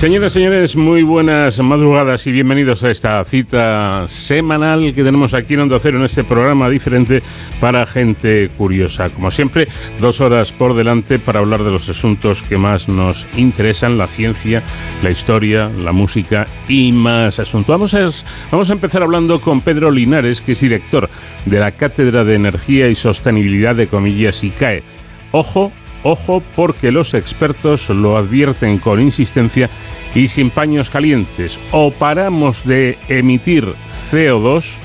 Señoras 0.00 0.32
y 0.32 0.34
señores, 0.36 0.76
muy 0.78 1.02
buenas 1.02 1.60
madrugadas 1.60 2.26
y 2.26 2.32
bienvenidos 2.32 2.82
a 2.84 2.88
esta 2.88 3.22
cita 3.22 4.08
semanal 4.08 4.94
que 4.94 5.04
tenemos 5.04 5.34
aquí 5.34 5.52
en 5.52 5.60
Onda 5.60 5.78
Cero 5.78 5.98
en 5.98 6.04
este 6.04 6.24
programa 6.24 6.70
diferente 6.70 7.22
para 7.60 7.84
gente 7.84 8.48
curiosa. 8.56 9.10
Como 9.10 9.30
siempre, 9.30 9.68
dos 10.00 10.22
horas 10.22 10.54
por 10.54 10.74
delante 10.74 11.18
para 11.18 11.40
hablar 11.40 11.64
de 11.64 11.70
los 11.70 11.86
asuntos 11.90 12.42
que 12.42 12.56
más 12.56 12.88
nos 12.88 13.26
interesan, 13.36 13.98
la 13.98 14.06
ciencia, 14.06 14.62
la 15.02 15.10
historia, 15.10 15.68
la 15.68 15.92
música 15.92 16.46
y 16.66 16.92
más 16.92 17.38
asuntos. 17.38 17.68
Vamos 17.68 17.92
a, 17.92 18.06
vamos 18.50 18.70
a 18.70 18.72
empezar 18.72 19.02
hablando 19.02 19.38
con 19.38 19.60
Pedro 19.60 19.90
Linares, 19.90 20.40
que 20.40 20.52
es 20.52 20.60
director 20.62 21.10
de 21.44 21.58
la 21.58 21.72
Cátedra 21.72 22.24
de 22.24 22.36
Energía 22.36 22.88
y 22.88 22.94
Sostenibilidad 22.94 23.76
de 23.76 23.86
Comillas 23.86 24.42
ICAE. 24.44 24.82
Ojo 25.32 25.72
Ojo 26.02 26.42
porque 26.56 26.90
los 26.90 27.14
expertos 27.14 27.90
lo 27.90 28.16
advierten 28.16 28.78
con 28.78 29.00
insistencia 29.00 29.68
y 30.14 30.28
sin 30.28 30.50
paños 30.50 30.90
calientes. 30.90 31.60
O 31.72 31.90
paramos 31.90 32.64
de 32.64 32.98
emitir 33.08 33.74
CO2 34.10 34.78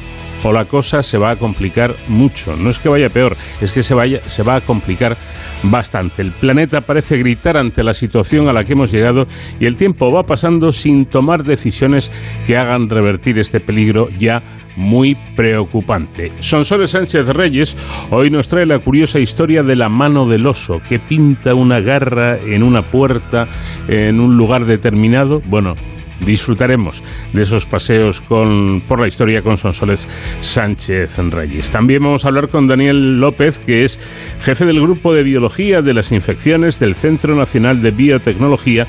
o 0.45 0.53
la 0.53 0.65
cosa 0.65 1.01
se 1.01 1.17
va 1.17 1.31
a 1.31 1.35
complicar 1.35 1.95
mucho. 2.07 2.55
No 2.55 2.69
es 2.69 2.79
que 2.79 2.87
vaya 2.87 3.09
peor, 3.09 3.35
es 3.61 3.71
que 3.71 3.81
se, 3.83 3.95
vaya, 3.95 4.21
se 4.21 4.43
va 4.43 4.57
a 4.57 4.61
complicar 4.61 5.17
bastante. 5.63 6.21
El 6.21 6.31
planeta 6.31 6.81
parece 6.81 7.17
gritar 7.17 7.57
ante 7.57 7.83
la 7.83 7.93
situación 7.93 8.47
a 8.47 8.53
la 8.53 8.63
que 8.63 8.73
hemos 8.73 8.91
llegado 8.91 9.25
y 9.59 9.65
el 9.65 9.75
tiempo 9.75 10.11
va 10.11 10.23
pasando 10.23 10.71
sin 10.71 11.07
tomar 11.07 11.43
decisiones 11.43 12.11
que 12.45 12.57
hagan 12.57 12.89
revertir 12.89 13.39
este 13.39 13.59
peligro 13.59 14.09
ya 14.09 14.41
muy 14.75 15.17
preocupante. 15.35 16.31
Sonsoles 16.39 16.91
Sánchez 16.91 17.27
Reyes 17.29 17.77
hoy 18.11 18.29
nos 18.29 18.47
trae 18.47 18.65
la 18.65 18.79
curiosa 18.79 19.19
historia 19.19 19.63
de 19.63 19.75
la 19.75 19.89
mano 19.89 20.27
del 20.27 20.45
oso 20.45 20.75
que 20.87 20.99
pinta 20.99 21.55
una 21.55 21.79
garra 21.79 22.37
en 22.37 22.61
una 22.61 22.83
puerta 22.83 23.47
en 23.87 24.19
un 24.19 24.37
lugar 24.37 24.65
determinado. 24.65 25.41
Bueno, 25.47 25.73
disfrutaremos 26.19 27.03
de 27.33 27.41
esos 27.41 27.65
paseos 27.65 28.21
con, 28.21 28.81
por 28.87 28.99
la 28.99 29.07
historia 29.07 29.41
con 29.41 29.57
Sonsoles 29.57 30.07
Sánchez 30.39 31.17
Reyes. 31.31 31.69
También 31.69 32.03
vamos 32.03 32.25
a 32.25 32.29
hablar 32.29 32.47
con 32.49 32.67
Daniel 32.67 33.19
López, 33.19 33.59
que 33.59 33.83
es 33.83 33.99
jefe 34.41 34.65
del 34.65 34.81
Grupo 34.81 35.13
de 35.13 35.23
Biología 35.23 35.81
de 35.81 35.93
las 35.93 36.11
Infecciones 36.11 36.79
del 36.79 36.95
Centro 36.95 37.35
Nacional 37.35 37.81
de 37.81 37.91
Biotecnología 37.91 38.87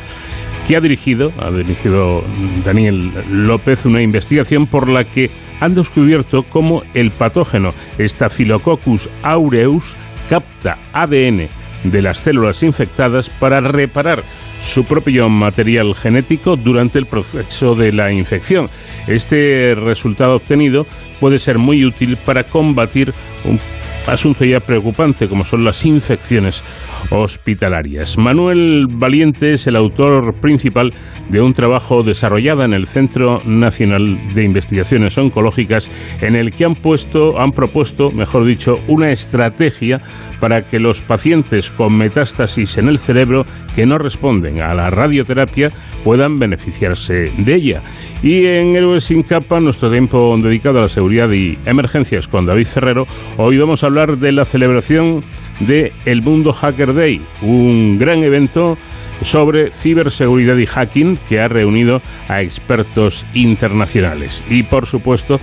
que 0.67 0.77
ha 0.77 0.81
dirigido, 0.81 1.31
ha 1.39 1.51
dirigido 1.51 2.25
Daniel 2.65 3.13
López, 3.31 3.87
una 3.87 4.03
investigación 4.03 4.67
por 4.67 4.89
la 4.89 5.05
que 5.05 5.31
han 5.61 5.75
descubierto 5.75 6.43
cómo 6.43 6.83
el 6.93 7.13
patógeno 7.13 7.71
Staphylococcus 8.01 9.09
aureus 9.23 9.97
capta 10.29 10.77
ADN 10.93 11.49
de 11.91 12.03
las 12.03 12.19
células 12.19 12.63
infectadas 12.63 13.31
para 13.31 13.61
reparar 13.61 14.23
su 14.61 14.85
propio 14.85 15.29
material 15.29 15.95
genético 15.95 16.57
durante 16.57 16.99
el 16.99 17.07
proceso 17.07 17.75
de 17.75 17.93
la 17.93 18.13
infección. 18.13 18.67
Este 19.07 19.75
resultado 19.75 20.37
obtenido 20.37 20.87
puede 21.21 21.39
ser 21.39 21.59
muy 21.59 21.85
útil 21.85 22.17
para 22.25 22.45
combatir 22.45 23.13
un 23.45 23.59
asunto 24.07 24.45
ya 24.45 24.61
preocupante 24.61 25.29
como 25.29 25.45
son 25.45 25.65
las 25.65 25.85
infecciones 25.85 26.63
hospitalarias. 27.11 28.19
Manuel 28.19 28.87
Valiente 28.89 29.53
es 29.53 29.67
el 29.67 29.77
autor 29.77 30.35
principal 30.41 30.93
de 31.29 31.41
un 31.41 31.53
trabajo 31.53 32.03
desarrollado 32.03 32.63
en 32.63 32.73
el 32.73 32.87
Centro 32.87 33.41
Nacional 33.45 34.35
de 34.35 34.45
Investigaciones 34.45 35.17
Oncológicas 35.19 35.91
en 36.21 36.37
el 36.37 36.53
que 36.53 36.65
han 36.65 36.77
puesto 36.77 37.41
han 37.41 37.53
propuesto, 37.53 38.11
mejor 38.11 38.45
dicho, 38.45 38.75
una 38.89 39.11
estrategia 39.11 40.01
para 40.41 40.63
que 40.63 40.79
los 40.79 41.03
pacientes 41.03 41.71
con 41.71 41.97
metástasis 41.97 42.79
en 42.79 42.89
el 42.89 42.99
cerebro 42.99 43.45
que 43.75 43.87
no 43.87 43.99
responden 43.99 44.63
a 44.63 44.75
la 44.75 44.91
radioterapia 44.91 45.71
puedan 46.05 46.37
beneficiarse 46.37 47.33
de 47.39 47.55
ella. 47.55 47.83
Y 48.23 48.47
en 48.47 48.77
Héroes 48.77 49.05
sin 49.05 49.23
capa, 49.23 49.61
nuestro 49.61 49.91
tiempo 49.91 50.37
dedicado 50.39 50.79
a 50.79 50.83
la 50.83 50.89
seguridad 51.07 51.31
y 51.31 51.57
emergencias 51.67 52.27
con 52.27 52.47
David 52.47 52.67
Ferrero, 52.67 53.07
hoy 53.37 53.59
vamos 53.59 53.85
a 53.85 53.87
hablar 53.87 54.19
de 54.19 54.33
la 54.33 54.45
celebración 54.45 55.23
de 55.61 55.93
El 56.05 56.21
Mundo 56.23 56.53
Hacker 56.53 56.93
Day, 56.95 57.21
un 57.43 57.97
gran 57.97 58.25
evento 58.25 58.77
sobre 59.21 59.71
ciberseguridad 59.71 60.57
y 60.57 60.67
hacking 60.67 61.17
que 61.29 61.39
ha 61.39 61.47
reunido 61.47 62.03
a 62.27 62.43
expertos 62.43 63.25
internacionales. 63.35 64.43
Y 64.51 64.65
por 64.65 64.85
supuesto, 64.87 65.39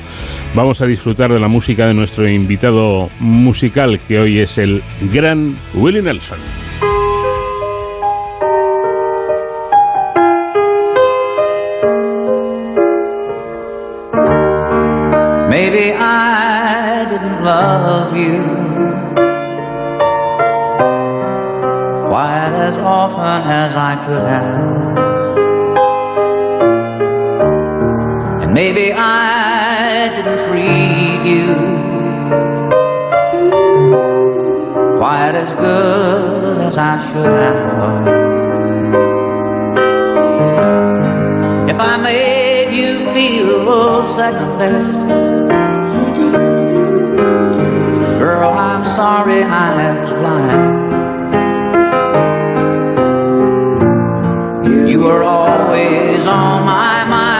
vamos 0.53 0.81
a 0.81 0.85
disfrutar 0.85 1.31
de 1.31 1.39
la 1.39 1.47
música 1.47 1.87
de 1.87 1.93
nuestro 1.93 2.27
invitado 2.27 3.09
musical, 3.21 4.01
que 4.05 4.19
hoy 4.19 4.39
es 4.39 4.57
el 4.57 4.83
gran 5.13 5.55
Willie 5.75 6.01
Nelson. 6.01 6.39
Maybe 15.53 15.93
I 15.93 17.05
didn't 17.07 17.43
love 17.43 18.17
you 18.17 18.41
quite 22.09 22.53
as 22.67 22.75
often 22.77 23.41
as 23.61 23.75
I 23.75 23.93
could 24.03 24.25
have. 24.35 24.65
And 28.41 28.51
maybe 28.51 28.93
I 28.93 30.09
didn't 30.15 30.39
treat 30.47 31.21
you 31.33 31.53
quite 34.97 35.35
as 35.35 35.53
good 35.53 36.61
as 36.63 36.77
I 36.79 36.97
should 37.11 37.31
have. 37.45 38.07
If 41.69 41.79
I 41.79 41.97
made 41.97 42.73
you 42.73 43.13
feel 43.13 44.03
second 44.03 44.57
best, 44.57 45.22
girl, 48.43 48.53
I'm 48.57 48.83
sorry 48.83 49.41
I 49.43 50.01
was 50.01 50.11
blind. 50.11 50.89
You 54.89 54.99
were 54.99 55.23
always 55.23 56.25
on 56.25 56.65
my 56.65 57.05
mind. 57.05 57.32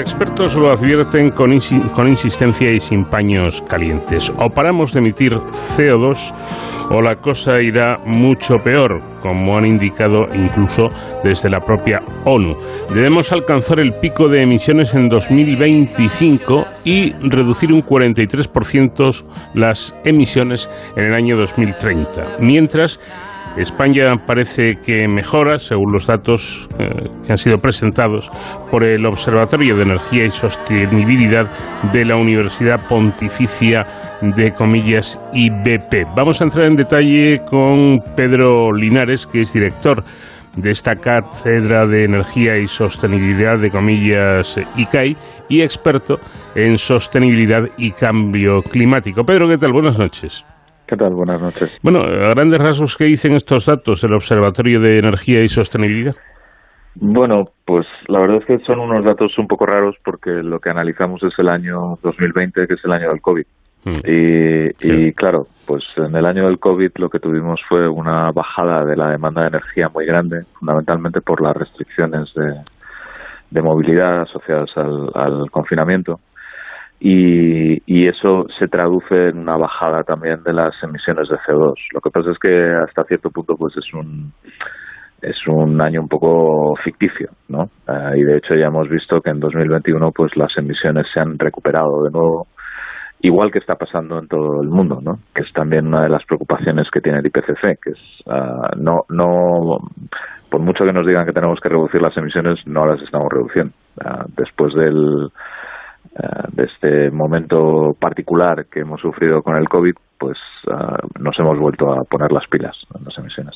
Expertos 0.00 0.56
lo 0.56 0.72
advierten 0.72 1.30
con, 1.30 1.56
con, 1.94 2.08
insistencia 2.08 2.70
y 2.72 2.80
sin 2.80 3.04
paños 3.04 3.62
calientes. 3.68 4.32
O 4.38 4.48
paramos 4.48 4.92
de 4.92 5.00
emitir 5.00 5.34
CO2 5.34 6.32
o 6.90 7.00
la 7.00 7.16
cosa 7.16 7.60
irá 7.60 7.98
mucho 8.04 8.56
peor, 8.56 9.00
como 9.22 9.56
han 9.56 9.66
indicado 9.66 10.26
incluso 10.34 10.88
desde 11.22 11.48
la 11.48 11.60
propia 11.60 12.00
ONU. 12.24 12.56
Debemos 12.94 13.30
alcanzar 13.32 13.78
el 13.78 13.92
pico 13.92 14.28
de 14.28 14.42
emisiones 14.42 14.94
en 14.94 15.08
2025 15.08 16.64
y 16.84 17.12
reducir 17.12 17.72
un 17.72 17.82
43% 17.82 19.24
las 19.54 19.94
emisiones 20.04 20.68
en 20.96 21.04
el 21.04 21.14
año 21.14 21.36
2030. 21.36 22.38
Mientras 22.40 22.98
España 23.56 24.14
parece 24.26 24.76
que 24.76 25.08
mejora, 25.08 25.58
según 25.58 25.92
los 25.92 26.06
datos 26.06 26.68
eh, 26.78 27.08
que 27.24 27.32
han 27.32 27.36
sido 27.36 27.56
presentados 27.58 28.30
por 28.70 28.84
el 28.84 29.04
Observatorio 29.06 29.76
de 29.76 29.82
Energía 29.82 30.24
y 30.24 30.30
Sostenibilidad 30.30 31.50
de 31.92 32.04
la 32.04 32.16
Universidad 32.16 32.80
Pontificia 32.88 33.82
de 34.22 34.52
Comillas 34.52 35.20
IBP. 35.32 36.14
Vamos 36.16 36.40
a 36.40 36.44
entrar 36.44 36.66
en 36.66 36.76
detalle 36.76 37.40
con 37.48 38.00
Pedro 38.16 38.72
Linares, 38.72 39.26
que 39.26 39.40
es 39.40 39.52
director 39.52 40.04
de 40.56 40.70
esta 40.70 40.94
cátedra 40.96 41.86
de 41.86 42.04
energía 42.04 42.56
y 42.56 42.66
sostenibilidad 42.66 43.58
de 43.60 43.70
comillas 43.70 44.58
ICAI 44.76 45.16
y 45.48 45.62
experto 45.62 46.16
en 46.54 46.76
sostenibilidad 46.76 47.62
y 47.78 47.92
cambio 47.92 48.60
climático. 48.62 49.24
Pedro, 49.24 49.48
¿qué 49.48 49.58
tal? 49.58 49.72
Buenas 49.72 49.98
noches. 49.98 50.44
¿Qué 50.90 50.96
tal? 50.96 51.14
Buenas 51.14 51.40
noches. 51.40 51.78
Bueno, 51.84 52.00
a 52.00 52.30
grandes 52.34 52.58
rasgos, 52.58 52.96
¿qué 52.96 53.04
dicen 53.04 53.34
estos 53.34 53.64
datos 53.66 54.02
del 54.02 54.12
Observatorio 54.12 54.80
de 54.80 54.98
Energía 54.98 55.40
y 55.40 55.46
Sostenibilidad? 55.46 56.16
Bueno, 56.96 57.44
pues 57.64 57.86
la 58.08 58.18
verdad 58.18 58.38
es 58.38 58.44
que 58.44 58.58
son 58.64 58.80
unos 58.80 59.04
datos 59.04 59.38
un 59.38 59.46
poco 59.46 59.66
raros 59.66 59.94
porque 60.04 60.30
lo 60.42 60.58
que 60.58 60.70
analizamos 60.70 61.22
es 61.22 61.32
el 61.38 61.48
año 61.48 61.94
2020, 62.02 62.66
que 62.66 62.74
es 62.74 62.84
el 62.84 62.90
año 62.90 63.08
del 63.08 63.20
COVID. 63.20 63.44
Mm. 63.84 64.00
Y, 64.04 65.12
claro, 65.12 65.46
pues 65.64 65.84
en 65.96 66.16
el 66.16 66.26
año 66.26 66.46
del 66.48 66.58
COVID 66.58 66.90
lo 66.96 67.08
que 67.08 67.20
tuvimos 67.20 67.60
fue 67.68 67.88
una 67.88 68.32
bajada 68.32 68.84
de 68.84 68.96
la 68.96 69.12
demanda 69.12 69.42
de 69.42 69.48
energía 69.48 69.88
muy 69.94 70.06
grande, 70.06 70.40
fundamentalmente 70.58 71.20
por 71.20 71.40
las 71.40 71.56
restricciones 71.56 72.34
de, 72.34 73.62
movilidad 73.62 74.22
asociadas 74.22 74.70
al 74.76 75.48
confinamiento 75.52 76.18
y, 77.00 78.06
eso 78.08 78.46
se 78.58 78.68
traduce 78.68 79.28
en 79.28 79.38
una 79.38 79.56
bajada 79.56 80.02
también 80.02 80.42
de 80.42 80.52
las 80.52 80.74
emisiones 80.82 81.28
de 81.28 81.36
CO2. 81.36 81.74
Lo 81.92 82.00
que 82.00 82.10
pasa 82.10 82.30
es 82.30 82.38
que 82.38 82.72
hasta 82.86 83.04
cierto 83.04 83.30
punto 83.30 83.56
pues 83.56 83.74
es 83.76 83.94
un 83.94 84.32
es 85.22 85.36
un 85.46 85.80
año 85.80 86.00
un 86.00 86.08
poco 86.08 86.74
ficticio, 86.82 87.30
¿no? 87.48 87.64
Eh, 87.86 88.18
y 88.18 88.22
de 88.22 88.38
hecho 88.38 88.54
ya 88.54 88.66
hemos 88.66 88.88
visto 88.88 89.20
que 89.20 89.30
en 89.30 89.40
2021 89.40 90.12
pues 90.12 90.36
las 90.36 90.56
emisiones 90.56 91.06
se 91.12 91.20
han 91.20 91.38
recuperado 91.38 92.04
de 92.04 92.10
nuevo, 92.10 92.46
igual 93.20 93.50
que 93.50 93.58
está 93.58 93.74
pasando 93.76 94.18
en 94.18 94.28
todo 94.28 94.62
el 94.62 94.68
mundo, 94.68 94.98
¿no? 95.02 95.18
Que 95.34 95.42
es 95.42 95.52
también 95.52 95.86
una 95.86 96.02
de 96.02 96.08
las 96.08 96.24
preocupaciones 96.24 96.90
que 96.90 97.00
tiene 97.00 97.18
el 97.18 97.26
IPCC, 97.26 97.80
que 97.82 97.90
es 97.90 98.26
uh, 98.26 98.76
no 98.78 99.04
no 99.08 99.78
por 100.50 100.60
mucho 100.60 100.84
que 100.84 100.92
nos 100.92 101.06
digan 101.06 101.26
que 101.26 101.32
tenemos 101.32 101.60
que 101.60 101.68
reducir 101.68 102.02
las 102.02 102.16
emisiones, 102.16 102.66
no 102.66 102.86
las 102.86 103.00
estamos 103.02 103.28
reduciendo. 103.30 103.72
Uh, 104.04 104.24
después 104.36 104.74
del 104.74 105.30
eh, 106.22 106.48
de 106.52 106.64
este 106.64 107.10
momento 107.10 107.92
particular 107.98 108.66
que 108.70 108.80
hemos 108.80 109.00
sufrido 109.00 109.42
con 109.42 109.56
el 109.56 109.66
COVID, 109.68 109.94
pues 110.18 110.38
eh, 110.66 110.72
nos 111.18 111.38
hemos 111.38 111.58
vuelto 111.58 111.90
a 111.90 112.04
poner 112.08 112.30
las 112.32 112.46
pilas 112.48 112.76
en 112.94 113.04
las 113.04 113.16
emisiones. 113.18 113.54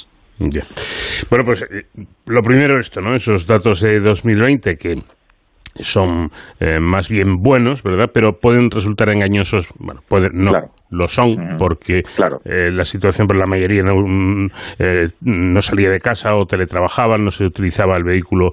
Bueno, 1.30 1.44
pues 1.44 1.62
eh, 1.62 1.86
lo 2.26 2.40
primero 2.42 2.78
esto, 2.78 3.00
¿no? 3.00 3.14
Esos 3.14 3.46
datos 3.46 3.80
de 3.80 4.00
2020 4.00 4.76
que 4.76 4.96
son 5.80 6.30
eh, 6.60 6.78
más 6.80 7.08
bien 7.08 7.36
buenos, 7.42 7.82
¿verdad? 7.82 8.10
Pero 8.12 8.38
pueden 8.38 8.70
resultar 8.70 9.10
engañosos. 9.10 9.68
Bueno, 9.78 10.02
pueden, 10.08 10.32
no, 10.34 10.52
lo 10.90 11.06
son, 11.08 11.56
porque 11.58 12.02
eh, 12.44 12.70
la 12.70 12.84
situación 12.84 13.26
para 13.26 13.40
la 13.40 13.46
mayoría 13.46 13.82
no, 13.82 13.94
mm, 13.96 14.50
eh, 14.78 15.08
no, 15.22 15.60
salía 15.60 15.90
de 15.90 15.98
casa 15.98 16.34
o 16.36 16.46
teletrabajaban, 16.46 17.24
no 17.24 17.30
se 17.30 17.44
utilizaba 17.44 17.96
el 17.96 18.04
vehículo 18.04 18.52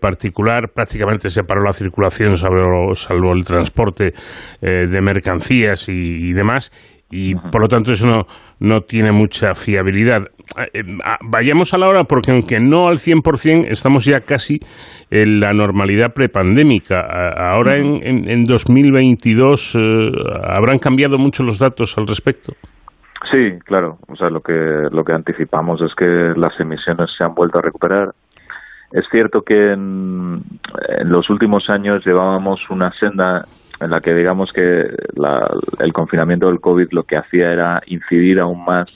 particular, 0.00 0.70
prácticamente 0.74 1.28
se 1.28 1.42
paró 1.44 1.62
la 1.62 1.72
circulación, 1.72 2.36
salvo, 2.36 2.94
salvo 2.94 3.32
el 3.32 3.44
transporte 3.44 4.12
de 4.60 5.00
mercancías 5.00 5.88
y 5.88 6.32
demás 6.32 6.70
y 7.12 7.34
por 7.34 7.60
lo 7.60 7.68
tanto 7.68 7.92
eso 7.92 8.06
no, 8.06 8.22
no 8.58 8.80
tiene 8.80 9.12
mucha 9.12 9.54
fiabilidad. 9.54 10.22
Eh, 10.72 10.82
ah, 11.04 11.18
vayamos 11.22 11.74
a 11.74 11.78
la 11.78 11.86
hora 11.86 12.04
porque 12.04 12.32
aunque 12.32 12.58
no 12.58 12.88
al 12.88 12.96
100% 12.96 13.66
estamos 13.68 14.06
ya 14.06 14.20
casi 14.20 14.58
en 15.10 15.38
la 15.38 15.52
normalidad 15.52 16.14
prepandémica. 16.14 17.00
Ahora 17.36 17.76
en, 17.76 18.24
en, 18.30 18.44
2022 18.44 19.74
eh, 19.74 19.78
habrán 20.42 20.78
cambiado 20.78 21.18
mucho 21.18 21.42
los 21.42 21.58
datos 21.58 21.98
al 21.98 22.06
respecto. 22.06 22.54
Sí, 23.30 23.58
claro. 23.66 23.98
O 24.08 24.16
sea, 24.16 24.30
lo 24.30 24.40
que, 24.40 24.54
lo 24.90 25.04
que 25.04 25.12
anticipamos 25.12 25.82
es 25.82 25.94
que 25.94 26.32
las 26.34 26.58
emisiones 26.58 27.10
se 27.16 27.24
han 27.24 27.34
vuelto 27.34 27.58
a 27.58 27.62
recuperar. 27.62 28.06
Es 28.90 29.04
cierto 29.10 29.42
que 29.42 29.72
en, 29.72 30.40
en 30.98 31.10
los 31.10 31.28
últimos 31.28 31.68
años 31.68 32.04
llevábamos 32.06 32.60
una 32.70 32.90
senda 32.92 33.44
en 33.82 33.90
la 33.90 34.00
que 34.00 34.14
digamos 34.14 34.52
que 34.52 34.62
el 35.78 35.92
confinamiento 35.92 36.46
del 36.46 36.60
COVID 36.60 36.88
lo 36.92 37.02
que 37.02 37.16
hacía 37.16 37.52
era 37.52 37.82
incidir 37.86 38.40
aún 38.40 38.64
más 38.64 38.88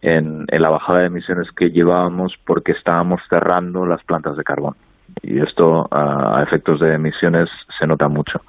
en, 0.00 0.46
la 0.48 0.70
bajada 0.70 1.00
de 1.00 1.06
emisiones 1.06 1.48
que 1.56 1.70
llevábamos 1.70 2.34
porque 2.46 2.72
estábamos 2.72 3.20
cerrando 3.28 3.84
las 3.86 4.02
plantas 4.04 4.36
de 4.36 4.44
carbón. 4.44 4.74
Y 5.22 5.40
esto 5.40 5.88
a 5.90 6.42
efectos 6.42 6.80
de 6.80 6.94
emisiones 6.94 7.48
se 7.78 7.86
nota 7.86 8.08
mucho. 8.08 8.40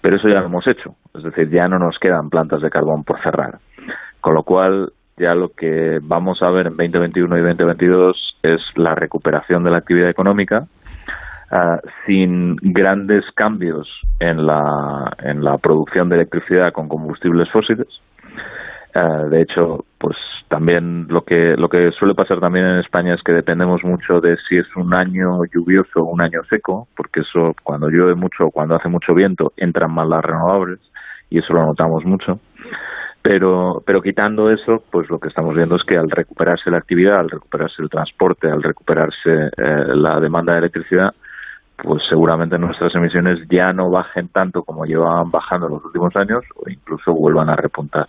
Pero 0.00 0.16
eso 0.16 0.28
ya 0.28 0.40
lo 0.40 0.46
hemos 0.46 0.66
hecho, 0.66 0.96
es 1.14 1.22
decir, 1.22 1.48
ya 1.48 1.68
no 1.68 1.78
nos 1.78 1.98
quedan 1.98 2.28
plantas 2.28 2.60
de 2.60 2.70
carbón 2.70 3.04
por 3.04 3.22
cerrar. 3.22 3.58
Con 4.20 4.34
lo 4.34 4.42
cual, 4.42 4.92
ya 5.16 5.34
lo 5.34 5.50
que 5.50 6.00
vamos 6.02 6.42
a 6.42 6.50
ver 6.50 6.66
en 6.66 6.76
2021 6.76 7.38
y 7.38 7.40
2022 7.42 8.38
es 8.42 8.60
la 8.74 8.96
recuperación 8.96 9.62
de 9.62 9.70
la 9.70 9.78
actividad 9.78 10.10
económica, 10.10 10.66
Ah, 11.54 11.78
sin 12.06 12.56
grandes 12.62 13.26
cambios 13.34 13.86
en 14.20 14.46
la, 14.46 15.14
en 15.18 15.44
la 15.44 15.58
producción 15.58 16.08
de 16.08 16.14
electricidad 16.14 16.72
con 16.72 16.88
combustibles 16.88 17.50
fósiles. 17.50 17.88
Ah, 18.94 19.24
de 19.28 19.42
hecho, 19.42 19.84
pues 19.98 20.16
también 20.48 21.08
lo 21.10 21.24
que 21.24 21.54
lo 21.58 21.68
que 21.68 21.92
suele 21.92 22.14
pasar 22.14 22.40
también 22.40 22.64
en 22.64 22.78
España 22.78 23.12
es 23.14 23.22
que 23.22 23.32
dependemos 23.32 23.84
mucho 23.84 24.22
de 24.22 24.38
si 24.48 24.56
es 24.56 24.66
un 24.76 24.94
año 24.94 25.44
lluvioso 25.44 26.00
o 26.00 26.04
un 26.04 26.22
año 26.22 26.40
seco, 26.48 26.88
porque 26.96 27.20
eso 27.20 27.54
cuando 27.62 27.90
llueve 27.90 28.14
mucho 28.14 28.46
o 28.46 28.50
cuando 28.50 28.76
hace 28.76 28.88
mucho 28.88 29.12
viento 29.12 29.52
entran 29.58 29.92
más 29.92 30.08
las 30.08 30.24
renovables 30.24 30.80
y 31.28 31.40
eso 31.40 31.52
lo 31.52 31.66
notamos 31.66 32.02
mucho. 32.06 32.40
Pero, 33.20 33.82
pero 33.84 34.00
quitando 34.00 34.50
eso, 34.50 34.82
pues 34.90 35.10
lo 35.10 35.20
que 35.20 35.28
estamos 35.28 35.54
viendo 35.54 35.76
es 35.76 35.84
que 35.84 35.98
al 35.98 36.10
recuperarse 36.10 36.70
la 36.70 36.78
actividad, 36.78 37.20
al 37.20 37.28
recuperarse 37.28 37.82
el 37.82 37.90
transporte, 37.90 38.50
al 38.50 38.62
recuperarse 38.62 39.48
eh, 39.54 39.84
la 39.94 40.18
demanda 40.18 40.54
de 40.54 40.60
electricidad, 40.60 41.12
pues 41.82 42.02
seguramente 42.08 42.58
nuestras 42.58 42.94
emisiones 42.94 43.40
ya 43.50 43.72
no 43.72 43.90
bajen 43.90 44.28
tanto 44.28 44.62
como 44.62 44.84
llevaban 44.84 45.30
bajando 45.30 45.68
los 45.68 45.84
últimos 45.84 46.14
años 46.16 46.44
o 46.56 46.70
incluso 46.70 47.12
vuelvan 47.12 47.50
a 47.50 47.56
repuntar. 47.56 48.06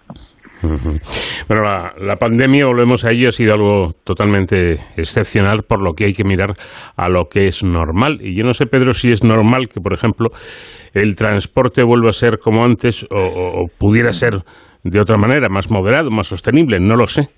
Bueno, 0.61 1.63
la, 1.97 2.15
pandemia, 2.15 2.65
volvemos 2.65 3.03
a 3.03 3.11
ello, 3.11 3.27
ha 3.27 3.31
sido 3.31 3.53
algo 3.53 3.91
totalmente 4.05 4.75
excepcional, 4.95 5.63
por 5.67 5.83
lo 5.83 5.91
que 5.91 6.05
hay 6.05 6.13
que 6.13 6.23
mirar 6.23 6.53
a 6.95 7.09
lo 7.09 7.25
que 7.25 7.47
es 7.47 7.65
normal. 7.65 8.19
Y 8.21 8.37
yo 8.37 8.45
no 8.45 8.53
sé, 8.53 8.65
Pedro, 8.67 8.93
si 8.93 9.11
es 9.11 9.25
normal 9.25 9.67
que, 9.67 9.81
por 9.81 9.93
ejemplo, 9.93 10.29
el 10.93 11.17
transporte 11.17 11.83
vuelva 11.83 12.09
a 12.09 12.13
ser 12.13 12.37
como 12.39 12.63
antes 12.63 13.05
o 13.11 13.65
pudiera 13.77 14.13
ser 14.13 14.35
de 14.85 15.01
otra 15.01 15.17
manera, 15.17 15.49
más 15.49 15.69
moderado, 15.69 16.09
más 16.11 16.27
sostenible, 16.27 16.79
no 16.79 16.95
lo 16.95 17.07
sé. 17.07 17.29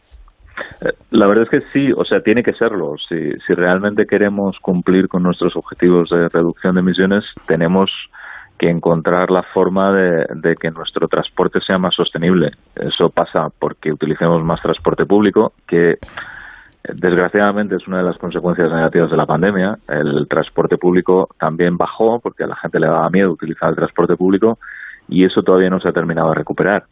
La 1.11 1.27
verdad 1.27 1.43
es 1.43 1.49
que 1.49 1.67
sí, 1.73 1.91
o 1.95 2.05
sea, 2.05 2.21
tiene 2.21 2.43
que 2.43 2.53
serlo. 2.53 2.95
Si, 3.09 3.31
si 3.45 3.53
realmente 3.53 4.05
queremos 4.05 4.57
cumplir 4.59 5.07
con 5.07 5.23
nuestros 5.23 5.55
objetivos 5.55 6.09
de 6.09 6.29
reducción 6.29 6.75
de 6.75 6.81
emisiones, 6.81 7.25
tenemos 7.47 7.91
que 8.57 8.69
encontrar 8.69 9.31
la 9.31 9.43
forma 9.43 9.91
de, 9.91 10.55
que 10.59 10.71
nuestro 10.71 11.07
transporte 11.07 11.59
sea 11.61 11.77
más 11.77 11.93
sostenible. 11.95 12.51
Eso 12.75 13.09
pasa 13.09 13.49
porque 13.59 13.91
utilicemos 13.91 14.43
más 14.43 14.61
transporte 14.61 15.05
público, 15.05 15.53
que 15.67 15.97
desgraciadamente 16.93 17.75
es 17.75 17.87
una 17.87 17.97
de 17.97 18.03
las 18.03 18.17
consecuencias 18.17 18.71
negativas 18.71 19.11
de 19.11 19.17
la 19.17 19.25
pandemia. 19.25 19.77
El 19.87 20.27
transporte 20.29 20.77
público 20.77 21.29
también 21.37 21.77
bajó 21.77 22.19
porque 22.19 22.43
a 22.43 22.47
la 22.47 22.55
gente 22.55 22.79
le 22.79 22.87
daba 22.87 23.09
miedo 23.09 23.31
utilizar 23.31 23.69
el 23.69 23.75
transporte 23.75 24.15
público 24.15 24.57
y 25.07 25.25
eso 25.25 25.43
todavía 25.43 25.69
no 25.69 25.79
se 25.79 25.89
ha 25.89 25.93
terminado 25.93 26.29
de 26.29 26.35
recuperar. 26.35 26.85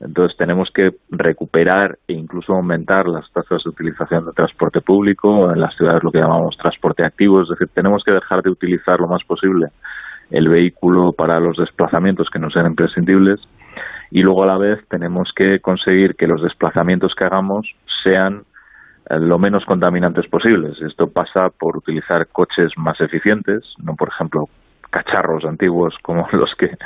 Entonces 0.00 0.36
tenemos 0.38 0.70
que 0.70 0.92
recuperar 1.10 1.98
e 2.08 2.14
incluso 2.14 2.54
aumentar 2.54 3.06
las 3.06 3.30
tasas 3.32 3.62
de 3.62 3.70
utilización 3.70 4.24
de 4.24 4.32
transporte 4.32 4.80
público, 4.80 5.52
en 5.52 5.60
las 5.60 5.76
ciudades 5.76 6.02
lo 6.02 6.10
que 6.10 6.18
llamamos 6.18 6.56
transporte 6.56 7.04
activo, 7.04 7.42
es 7.42 7.48
decir, 7.48 7.68
tenemos 7.74 8.02
que 8.04 8.12
dejar 8.12 8.42
de 8.42 8.50
utilizar 8.50 8.98
lo 8.98 9.08
más 9.08 9.22
posible 9.24 9.68
el 10.30 10.48
vehículo 10.48 11.12
para 11.12 11.40
los 11.40 11.56
desplazamientos 11.56 12.28
que 12.30 12.38
no 12.38 12.50
sean 12.50 12.66
imprescindibles 12.66 13.40
y 14.10 14.22
luego 14.22 14.44
a 14.44 14.46
la 14.46 14.58
vez 14.58 14.78
tenemos 14.88 15.30
que 15.34 15.60
conseguir 15.60 16.14
que 16.14 16.26
los 16.26 16.42
desplazamientos 16.42 17.14
que 17.14 17.24
hagamos 17.24 17.68
sean 18.02 18.42
eh, 19.08 19.18
lo 19.18 19.38
menos 19.38 19.64
contaminantes 19.64 20.26
posibles. 20.28 20.80
Esto 20.80 21.10
pasa 21.10 21.48
por 21.50 21.76
utilizar 21.76 22.26
coches 22.28 22.72
más 22.76 23.00
eficientes, 23.00 23.74
no 23.82 23.94
por 23.96 24.08
ejemplo 24.08 24.48
cacharros 24.90 25.44
antiguos 25.44 25.94
como 26.02 26.28
los 26.32 26.54
que 26.56 26.76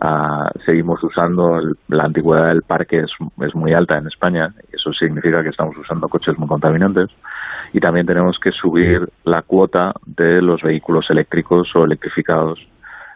ah, 0.00 0.50
seguimos 0.64 1.02
usando. 1.02 1.60
la 1.88 2.04
antigüedad 2.04 2.48
del 2.48 2.62
parque 2.62 3.00
es, 3.00 3.10
es 3.44 3.54
muy 3.54 3.72
alta 3.72 3.98
en 3.98 4.06
España. 4.06 4.52
Eso 4.72 4.92
significa 4.92 5.42
que 5.42 5.50
estamos 5.50 5.76
usando 5.76 6.08
coches 6.08 6.38
muy 6.38 6.48
contaminantes. 6.48 7.10
Y 7.72 7.80
también 7.80 8.06
tenemos 8.06 8.38
que 8.38 8.52
subir 8.52 9.08
la 9.24 9.42
cuota 9.42 9.92
de 10.06 10.40
los 10.40 10.62
vehículos 10.62 11.10
eléctricos 11.10 11.74
o 11.76 11.84
electrificados 11.84 12.66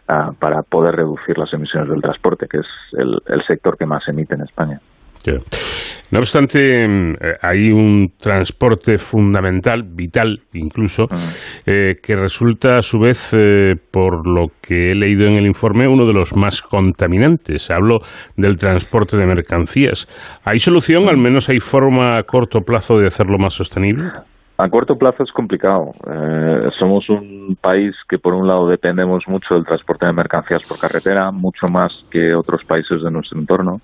ah, 0.07 0.31
para 0.37 0.61
poder 0.61 0.95
reducir 0.95 1.37
las 1.37 1.51
emisiones 1.53 1.89
del 1.89 2.01
transporte, 2.01 2.47
que 2.47 2.59
es 2.59 2.67
el 2.93 3.43
sector 3.47 3.77
que 3.77 3.85
más 3.85 4.07
emite 4.07 4.35
en 4.35 4.41
España. 4.41 4.79
No 6.13 6.19
obstante, 6.19 6.87
mm, 6.87 7.13
eh, 7.13 7.15
hay 7.41 7.71
un 7.71 8.13
transporte 8.19 8.99
fundamental, 8.99 9.81
vital 9.81 10.41
incluso, 10.53 11.07
eh, 11.65 11.95
que 12.03 12.15
resulta 12.15 12.77
a 12.77 12.81
su 12.81 12.99
vez, 12.99 13.33
eh, 13.33 13.73
por 13.91 14.27
lo 14.27 14.49
que 14.61 14.91
he 14.91 14.93
leído 14.93 15.25
en 15.25 15.37
el 15.37 15.47
informe, 15.47 15.87
uno 15.87 16.05
de 16.05 16.13
los 16.13 16.35
más 16.35 16.61
contaminantes. 16.61 17.71
Hablo 17.71 17.97
del 18.37 18.57
transporte 18.57 19.17
de 19.17 19.25
mercancías. 19.25 20.07
¿Hay 20.45 20.59
solución? 20.59 21.09
¿Al 21.09 21.17
menos 21.17 21.49
hay 21.49 21.59
forma 21.59 22.19
a 22.19 22.23
corto 22.23 22.59
plazo 22.61 22.99
de 22.99 23.07
hacerlo 23.07 23.39
más 23.39 23.55
sostenible? 23.55 24.11
A 24.59 24.69
corto 24.69 24.95
plazo 24.95 25.23
es 25.23 25.31
complicado. 25.31 25.93
somos 26.77 27.09
un 27.09 27.57
país 27.59 27.95
que 28.07 28.19
por 28.19 28.35
un 28.35 28.47
lado 28.47 28.67
dependemos 28.67 29.23
mucho 29.27 29.55
del 29.55 29.65
transporte 29.65 30.05
de 30.05 30.13
mercancías 30.13 30.63
por 30.63 30.77
carretera, 30.77 31.31
mucho 31.31 31.65
más 31.71 31.91
que 32.11 32.35
otros 32.35 32.63
países 32.63 33.01
de 33.01 33.09
nuestro 33.09 33.39
entorno 33.39 33.81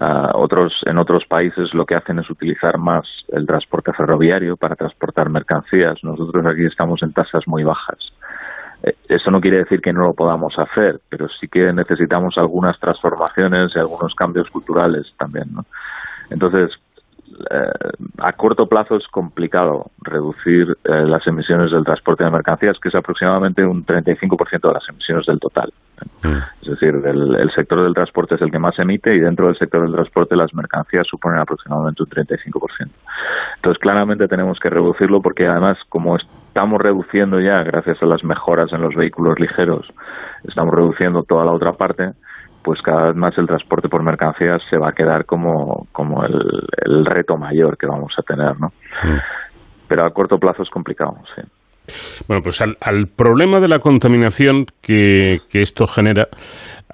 otros, 0.00 0.72
en 0.86 0.98
otros 0.98 1.24
países 1.26 1.72
lo 1.72 1.86
que 1.86 1.94
hacen 1.94 2.18
es 2.18 2.28
utilizar 2.28 2.78
más 2.78 3.06
el 3.28 3.46
transporte 3.46 3.92
ferroviario 3.92 4.56
para 4.56 4.76
transportar 4.76 5.28
mercancías. 5.30 6.02
Nosotros 6.02 6.44
aquí 6.46 6.64
estamos 6.66 7.02
en 7.02 7.12
tasas 7.12 7.46
muy 7.46 7.62
bajas. 7.62 7.98
Eh, 8.82 8.94
eso 9.08 9.30
no 9.30 9.40
quiere 9.40 9.58
decir 9.58 9.80
que 9.80 9.92
no 9.92 10.02
lo 10.02 10.14
podamos 10.14 10.58
hacer, 10.58 11.00
pero 11.08 11.28
sí 11.28 11.48
que 11.48 11.72
necesitamos 11.72 12.36
algunas 12.36 12.78
transformaciones 12.78 13.72
y 13.74 13.78
algunos 13.78 14.14
cambios 14.14 14.50
culturales 14.50 15.12
también. 15.16 15.52
¿no? 15.52 15.64
Entonces, 16.30 16.78
a 18.18 18.32
corto 18.32 18.66
plazo 18.66 18.96
es 18.96 19.06
complicado 19.08 19.90
reducir 20.02 20.76
eh, 20.84 21.04
las 21.06 21.26
emisiones 21.26 21.70
del 21.70 21.84
transporte 21.84 22.24
de 22.24 22.30
mercancías, 22.30 22.78
que 22.78 22.88
es 22.88 22.94
aproximadamente 22.94 23.64
un 23.64 23.84
35% 23.84 24.60
de 24.60 24.72
las 24.72 24.88
emisiones 24.88 25.26
del 25.26 25.40
total. 25.40 25.72
Mm. 26.22 26.38
Es 26.62 26.68
decir, 26.68 26.94
el, 27.04 27.50
sector 27.54 27.82
del 27.82 27.94
transporte 27.94 28.34
es 28.36 28.42
el 28.42 28.50
que 28.50 28.58
más 28.58 28.78
emite 28.78 29.14
y 29.14 29.20
dentro 29.20 29.46
del 29.46 29.56
sector 29.56 29.82
del 29.82 29.92
transporte 29.92 30.36
las 30.36 30.54
mercancías 30.54 31.06
suponen 31.06 31.40
aproximadamente 31.40 32.02
un 32.02 32.08
35%. 32.08 32.88
Entonces, 33.56 33.80
claramente 33.80 34.28
tenemos 34.28 34.58
que 34.58 34.70
reducirlo 34.70 35.20
porque 35.20 35.46
además, 35.46 35.78
como 35.88 36.16
estamos 36.16 36.80
reduciendo 36.80 37.40
ya, 37.40 37.62
gracias 37.62 38.02
a 38.02 38.06
las 38.06 38.22
mejoras 38.24 38.72
en 38.72 38.82
los 38.82 38.94
vehículos 38.94 39.38
ligeros, 39.38 39.86
estamos 40.44 40.74
reduciendo 40.74 41.22
toda 41.22 41.44
la 41.44 41.52
otra 41.52 41.72
parte, 41.72 42.12
pues 42.64 42.80
cada 42.80 43.08
vez 43.08 43.16
más 43.16 43.36
el 43.36 43.46
transporte 43.46 43.88
por 43.88 44.02
mercancías 44.02 44.62
se 44.70 44.78
va 44.78 44.88
a 44.88 44.92
quedar 44.92 45.26
como, 45.26 45.86
como 45.92 46.24
el, 46.24 47.04
reto 47.04 47.36
mayor 47.36 47.76
que 47.76 47.86
vamos 47.86 48.14
a 48.18 48.22
tener, 48.22 48.58
¿no? 48.58 48.68
Mm. 48.68 49.18
Pero 49.86 50.06
a 50.06 50.10
corto 50.10 50.38
plazo 50.38 50.62
es 50.62 50.70
complicado, 50.70 51.14
sí. 51.36 51.42
Bueno, 52.26 52.42
pues 52.42 52.62
al, 52.62 53.08
problema 53.14 53.60
de 53.60 53.68
la 53.68 53.78
contaminación 53.78 54.64
que, 54.80 55.40
esto 55.52 55.86
genera, 55.86 56.28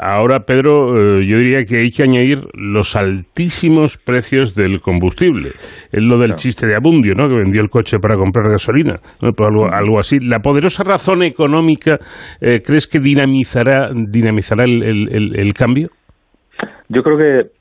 ahora, 0.00 0.40
Pedro, 0.40 0.96
eh, 0.96 1.26
yo 1.26 1.38
diría 1.38 1.64
que 1.64 1.78
hay 1.78 1.90
que 1.90 2.02
añadir 2.02 2.38
los 2.54 2.96
altísimos 2.96 3.98
precios 3.98 4.54
del 4.54 4.80
combustible. 4.80 5.50
Es 5.92 6.02
lo 6.02 6.18
del 6.18 6.36
chiste 6.36 6.66
de 6.66 6.76
Abundio, 6.76 7.14
¿no? 7.14 7.28
Que 7.28 7.34
vendió 7.34 7.60
el 7.60 7.68
coche 7.68 7.98
para 7.98 8.16
comprar 8.16 8.50
gasolina, 8.50 8.94
pues 9.20 9.48
algo, 9.72 9.98
así. 9.98 10.18
¿La 10.20 10.40
poderosa 10.40 10.84
razón 10.84 11.22
económica 11.22 11.98
eh, 12.40 12.60
crees 12.64 12.86
que 12.86 12.98
dinamizará, 12.98 13.90
dinamizará 13.94 14.64
el 14.64 15.52
cambio? 15.54 15.90
Yo 16.88 17.02
creo 17.02 17.16
que 17.16 17.60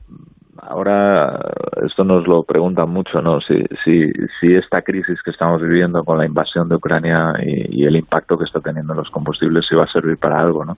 ahora 0.62 1.40
esto 1.86 2.04
nos 2.04 2.28
lo 2.28 2.44
preguntan 2.44 2.90
mucho, 2.90 3.22
¿no? 3.22 3.40
Si, 3.42 3.56
si, 3.84 4.12
si 4.40 4.56
esta 4.56 4.82
crisis 4.82 5.22
que 5.24 5.32
estamos 5.32 5.62
viviendo 5.62 6.04
con 6.04 6.18
la 6.18 6.26
invasión 6.26 6.68
de 6.68 6.76
Ucrania 6.76 7.34
y, 7.42 7.86
el 7.86 7.96
impacto 7.96 8.38
que 8.38 8.44
está 8.44 8.60
teniendo 8.60 8.94
los 8.94 9.10
combustibles, 9.10 9.66
si 9.68 9.76
va 9.76 9.84
a 9.84 9.92
servir 9.92 10.18
para 10.18 10.40
algo, 10.40 10.66
¿no? 10.66 10.78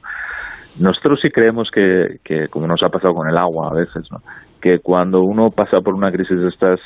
Nosotros 0.79 1.19
sí 1.21 1.29
creemos 1.29 1.69
que, 1.71 2.19
que, 2.23 2.47
como 2.47 2.67
nos 2.67 2.81
ha 2.83 2.89
pasado 2.89 3.13
con 3.13 3.29
el 3.29 3.37
agua 3.37 3.69
a 3.69 3.73
veces, 3.73 4.09
¿no? 4.11 4.21
que 4.61 4.79
cuando 4.79 5.21
uno 5.21 5.49
pasa 5.49 5.81
por 5.81 5.95
una 5.95 6.11
crisis 6.11 6.39
de 6.39 6.47
estas, 6.47 6.79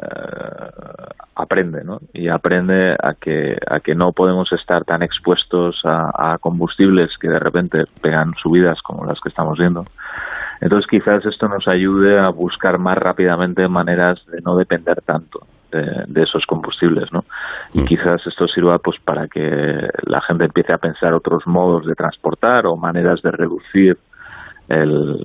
eh, 0.00 1.16
aprende, 1.34 1.84
¿no? 1.84 1.98
Y 2.12 2.28
aprende 2.28 2.92
a 2.92 3.14
que, 3.14 3.56
a 3.68 3.80
que 3.80 3.94
no 3.94 4.12
podemos 4.12 4.50
estar 4.52 4.84
tan 4.84 5.02
expuestos 5.02 5.80
a, 5.84 6.32
a 6.32 6.38
combustibles 6.38 7.18
que 7.18 7.28
de 7.28 7.38
repente 7.38 7.84
pegan 8.00 8.32
subidas 8.34 8.80
como 8.82 9.04
las 9.04 9.20
que 9.20 9.28
estamos 9.28 9.58
viendo 9.58 9.84
entonces 10.60 10.88
quizás 10.88 11.24
esto 11.26 11.48
nos 11.48 11.68
ayude 11.68 12.18
a 12.18 12.30
buscar 12.30 12.78
más 12.78 12.96
rápidamente 12.96 13.68
maneras 13.68 14.24
de 14.26 14.40
no 14.40 14.56
depender 14.56 15.02
tanto 15.02 15.46
de, 15.70 16.22
esos 16.22 16.44
combustibles, 16.46 17.12
¿no? 17.12 17.24
Y 17.72 17.80
mm. 17.80 17.84
quizás 17.86 18.26
esto 18.26 18.48
sirva 18.48 18.78
pues 18.78 18.98
para 19.00 19.28
que 19.28 19.88
la 20.02 20.20
gente 20.22 20.44
empiece 20.44 20.72
a 20.72 20.78
pensar 20.78 21.12
otros 21.12 21.46
modos 21.46 21.86
de 21.86 21.94
transportar 21.94 22.66
o 22.66 22.76
maneras 22.76 23.22
de 23.22 23.30
reducir 23.30 23.98
el, 24.68 25.22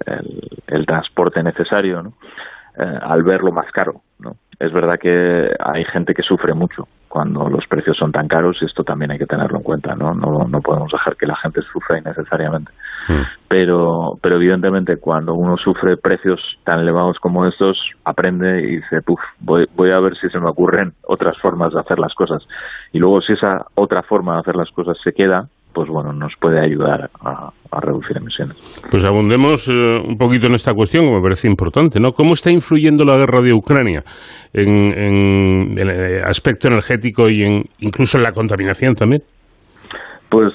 el, 0.68 0.86
transporte 0.86 1.42
necesario, 1.44 2.04
¿no? 2.04 2.14
Eh, 2.78 3.00
al 3.02 3.24
verlo 3.24 3.52
más 3.52 3.72
caro, 3.72 4.02
¿no? 4.20 4.36
Es 4.60 4.72
verdad 4.72 5.00
que 5.00 5.50
hay 5.60 5.84
gente 5.86 6.14
que 6.14 6.22
sufre 6.22 6.54
mucho 6.54 6.88
cuando 7.08 7.50
los 7.50 7.66
precios 7.68 7.98
son 7.98 8.12
tan 8.12 8.28
caros 8.28 8.58
y 8.62 8.66
esto 8.66 8.84
también 8.84 9.12
hay 9.12 9.18
que 9.18 9.26
tenerlo 9.26 9.58
en 9.58 9.64
cuenta, 9.64 9.96
¿no? 9.96 10.14
No, 10.14 10.48
no 10.48 10.62
podemos 10.62 10.92
dejar 10.92 11.16
que 11.18 11.26
la 11.26 11.36
gente 11.36 11.62
sufra 11.64 11.98
innecesariamente. 11.98 12.72
Mm. 13.08 13.22
Pero, 13.48 14.18
pero 14.22 14.36
evidentemente 14.38 14.98
cuando 14.98 15.34
uno 15.34 15.58
sufre 15.58 15.98
precios 15.98 16.40
tan 16.64 16.80
elevados 16.80 17.18
como 17.20 17.46
estos, 17.46 17.78
aprende 18.06 18.62
y 18.62 18.76
dice, 18.78 19.02
Puf, 19.06 19.20
voy, 19.40 19.66
voy 19.76 19.92
a 19.92 20.00
ver 20.00 20.16
si 20.16 20.30
se 20.30 20.40
me 20.40 20.50
ocurren 20.50 20.94
otras 21.06 21.38
formas 21.40 21.74
de 21.74 21.80
hacer 21.80 22.00
las 22.00 22.14
cosas. 22.14 22.44
Y 22.94 23.00
luego 23.00 23.22
si 23.22 23.34
esa 23.34 23.66
otra 23.76 24.04
forma 24.04 24.36
de 24.36 24.40
hacer 24.40 24.56
las 24.56 24.70
cosas 24.72 24.98
se 25.04 25.12
queda, 25.12 25.50
pues 25.74 25.90
bueno, 25.90 26.12
nos 26.14 26.34
puede 26.40 26.60
ayudar 26.60 27.10
a, 27.22 27.52
reducir 27.80 28.18
emisiones. 28.18 28.58
Pues 28.90 29.06
abundemos 29.06 29.68
eh, 29.70 29.74
un 29.74 30.18
poquito 30.18 30.48
en 30.48 30.56
esta 30.56 30.74
cuestión, 30.74 31.06
que 31.06 31.12
me 31.12 31.22
parece 31.22 31.48
importante, 31.48 32.00
¿no? 32.00 32.12
¿Cómo 32.12 32.34
está 32.34 32.52
influyendo 32.52 33.06
la 33.06 33.18
guerra 33.18 33.42
de 33.42 33.54
Ucrania 33.54 34.04
en, 34.54 35.78
el 35.78 35.90
eh, 35.90 36.22
aspecto 36.22 36.68
energético 36.68 37.30
y 37.30 37.44
en, 37.44 37.64
incluso 37.80 38.18
en 38.18 38.24
la 38.24 38.34
contaminación 38.34 38.94
también? 38.94 39.22
Pues, 40.30 40.54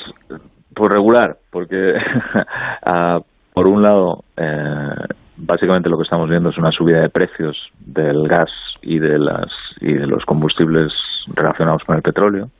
por 0.76 0.92
regular, 0.92 1.36
porque 1.50 1.94
ah, 2.86 3.18
por 3.52 3.66
un 3.66 3.82
lado, 3.82 4.22
eh, 4.36 4.94
básicamente 5.36 5.88
lo 5.88 5.96
que 5.96 6.04
estamos 6.04 6.30
viendo 6.30 6.50
es 6.50 6.58
una 6.58 6.70
subida 6.70 7.00
de 7.00 7.08
precios 7.08 7.56
del 7.80 8.28
gas 8.28 8.50
y 8.82 9.00
de 9.00 9.18
las 9.18 9.50
y 9.80 9.94
de 9.94 10.06
los 10.06 10.24
combustibles 10.24 10.92
relacionados 11.34 11.82
con 11.82 11.96
el 11.96 12.02
petróleo 12.02 12.50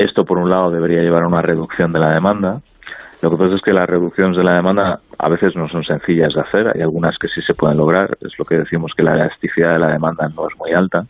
esto, 0.00 0.24
por 0.24 0.38
un 0.38 0.48
lado, 0.48 0.70
debería 0.70 1.02
llevar 1.02 1.24
a 1.24 1.28
una 1.28 1.42
reducción 1.42 1.92
de 1.92 1.98
la 1.98 2.08
demanda. 2.08 2.62
Lo 3.20 3.30
que 3.30 3.36
pasa 3.36 3.54
es 3.56 3.60
que 3.60 3.74
las 3.74 3.86
reducciones 3.86 4.34
de 4.34 4.42
la 4.42 4.54
demanda 4.54 5.00
a 5.18 5.28
veces 5.28 5.54
no 5.54 5.68
son 5.68 5.84
sencillas 5.84 6.32
de 6.32 6.40
hacer. 6.40 6.68
Hay 6.74 6.80
algunas 6.80 7.18
que 7.18 7.28
sí 7.28 7.42
se 7.42 7.52
pueden 7.52 7.76
lograr. 7.76 8.16
Es 8.22 8.32
lo 8.38 8.46
que 8.46 8.56
decimos 8.56 8.92
que 8.96 9.02
la 9.02 9.12
elasticidad 9.12 9.74
de 9.74 9.78
la 9.78 9.88
demanda 9.88 10.26
no 10.34 10.48
es 10.48 10.56
muy 10.56 10.72
alta. 10.72 11.04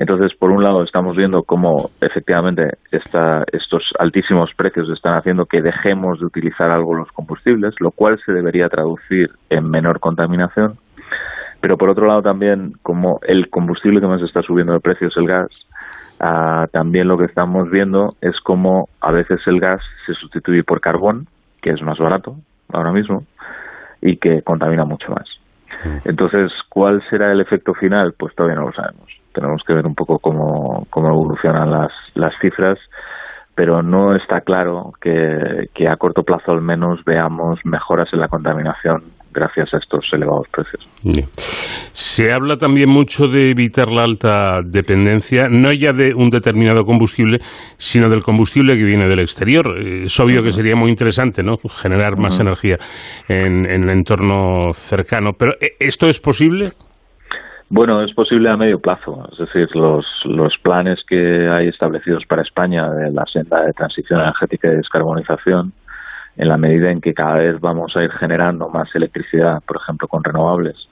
Entonces, 0.00 0.36
por 0.36 0.50
un 0.50 0.64
lado, 0.64 0.82
estamos 0.82 1.16
viendo 1.16 1.44
cómo 1.44 1.90
efectivamente 2.00 2.70
estos 2.90 3.84
altísimos 4.00 4.52
precios 4.56 4.88
están 4.90 5.14
haciendo 5.14 5.46
que 5.46 5.62
dejemos 5.62 6.18
de 6.18 6.26
utilizar 6.26 6.70
algo 6.70 6.94
los 6.94 7.12
combustibles, 7.12 7.74
lo 7.78 7.92
cual 7.92 8.18
se 8.26 8.32
debería 8.32 8.68
traducir 8.68 9.30
en 9.48 9.70
menor 9.70 10.00
contaminación. 10.00 10.78
Pero 11.60 11.76
por 11.76 11.90
otro 11.90 12.06
lado, 12.06 12.22
también, 12.22 12.72
como 12.82 13.20
el 13.28 13.50
combustible 13.50 14.00
que 14.00 14.08
más 14.08 14.22
está 14.22 14.42
subiendo 14.42 14.72
de 14.72 14.80
precio 14.80 15.08
es 15.08 15.16
el 15.16 15.28
gas, 15.28 15.50
Ah, 16.22 16.68
también 16.70 17.08
lo 17.08 17.16
que 17.16 17.24
estamos 17.24 17.70
viendo 17.70 18.14
es 18.20 18.38
cómo 18.40 18.90
a 19.00 19.10
veces 19.10 19.40
el 19.46 19.58
gas 19.58 19.80
se 20.04 20.12
sustituye 20.12 20.62
por 20.62 20.82
carbón, 20.82 21.26
que 21.62 21.70
es 21.70 21.80
más 21.80 21.98
barato 21.98 22.36
ahora 22.70 22.92
mismo 22.92 23.24
y 24.02 24.18
que 24.18 24.42
contamina 24.42 24.84
mucho 24.84 25.10
más. 25.10 25.26
Entonces, 26.04 26.52
¿cuál 26.68 27.02
será 27.08 27.32
el 27.32 27.40
efecto 27.40 27.72
final? 27.72 28.12
Pues 28.18 28.34
todavía 28.34 28.60
no 28.60 28.66
lo 28.66 28.72
sabemos. 28.72 29.19
Tenemos 29.32 29.62
que 29.66 29.74
ver 29.74 29.86
un 29.86 29.94
poco 29.94 30.18
cómo, 30.18 30.86
cómo 30.90 31.08
evolucionan 31.08 31.70
las, 31.70 31.92
las 32.14 32.32
cifras, 32.40 32.78
pero 33.54 33.82
no 33.82 34.16
está 34.16 34.40
claro 34.40 34.92
que, 35.00 35.68
que 35.74 35.88
a 35.88 35.96
corto 35.96 36.22
plazo 36.22 36.52
al 36.52 36.62
menos 36.62 37.00
veamos 37.04 37.60
mejoras 37.64 38.08
en 38.12 38.20
la 38.20 38.28
contaminación 38.28 39.02
gracias 39.32 39.72
a 39.74 39.78
estos 39.78 40.04
elevados 40.12 40.46
precios. 40.48 40.88
Se 41.92 42.32
habla 42.32 42.56
también 42.56 42.90
mucho 42.90 43.26
de 43.26 43.50
evitar 43.50 43.90
la 43.90 44.04
alta 44.04 44.60
dependencia, 44.64 45.44
no 45.50 45.72
ya 45.72 45.92
de 45.92 46.12
un 46.14 46.30
determinado 46.30 46.84
combustible, 46.84 47.38
sino 47.76 48.08
del 48.08 48.22
combustible 48.22 48.76
que 48.76 48.84
viene 48.84 49.08
del 49.08 49.20
exterior. 49.20 49.78
Es 49.78 50.18
obvio 50.20 50.42
que 50.42 50.50
sería 50.50 50.76
muy 50.76 50.90
interesante 50.90 51.42
¿no? 51.42 51.56
generar 51.56 52.18
más 52.18 52.40
energía 52.40 52.76
en, 53.28 53.66
en, 53.70 53.84
el 53.84 53.90
entorno 53.90 54.72
cercano, 54.72 55.32
pero 55.38 55.52
¿e-, 55.60 55.76
¿esto 55.78 56.06
es 56.08 56.20
posible? 56.20 56.70
Bueno, 57.72 58.02
es 58.02 58.12
posible 58.14 58.50
a 58.50 58.56
medio 58.56 58.80
plazo, 58.80 59.28
es 59.30 59.38
decir, 59.38 59.68
los, 59.76 60.04
los 60.24 60.58
planes 60.58 61.04
que 61.06 61.48
hay 61.48 61.68
establecidos 61.68 62.26
para 62.26 62.42
España 62.42 62.90
de 62.90 63.12
la 63.12 63.24
senda 63.26 63.62
de 63.62 63.72
transición 63.72 64.18
energética 64.18 64.66
y 64.66 64.74
descarbonización, 64.74 65.72
en 66.36 66.48
la 66.48 66.56
medida 66.56 66.90
en 66.90 67.00
que 67.00 67.14
cada 67.14 67.34
vez 67.34 67.60
vamos 67.60 67.96
a 67.96 68.02
ir 68.02 68.10
generando 68.10 68.68
más 68.68 68.92
electricidad, 68.96 69.62
por 69.64 69.76
ejemplo, 69.76 70.08
con 70.08 70.24
renovables, 70.24 70.88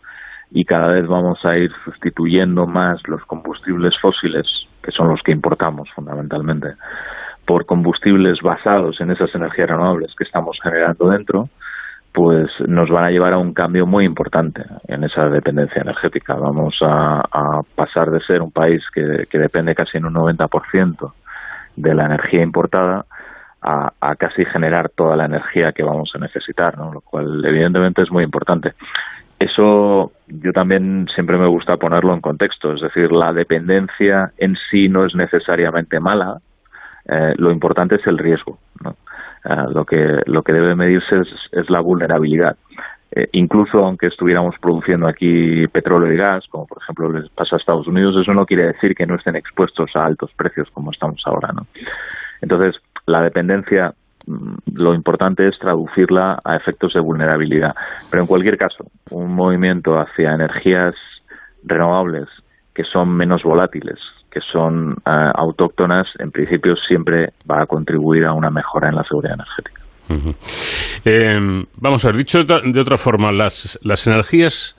y 0.53 0.65
cada 0.65 0.93
vez 0.93 1.09
vamos 1.09 1.45
a 1.45 1.59
ir 1.59 1.73
sustituyendo 1.85 2.65
más 2.65 3.01
los 3.09 3.25
combustibles 3.25 3.99
fósiles, 4.01 4.47
que 4.81 4.93
son 4.93 5.09
los 5.09 5.21
que 5.23 5.33
importamos 5.33 5.91
fundamentalmente, 5.97 6.75
por 7.45 7.67
combustibles 7.67 8.41
basados 8.41 9.01
en 9.01 9.11
esas 9.11 9.35
energías 9.35 9.69
renovables 9.69 10.15
que 10.17 10.23
estamos 10.23 10.57
generando 10.63 11.09
dentro, 11.09 11.49
pues 12.13 12.51
nos 12.67 12.91
van 12.91 13.05
a 13.05 13.11
llevar 13.11 13.33
a 13.33 13.39
un 13.39 13.55
cambio 13.55 13.87
muy 13.87 14.05
importante 14.05 14.65
en 14.89 15.05
esa 15.05 15.29
dependencia 15.29 15.83
energética. 15.83 16.35
Vamos 16.35 16.77
a, 16.83 17.23
pasar 17.75 18.11
de 18.11 18.21
ser 18.21 18.43
un 18.43 18.51
país 18.51 18.83
que, 18.93 19.25
que 19.31 19.39
depende 19.39 19.75
casi 19.75 19.99
en 19.99 20.07
un 20.07 20.15
90% 20.15 21.13
de 21.77 21.95
la 21.95 22.07
energía 22.07 22.43
importada 22.43 23.07
a, 23.61 24.15
casi 24.17 24.45
generar 24.45 24.89
toda 24.91 25.17
la 25.17 25.25
energía 25.25 25.73
que 25.73 25.83
vamos 25.83 26.13
a 26.15 26.19
necesitar, 26.19 26.77
¿no? 26.79 26.93
lo 26.93 27.01
cual 27.01 27.45
evidentemente 27.45 28.03
es 28.03 28.11
muy 28.11 28.25
importante. 28.25 28.75
Eso 29.39 30.13
yo 30.27 30.53
también 30.53 31.07
siempre 31.15 31.39
me 31.39 31.47
gusta 31.47 31.77
ponerlo 31.77 32.15
en 32.15 32.21
contexto, 32.21 32.73
es 32.73 32.81
decir, 32.81 33.13
la 33.13 33.33
dependencia 33.33 34.33
en 34.39 34.57
sí 34.71 34.89
no 34.89 35.05
es 35.05 35.15
necesariamente 35.15 36.01
mala, 36.01 36.39
eh, 37.07 37.35
lo 37.37 37.53
importante 37.53 37.97
es 37.97 38.07
el 38.07 38.19
riesgo. 38.19 38.59
Eh, 39.45 39.55
lo, 39.73 39.85
que, 39.85 40.23
lo 40.27 40.43
que 40.43 40.53
debe 40.53 40.75
medirse 40.75 41.21
es, 41.53 41.71
la 41.71 41.81
vulnerabilidad. 41.81 42.57
Eh, 43.11 43.29
incluso 43.33 43.85
aunque 43.85 44.09
estuviéramos 44.09 44.57
produciendo 44.61 45.07
aquí 45.07 45.67
petróleo 45.69 46.13
y 46.13 46.17
gas, 46.17 46.45
como 46.49 46.67
por 46.67 46.79
ejemplo 46.83 47.11
les 47.13 47.29
pasa 47.31 47.57
a 47.57 47.59
Estados 47.59 47.87
Unidos, 47.87 48.17
eso 48.21 48.35
no 48.35 48.45
quiere 48.45 48.67
decir 48.67 48.95
que 48.95 49.07
no 49.07 49.15
estén 49.15 49.37
expuestos 49.37 49.91
a 49.95 50.05
altos 50.05 50.31
precios 50.37 50.69
como 50.73 50.91
estamos 50.91 51.23
ahora. 51.25 51.53
¿no? 51.53 51.67
Entonces, 52.43 52.81
la 53.07 53.23
dependencia 53.23 53.95
mm, 54.27 54.55
lo 54.81 54.95
importante 54.95 55.49
es 55.49 55.59
traducirla 55.59 56.39
a 56.45 56.57
efectos 56.57 56.95
de 56.95 57.01
vulnerabilidad. 57.01 57.75
Pero 58.11 58.23
en 58.23 58.27
cualquier 58.27 58.59
caso, 58.59 58.85
un 59.11 59.35
movimiento 59.35 59.99
hacia 59.99 60.35
energías 60.35 60.95
renovables 61.65 62.29
que 62.75 62.85
son 62.85 63.09
menos 63.09 63.43
volátiles, 63.43 63.99
que 64.31 64.41
son 64.41 64.93
eh, 65.07 65.31
autóctonas, 65.35 66.09
en 66.19 66.31
principio 66.31 66.77
siempre 66.77 67.33
va 67.51 67.63
a 67.63 67.67
contribuir 67.67 68.25
a 68.25 68.33
una 68.33 68.51
mejora 68.51 68.89
en 68.89 68.97
la 68.97 69.05
seguridad 69.05 69.35
energética. 69.35 69.83
Em, 71.05 71.65
vamos 71.77 72.05
a 72.05 72.09
ver, 72.09 72.17
dicho 72.17 72.43
de 72.43 72.81
otra, 72.81 72.97
forma, 72.97 73.31
las, 73.31 73.79
las 73.83 74.07
energías 74.07 74.75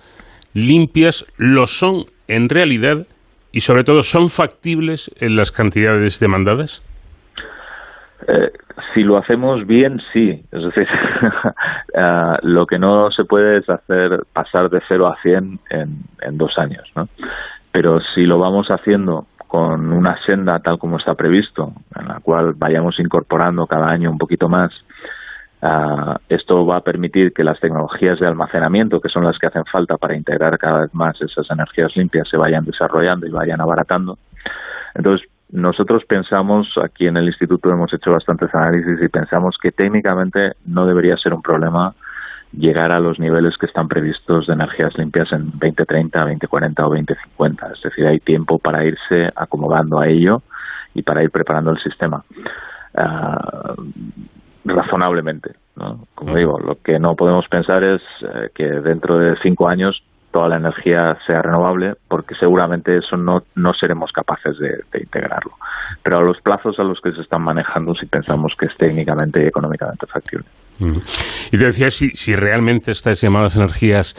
limpias 0.53 1.25
lo 1.37 1.67
son 1.67 2.05
en 2.27 2.49
realidad 2.49 3.05
y 3.51 3.61
sobre 3.61 3.83
todo 3.83 4.01
son 4.01 4.29
factibles 4.29 5.11
en 5.19 5.35
las 5.35 5.51
cantidades 5.51 6.19
demandadas? 6.19 6.83
Eh, 8.27 8.51
si 8.93 9.03
lo 9.03 9.17
hacemos 9.17 9.65
bien, 9.65 9.99
sí. 10.13 10.43
Es 10.51 10.63
decir, 10.63 10.87
eh, 11.93 12.37
lo 12.43 12.65
que 12.65 12.77
no 12.77 13.11
se 13.11 13.23
puede 13.23 13.59
es 13.59 13.69
hacer 13.69 14.23
pasar 14.33 14.69
de 14.69 14.81
0 14.87 15.07
a 15.07 15.21
100 15.21 15.59
en, 15.69 15.97
en 16.21 16.37
dos 16.37 16.57
años. 16.57 16.83
¿no? 16.95 17.07
Pero 17.71 17.99
si 18.13 18.25
lo 18.25 18.37
vamos 18.39 18.67
haciendo 18.69 19.25
con 19.49 19.91
una 19.91 20.15
senda 20.27 20.59
tal 20.59 20.77
como 20.77 20.99
está 20.99 21.15
previsto, 21.15 21.73
en 21.99 22.07
la 22.07 22.19
cual 22.19 22.53
vayamos 22.53 22.99
incorporando 22.99 23.65
cada 23.65 23.89
año 23.89 24.11
un 24.11 24.19
poquito 24.19 24.47
más, 24.47 24.71
eh, 25.63 26.15
esto 26.29 26.67
va 26.67 26.77
a 26.77 26.81
permitir 26.81 27.33
que 27.33 27.43
las 27.43 27.59
tecnologías 27.59 28.19
de 28.19 28.27
almacenamiento, 28.27 29.01
que 29.01 29.09
son 29.09 29.23
las 29.23 29.39
que 29.39 29.47
hacen 29.47 29.65
falta 29.65 29.97
para 29.97 30.15
integrar 30.15 30.59
cada 30.59 30.81
vez 30.81 30.93
más 30.93 31.19
esas 31.19 31.49
energías 31.49 31.95
limpias, 31.95 32.29
se 32.29 32.37
vayan 32.37 32.63
desarrollando 32.63 33.25
y 33.25 33.31
vayan 33.31 33.59
abaratando. 33.59 34.19
Entonces, 34.93 35.27
nosotros 35.51 36.05
pensamos, 36.05 36.67
aquí 36.83 37.07
en 37.07 37.17
el 37.17 37.25
instituto 37.25 37.71
hemos 37.71 37.91
hecho 37.91 38.11
bastantes 38.11 38.53
análisis 38.53 39.01
y 39.01 39.07
pensamos 39.07 39.57
que 39.59 39.71
técnicamente 39.71 40.51
no 40.67 40.85
debería 40.85 41.17
ser 41.17 41.33
un 41.33 41.41
problema 41.41 41.95
llegar 42.51 42.91
a 42.91 42.99
los 42.99 43.19
niveles 43.19 43.57
que 43.57 43.65
están 43.65 43.87
previstos 43.87 44.47
de 44.47 44.53
energías 44.53 44.97
limpias 44.97 45.31
en 45.31 45.51
2030, 45.51 46.19
2040 46.19 46.85
o 46.85 46.89
2050. 46.89 47.67
Es 47.73 47.81
decir, 47.81 48.07
hay 48.07 48.19
tiempo 48.19 48.59
para 48.59 48.85
irse 48.85 49.29
acomodando 49.35 49.99
a 49.99 50.07
ello 50.07 50.41
y 50.93 51.03
para 51.03 51.23
ir 51.23 51.29
preparando 51.29 51.71
el 51.71 51.79
sistema. 51.79 52.23
Ah, 52.95 53.75
razonablemente. 54.65 55.51
¿no? 55.75 56.07
Como 56.15 56.35
digo, 56.35 56.59
lo 56.59 56.75
que 56.75 56.99
no 56.99 57.15
podemos 57.15 57.47
pensar 57.47 57.83
es 57.83 58.01
eh, 58.21 58.49
que 58.53 58.65
dentro 58.65 59.17
de 59.17 59.37
cinco 59.41 59.67
años 59.67 60.03
toda 60.31 60.49
la 60.49 60.57
energía 60.57 61.17
sea 61.25 61.41
renovable, 61.41 61.95
porque 62.07 62.35
seguramente 62.35 62.97
eso 62.97 63.17
no, 63.17 63.43
no 63.55 63.73
seremos 63.73 64.11
capaces 64.11 64.57
de, 64.59 64.83
integrarlo. 64.99 65.53
Pero 66.03 66.19
a 66.19 66.21
los 66.21 66.39
plazos 66.41 66.77
a 66.79 66.83
los 66.83 67.01
que 67.01 67.11
se 67.13 67.21
están 67.21 67.41
manejando, 67.41 67.95
si 67.95 68.05
pensamos 68.05 68.53
que 68.57 68.67
es 68.67 68.77
técnicamente 68.77 69.43
y 69.43 69.47
económicamente 69.47 70.05
factible. 70.05 70.45
Y 70.79 71.57
te 71.57 71.65
decía 71.65 71.89
si, 71.89 72.09
si 72.09 72.35
realmente 72.35 72.91
estas 72.91 73.21
llamadas 73.21 73.57
energías 73.57 74.15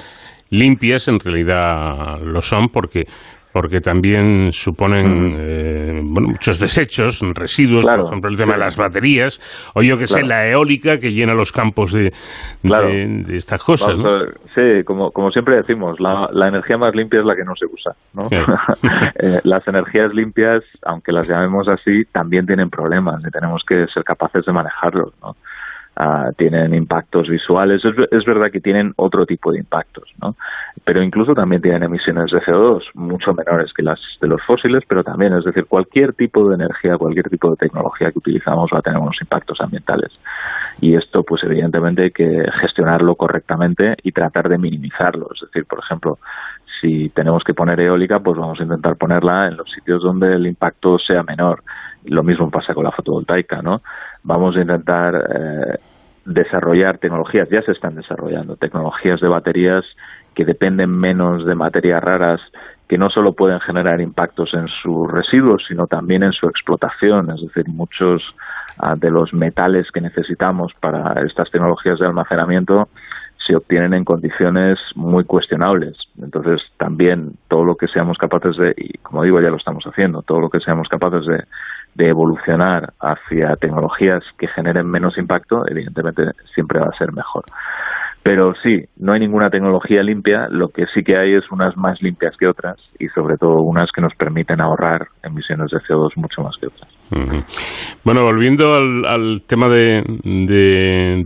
limpias 0.50 1.08
en 1.08 1.18
realidad 1.20 2.20
lo 2.22 2.40
son, 2.40 2.68
porque 2.68 3.04
porque 3.52 3.80
también 3.80 4.52
suponen 4.52 5.34
eh, 5.36 6.00
muchos 6.02 6.58
desechos, 6.60 7.20
residuos, 7.34 7.84
por 7.84 8.06
ejemplo 8.06 8.30
el 8.30 8.36
tema 8.36 8.52
de 8.54 8.60
las 8.60 8.76
baterías, 8.76 9.40
o 9.74 9.82
yo 9.82 9.96
que 9.96 10.06
sé, 10.06 10.22
la 10.22 10.48
eólica 10.48 10.98
que 10.98 11.10
llena 11.10 11.34
los 11.34 11.50
campos 11.50 11.92
de, 11.92 12.12
de, 12.62 13.36
estas 13.36 13.62
cosas. 13.62 13.96
sí, 14.54 14.84
como, 14.84 15.10
como 15.10 15.30
siempre 15.30 15.56
decimos, 15.56 15.98
la, 15.98 16.28
la, 16.32 16.48
energía 16.48 16.78
más 16.78 16.94
limpia 16.94 17.20
es 17.20 17.26
la 17.26 17.34
que 17.34 17.44
no 17.44 17.54
se 17.56 17.66
usa. 17.66 17.92
¿no? 18.14 18.28
Eh, 19.22 19.40
las 19.44 19.66
energías 19.68 20.12
limpias, 20.14 20.62
aunque 20.82 21.12
las 21.12 21.28
llamemos 21.28 21.68
así, 21.68 22.04
también 22.12 22.46
tienen 22.46 22.70
problemas 22.70 23.20
y 23.26 23.30
tenemos 23.30 23.62
que 23.66 23.86
ser 23.92 24.04
capaces 24.04 24.44
de 24.46 24.52
manejarlos. 24.52 25.12
¿no? 25.20 25.34
Ah, 26.02 26.30
tienen 26.34 26.72
impactos 26.74 27.28
visuales. 27.28 27.82
Es, 27.84 28.24
verdad 28.24 28.50
que 28.50 28.62
tienen 28.62 28.94
otro 28.96 29.26
tipo 29.26 29.52
de 29.52 29.58
impactos, 29.58 30.10
¿no? 30.22 30.34
Pero 30.82 31.02
incluso 31.02 31.34
también 31.34 31.60
tienen 31.60 31.82
emisiones 31.82 32.30
de 32.30 32.40
CO2 32.40 32.84
mucho 32.94 33.34
menores 33.34 33.70
que 33.74 33.82
las 33.82 34.00
de 34.18 34.26
los 34.26 34.40
fósiles, 34.46 34.82
pero 34.88 35.04
también, 35.04 35.34
es 35.34 35.44
decir, 35.44 35.66
cualquier 35.66 36.14
tipo 36.14 36.48
de 36.48 36.54
energía, 36.54 36.96
cualquier 36.96 37.28
tipo 37.28 37.50
de 37.50 37.56
tecnología 37.56 38.10
que 38.12 38.18
utilizamos 38.18 38.70
va 38.72 38.78
a 38.78 38.80
tener 38.82 38.98
unos 38.98 39.20
impactos 39.20 39.60
ambientales. 39.60 40.10
Y 40.80 40.94
esto, 40.94 41.22
pues 41.22 41.44
evidentemente 41.44 42.04
hay 42.04 42.12
que 42.12 42.46
gestionarlo 42.62 43.14
correctamente 43.14 43.96
y 44.02 44.12
tratar 44.12 44.48
de 44.48 44.56
minimizarlo. 44.56 45.28
Es 45.34 45.42
decir, 45.42 45.66
por 45.66 45.80
ejemplo, 45.80 46.18
si 46.80 47.10
tenemos 47.10 47.44
que 47.44 47.52
poner 47.52 47.78
eólica, 47.78 48.20
pues 48.20 48.38
vamos 48.38 48.58
a 48.58 48.62
intentar 48.62 48.96
ponerla 48.96 49.48
en 49.48 49.58
los 49.58 49.70
sitios 49.70 50.02
donde 50.02 50.32
el 50.34 50.46
impacto 50.46 50.98
sea 50.98 51.22
menor. 51.24 51.62
Lo 52.06 52.22
mismo 52.22 52.50
pasa 52.50 52.72
con 52.72 52.84
la 52.84 52.90
fotovoltaica, 52.90 53.60
¿no? 53.60 53.82
Vamos 54.22 54.56
a 54.56 54.60
intentar 54.62 55.14
eh, 55.14 55.78
desarrollar 56.32 56.98
tecnologías, 56.98 57.48
ya 57.50 57.62
se 57.62 57.72
están 57.72 57.96
desarrollando, 57.96 58.56
tecnologías 58.56 59.20
de 59.20 59.28
baterías 59.28 59.84
que 60.34 60.44
dependen 60.44 60.90
menos 60.90 61.44
de 61.44 61.54
materias 61.54 62.02
raras 62.02 62.40
que 62.88 62.98
no 62.98 63.08
solo 63.08 63.34
pueden 63.34 63.60
generar 63.60 64.00
impactos 64.00 64.52
en 64.54 64.66
sus 64.82 65.10
residuos, 65.10 65.62
sino 65.68 65.86
también 65.86 66.22
en 66.22 66.32
su 66.32 66.48
explotación. 66.48 67.30
Es 67.30 67.40
decir, 67.40 67.68
muchos 67.68 68.22
ah, 68.78 68.96
de 68.96 69.10
los 69.10 69.32
metales 69.32 69.90
que 69.92 70.00
necesitamos 70.00 70.72
para 70.80 71.20
estas 71.24 71.50
tecnologías 71.50 71.98
de 71.98 72.06
almacenamiento 72.06 72.88
se 73.46 73.56
obtienen 73.56 73.94
en 73.94 74.04
condiciones 74.04 74.78
muy 74.94 75.24
cuestionables. 75.24 75.96
Entonces, 76.20 76.62
también 76.78 77.32
todo 77.48 77.64
lo 77.64 77.76
que 77.76 77.88
seamos 77.88 78.18
capaces 78.18 78.56
de, 78.56 78.74
y 78.76 78.98
como 78.98 79.22
digo, 79.22 79.40
ya 79.40 79.50
lo 79.50 79.56
estamos 79.56 79.84
haciendo, 79.84 80.22
todo 80.22 80.40
lo 80.40 80.50
que 80.50 80.60
seamos 80.60 80.88
capaces 80.88 81.26
de 81.26 81.44
de 82.00 82.08
evolucionar 82.08 82.94
hacia 82.98 83.56
tecnologías 83.56 84.24
que 84.38 84.48
generen 84.48 84.86
menos 84.86 85.18
impacto, 85.18 85.68
evidentemente 85.68 86.32
siempre 86.54 86.80
va 86.80 86.86
a 86.86 86.96
ser 86.96 87.12
mejor. 87.12 87.44
Pero 88.22 88.52
sí, 88.62 88.84
no 88.98 89.12
hay 89.12 89.20
ninguna 89.20 89.48
tecnología 89.48 90.02
limpia, 90.02 90.46
lo 90.50 90.68
que 90.68 90.84
sí 90.94 91.02
que 91.02 91.16
hay 91.16 91.34
es 91.34 91.50
unas 91.50 91.74
más 91.76 92.02
limpias 92.02 92.36
que 92.38 92.46
otras 92.46 92.76
y 92.98 93.08
sobre 93.08 93.36
todo 93.38 93.62
unas 93.62 93.90
que 93.92 94.02
nos 94.02 94.14
permiten 94.14 94.60
ahorrar 94.60 95.06
emisiones 95.22 95.70
de 95.70 95.78
CO2 95.78 96.10
mucho 96.16 96.42
más 96.42 96.54
que 96.60 96.66
otras. 96.66 97.00
Bueno, 98.04 98.22
volviendo 98.22 98.74
al, 98.74 99.42
tema 99.46 99.68
de, 99.68 100.04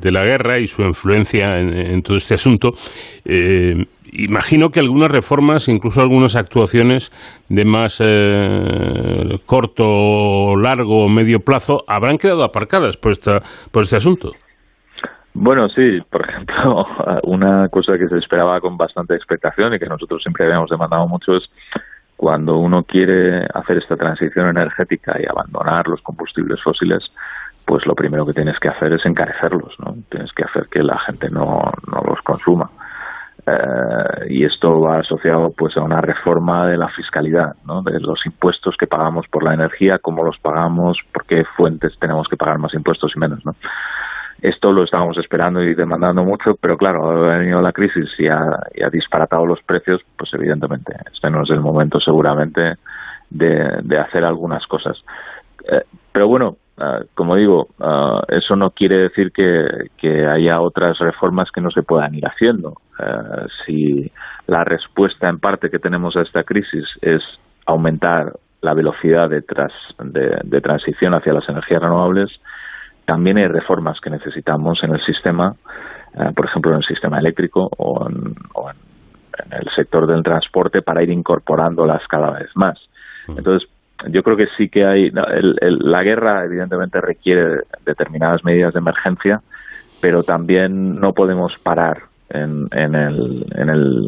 la 0.03 0.25
guerra 0.25 0.59
y 0.61 0.67
su 0.69 0.83
influencia 0.83 1.59
en, 1.59 2.01
todo 2.03 2.17
este 2.17 2.35
asunto, 2.35 2.71
eh, 3.25 3.75
imagino 4.13 4.71
que 4.71 4.81
algunas 4.81 5.11
reformas, 5.11 5.69
incluso 5.69 6.01
algunas 6.01 6.37
actuaciones 6.37 7.11
de 7.49 7.65
más 7.65 8.01
eh, 8.05 9.39
corto, 9.45 10.57
largo 10.57 11.05
o 11.05 11.09
medio 11.09 11.41
plazo, 11.41 11.79
habrán 11.89 12.19
quedado 12.19 12.45
aparcadas 12.45 12.97
por, 12.97 13.13
esta, 13.13 13.41
por 13.73 13.83
este 13.83 13.97
asunto. 13.97 14.31
Bueno, 15.35 15.69
sí, 15.69 16.01
por 16.11 16.29
ejemplo, 16.29 16.87
una 17.25 17.69
cosa 17.69 17.99
que 17.99 18.09
se 18.09 18.19
esperaba 18.19 18.61
con 18.61 18.77
bastante 18.77 19.15
expectación 19.15 19.75
y 19.75 19.79
que 19.79 19.87
nosotros 19.87 20.23
siempre 20.23 20.47
habíamos 20.47 20.71
demandado 20.71 21.09
mucho 21.09 21.37
es 21.37 21.51
cuando 22.17 22.57
uno 22.59 22.85
quiere 22.85 23.45
hacer 23.53 23.79
esta 23.79 23.97
transición 23.97 24.49
energética 24.49 25.17
y 25.21 25.27
abandonar 25.29 25.89
los 25.89 26.01
combustibles 26.03 26.63
fósiles, 26.63 27.11
pues 27.67 27.85
lo 27.87 27.95
primero 27.95 28.25
que 28.25 28.33
tienes 28.33 28.59
que 28.61 28.69
hacer 28.69 28.93
es 28.93 29.05
encarecerlos, 29.05 29.75
¿no? 29.81 29.97
Tienes 30.09 30.33
que 30.33 30.45
hacer 30.45 30.69
que 30.71 30.83
la 30.83 30.99
gente 31.01 31.29
no, 31.31 31.61
no 31.91 32.01
los 32.07 32.21
consuma. 32.23 32.71
Eh, 33.47 34.27
y 34.31 34.45
esto 34.45 34.81
va 34.81 35.01
asociado 35.01 35.53
pues 35.57 35.77
a 35.77 35.83
una 35.83 36.01
reforma 36.01 36.67
de 36.69 36.79
la 36.79 36.89
fiscalidad, 36.89 37.55
¿no? 37.67 37.83
de 37.83 38.01
los 38.01 38.25
impuestos 38.25 38.75
que 38.79 38.87
pagamos 38.87 39.27
por 39.29 39.43
la 39.43 39.53
energía, 39.53 39.99
cómo 39.99 40.25
los 40.25 40.39
pagamos, 40.39 40.99
por 41.13 41.27
qué 41.27 41.45
fuentes 41.57 41.93
tenemos 41.99 42.27
que 42.29 42.37
pagar 42.37 42.59
más 42.59 42.73
impuestos 42.73 43.13
y 43.15 43.19
menos. 43.19 43.45
¿no? 43.45 43.55
Esto 44.45 44.73
lo 44.73 44.85
estábamos 44.85 45.17
esperando 45.17 45.63
y 45.63 45.75
demandando 45.75 46.23
mucho, 46.23 46.55
pero 46.61 46.77
claro, 46.77 47.09
ha 47.09 47.39
venido 47.39 47.63
la 47.63 47.73
crisis 47.73 48.11
y 48.19 48.29
ha, 48.29 48.61
disparatado 48.93 49.47
los 49.47 49.63
precios, 49.63 50.03
pues 50.19 50.35
evidentemente, 50.35 50.95
este 51.11 51.31
no 51.31 51.45
es 51.45 51.49
el 51.49 51.61
momento 51.61 51.99
seguramente 51.99 52.75
de, 53.31 53.99
hacer 53.99 54.23
algunas 54.23 54.67
cosas. 54.67 55.03
Eh, 55.67 55.81
pero 56.13 56.29
bueno, 56.29 56.59
ah, 56.77 57.01
como 57.15 57.37
digo, 57.37 57.69
ah, 57.81 58.23
eso 58.29 58.55
no 58.55 58.73
quiere 58.73 58.99
decir 59.09 59.33
que, 59.33 60.27
haya 60.27 60.61
otras 60.61 60.99
reformas 60.99 61.51
que 61.51 61.63
no 61.63 61.71
se 61.71 61.83
puedan 61.83 62.15
ir 62.15 62.27
haciendo. 62.27 62.75
Eh, 62.99 63.47
si 63.65 64.13
la 64.47 64.63
respuesta 64.63 65.27
en 65.27 65.39
parte 65.39 65.71
que 65.71 65.79
tenemos 65.79 66.17
a 66.19 66.21
esta 66.21 66.45
crisis 66.45 66.85
es 67.01 67.23
aumentar 67.65 68.35
la 68.61 68.75
velocidad 68.75 69.31
de, 69.31 69.43
de 70.45 70.61
transición 70.61 71.15
hacia 71.15 71.33
las 71.33 71.49
energías 71.49 71.81
renovables, 71.81 72.31
también 73.05 73.39
hay 73.39 73.49
reformas 73.49 74.01
que 74.01 74.11
necesitamos 74.11 74.83
en 74.83 74.95
el 74.95 75.01
sistema, 75.05 75.55
eh, 76.15 76.33
por 76.35 76.47
ejemplo, 76.47 76.73
en 76.73 76.79
el 76.79 76.85
sistema 76.85 77.19
eléctrico 77.19 77.69
o, 77.77 78.09
en, 78.09 78.35
el 79.51 79.69
sector 79.75 80.07
del 80.07 80.23
transporte 80.23 80.81
para 80.81 81.03
ir 81.03 81.11
incorporándolas 81.11 82.07
cada 82.07 82.31
vez 82.31 82.51
más. 82.55 82.79
Entonces, 83.27 83.69
yo 84.09 84.23
creo 84.23 84.37
que 84.37 84.47
sí 84.57 84.69
que 84.69 84.85
hay. 84.85 85.11
la 85.11 86.03
guerra, 86.03 86.45
evidentemente, 86.45 87.01
requiere 87.01 87.63
determinadas 87.85 88.45
medidas 88.45 88.75
de 88.75 88.79
emergencia, 88.79 89.41
pero 90.01 90.23
también 90.23 90.95
no 90.95 91.15
podemos 91.15 91.59
parar 91.59 92.14
en, 92.31 92.69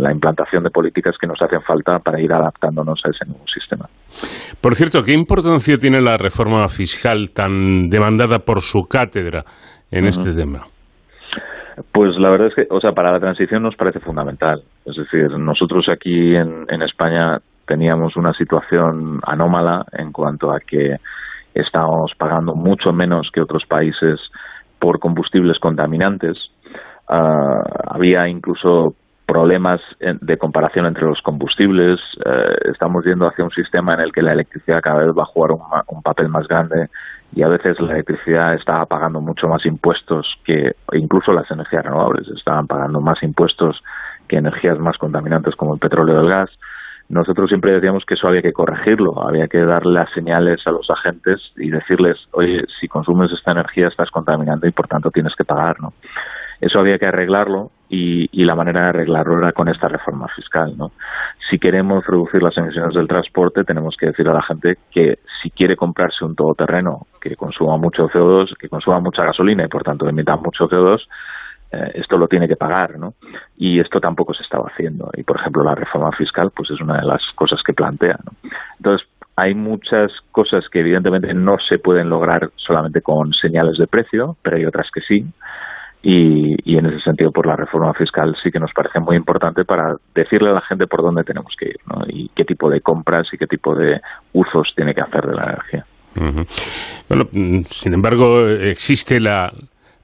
la 0.02 0.12
implantación 0.12 0.64
de 0.64 0.70
políticas 0.70 1.16
que 1.20 1.26
nos 1.26 1.40
hacen 1.40 1.62
falta 1.62 1.98
para 1.98 2.20
ir 2.20 2.33
adaptándonos 2.33 3.00
a 3.05 3.11
ese 3.11 3.24
nuevo 3.26 3.44
sistema. 3.46 3.87
Por 4.61 4.74
cierto, 4.74 5.02
¿qué 5.02 5.12
importancia 5.12 5.76
tiene 5.79 6.00
la 6.00 6.16
reforma 6.16 6.66
fiscal 6.68 7.31
tan 7.31 7.88
demandada 7.88 8.38
por 8.40 8.61
su 8.61 8.83
cátedra 8.88 9.44
en 9.90 10.07
este 10.07 10.33
tema? 10.35 10.61
Pues 11.92 12.16
la 12.18 12.31
verdad 12.31 12.48
es 12.48 12.55
que, 12.55 12.66
o 12.70 12.81
sea, 12.81 12.92
para 12.92 13.12
la 13.12 13.20
transición 13.20 13.62
nos 13.62 13.76
parece 13.76 14.00
fundamental. 14.00 14.62
Es 14.87 14.96
decir, 14.96 15.31
nosotros 15.38 15.87
aquí 15.90 16.35
en, 16.35 16.64
en 16.68 16.83
España 16.83 17.38
teníamos 17.66 18.16
una 18.16 18.33
situación 18.33 19.20
anómala 19.26 19.85
en 19.92 20.12
cuanto 20.12 20.52
a 20.52 20.61
que 20.61 20.96
estábamos 21.52 22.12
pagando 22.16 22.55
mucho 22.55 22.92
menos 22.92 23.31
que 23.31 23.42
otros 23.42 23.64
países 23.66 24.20
por 24.79 25.00
combustibles 25.00 25.59
contaminantes 25.59 26.50
Ah, 27.09 27.62
había 27.88 28.29
incluso 28.29 28.95
problemas 29.27 29.81
de 30.01 30.38
comparación 30.38 30.87
entre 30.87 31.05
los 31.05 31.21
combustibles. 31.21 32.01
Eh, 32.25 32.71
estamos 32.73 33.05
yendo 33.05 33.27
hacia 33.27 33.45
un 33.45 33.51
sistema 33.51 33.95
en 33.95 34.01
el 34.01 34.12
que 34.12 34.23
la 34.23 34.33
electricidad 34.33 34.81
cada 34.81 35.05
vez 35.05 35.09
va 35.09 35.23
a 35.23 35.27
jugar 35.27 35.51
un, 35.88 36.03
papel 36.03 36.29
más 36.29 36.47
grande 36.47 36.87
y 37.35 37.42
a 37.42 37.49
veces 37.49 37.79
la 37.81 37.95
electricidad 37.95 38.55
estaba 38.55 38.87
pagando 38.87 39.21
mucho 39.21 39.49
más 39.49 39.66
impuestos 39.66 40.27
que 40.45 40.73
incluso 40.92 41.33
las 41.33 41.51
energías 41.51 41.85
renovables 41.85 42.29
estaban 42.29 42.69
pagando 42.69 43.01
más 43.01 43.21
impuestos 43.25 43.83
que 44.29 44.37
energías 44.37 44.79
más 44.79 44.97
contaminantes 44.97 45.57
como 45.57 45.75
el 45.75 45.81
petróleo 45.81 46.19
o 46.19 46.21
el 46.21 46.29
gas. 46.29 46.51
Nosotros 47.09 47.49
siempre 47.49 47.73
decíamos 47.73 48.05
que 48.05 48.14
eso 48.14 48.29
había 48.29 48.42
que 48.42 48.53
corregirlo, 48.53 49.27
había 49.27 49.49
que 49.49 49.59
darle 49.59 49.92
las 49.92 50.11
señales 50.12 50.64
a 50.66 50.71
los 50.71 50.88
agentes 50.90 51.53
y 51.57 51.71
decirles, 51.71 52.16
oye, 52.33 52.64
si 52.81 52.87
consumes 52.88 53.33
esta 53.33 53.53
energía 53.53 53.88
estás 53.88 54.11
contaminando 54.11 54.66
y 54.69 54.73
por 54.73 54.87
tanto 54.87 55.11
tienes 55.11 55.35
que 55.37 55.45
pagar, 55.45 55.81
¿no? 55.81 55.92
Eso 56.61 56.79
había 56.79 56.99
que 56.99 57.07
arreglarlo 57.07 57.71
y, 57.88 58.45
la 58.45 58.55
manera 58.55 58.83
de 58.83 58.88
arreglarlo 58.88 59.38
era 59.38 59.53
con 59.53 59.69
esta 59.69 59.88
reforma 59.88 60.29
fiscal. 60.35 60.77
¿no? 60.77 60.92
Si 61.51 61.59
queremos 61.59 62.07
reducir 62.07 62.42
las 62.42 62.57
emisiones 62.57 62.95
del 62.95 63.09
transporte, 63.09 63.64
tenemos 63.64 63.97
que 63.97 64.07
decir 64.07 64.29
a 64.29 64.33
la 64.33 64.42
gente 64.42 64.77
que 64.90 65.19
si 65.42 65.51
quiere 65.51 65.77
comprarse 65.77 66.25
un 66.25 66.35
todoterreno 66.35 67.07
que 67.21 67.37
consuma 67.37 67.77
mucho 67.77 68.09
CO2, 68.09 68.57
que 68.57 68.69
consuma 68.69 69.01
mucha 69.01 69.25
gasolina 69.25 69.64
y 69.64 69.69
por 69.69 69.83
tanto 69.83 70.09
emita 70.09 70.37
mucho 70.37 70.69
CO2, 70.69 71.01
eh, 71.73 71.92
esto 71.95 72.16
lo 72.16 72.29
tiene 72.29 72.47
que 72.47 72.57
pagar, 72.57 72.99
¿no? 72.99 73.14
Y 73.57 73.81
esto 73.81 74.01
tampoco 74.01 74.33
se 74.35 74.42
estaba 74.42 74.69
haciendo. 74.69 75.11
Y, 75.16 75.25
por 75.25 75.40
ejemplo, 75.40 75.64
la 75.64 75.75
reforma 75.75 76.12
fiscal, 76.12 76.51
pues 76.55 76.71
es 76.71 76.81
una 76.81 77.01
de 77.01 77.07
las 77.07 77.23
cosas 77.35 77.61
que 77.64 77.73
plantea, 77.73 78.19
¿no? 78.25 78.51
Entonces, 78.79 79.09
hay 79.37 79.55
muchas 79.55 80.12
cosas 80.33 80.69
que 80.71 80.81
evidentemente 80.81 81.35
no 81.35 81.59
se 81.59 81.79
pueden 81.79 82.09
lograr 82.09 82.51
solamente 82.57 83.03
con 83.03 83.33
señales 83.35 83.77
de 83.79 83.87
precio, 83.87 84.37
pero 84.42 84.57
hay 84.57 84.64
otras 84.64 84.90
que 84.90 85.01
sí. 85.03 85.27
Y, 86.03 86.77
en 86.77 86.87
ese 86.87 87.01
sentido, 87.01 87.33
por 87.33 87.47
la 87.47 87.57
reforma 87.57 87.93
fiscal 87.95 88.37
sí 88.41 88.51
que 88.51 88.61
nos 88.61 88.73
parece 88.73 89.01
muy 89.01 89.17
importante 89.17 89.65
para 89.65 89.97
decirle 90.15 90.51
a 90.51 90.55
la 90.55 90.61
gente 90.61 90.87
por 90.87 91.03
dónde 91.03 91.25
tenemos 91.25 91.53
que 91.59 91.71
ir 91.71 91.77
¿no? 91.87 92.03
y 92.07 92.29
qué 92.37 92.45
tipo 92.45 92.71
de 92.71 92.81
compras 92.81 93.27
y 93.33 93.39
qué 93.39 93.47
tipo 93.47 93.75
de 93.75 94.01
usos 94.33 94.73
tiene 94.77 94.95
que 94.95 95.01
hacer 95.01 95.27
de 95.27 95.35
la 95.35 95.45
energía. 95.45 95.85
Bueno, 97.09 97.25
mm, 97.33 97.63
sin 97.67 97.95
embargo, 97.95 98.47
existe 98.47 99.19
la, 99.19 99.51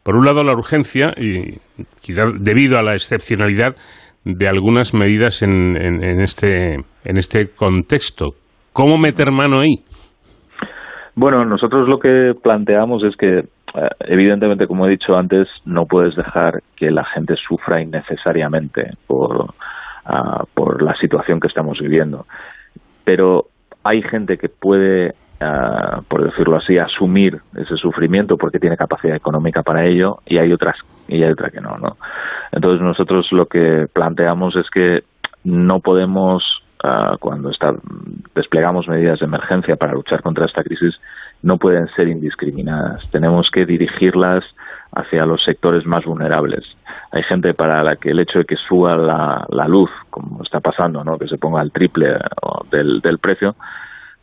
por 0.03 0.17
un 0.17 0.25
lado 0.25 0.43
la 0.43 0.53
urgencia 0.53 1.13
y 1.17 1.59
quizás 2.01 2.43
debido 2.43 2.79
a 2.79 2.83
la 2.83 2.95
excepcionalidad 2.95 3.77
de 4.25 4.49
algunas 4.49 4.95
medidas 4.95 5.43
en, 5.43 5.77
en, 5.77 6.21
este, 6.21 6.75
en 6.75 7.17
este 7.17 7.49
contexto. 7.49 8.31
¿Cómo 8.73 8.99
meter 8.99 9.31
mano 9.31 9.61
ahí? 9.61 9.77
Bueno, 11.15 11.45
nosotros 11.45 11.89
lo 11.89 11.99
que 11.99 12.33
planteamos 12.43 13.05
es 13.05 13.17
que 13.17 13.43
evidentemente, 14.01 14.67
como 14.67 14.87
he 14.87 14.91
dicho 14.91 15.17
antes, 15.17 15.49
no 15.65 15.87
puedes 15.87 16.15
dejar 16.15 16.63
que 16.77 16.91
la 16.91 17.05
gente 17.05 17.35
sufra 17.37 17.81
innecesariamente 17.81 18.93
por, 19.07 19.55
ah, 20.05 20.45
por 20.55 20.83
la 20.83 20.95
situación 20.97 21.41
que 21.41 21.49
estamos 21.49 21.79
viviendo. 21.79 22.27
Pero 23.05 23.47
hay 23.83 24.03
gente 24.03 24.37
que 24.37 24.49
puede, 24.49 25.15
ah, 25.41 26.03
por 26.09 26.25
decirlo 26.25 26.57
así, 26.57 26.79
asumir 26.79 27.41
ese 27.57 27.77
sufrimiento 27.77 28.37
porque 28.37 28.59
tiene 28.59 28.77
capacidad 28.77 29.17
económica 29.17 29.63
para 29.63 29.87
ello 29.87 30.19
y 30.27 30.39
hay 30.39 30.53
otras 30.53 30.77
y 31.09 31.23
hay 31.23 31.31
otra 31.31 31.51
que 31.51 31.61
no, 31.61 31.79
¿no? 31.79 31.97
Entonces 32.53 32.83
nosotros 32.83 33.27
lo 33.33 33.47
que 33.47 33.87
planteamos 33.93 34.55
es 34.57 34.69
que 34.71 35.03
no 35.45 35.81
podemos 35.81 36.45
ah, 36.85 37.17
cuando 37.19 37.51
está, 37.51 37.75
desplegamos 38.35 38.87
medidas 38.87 39.21
de 39.21 39.27
emergencia 39.27 39.77
para 39.77 39.95
luchar 39.95 40.23
contra 40.23 40.45
esta 40.45 40.63
crisis 40.63 41.01
no 41.43 41.59
pueden 41.59 41.89
ser 41.89 42.09
indiscriminadas. 42.09 43.03
Tenemos 43.11 43.51
que 43.51 43.67
dirigirlas 43.67 44.45
hacia 44.95 45.27
los 45.27 45.43
sectores 45.43 45.87
más 45.87 46.05
vulnerables. 46.05 46.65
Hay 47.11 47.23
gente 47.25 47.55
para 47.55 47.83
la 47.83 47.97
que 47.97 48.11
el 48.11 48.21
hecho 48.21 48.41
de 48.41 48.45
que 48.45 48.57
suba 48.57 48.97
la, 48.97 49.69
luz, 49.69 49.91
como 50.11 50.43
está 50.43 50.61
pasando, 50.61 51.03
¿no? 51.03 51.19
que 51.19 51.29
se 51.29 51.39
ponga 51.39 51.63
el 51.63 51.73
triple 51.73 52.17
del, 52.71 53.01
del 53.01 53.19
precio, 53.19 53.57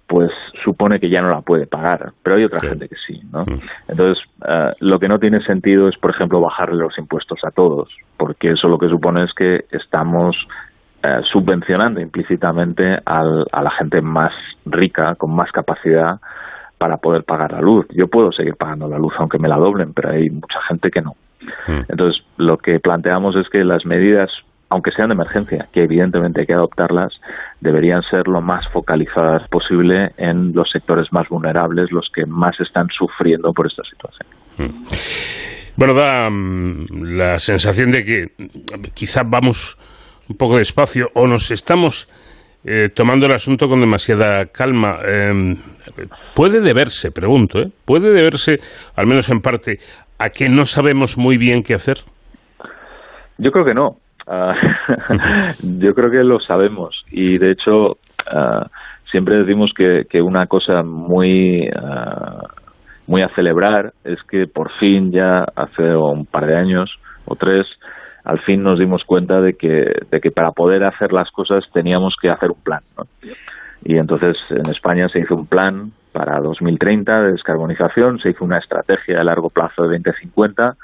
pues 0.07 0.31
supone 0.63 0.99
que 0.99 1.09
ya 1.09 1.21
no 1.21 1.29
la 1.29 1.41
puede 1.41 1.67
pagar, 1.67 2.13
pero 2.23 2.35
hay 2.35 2.43
otra 2.43 2.59
gente 2.59 2.89
que 2.89 2.95
sí, 2.95 3.21
¿no? 3.31 3.43
Mm. 3.43 3.61
Entonces, 3.89 4.23
eh, 4.47 4.73
lo 4.79 4.99
que 4.99 5.07
no 5.07 5.19
tiene 5.19 5.39
sentido 5.43 5.87
es, 5.87 5.97
por 5.97 6.09
ejemplo, 6.09 6.41
bajarle 6.41 6.81
los 6.81 6.97
impuestos 6.97 7.39
a 7.43 7.51
todos, 7.51 7.95
porque 8.17 8.53
eso 8.53 8.67
lo 8.67 8.79
que 8.79 8.89
supone 8.89 9.23
es 9.23 9.33
que 9.33 9.65
estamos 9.69 10.35
eh, 11.03 11.21
subvencionando 11.31 12.01
implícitamente 12.01 12.97
a 13.05 13.23
la 13.23 13.71
gente 13.77 14.01
más 14.01 14.33
rica, 14.65 15.13
con 15.13 15.35
más 15.35 15.51
capacidad 15.51 16.19
para 16.79 16.97
poder 16.97 17.23
pagar 17.23 17.51
la 17.51 17.61
luz. 17.61 17.85
Yo 17.91 18.07
puedo 18.07 18.31
seguir 18.31 18.55
pagando 18.55 18.87
la 18.87 18.97
luz 18.97 19.13
aunque 19.19 19.37
me 19.37 19.47
la 19.47 19.57
doblen, 19.57 19.93
pero 19.93 20.09
hay 20.09 20.29
mucha 20.31 20.59
gente 20.67 20.89
que 20.89 21.01
no. 21.01 21.15
Hmm. 21.67 21.81
Entonces, 21.87 22.23
lo 22.37 22.57
que 22.57 22.79
planteamos 22.79 23.35
es 23.35 23.47
que 23.49 23.63
las 23.63 23.85
medidas, 23.85 24.31
aunque 24.69 24.91
sean 24.91 25.09
de 25.09 25.15
emergencia, 25.15 25.67
que 25.73 25.83
evidentemente 25.83 26.41
hay 26.41 26.47
que 26.47 26.53
adoptarlas, 26.53 27.13
deberían 27.59 28.01
ser 28.03 28.27
lo 28.27 28.41
más 28.41 28.67
focalizadas 28.71 29.47
posible 29.49 30.13
en 30.17 30.53
los 30.53 30.71
sectores 30.71 31.11
más 31.11 31.27
vulnerables, 31.29 31.91
los 31.91 32.09
que 32.15 32.25
más 32.25 32.59
están 32.59 32.87
sufriendo 32.89 33.53
por 33.53 33.67
esta 33.67 33.83
situación. 33.83 34.27
Hmm. 34.57 34.85
Bueno, 35.75 35.93
da 35.93 36.29
mm, 36.29 36.87
la 37.17 37.37
sensación 37.39 37.91
de 37.91 38.03
que 38.03 38.31
quizás 38.93 39.23
vamos 39.29 39.77
un 40.29 40.37
poco 40.37 40.57
despacio 40.57 41.09
o 41.13 41.27
nos 41.27 41.51
estamos 41.51 42.07
eh, 42.65 42.89
tomando 42.93 43.25
el 43.25 43.33
asunto 43.33 43.67
con 43.67 43.79
demasiada 43.79 44.45
calma. 44.47 44.99
Em, 45.05 45.55
puede 46.35 46.61
deberse, 46.61 47.11
pregunto, 47.11 47.59
¿eh? 47.59 47.69
puede 47.85 48.11
deberse, 48.11 48.57
al 48.95 49.07
menos 49.07 49.29
en 49.29 49.39
parte, 49.41 49.77
a 50.17 50.29
que 50.29 50.49
no 50.49 50.65
sabemos 50.65 51.17
muy 51.17 51.37
bien 51.37 51.63
qué 51.63 51.73
hacer. 51.73 51.97
Yo 53.37 53.51
creo 53.51 53.65
que 53.65 53.73
no. 53.73 53.97
Ah, 54.27 54.53
yo 55.63 55.95
creo 55.95 56.11
que 56.11 56.23
lo 56.23 56.39
sabemos 56.39 57.03
y 57.09 57.39
de 57.39 57.51
hecho 57.51 57.97
ah, 58.31 58.67
siempre 59.09 59.37
decimos 59.37 59.71
que, 59.75 60.03
que 60.07 60.21
una 60.21 60.45
cosa 60.45 60.83
muy 60.83 61.67
ah, 61.75 62.43
muy 63.07 63.23
a 63.23 63.29
celebrar 63.29 63.91
es 64.03 64.21
que 64.29 64.45
por 64.45 64.71
fin 64.79 65.11
ya 65.11 65.45
hace 65.55 65.95
un 65.95 66.27
par 66.27 66.45
de 66.45 66.55
años 66.55 66.91
o 67.25 67.35
tres 67.35 67.65
al 68.29 68.39
fin 68.41 68.61
nos 68.61 68.77
dimos 68.77 69.03
cuenta 69.05 69.41
de 69.41 69.55
que, 69.55 69.91
de 70.11 70.21
que 70.21 70.29
para 70.29 70.51
poder 70.51 70.83
hacer 70.83 71.11
las 71.11 71.31
cosas 71.31 71.65
teníamos 71.73 72.15
que 72.21 72.29
hacer 72.29 72.51
un 72.51 72.61
plan. 72.61 72.81
Y 73.83 73.97
entonces 73.97 74.37
en 74.51 74.69
España 74.69 75.09
se 75.09 75.19
hizo 75.19 75.35
un 75.35 75.47
plan 75.47 75.91
para 76.11 76.39
2030 76.39 77.23
de 77.23 77.31
descarbonización, 77.31 78.19
se 78.19 78.29
hizo 78.29 78.45
una 78.45 78.59
estrategia 78.59 79.19
a 79.19 79.23
largo 79.23 79.49
plazo 79.49 79.87
de 79.87 79.97
2050 79.97 80.75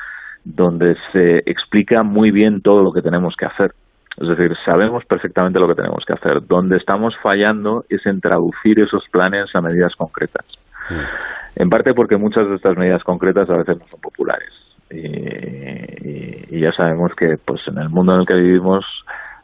donde 0.44 0.96
se 1.12 1.38
explica 1.46 2.02
muy 2.02 2.32
bien 2.32 2.62
todo 2.62 2.82
lo 2.82 2.92
que 2.92 3.04
tenemos 3.04 3.36
que 3.36 3.46
hacer. 3.46 3.74
Es 4.18 4.28
decir, 4.28 4.56
sabemos 4.66 5.06
perfectamente 5.06 5.60
lo 5.60 5.68
que 5.68 5.76
tenemos 5.76 6.04
que 6.06 6.14
hacer. 6.14 6.48
Donde 6.48 6.78
estamos 6.78 7.16
fallando 7.22 7.86
es 7.90 8.06
en 8.08 8.22
traducir 8.22 8.80
esos 8.80 9.08
planes 9.10 9.54
a 9.54 9.62
medidas 9.62 9.96
concretas. 9.96 10.46
Mm. 10.90 11.62
En 11.62 11.70
parte 11.70 11.94
porque 11.94 12.18
muchas 12.18 12.48
de 12.50 12.56
estas 12.56 12.76
medidas 12.76 13.04
concretas 13.04 13.50
a 13.52 13.58
veces 13.58 13.78
no 13.78 13.84
son 13.86 14.02
populares 14.02 14.65
y, 14.92 16.60
ya 16.60 16.72
sabemos 16.72 17.12
que 17.16 17.38
pues 17.44 17.62
en 17.68 17.78
el 17.78 17.90
mundo 17.90 18.14
en 18.14 18.22
el 18.22 18.26
que 18.26 18.36
vivimos 18.36 18.86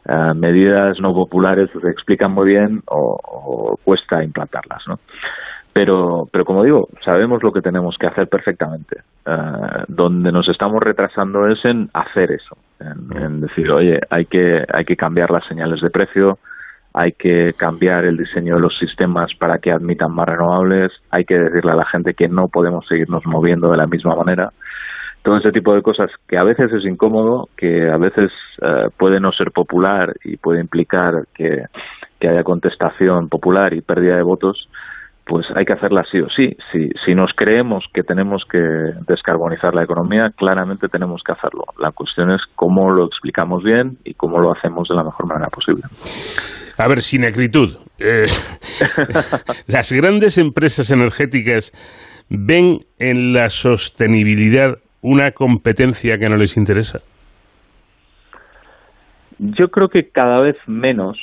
eh, 0.08 0.32
medidas 0.34 0.98
no 1.00 1.12
populares 1.12 1.70
se 1.80 1.88
explican 1.88 2.32
muy 2.32 2.48
bien 2.48 2.82
o, 2.86 3.78
cuesta 3.84 4.24
implantarlas, 4.24 4.82
¿no? 4.88 4.98
Pero, 5.72 6.24
pero 6.30 6.44
como 6.44 6.64
digo, 6.64 6.88
sabemos 7.04 7.42
lo 7.42 7.52
que 7.52 7.62
tenemos 7.62 7.96
que 7.98 8.06
hacer 8.06 8.28
perfectamente. 8.28 9.00
Eh, 9.24 9.84
donde 9.88 10.30
nos 10.30 10.48
estamos 10.48 10.82
retrasando 10.82 11.46
es 11.48 11.64
en 11.64 11.88
hacer 11.94 12.32
eso, 12.32 12.56
en, 12.80 13.40
decir, 13.40 13.70
oye, 13.70 13.98
hay 14.10 14.26
que, 14.26 14.64
hay 14.72 14.84
que 14.84 14.96
cambiar 14.96 15.30
las 15.30 15.46
señales 15.46 15.80
de 15.80 15.90
precio, 15.90 16.38
hay 16.92 17.12
que 17.12 17.52
cambiar 17.56 18.04
el 18.04 18.18
diseño 18.18 18.56
de 18.56 18.60
los 18.60 18.76
sistemas 18.78 19.32
para 19.38 19.58
que 19.58 19.72
admitan 19.72 20.12
más 20.12 20.28
renovables, 20.28 20.92
hay 21.10 21.24
que 21.24 21.38
decirle 21.38 21.72
a 21.72 21.76
la 21.76 21.86
gente 21.86 22.12
que 22.14 22.28
no 22.28 22.48
podemos 22.48 22.86
seguirnos 22.86 23.24
moviendo 23.24 23.70
de 23.70 23.78
la 23.78 23.86
misma 23.86 24.14
manera 24.14 24.50
todo 25.22 25.36
ese 25.36 25.52
tipo 25.52 25.74
de 25.74 25.82
cosas 25.82 26.10
que 26.28 26.36
a 26.36 26.44
veces 26.44 26.72
es 26.72 26.84
incómodo, 26.84 27.48
que 27.56 27.88
a 27.90 27.96
veces 27.96 28.30
eh, 28.60 28.88
puede 28.96 29.20
no 29.20 29.32
ser 29.32 29.52
popular 29.52 30.14
y 30.24 30.36
puede 30.36 30.60
implicar 30.60 31.26
que, 31.34 31.64
haya 32.24 32.44
contestación 32.44 33.28
popular 33.28 33.74
y 33.74 33.80
pérdida 33.80 34.14
de 34.14 34.22
votos, 34.22 34.68
pues 35.26 35.44
hay 35.56 35.64
que 35.64 35.72
hacerla 35.72 36.04
sí 36.08 36.20
o 36.20 36.28
sí. 36.28 36.56
Si, 36.70 36.88
si 37.04 37.16
nos 37.16 37.32
creemos 37.34 37.84
que 37.92 38.04
tenemos 38.04 38.44
que 38.48 38.60
descarbonizar 39.08 39.74
la 39.74 39.82
economía, 39.82 40.30
claramente 40.36 40.86
tenemos 40.86 41.20
que 41.24 41.32
hacerlo. 41.32 41.64
La 41.80 41.90
cuestión 41.90 42.30
es 42.30 42.42
cómo 42.54 42.92
lo 42.92 43.06
explicamos 43.06 43.64
bien 43.64 43.98
y 44.04 44.14
cómo 44.14 44.38
lo 44.38 44.52
hacemos 44.52 44.88
de 44.88 44.94
la 44.94 45.02
mejor 45.02 45.26
manera 45.26 45.48
posible. 45.48 45.82
A 46.78 46.86
ver, 46.86 47.00
sin 47.00 47.24
acritud. 47.24 47.76
Eh, 47.98 48.26
las 49.66 49.90
grandes 49.92 50.38
empresas 50.38 50.92
energéticas 50.92 51.72
ven 52.28 52.78
en 53.00 53.32
la 53.32 53.48
sostenibilidad 53.48 54.78
una 55.02 55.32
competencia 55.32 56.16
que 56.16 56.28
no 56.28 56.36
les 56.36 56.56
interesa? 56.56 57.00
Yo 59.38 59.68
creo 59.68 59.88
que 59.88 60.08
cada 60.10 60.40
vez 60.40 60.56
menos, 60.66 61.18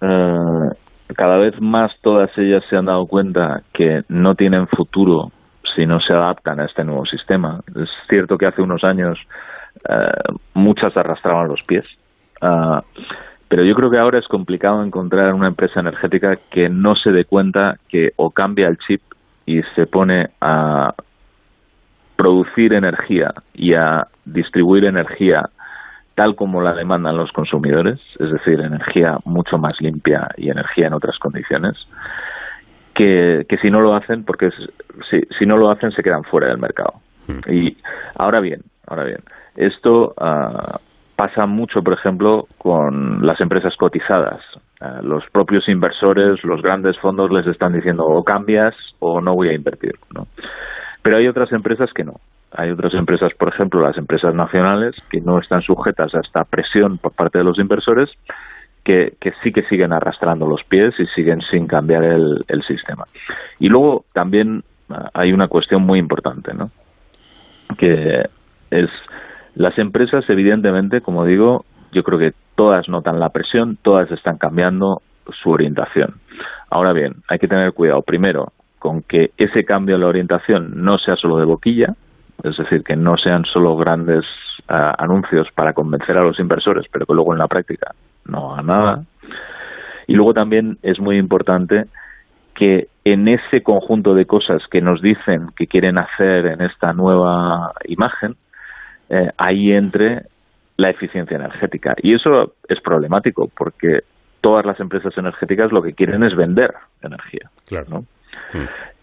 eh, 0.00 0.70
cada 1.16 1.36
vez 1.36 1.60
más 1.60 1.92
todas 2.00 2.30
ellas 2.38 2.64
se 2.70 2.76
han 2.76 2.86
dado 2.86 3.06
cuenta 3.06 3.62
que 3.74 4.02
no 4.08 4.34
tienen 4.34 4.68
futuro 4.68 5.32
si 5.74 5.84
no 5.84 6.00
se 6.00 6.12
adaptan 6.12 6.60
a 6.60 6.66
este 6.66 6.84
nuevo 6.84 7.04
sistema. 7.04 7.60
Es 7.74 7.90
cierto 8.08 8.38
que 8.38 8.46
hace 8.46 8.62
unos 8.62 8.84
años 8.84 9.18
eh, 9.88 10.32
muchas 10.54 10.96
arrastraban 10.96 11.48
los 11.48 11.62
pies, 11.64 11.84
ah, 12.40 12.82
pero 13.48 13.64
yo 13.64 13.74
creo 13.74 13.90
que 13.90 13.98
ahora 13.98 14.18
es 14.18 14.26
complicado 14.26 14.82
encontrar 14.82 15.34
una 15.34 15.48
empresa 15.48 15.80
energética 15.80 16.36
que 16.50 16.68
no 16.68 16.94
se 16.96 17.10
dé 17.10 17.24
cuenta 17.24 17.76
que 17.88 18.10
o 18.16 18.30
cambia 18.30 18.68
el 18.68 18.78
chip 18.78 19.00
y 19.44 19.62
se 19.74 19.86
pone 19.86 20.30
a 20.40 20.92
producir 22.16 22.72
energía 22.72 23.32
y 23.54 23.74
a 23.74 24.06
distribuir 24.24 24.84
energía 24.84 25.50
tal 26.16 26.34
como 26.34 26.62
la 26.62 26.72
demandan 26.72 27.16
los 27.16 27.30
consumidores, 27.30 28.00
es 28.18 28.32
decir, 28.32 28.58
energía 28.60 29.18
mucho 29.26 29.58
más 29.58 29.80
limpia 29.82 30.28
y 30.38 30.48
energía 30.48 30.86
en 30.86 30.94
otras 30.94 31.18
condiciones, 31.18 31.76
que, 32.94 33.44
si 33.60 33.70
no 33.70 33.80
lo 33.80 33.94
hacen, 33.94 34.24
porque 34.24 34.48
si, 35.10 35.20
si, 35.38 35.44
no 35.44 35.58
lo 35.58 35.70
hacen 35.70 35.90
se 35.92 36.02
quedan 36.02 36.24
fuera 36.24 36.48
del 36.48 36.56
mercado. 36.56 36.94
Hmm. 37.28 37.52
Y 37.52 37.76
ahora 38.14 38.40
bien, 38.40 38.62
ahora 38.86 39.04
bien, 39.04 39.18
esto 39.56 40.14
ah, 40.18 40.80
pasa 41.16 41.44
mucho, 41.44 41.82
por 41.82 41.92
ejemplo, 41.92 42.46
con 42.56 43.26
las 43.26 43.38
empresas 43.42 43.76
cotizadas. 43.76 44.40
Ah, 44.80 45.00
los 45.02 45.22
propios 45.30 45.68
inversores, 45.68 46.42
los 46.44 46.62
grandes 46.62 46.98
fondos 46.98 47.30
les 47.30 47.46
están 47.46 47.74
diciendo 47.74 48.06
o 48.06 48.24
cambias 48.24 48.74
o 49.00 49.20
no 49.20 49.34
voy 49.34 49.48
a 49.48 49.54
invertir. 49.54 49.92
¿no? 50.14 50.26
Pero 51.06 51.18
hay 51.18 51.28
otras 51.28 51.52
empresas 51.52 51.92
que 51.92 52.02
no. 52.02 52.14
Hay 52.50 52.72
otras 52.72 52.92
empresas, 52.94 53.32
por 53.38 53.46
ejemplo, 53.46 53.80
las 53.80 53.96
empresas 53.96 54.34
nacionales, 54.34 54.96
que 55.08 55.20
no 55.20 55.38
están 55.38 55.62
sujetas 55.62 56.12
a 56.16 56.18
esta 56.18 56.42
presión 56.42 56.98
por 56.98 57.12
parte 57.12 57.38
de 57.38 57.44
los 57.44 57.60
inversores, 57.60 58.10
que, 58.82 59.12
sí 59.40 59.52
que 59.52 59.62
siguen 59.68 59.92
arrastrando 59.92 60.48
los 60.48 60.64
pies 60.64 60.98
y 60.98 61.06
siguen 61.14 61.42
sin 61.42 61.68
cambiar 61.68 62.02
el, 62.02 62.42
sistema. 62.66 63.04
Y 63.60 63.68
luego 63.68 64.04
también 64.14 64.64
ah, 64.90 65.08
hay 65.14 65.32
una 65.32 65.46
cuestión 65.46 65.82
muy 65.82 66.00
importante, 66.00 66.52
¿no? 66.54 66.72
Que 67.78 68.24
es 68.72 68.90
las 69.54 69.78
empresas, 69.78 70.28
evidentemente, 70.28 71.02
como 71.02 71.24
digo, 71.24 71.66
yo 71.92 72.02
creo 72.02 72.18
que 72.18 72.32
todas 72.56 72.88
notan 72.88 73.20
la 73.20 73.28
presión, 73.28 73.78
todas 73.80 74.10
están 74.10 74.38
cambiando 74.38 75.02
su 75.40 75.50
orientación. 75.50 76.16
Ahora 76.68 76.92
bien, 76.92 77.22
hay 77.28 77.38
que 77.38 77.46
tener 77.46 77.72
cuidado. 77.74 78.02
Primero, 78.02 78.52
con 78.86 79.02
que 79.02 79.32
ese 79.36 79.64
cambio 79.64 79.96
en 79.96 80.02
la 80.02 80.06
orientación 80.06 80.84
no 80.84 80.96
sea 80.98 81.16
solo 81.16 81.38
de 81.38 81.44
boquilla, 81.44 81.96
es 82.44 82.56
decir, 82.56 82.84
que 82.84 82.94
no 82.94 83.16
sean 83.16 83.44
solo 83.44 83.76
grandes 83.76 84.24
ah, 84.68 84.94
anuncios 84.96 85.48
para 85.56 85.72
convencer 85.72 86.16
a 86.16 86.22
los 86.22 86.38
inversores, 86.38 86.86
pero 86.92 87.04
que 87.04 87.12
luego 87.12 87.32
en 87.32 87.40
la 87.40 87.48
práctica 87.48 87.96
no 88.26 88.52
haga 88.52 88.62
nada. 88.62 89.04
Y 90.06 90.14
luego 90.14 90.34
también 90.34 90.78
es 90.82 91.00
muy 91.00 91.18
importante 91.18 91.86
que 92.54 92.86
en 93.04 93.26
ese 93.26 93.64
conjunto 93.64 94.14
de 94.14 94.24
cosas 94.24 94.62
que 94.70 94.80
nos 94.80 95.02
dicen 95.02 95.48
que 95.56 95.66
quieren 95.66 95.98
hacer 95.98 96.46
en 96.46 96.60
esta 96.60 96.92
nueva 96.92 97.72
imagen, 97.86 98.36
eh, 99.10 99.32
ahí 99.36 99.72
entre 99.72 100.26
la 100.76 100.90
eficiencia 100.90 101.34
energética. 101.34 101.96
Y 102.00 102.14
eso 102.14 102.54
es 102.68 102.80
problemático 102.80 103.50
porque 103.52 104.04
todas 104.40 104.64
las 104.64 104.78
empresas 104.78 105.12
energéticas 105.18 105.72
lo 105.72 105.82
que 105.82 105.92
quieren 105.92 106.22
es 106.22 106.36
vender 106.36 106.72
energía. 107.02 107.50
Claro. 107.66 107.86
¿no? 107.90 108.04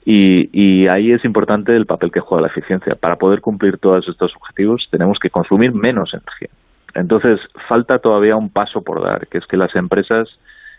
Y, 0.05 0.87
ahí 0.87 1.11
es 1.11 1.23
importante 1.23 1.75
el 1.75 1.85
papel 1.85 2.11
que 2.11 2.19
juega 2.19 2.41
la 2.41 2.47
eficiencia. 2.47 2.95
Para 2.95 3.15
poder 3.15 3.41
cumplir 3.41 3.77
todos 3.77 4.07
estos 4.07 4.35
objetivos 4.35 4.87
tenemos 4.91 5.19
que 5.19 5.29
consumir 5.29 5.73
menos 5.73 6.13
energía. 6.13 6.49
Entonces, 6.93 7.39
falta 7.67 7.99
todavía 7.99 8.35
un 8.35 8.49
paso 8.49 8.81
por 8.81 9.03
dar, 9.03 9.27
que 9.27 9.39
es 9.39 9.45
que 9.47 9.57
las 9.57 9.75
empresas, 9.75 10.29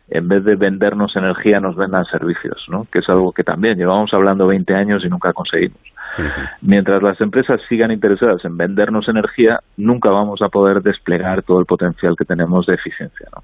en 0.09 0.29
vez 0.29 0.45
de 0.45 0.55
vendernos 0.55 1.17
energía, 1.17 1.59
nos 1.59 1.75
vendan 1.75 2.05
servicios, 2.05 2.67
¿no? 2.69 2.87
que 2.93 3.01
es 3.01 3.09
algo 3.09 3.33
que 3.33 3.43
también 3.43 3.79
llevamos 3.79 4.15
hablando 4.15 4.47
20 4.47 4.75
años 4.75 5.05
y 5.05 5.09
nunca 5.09 5.33
conseguimos. 5.33 5.81
Mientras 6.63 7.03
las 7.03 7.21
empresas 7.21 7.61
sigan 7.69 7.91
interesadas 7.91 8.45
en 8.45 8.57
vendernos 8.57 9.09
energía, 9.09 9.59
nunca 9.77 10.11
vamos 10.11 10.43
a 10.43 10.49
poder 10.49 10.83
desplegar 10.83 11.43
todo 11.43 11.59
el 11.59 11.67
potencial 11.67 12.15
que 12.17 12.25
tenemos 12.25 12.67
de 12.67 12.75
eficiencia. 12.75 13.27
¿no? 13.35 13.43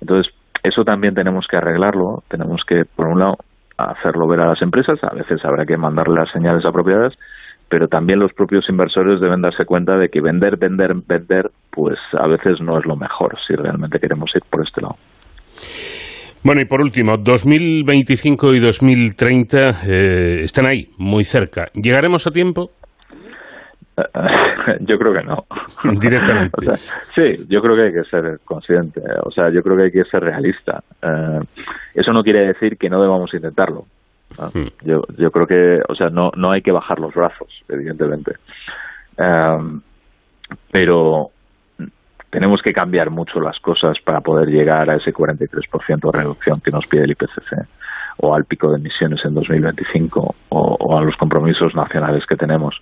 Entonces, 0.00 0.32
eso 0.62 0.84
también 0.84 1.14
tenemos 1.14 1.46
que 1.48 1.56
arreglarlo. 1.56 2.22
Tenemos 2.28 2.62
que, 2.64 2.84
por 2.84 3.08
un 3.08 3.18
lado, 3.18 3.38
hacerlo 3.76 4.26
ver 4.28 4.40
a 4.40 4.48
las 4.48 4.62
empresas, 4.62 5.02
a 5.02 5.14
veces 5.14 5.44
habrá 5.44 5.64
que 5.66 5.76
mandarle 5.76 6.20
las 6.20 6.30
señales 6.30 6.64
apropiadas, 6.64 7.14
pero 7.68 7.88
también 7.88 8.18
los 8.18 8.32
propios 8.32 8.68
inversores 8.68 9.20
deben 9.20 9.42
darse 9.42 9.64
cuenta 9.64 9.96
de 9.96 10.08
que 10.08 10.20
vender, 10.20 10.56
vender, 10.56 10.94
vender, 11.06 11.50
pues 11.70 11.98
a 12.12 12.26
veces 12.26 12.60
no 12.60 12.78
es 12.78 12.84
lo 12.84 12.96
mejor 12.96 13.36
si 13.46 13.54
realmente 13.54 13.98
queremos 13.98 14.30
ir 14.34 14.42
por 14.48 14.62
este 14.62 14.80
lado. 14.80 14.96
Bueno, 16.42 16.60
y 16.60 16.66
por 16.66 16.82
último, 16.82 17.16
2025 17.16 18.54
y 18.54 18.60
2030 18.60 19.70
eh, 19.86 20.40
están 20.42 20.66
ahí, 20.66 20.88
muy 20.98 21.24
cerca. 21.24 21.64
¿Llegaremos 21.72 22.26
a 22.26 22.30
tiempo? 22.30 22.70
yo 24.80 24.98
creo 24.98 25.12
que 25.12 25.22
no. 25.22 25.44
Directamente. 26.00 26.76
sí, 27.14 27.46
yo 27.48 27.60
creo 27.60 27.76
que 27.76 27.82
hay 27.82 27.92
que 27.92 28.04
ser 28.04 28.40
consciente. 28.44 29.00
O 29.22 29.30
sea, 29.30 29.50
yo 29.50 29.62
creo 29.62 29.76
que 29.76 29.82
hay 29.84 29.92
que 29.92 30.04
ser 30.04 30.22
realista. 30.22 30.82
Eh, 31.02 31.40
eso 31.94 32.12
no 32.12 32.22
quiere 32.22 32.46
decir 32.46 32.76
que 32.76 32.90
no 32.90 33.00
debamos 33.00 33.32
intentarlo. 33.34 33.86
Hmm. 34.36 34.66
Yo, 34.82 35.02
yo 35.16 35.30
creo 35.30 35.46
que, 35.46 35.80
o 35.88 35.94
sea, 35.94 36.08
no, 36.10 36.32
no 36.36 36.50
hay 36.50 36.62
que 36.62 36.72
bajar 36.72 36.98
los 36.98 37.14
brazos, 37.14 37.48
evidentemente. 37.68 38.32
Eh, 39.16 39.58
pero 40.70 41.30
tenemos 42.30 42.62
que 42.62 42.72
cambiar 42.72 43.10
mucho 43.10 43.40
las 43.40 43.58
cosas 43.60 43.96
para 44.04 44.20
poder 44.20 44.48
llegar 44.48 44.90
a 44.90 44.96
ese 44.96 45.12
43% 45.12 46.12
de 46.12 46.18
reducción 46.18 46.60
que 46.60 46.70
nos 46.72 46.86
pide 46.86 47.04
el 47.04 47.12
IPCC 47.12 47.66
o 48.18 48.34
al 48.34 48.44
pico 48.44 48.70
de 48.70 48.78
emisiones 48.78 49.24
en 49.24 49.34
2025 49.34 50.34
o 50.48 50.98
a 50.98 51.02
los 51.02 51.16
compromisos 51.16 51.74
nacionales 51.74 52.26
que 52.26 52.36
tenemos 52.36 52.80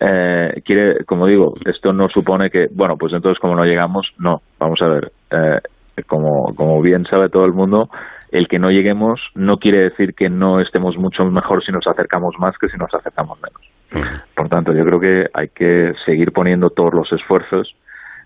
eh, 0.00 0.62
quiere, 0.64 1.04
como 1.04 1.26
digo, 1.26 1.54
esto 1.64 1.92
no 1.92 2.08
supone 2.08 2.50
que, 2.50 2.68
bueno, 2.72 2.96
pues 2.96 3.12
entonces 3.12 3.40
como 3.40 3.54
no 3.54 3.64
llegamos, 3.64 4.12
no, 4.18 4.42
vamos 4.58 4.80
a 4.82 4.88
ver, 4.88 5.12
eh, 5.30 5.60
como, 6.06 6.54
como 6.54 6.82
bien 6.82 7.06
sabe 7.06 7.28
todo 7.28 7.44
el 7.44 7.52
mundo, 7.52 7.88
el 8.32 8.48
que 8.48 8.58
no 8.58 8.70
lleguemos 8.70 9.20
no 9.34 9.58
quiere 9.58 9.78
decir 9.78 10.14
que 10.14 10.26
no 10.26 10.60
estemos 10.60 10.98
mucho 10.98 11.24
mejor 11.24 11.64
si 11.64 11.70
nos 11.70 11.86
acercamos 11.86 12.34
más 12.38 12.58
que 12.58 12.68
si 12.68 12.76
nos 12.76 12.92
acercamos 12.92 13.38
menos. 13.40 14.22
Por 14.34 14.48
tanto, 14.48 14.72
yo 14.72 14.84
creo 14.84 14.98
que 14.98 15.26
hay 15.32 15.48
que 15.48 15.92
seguir 16.04 16.32
poniendo 16.32 16.70
todos 16.70 16.92
los 16.92 17.12
esfuerzos, 17.12 17.76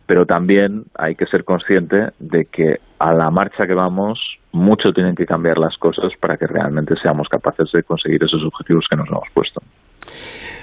pero 0.07 0.25
también 0.25 0.85
hay 0.97 1.15
que 1.15 1.27
ser 1.27 1.45
consciente 1.45 2.09
de 2.19 2.47
que 2.47 2.81
a 2.99 3.13
la 3.13 3.31
marcha 3.31 3.67
que 3.67 3.75
vamos, 3.75 4.19
mucho 4.53 4.93
tienen 4.95 5.15
que 5.15 5.27
cambiar 5.27 5.59
las 5.59 5.77
cosas 5.77 6.11
para 6.19 6.39
que 6.39 6.47
realmente 6.47 6.95
seamos 6.97 7.29
capaces 7.29 7.71
de 7.73 7.83
conseguir 7.83 8.25
esos 8.25 8.43
objetivos 8.43 8.87
que 8.89 8.97
nos 8.97 9.09
hemos 9.09 9.29
puesto. 9.35 9.61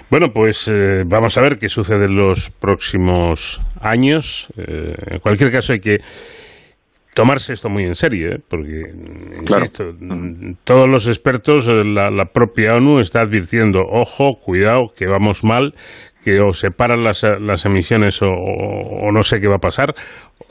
Bueno, 0.09 0.27
pues 0.33 0.67
eh, 0.67 1.03
vamos 1.05 1.37
a 1.37 1.41
ver 1.41 1.57
qué 1.57 1.67
sucede 1.67 2.05
en 2.05 2.15
los 2.15 2.51
próximos 2.51 3.59
años. 3.81 4.47
Eh, 4.57 4.93
en 5.07 5.19
cualquier 5.19 5.51
caso, 5.51 5.73
hay 5.73 5.79
que 5.79 5.97
tomarse 7.15 7.53
esto 7.53 7.69
muy 7.69 7.85
en 7.85 7.95
serio, 7.95 8.33
¿eh? 8.33 8.39
porque, 8.47 8.83
insisto, 9.41 9.85
todos 10.65 10.87
los 10.87 11.07
expertos, 11.07 11.69
eh, 11.69 11.83
la, 11.85 12.11
la, 12.11 12.25
propia 12.25 12.75
ONU 12.75 12.99
está 12.99 13.21
advirtiendo, 13.21 13.79
ojo, 13.89 14.37
cuidado, 14.39 14.87
que 14.95 15.07
vamos 15.07 15.43
mal, 15.43 15.73
que 16.23 16.41
o 16.41 16.51
se 16.51 16.71
paran 16.71 17.05
las, 17.05 17.23
las 17.39 17.65
emisiones 17.65 18.21
o, 18.21 18.27
o, 18.27 19.11
no 19.13 19.23
sé 19.23 19.39
qué 19.39 19.47
va 19.47 19.55
a 19.55 19.59
pasar, 19.59 19.95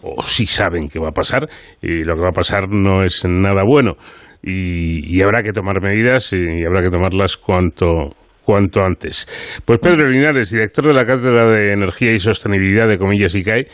o 0.02 0.22
sí 0.22 0.46
saben 0.46 0.88
qué 0.88 0.98
va 0.98 1.08
a 1.10 1.12
pasar, 1.12 1.46
y 1.82 2.02
lo 2.02 2.14
que 2.14 2.22
va 2.22 2.30
a 2.30 2.32
pasar 2.32 2.70
no 2.70 3.04
es 3.04 3.26
nada 3.28 3.62
bueno. 3.62 3.96
Y, 4.42 5.14
y 5.14 5.20
habrá 5.22 5.42
que 5.42 5.52
tomar 5.52 5.82
medidas 5.82 6.32
y 6.32 6.64
habrá 6.64 6.82
que 6.82 6.90
tomarlas 6.90 7.36
cuanto, 7.36 8.10
cuanto 8.44 8.83
antes. 8.83 9.26
Pues 9.64 9.80
Pedro 9.80 10.09
Linares, 10.09 10.50
director 10.50 10.87
de 10.87 10.92
la 10.92 11.04
Cátedra 11.04 11.46
de 11.50 11.72
Energía 11.72 12.12
y 12.12 12.18
Sostenibilidad 12.18 12.87
de 12.87 12.98
Comillas 12.98 13.35
ICAE, 13.35 13.66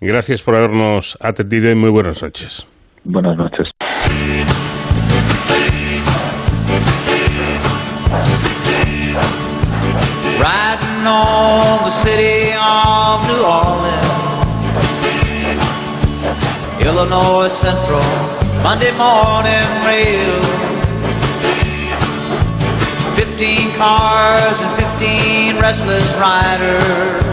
gracias 0.00 0.42
por 0.42 0.56
habernos 0.56 1.16
atendido 1.20 1.70
y 1.70 1.74
muy 1.74 1.90
buenas 1.90 2.22
noches. 2.22 2.66
Buenas 3.04 3.36
noches. 3.36 3.68
Riding 10.38 11.06
on 11.06 11.84
the 11.84 11.90
city 11.90 12.52
of 12.58 13.26
New 13.28 13.44
Orleans, 13.44 14.42
Illinois 16.80 17.48
Central, 17.48 18.02
Monday 18.62 18.90
morning 18.98 19.84
rail. 19.84 20.71
15 23.38 23.72
cars 23.78 24.60
and 24.60 24.72
15 25.00 25.56
restless 25.56 26.04
riders. 26.20 27.24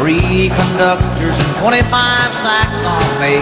Three 0.00 0.48
conductors 0.48 1.36
and 1.36 1.56
25 1.60 2.32
sacks 2.32 2.84
on 2.88 3.04
me. 3.20 3.36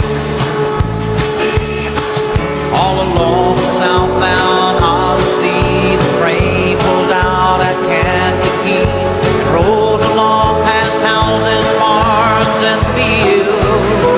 All 2.75 2.97
along 2.99 3.57
the 3.57 3.71
southbound 3.79 4.83
Odyssey, 4.83 5.97
the 5.97 6.19
train 6.19 6.77
pulls 6.79 7.13
out 7.13 7.61
at 7.63 7.77
Kankakee 7.87 8.91
and 8.91 9.55
rolls 9.55 10.03
along 10.07 10.63
past 10.65 10.99
houses, 10.99 11.67
farms, 11.79 12.61
and 12.67 12.83
fields. 12.99 14.15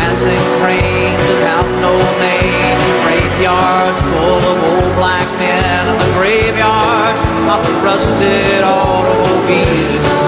Passing 0.00 0.44
trains 0.58 1.22
without 1.28 1.68
no 1.84 1.92
name, 2.18 2.80
graveyards 3.04 3.77
black 4.98 5.28
men, 5.38 5.88
in 5.88 5.96
the 5.96 6.10
graveyard 6.18 7.16
of 7.48 7.62
the 7.64 7.72
rusted 7.86 8.64
automobiles. 8.64 10.27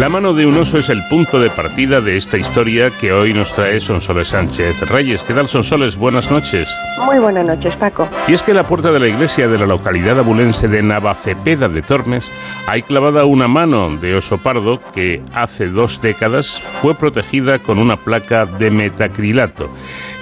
La 0.00 0.08
mano 0.08 0.32
de 0.32 0.46
un 0.46 0.56
oso 0.56 0.78
es 0.78 0.88
el 0.88 1.02
punto 1.10 1.38
de 1.38 1.50
partida 1.50 2.00
de 2.00 2.16
esta 2.16 2.38
historia 2.38 2.88
que 2.88 3.12
hoy 3.12 3.34
nos 3.34 3.52
trae 3.52 3.78
Sonsoles 3.78 4.28
Sánchez 4.28 4.80
Reyes. 4.90 5.22
¿Qué 5.22 5.34
tal, 5.34 5.46
Sonsoles? 5.46 5.98
Buenas 5.98 6.30
noches. 6.30 6.74
Muy 7.04 7.18
buenas 7.18 7.44
noches, 7.44 7.76
Paco. 7.76 8.08
Y 8.26 8.32
es 8.32 8.42
que 8.42 8.52
en 8.52 8.56
la 8.56 8.66
puerta 8.66 8.90
de 8.90 8.98
la 8.98 9.08
iglesia 9.08 9.46
de 9.46 9.58
la 9.58 9.66
localidad 9.66 10.18
abulense 10.18 10.68
de 10.68 10.82
Navacepeda 10.82 11.68
de 11.68 11.82
Tormes 11.82 12.32
hay 12.66 12.80
clavada 12.80 13.26
una 13.26 13.46
mano 13.46 13.94
de 13.94 14.14
oso 14.14 14.38
pardo 14.38 14.80
que 14.94 15.20
hace 15.34 15.66
dos 15.66 16.00
décadas 16.00 16.62
fue 16.62 16.94
protegida 16.94 17.58
con 17.58 17.78
una 17.78 17.98
placa 17.98 18.46
de 18.46 18.70
metacrilato. 18.70 19.68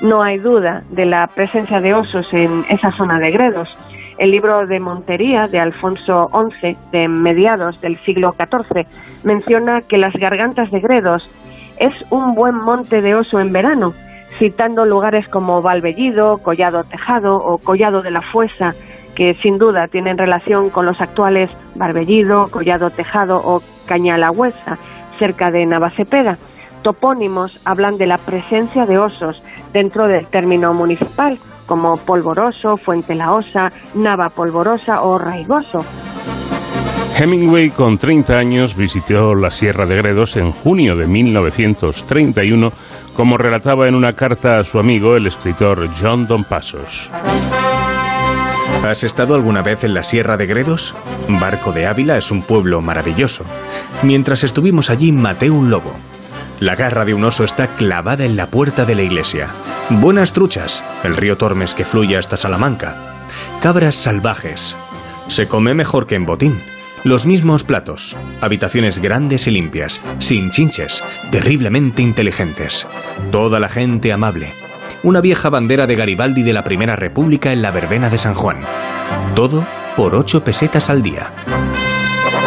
No 0.00 0.22
hay 0.22 0.38
duda 0.38 0.84
de 0.90 1.06
la 1.06 1.26
presencia 1.26 1.80
de 1.80 1.92
osos 1.92 2.32
en 2.32 2.66
esa 2.68 2.92
zona 2.92 3.18
de 3.18 3.32
Gredos. 3.32 3.76
El 4.16 4.30
libro 4.30 4.64
de 4.68 4.78
Montería 4.78 5.48
de 5.48 5.58
Alfonso 5.58 6.30
XI, 6.32 6.76
de 6.92 7.08
mediados 7.08 7.80
del 7.80 7.98
siglo 8.04 8.36
XIV, 8.38 8.86
menciona 9.24 9.80
que 9.80 9.98
las 9.98 10.14
gargantas 10.14 10.70
de 10.70 10.78
Gredos 10.78 11.28
es 11.78 11.94
un 12.10 12.36
buen 12.36 12.54
monte 12.54 13.00
de 13.00 13.16
oso 13.16 13.40
en 13.40 13.52
verano, 13.52 13.92
citando 14.38 14.84
lugares 14.84 15.28
como 15.28 15.62
Valbellido, 15.62 16.38
Collado 16.38 16.84
Tejado 16.84 17.36
o 17.36 17.58
Collado 17.58 18.02
de 18.02 18.10
la 18.10 18.22
Fuesa, 18.22 18.74
que 19.14 19.34
sin 19.42 19.58
duda 19.58 19.88
tienen 19.88 20.18
relación 20.18 20.70
con 20.70 20.86
los 20.86 21.00
actuales 21.00 21.54
Barbellido, 21.74 22.48
Collado 22.50 22.90
Tejado 22.90 23.36
o 23.36 23.60
Cañalagüesa, 23.86 24.78
cerca 25.18 25.50
de 25.50 25.66
Navacepeda. 25.66 26.38
Topónimos 26.82 27.60
hablan 27.64 27.96
de 27.96 28.06
la 28.06 28.16
presencia 28.16 28.86
de 28.86 28.98
osos 28.98 29.42
dentro 29.72 30.08
del 30.08 30.26
término 30.26 30.72
municipal, 30.72 31.38
como 31.66 31.96
Polvoroso, 31.96 32.76
Fuente 32.76 33.14
la 33.14 33.32
Osa, 33.32 33.70
Nava 33.94 34.28
Polvorosa 34.30 35.02
o 35.02 35.18
Raigoso. 35.18 35.78
Hemingway, 37.18 37.70
con 37.70 37.98
30 37.98 38.36
años, 38.36 38.74
visitó 38.74 39.34
la 39.34 39.50
Sierra 39.50 39.86
de 39.86 39.96
Gredos 39.96 40.36
en 40.36 40.50
junio 40.50 40.96
de 40.96 41.06
1931, 41.06 42.70
como 43.14 43.36
relataba 43.38 43.88
en 43.88 43.94
una 43.94 44.14
carta 44.14 44.58
a 44.58 44.64
su 44.64 44.78
amigo, 44.78 45.16
el 45.16 45.26
escritor 45.26 45.88
John 46.00 46.26
Don 46.26 46.44
Pasos. 46.44 47.10
¿Has 48.84 49.04
estado 49.04 49.34
alguna 49.34 49.62
vez 49.62 49.84
en 49.84 49.94
la 49.94 50.02
Sierra 50.02 50.36
de 50.36 50.46
Gredos? 50.46 50.94
Barco 51.28 51.72
de 51.72 51.86
Ávila 51.86 52.16
es 52.16 52.30
un 52.30 52.42
pueblo 52.42 52.80
maravilloso. 52.80 53.44
Mientras 54.02 54.42
estuvimos 54.42 54.90
allí 54.90 55.12
maté 55.12 55.50
un 55.50 55.70
lobo. 55.70 55.92
La 56.58 56.74
garra 56.74 57.04
de 57.04 57.14
un 57.14 57.24
oso 57.24 57.44
está 57.44 57.68
clavada 57.68 58.24
en 58.24 58.36
la 58.36 58.46
puerta 58.46 58.84
de 58.84 58.94
la 58.94 59.02
iglesia. 59.02 59.48
Buenas 59.90 60.32
truchas, 60.32 60.82
el 61.04 61.16
río 61.16 61.36
Tormes 61.36 61.74
que 61.74 61.84
fluye 61.84 62.16
hasta 62.16 62.36
Salamanca. 62.36 62.96
Cabras 63.60 63.96
salvajes. 63.96 64.76
Se 65.28 65.48
come 65.48 65.74
mejor 65.74 66.06
que 66.06 66.14
en 66.16 66.26
botín. 66.26 66.60
Los 67.04 67.26
mismos 67.26 67.64
platos, 67.64 68.16
habitaciones 68.40 69.00
grandes 69.00 69.48
y 69.48 69.50
limpias, 69.50 70.00
sin 70.18 70.52
chinches, 70.52 71.02
terriblemente 71.32 72.00
inteligentes. 72.00 72.86
Toda 73.32 73.58
la 73.58 73.68
gente 73.68 74.12
amable. 74.12 74.46
Una 75.02 75.20
vieja 75.20 75.50
bandera 75.50 75.88
de 75.88 75.96
Garibaldi 75.96 76.44
de 76.44 76.52
la 76.52 76.62
Primera 76.62 76.94
República 76.94 77.52
en 77.52 77.60
la 77.60 77.72
verbena 77.72 78.08
de 78.08 78.18
San 78.18 78.34
Juan. 78.34 78.60
Todo 79.34 79.64
por 79.96 80.14
ocho 80.14 80.44
pesetas 80.44 80.90
al 80.90 81.02
día. 81.02 81.32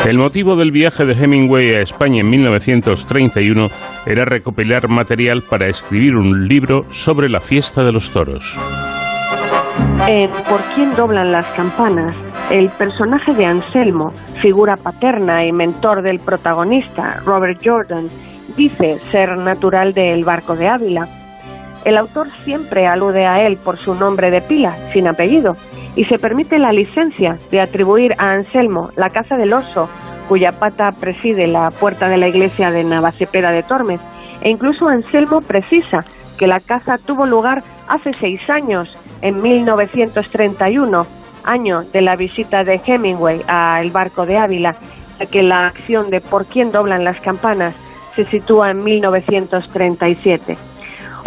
El 0.05 0.19
motivo 0.19 0.55
del 0.55 0.71
viaje 0.71 1.03
de 1.03 1.21
Hemingway 1.21 1.75
a 1.75 1.81
España 1.81 2.21
en 2.21 2.29
1931 2.29 3.69
era 4.05 4.23
recopilar 4.23 4.87
material 4.87 5.41
para 5.41 5.67
escribir 5.67 6.15
un 6.15 6.47
libro 6.47 6.85
sobre 6.91 7.27
la 7.27 7.41
fiesta 7.41 7.83
de 7.83 7.91
los 7.91 8.09
toros. 8.11 8.57
En 10.07 10.29
Por 10.29 10.61
quién 10.75 10.95
doblan 10.95 11.31
las 11.31 11.47
campanas, 11.47 12.15
el 12.51 12.69
personaje 12.69 13.33
de 13.33 13.45
Anselmo, 13.45 14.13
figura 14.41 14.77
paterna 14.77 15.45
y 15.45 15.51
mentor 15.51 16.03
del 16.03 16.19
protagonista, 16.19 17.21
Robert 17.25 17.59
Jordan, 17.63 18.07
dice 18.55 18.99
ser 19.11 19.37
natural 19.37 19.93
del 19.93 20.23
barco 20.23 20.55
de 20.55 20.67
Ávila. 20.67 21.07
El 21.85 21.97
autor 21.97 22.27
siempre 22.43 22.87
alude 22.87 23.25
a 23.25 23.41
él 23.45 23.57
por 23.57 23.77
su 23.77 23.95
nombre 23.95 24.29
de 24.31 24.41
pila, 24.41 24.75
sin 24.93 25.07
apellido, 25.07 25.55
y 25.95 26.05
se 26.05 26.19
permite 26.19 26.59
la 26.59 26.71
licencia 26.71 27.37
de 27.51 27.61
atribuir 27.61 28.13
a 28.17 28.31
Anselmo 28.31 28.89
la 28.95 29.09
caza 29.09 29.37
del 29.37 29.53
oso, 29.53 29.89
cuya 30.27 30.51
pata 30.51 30.91
preside 30.91 31.47
la 31.47 31.71
puerta 31.71 32.07
de 32.07 32.17
la 32.17 32.27
iglesia 32.27 32.71
de 32.71 32.83
Navacepeda 32.83 33.51
de 33.51 33.63
Tormes, 33.63 34.01
e 34.41 34.49
incluso 34.49 34.87
Anselmo 34.87 35.41
precisa 35.41 36.03
que 36.37 36.47
la 36.47 36.59
caza 36.59 36.97
tuvo 36.97 37.25
lugar 37.25 37.63
hace 37.87 38.13
seis 38.13 38.47
años, 38.49 38.97
en 39.21 39.41
1931, 39.41 41.05
año 41.45 41.83
de 41.93 42.01
la 42.01 42.15
visita 42.15 42.63
de 42.63 42.81
Hemingway 42.85 43.41
a 43.47 43.81
El 43.81 43.91
Barco 43.91 44.25
de 44.25 44.37
Ávila, 44.37 44.75
ya 45.19 45.25
que 45.25 45.43
la 45.43 45.67
acción 45.67 46.09
de 46.09 46.21
Por 46.21 46.45
quién 46.45 46.71
doblan 46.71 47.03
las 47.03 47.19
campanas 47.21 47.75
se 48.15 48.25
sitúa 48.25 48.71
en 48.71 48.83
1937. 48.83 50.57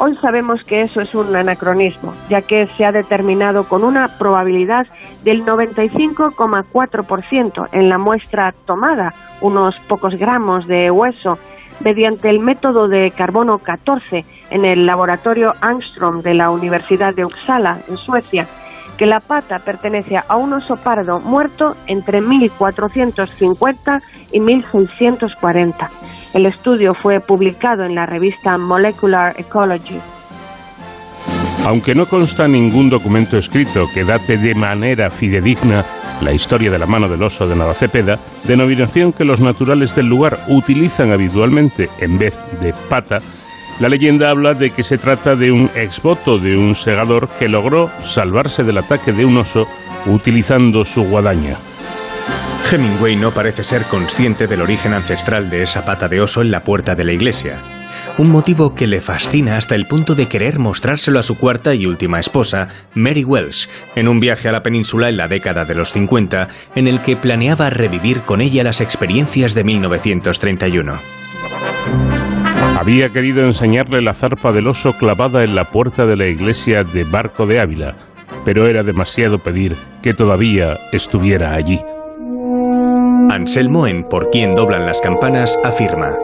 Hoy 0.00 0.14
sabemos 0.16 0.62
que 0.62 0.82
eso 0.82 1.00
es 1.00 1.12
un 1.16 1.34
anacronismo, 1.34 2.14
ya 2.30 2.40
que 2.40 2.68
se 2.68 2.84
ha 2.84 2.92
determinado 2.92 3.64
con 3.64 3.82
una 3.82 4.06
probabilidad 4.06 4.86
del 5.24 5.44
95,4% 5.44 7.68
en 7.72 7.88
la 7.88 7.98
muestra 7.98 8.54
tomada, 8.64 9.12
unos 9.40 9.76
pocos 9.80 10.14
gramos 10.14 10.68
de 10.68 10.92
hueso, 10.92 11.36
mediante 11.80 12.30
el 12.30 12.38
método 12.38 12.86
de 12.86 13.10
carbono 13.10 13.58
14 13.58 14.24
en 14.50 14.64
el 14.64 14.86
laboratorio 14.86 15.54
Angstrom 15.60 16.22
de 16.22 16.34
la 16.34 16.50
Universidad 16.50 17.12
de 17.12 17.24
Uppsala, 17.24 17.78
en 17.88 17.96
Suecia, 17.96 18.46
que 18.98 19.06
la 19.06 19.20
pata 19.20 19.60
pertenece 19.60 20.16
a 20.16 20.36
un 20.36 20.52
oso 20.52 20.76
pardo 20.76 21.20
muerto 21.20 21.76
entre 21.86 22.20
1450 22.20 24.02
y 24.32 24.40
1640. 24.40 25.90
El 26.34 26.46
estudio 26.46 26.94
fue 26.94 27.20
publicado 27.20 27.84
en 27.84 27.94
la 27.94 28.04
revista 28.04 28.58
Molecular 28.58 29.38
Ecology. 29.38 29.98
Aunque 31.64 31.94
no 31.94 32.06
consta 32.06 32.48
ningún 32.48 32.90
documento 32.90 33.36
escrito 33.36 33.86
que 33.92 34.04
date 34.04 34.36
de 34.36 34.54
manera 34.54 35.10
fidedigna 35.10 35.84
la 36.20 36.32
historia 36.32 36.70
de 36.70 36.78
la 36.78 36.86
mano 36.86 37.08
del 37.08 37.22
oso 37.22 37.46
de 37.46 37.54
Navacepeda, 37.54 38.18
denominación 38.44 39.12
que 39.12 39.24
los 39.24 39.40
naturales 39.40 39.94
del 39.94 40.06
lugar 40.06 40.38
utilizan 40.48 41.12
habitualmente 41.12 41.88
en 42.00 42.18
vez 42.18 42.42
de 42.60 42.74
pata, 42.88 43.18
la 43.80 43.88
leyenda 43.88 44.30
habla 44.30 44.54
de 44.54 44.70
que 44.70 44.82
se 44.82 44.98
trata 44.98 45.36
de 45.36 45.52
un 45.52 45.70
exvoto 45.74 46.38
de 46.38 46.56
un 46.56 46.74
segador 46.74 47.28
que 47.38 47.48
logró 47.48 47.90
salvarse 48.00 48.64
del 48.64 48.78
ataque 48.78 49.12
de 49.12 49.24
un 49.24 49.36
oso 49.36 49.66
utilizando 50.06 50.84
su 50.84 51.04
guadaña. 51.04 51.56
Hemingway 52.70 53.16
no 53.16 53.30
parece 53.30 53.64
ser 53.64 53.82
consciente 53.84 54.46
del 54.46 54.60
origen 54.60 54.92
ancestral 54.92 55.48
de 55.48 55.62
esa 55.62 55.84
pata 55.86 56.08
de 56.08 56.20
oso 56.20 56.42
en 56.42 56.50
la 56.50 56.64
puerta 56.64 56.94
de 56.94 57.04
la 57.04 57.12
iglesia, 57.12 57.62
un 58.18 58.28
motivo 58.28 58.74
que 58.74 58.86
le 58.86 59.00
fascina 59.00 59.56
hasta 59.56 59.74
el 59.74 59.86
punto 59.86 60.14
de 60.14 60.26
querer 60.26 60.58
mostrárselo 60.58 61.18
a 61.18 61.22
su 61.22 61.38
cuarta 61.38 61.74
y 61.74 61.86
última 61.86 62.20
esposa, 62.20 62.68
Mary 62.94 63.24
Wells, 63.24 63.70
en 63.94 64.08
un 64.08 64.20
viaje 64.20 64.48
a 64.48 64.52
la 64.52 64.62
península 64.62 65.08
en 65.08 65.16
la 65.16 65.28
década 65.28 65.64
de 65.64 65.74
los 65.74 65.92
50, 65.92 66.48
en 66.74 66.88
el 66.88 67.00
que 67.00 67.16
planeaba 67.16 67.70
revivir 67.70 68.20
con 68.20 68.40
ella 68.40 68.64
las 68.64 68.80
experiencias 68.80 69.54
de 69.54 69.64
1931. 69.64 70.98
Había 72.78 73.10
querido 73.10 73.42
enseñarle 73.42 74.00
la 74.02 74.14
zarpa 74.14 74.52
del 74.52 74.68
oso 74.68 74.92
clavada 74.92 75.44
en 75.44 75.54
la 75.54 75.64
puerta 75.64 76.06
de 76.06 76.16
la 76.16 76.26
iglesia 76.26 76.84
de 76.84 77.04
Barco 77.04 77.46
de 77.46 77.60
Ávila, 77.60 77.96
pero 78.44 78.66
era 78.66 78.82
demasiado 78.82 79.38
pedir 79.40 79.76
que 80.02 80.14
todavía 80.14 80.78
estuviera 80.92 81.54
allí. 81.54 81.80
Anselmo 83.30 83.86
en 83.86 84.04
Por 84.04 84.30
quién 84.30 84.54
doblan 84.54 84.86
las 84.86 85.00
campanas 85.00 85.58
afirma, 85.64 86.14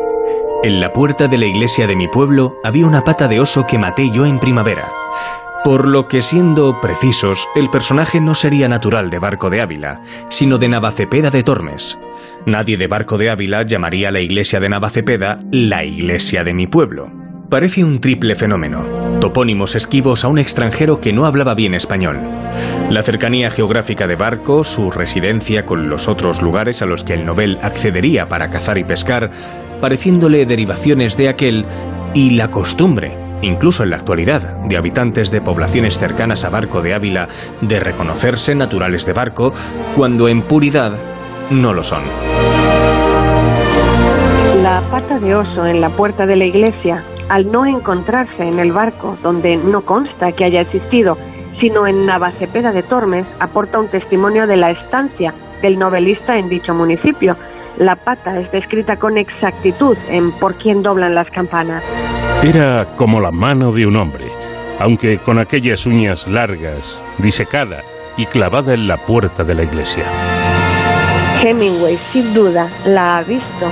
En 0.63 0.81
la 0.81 0.93
puerta 0.93 1.29
de 1.29 1.37
la 1.37 1.45
iglesia 1.45 1.87
de 1.87 1.97
mi 1.97 2.09
pueblo 2.09 2.57
había 2.65 2.87
una 2.87 3.05
pata 3.05 3.29
de 3.29 3.41
oso 3.41 3.67
que 3.67 3.79
maté 3.79 4.11
yo 4.11 4.25
en 4.25 4.39
primavera. 4.41 4.89
Por 5.65 5.89
lo 5.89 6.09
que 6.09 6.21
siendo 6.21 6.79
precisos, 6.83 7.49
el 7.55 7.71
personaje 7.71 8.21
no 8.21 8.35
sería 8.35 8.69
natural 8.69 9.09
de 9.09 9.19
Barco 9.19 9.49
de 9.49 9.63
Ávila, 9.63 10.03
sino 10.29 10.59
de 10.59 10.69
Navacepeda 10.69 11.31
de 11.31 11.43
Tormes. 11.43 11.99
Nadie 12.45 12.77
de 12.77 12.87
Barco 12.87 13.17
de 13.17 13.31
Ávila 13.31 13.63
llamaría 13.63 14.09
a 14.09 14.13
la 14.13 14.21
iglesia 14.21 14.61
de 14.61 14.69
Navacepeda 14.69 15.41
la 15.51 15.83
iglesia 15.83 16.45
de 16.45 16.53
mi 16.53 16.67
pueblo. 16.67 17.11
Parece 17.49 17.83
un 17.83 17.99
triple 17.99 18.35
fenómeno, 18.35 19.19
topónimos 19.21 19.75
esquivos 19.75 20.23
a 20.27 20.29
un 20.29 20.37
extranjero 20.37 21.01
que 21.01 21.15
no 21.15 21.25
hablaba 21.25 21.55
bien 21.55 21.73
español. 21.73 22.21
La 22.91 23.03
cercanía 23.03 23.51
geográfica 23.51 24.07
de 24.07 24.17
Barco, 24.17 24.65
su 24.65 24.91
residencia 24.91 25.65
con 25.65 25.89
los 25.89 26.09
otros 26.09 26.43
lugares 26.43 26.83
a 26.83 26.87
los 26.87 27.05
que 27.05 27.15
el 27.15 27.25
novel 27.25 27.59
accedería 27.63 28.29
para 28.29 28.51
cazar 28.51 28.77
y 28.77 28.85
pescar, 28.85 29.31
pareciéndole 29.81 30.45
derivaciones 30.45 31.17
de 31.17 31.31
aquel, 31.31 31.65
y 32.13 32.31
la 32.31 32.51
costumbre, 32.51 33.24
incluso 33.45 33.85
en 33.85 33.91
la 33.91 33.97
actualidad, 33.97 34.57
de 34.65 34.77
habitantes 34.77 35.31
de 35.31 35.41
poblaciones 35.41 35.99
cercanas 35.99 36.45
a 36.45 36.51
Barco 36.51 36.83
de 36.83 36.95
Ávila 36.95 37.29
de 37.61 37.81
reconocerse 37.81 38.55
naturales 38.55 39.07
de 39.07 39.13
Barco, 39.13 39.53
cuando 39.97 40.29
en 40.29 40.43
puridad 40.43 40.93
no 41.51 41.73
lo 41.73 41.83
son. 41.83 42.03
La 44.63 44.81
pata 44.91 45.19
de 45.19 45.35
oso 45.35 45.67
en 45.67 45.81
la 45.81 45.91
puerta 45.91 46.27
de 46.27 46.37
la 46.37 46.47
iglesia, 46.47 47.05
al 47.29 47.53
no 47.53 47.67
encontrarse 47.67 48.43
en 48.43 48.59
el 48.59 48.73
barco, 48.73 49.17
donde 49.23 49.57
no 49.57 49.83
consta 49.83 50.33
que 50.33 50.45
haya 50.45 50.63
existido, 50.63 51.17
sino 51.61 51.87
en 51.87 52.07
Navacepeda 52.07 52.73
de 52.73 52.83
Tormes, 52.83 53.27
aporta 53.41 53.79
un 53.79 53.89
testimonio 53.89 54.47
de 54.47 54.57
la 54.57 54.71
estancia 54.71 55.35
del 55.63 55.79
novelista 55.79 56.39
en 56.39 56.49
dicho 56.49 56.75
municipio. 56.75 57.37
La 57.79 57.97
pata 57.97 58.39
es 58.39 58.51
descrita 58.53 58.97
con 58.97 59.19
exactitud 59.19 59.97
en 60.09 60.31
Por 60.33 60.55
quién 60.55 60.83
doblan 60.83 61.15
las 61.15 61.29
campanas. 61.31 61.83
Era 62.43 62.87
como 62.97 63.21
la 63.21 63.31
mano 63.31 63.73
de 63.73 63.87
un 63.87 63.97
hombre, 63.97 64.27
aunque 64.79 65.19
con 65.19 65.39
aquellas 65.39 65.87
uñas 65.87 66.29
largas, 66.29 67.03
disecada 67.19 67.83
y 68.17 68.27
clavada 68.27 68.75
en 68.75 68.87
la 68.87 68.97
puerta 68.97 69.43
de 69.43 69.55
la 69.55 69.65
iglesia. 69.65 70.05
Hemingway, 71.43 71.97
sin 72.13 72.33
duda, 72.33 72.69
la 72.87 73.19
ha 73.19 73.23
visto. 73.23 73.71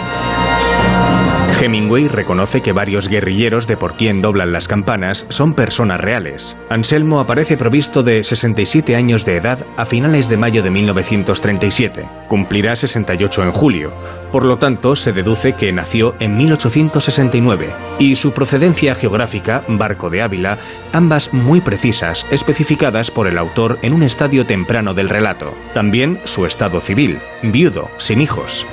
Hemingway 1.60 2.08
reconoce 2.08 2.60
que 2.60 2.72
varios 2.72 3.08
guerrilleros 3.08 3.66
de 3.66 3.76
por 3.76 3.94
quién 3.94 4.20
doblan 4.20 4.52
las 4.52 4.68
campanas 4.68 5.26
son 5.28 5.54
personas 5.54 6.00
reales. 6.00 6.56
Anselmo 6.70 7.20
aparece 7.20 7.56
provisto 7.56 8.02
de 8.02 8.22
67 8.22 8.96
años 8.96 9.24
de 9.24 9.36
edad 9.36 9.66
a 9.76 9.86
finales 9.86 10.28
de 10.28 10.36
mayo 10.36 10.62
de 10.62 10.70
1937. 10.70 12.04
Cumplirá 12.28 12.76
68 12.76 13.42
en 13.42 13.52
julio. 13.52 13.92
Por 14.32 14.44
lo 14.44 14.56
tanto, 14.56 14.96
se 14.96 15.12
deduce 15.12 15.52
que 15.52 15.72
nació 15.72 16.14
en 16.20 16.36
1869. 16.36 17.68
Y 17.98 18.14
su 18.16 18.32
procedencia 18.32 18.94
geográfica, 18.94 19.64
Barco 19.68 20.10
de 20.10 20.22
Ávila, 20.22 20.58
ambas 20.92 21.32
muy 21.32 21.60
precisas, 21.60 22.26
especificadas 22.30 23.10
por 23.10 23.28
el 23.28 23.38
autor 23.38 23.78
en 23.82 23.92
un 23.92 24.02
estadio 24.02 24.46
temprano 24.46 24.94
del 24.94 25.08
relato. 25.08 25.54
También 25.74 26.20
su 26.24 26.46
estado 26.46 26.80
civil, 26.80 27.18
viudo, 27.42 27.90
sin 27.98 28.20
hijos. 28.20 28.66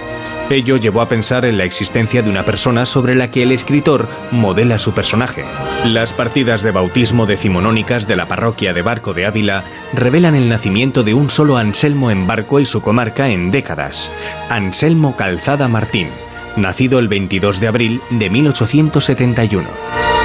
Ello 0.49 0.77
llevó 0.77 1.01
a 1.01 1.07
pensar 1.07 1.45
en 1.45 1.57
la 1.57 1.63
existencia 1.63 2.23
de 2.23 2.29
una 2.29 2.43
persona 2.43 2.85
sobre 2.85 3.13
la 3.13 3.29
que 3.29 3.43
el 3.43 3.51
escritor 3.51 4.07
modela 4.31 4.79
su 4.79 4.93
personaje. 4.93 5.45
Las 5.85 6.11
partidas 6.11 6.63
de 6.63 6.71
bautismo 6.71 7.27
decimonónicas 7.27 8.07
de 8.07 8.15
la 8.15 8.27
parroquia 8.27 8.73
de 8.73 8.81
Barco 8.81 9.13
de 9.13 9.27
Ávila 9.27 9.63
revelan 9.93 10.35
el 10.35 10.49
nacimiento 10.49 11.03
de 11.03 11.13
un 11.13 11.29
solo 11.29 11.57
Anselmo 11.57 12.09
en 12.09 12.25
Barco 12.25 12.59
y 12.59 12.65
su 12.65 12.81
comarca 12.81 13.29
en 13.29 13.51
décadas, 13.51 14.11
Anselmo 14.49 15.15
Calzada 15.15 15.67
Martín, 15.67 16.09
nacido 16.55 16.97
el 16.97 17.07
22 17.07 17.59
de 17.59 17.67
abril 17.67 18.01
de 18.09 18.29
1871. 18.29 20.18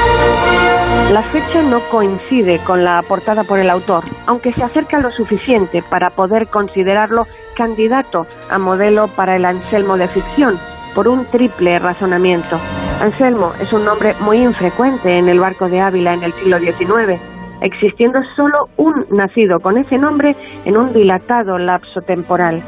La 1.13 1.23
fecha 1.23 1.63
no 1.63 1.79
coincide 1.91 2.59
con 2.59 2.83
la 2.83 2.99
aportada 2.99 3.45
por 3.45 3.59
el 3.59 3.71
autor, 3.71 4.05
aunque 4.27 4.53
se 4.53 4.65
acerca 4.65 4.99
lo 4.99 5.11
suficiente 5.11 5.81
para 5.83 6.11
poder 6.11 6.49
considerarlo 6.49 7.27
candidato 7.55 8.27
a 8.51 8.59
modelo 8.59 9.07
para 9.09 9.37
el 9.37 9.45
Anselmo 9.45 9.97
de 9.97 10.09
ficción, 10.09 10.59
por 10.95 11.07
un 11.07 11.25
triple 11.27 11.79
razonamiento. 11.79 12.59
Anselmo 13.01 13.53
es 13.61 13.73
un 13.73 13.85
nombre 13.85 14.15
muy 14.21 14.39
infrecuente 14.39 15.19
en 15.19 15.29
el 15.29 15.39
barco 15.41 15.69
de 15.69 15.81
Ávila 15.81 16.15
en 16.15 16.23
el 16.25 16.33
siglo 16.33 16.59
XIX, 16.59 17.21
existiendo 17.61 18.21
solo 18.35 18.69
un 18.77 19.07
nacido 19.11 19.61
con 19.61 19.79
ese 19.79 19.99
nombre 19.99 20.35
en 20.65 20.77
un 20.77 20.93
dilatado 20.93 21.59
lapso 21.59 22.01
temporal. 22.01 22.63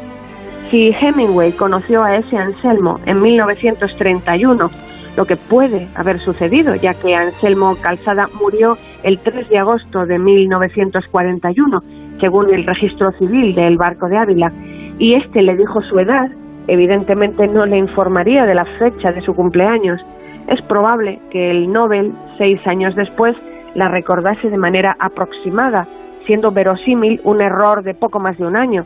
Si 0.71 0.91
Hemingway 0.91 1.53
conoció 1.53 2.03
a 2.03 2.17
ese 2.17 2.37
Anselmo 2.37 2.97
en 3.07 3.23
1931, 3.23 4.69
lo 5.17 5.25
que 5.25 5.37
puede 5.37 5.87
haber 5.95 6.19
sucedido, 6.19 6.75
ya 6.75 6.93
que 6.93 7.14
Anselmo 7.14 7.77
Calzada 7.81 8.29
murió 8.41 8.77
el 9.05 9.21
3 9.21 9.49
de 9.49 9.59
agosto 9.59 10.07
de 10.07 10.19
1941, 10.19 11.81
según 12.21 12.53
el 12.53 12.67
registro 12.67 13.12
civil 13.12 13.55
del 13.55 13.77
barco 13.77 14.09
de 14.09 14.19
Ávila, 14.19 14.53
y 14.99 15.14
este 15.14 15.43
le 15.43 15.57
dijo 15.57 15.83
su 15.83 16.01
edad, 16.01 16.31
evidentemente 16.67 17.47
no 17.47 17.64
le 17.64 17.79
informaría 17.79 18.45
de 18.45 18.55
la 18.55 18.64
fecha 18.79 19.12
de 19.12 19.23
su 19.23 19.35
cumpleaños. 19.35 20.01
Es 20.49 20.61
probable 20.62 21.21
que 21.31 21.51
el 21.51 21.73
Nobel, 21.73 22.12
seis 22.39 22.61
años 22.67 22.97
después, 22.97 23.37
la 23.75 23.89
recordase 23.89 24.51
de 24.51 24.59
manera 24.59 24.97
aproximada, 24.99 25.87
siendo 26.27 26.51
verosímil 26.51 27.21
un 27.23 27.41
error 27.41 27.85
de 27.85 27.95
poco 27.95 28.19
más 28.19 28.37
de 28.37 28.47
un 28.47 28.57
año. 28.57 28.85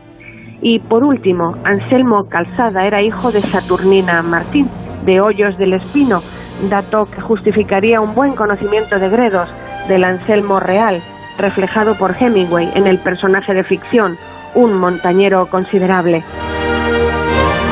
Y 0.62 0.78
por 0.78 1.04
último, 1.04 1.56
Anselmo 1.64 2.28
Calzada 2.28 2.86
era 2.86 3.02
hijo 3.02 3.32
de 3.32 3.40
Saturnina 3.40 4.22
Martín, 4.22 4.68
de 5.04 5.20
Hoyos 5.20 5.56
del 5.56 5.72
Espino, 5.72 6.22
dato 6.68 7.06
que 7.06 7.20
justificaría 7.20 8.00
un 8.00 8.14
buen 8.14 8.34
conocimiento 8.34 8.98
de 8.98 9.08
Gredos, 9.08 9.48
del 9.88 10.04
Anselmo 10.04 10.60
real, 10.60 11.00
reflejado 11.38 11.94
por 11.94 12.14
Hemingway 12.18 12.70
en 12.74 12.86
el 12.86 12.98
personaje 12.98 13.54
de 13.54 13.64
ficción, 13.64 14.18
un 14.54 14.74
montañero 14.74 15.46
considerable. 15.46 16.22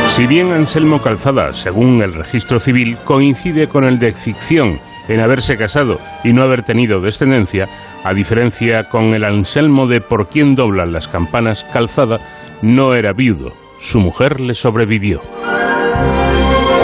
Si 0.09 0.27
bien 0.27 0.53
Anselmo 0.53 1.03
Calzada, 1.03 1.53
según 1.53 2.03
el 2.03 2.15
registro 2.15 2.59
civil, 2.59 2.97
coincide 3.05 3.69
con 3.69 3.85
el 3.85 3.99
de 3.99 4.15
ficción 4.15 4.77
en 5.07 5.21
haberse 5.21 5.59
casado 5.59 5.99
y 6.25 6.33
no 6.33 6.43
haber 6.43 6.63
tenido 6.63 7.01
descendencia, 7.01 7.69
a 8.05 8.15
diferencia 8.15 8.89
con 8.89 9.15
el 9.15 9.25
Anselmo 9.25 9.87
de 9.87 10.01
Por 10.01 10.29
quién 10.29 10.55
doblan 10.55 10.93
las 10.93 11.09
campanas, 11.09 11.65
Calzada 11.65 12.21
no 12.63 12.95
era 12.95 13.13
viudo. 13.13 13.53
Su 13.79 14.01
mujer 14.01 14.41
le 14.41 14.55
sobrevivió. 14.55 15.23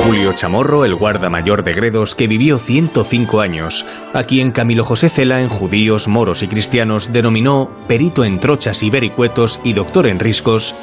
Julio 0.05 0.35
Chamorro, 0.35 0.85
el 0.85 0.95
guarda 0.95 1.31
mayor 1.31 1.65
de 1.65 1.73
Gredos, 1.73 2.15
que 2.15 2.27
vivió 2.27 2.59
105 2.59 3.41
años, 3.41 3.87
a 4.13 4.25
quien 4.25 4.53
Camilo 4.53 4.85
José 4.85 5.09
Cela 5.09 5.41
en 5.41 5.49
judíos, 5.49 6.09
moros 6.09 6.43
y 6.43 6.49
cristianos 6.49 7.13
denominó 7.13 7.71
perito 7.89 8.25
en 8.25 8.39
trochas 8.39 8.83
y 8.83 8.91
vericuetos 8.91 9.61
y 9.65 9.73
doctor 9.73 10.07
en 10.07 10.19
riscos, 10.19 10.75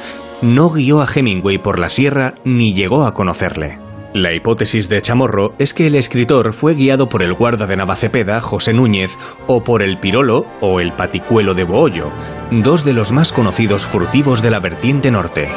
no 0.41 0.71
guió 0.71 1.01
a 1.01 1.07
Hemingway 1.13 1.59
por 1.59 1.79
la 1.79 1.89
sierra 1.89 2.33
ni 2.43 2.73
llegó 2.73 3.05
a 3.05 3.13
conocerle. 3.13 3.90
La 4.13 4.33
hipótesis 4.33 4.89
de 4.89 5.01
Chamorro 5.01 5.53
es 5.57 5.73
que 5.73 5.87
el 5.87 5.95
escritor 5.95 6.51
fue 6.51 6.75
guiado 6.75 7.07
por 7.07 7.23
el 7.23 7.33
guarda 7.33 7.65
de 7.65 7.77
Navacepeda, 7.77 8.41
José 8.41 8.73
Núñez, 8.73 9.17
o 9.47 9.63
por 9.63 9.81
el 9.81 9.99
Pirolo 9.99 10.45
o 10.59 10.81
el 10.81 10.91
Paticuelo 10.91 11.53
de 11.53 11.63
Bohollo, 11.63 12.09
dos 12.51 12.83
de 12.83 12.91
los 12.91 13.13
más 13.13 13.31
conocidos 13.31 13.85
furtivos 13.85 14.41
de 14.41 14.51
la 14.51 14.59
vertiente 14.59 15.11
norte. 15.11 15.47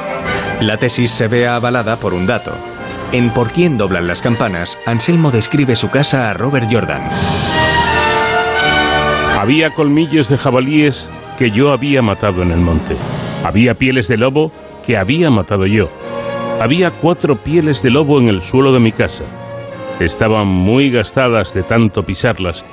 La 0.60 0.76
tesis 0.76 1.10
se 1.10 1.26
ve 1.26 1.48
avalada 1.48 1.96
por 1.96 2.14
un 2.14 2.26
dato. 2.26 2.52
En 3.10 3.30
Por 3.30 3.50
quién 3.50 3.76
doblan 3.76 4.06
las 4.06 4.22
campanas, 4.22 4.78
Anselmo 4.86 5.32
describe 5.32 5.74
su 5.74 5.90
casa 5.90 6.30
a 6.30 6.34
Robert 6.34 6.68
Jordan. 6.70 7.08
Había 9.36 9.70
colmillos 9.70 10.28
de 10.28 10.38
jabalíes 10.38 11.10
que 11.38 11.50
yo 11.50 11.72
había 11.72 12.02
matado 12.02 12.42
en 12.42 12.52
el 12.52 12.60
monte. 12.60 12.94
Había 13.42 13.74
pieles 13.74 14.06
de 14.06 14.16
lobo 14.16 14.52
que 14.86 14.96
había 14.96 15.28
matado 15.28 15.66
yo. 15.66 15.90
Había 16.60 16.90
cuatro 16.90 17.36
pieles 17.36 17.82
de 17.82 17.90
lobo 17.90 18.20
en 18.20 18.28
el 18.28 18.40
suelo 18.40 18.72
de 18.72 18.80
mi 18.80 18.92
casa. 18.92 19.24
Estaban 20.00 20.46
muy 20.46 20.90
gastadas 20.90 21.52
de 21.52 21.62
tanto 21.62 22.02
pisarlas, 22.02 22.64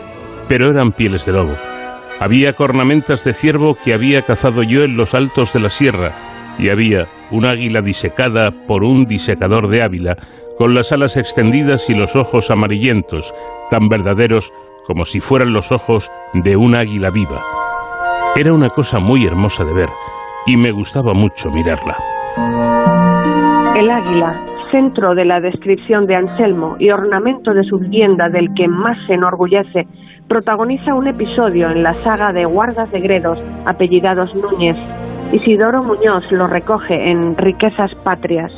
pero 0.47 0.69
eran 0.69 0.91
pieles 0.91 1.25
de 1.25 1.34
lobo. 1.34 1.53
Había 2.19 2.53
cornamentas 2.53 3.23
de 3.23 3.34
ciervo 3.34 3.75
que 3.75 3.93
había 3.93 4.21
cazado 4.21 4.63
yo 4.63 4.84
en 4.84 4.95
los 4.95 5.13
altos 5.13 5.53
de 5.53 5.59
la 5.59 5.69
sierra, 5.69 6.13
y 6.57 6.69
había 6.69 7.07
un 7.32 7.45
águila 7.45 7.82
disecada 7.82 8.51
por 8.51 8.84
un 8.84 9.05
disecador 9.05 9.67
de 9.67 9.82
Ávila, 9.82 10.17
con 10.57 10.73
las 10.73 10.91
alas 10.91 11.17
extendidas 11.17 11.89
y 11.89 11.95
los 11.95 12.15
ojos 12.15 12.51
amarillentos, 12.51 13.34
tan 13.69 13.89
verdaderos 13.89 14.53
como 14.86 15.05
si 15.05 15.19
fueran 15.19 15.53
los 15.53 15.71
ojos 15.71 16.11
de 16.34 16.55
un 16.55 16.75
águila 16.75 17.09
viva. 17.09 17.41
Era 18.36 18.53
una 18.53 18.69
cosa 18.69 18.99
muy 18.99 19.25
hermosa 19.25 19.63
de 19.63 19.73
ver 19.73 19.89
y 20.45 20.55
me 20.57 20.71
gustaba 20.71 21.13
mucho 21.13 21.49
mirarla. 21.49 21.97
El 23.82 23.89
águila, 23.89 24.36
centro 24.69 25.15
de 25.15 25.25
la 25.25 25.41
descripción 25.41 26.05
de 26.05 26.15
Anselmo 26.15 26.75
y 26.77 26.91
ornamento 26.91 27.51
de 27.51 27.63
su 27.63 27.79
vivienda 27.79 28.29
del 28.29 28.53
que 28.53 28.67
más 28.67 28.95
se 29.07 29.15
enorgullece, 29.15 29.88
protagoniza 30.27 30.93
un 30.93 31.07
episodio 31.07 31.67
en 31.71 31.82
la 31.82 31.95
saga 32.03 32.32
de 32.32 32.45
Guardas 32.45 32.91
de 32.91 32.99
Gredos, 32.99 33.39
apellidados 33.65 34.36
Núñez. 34.36 34.77
Isidoro 35.34 35.82
Muñoz 35.82 36.32
lo 36.32 36.45
recoge 36.45 37.09
en 37.09 37.36
Riquezas 37.36 37.95
Patrias. 38.03 38.51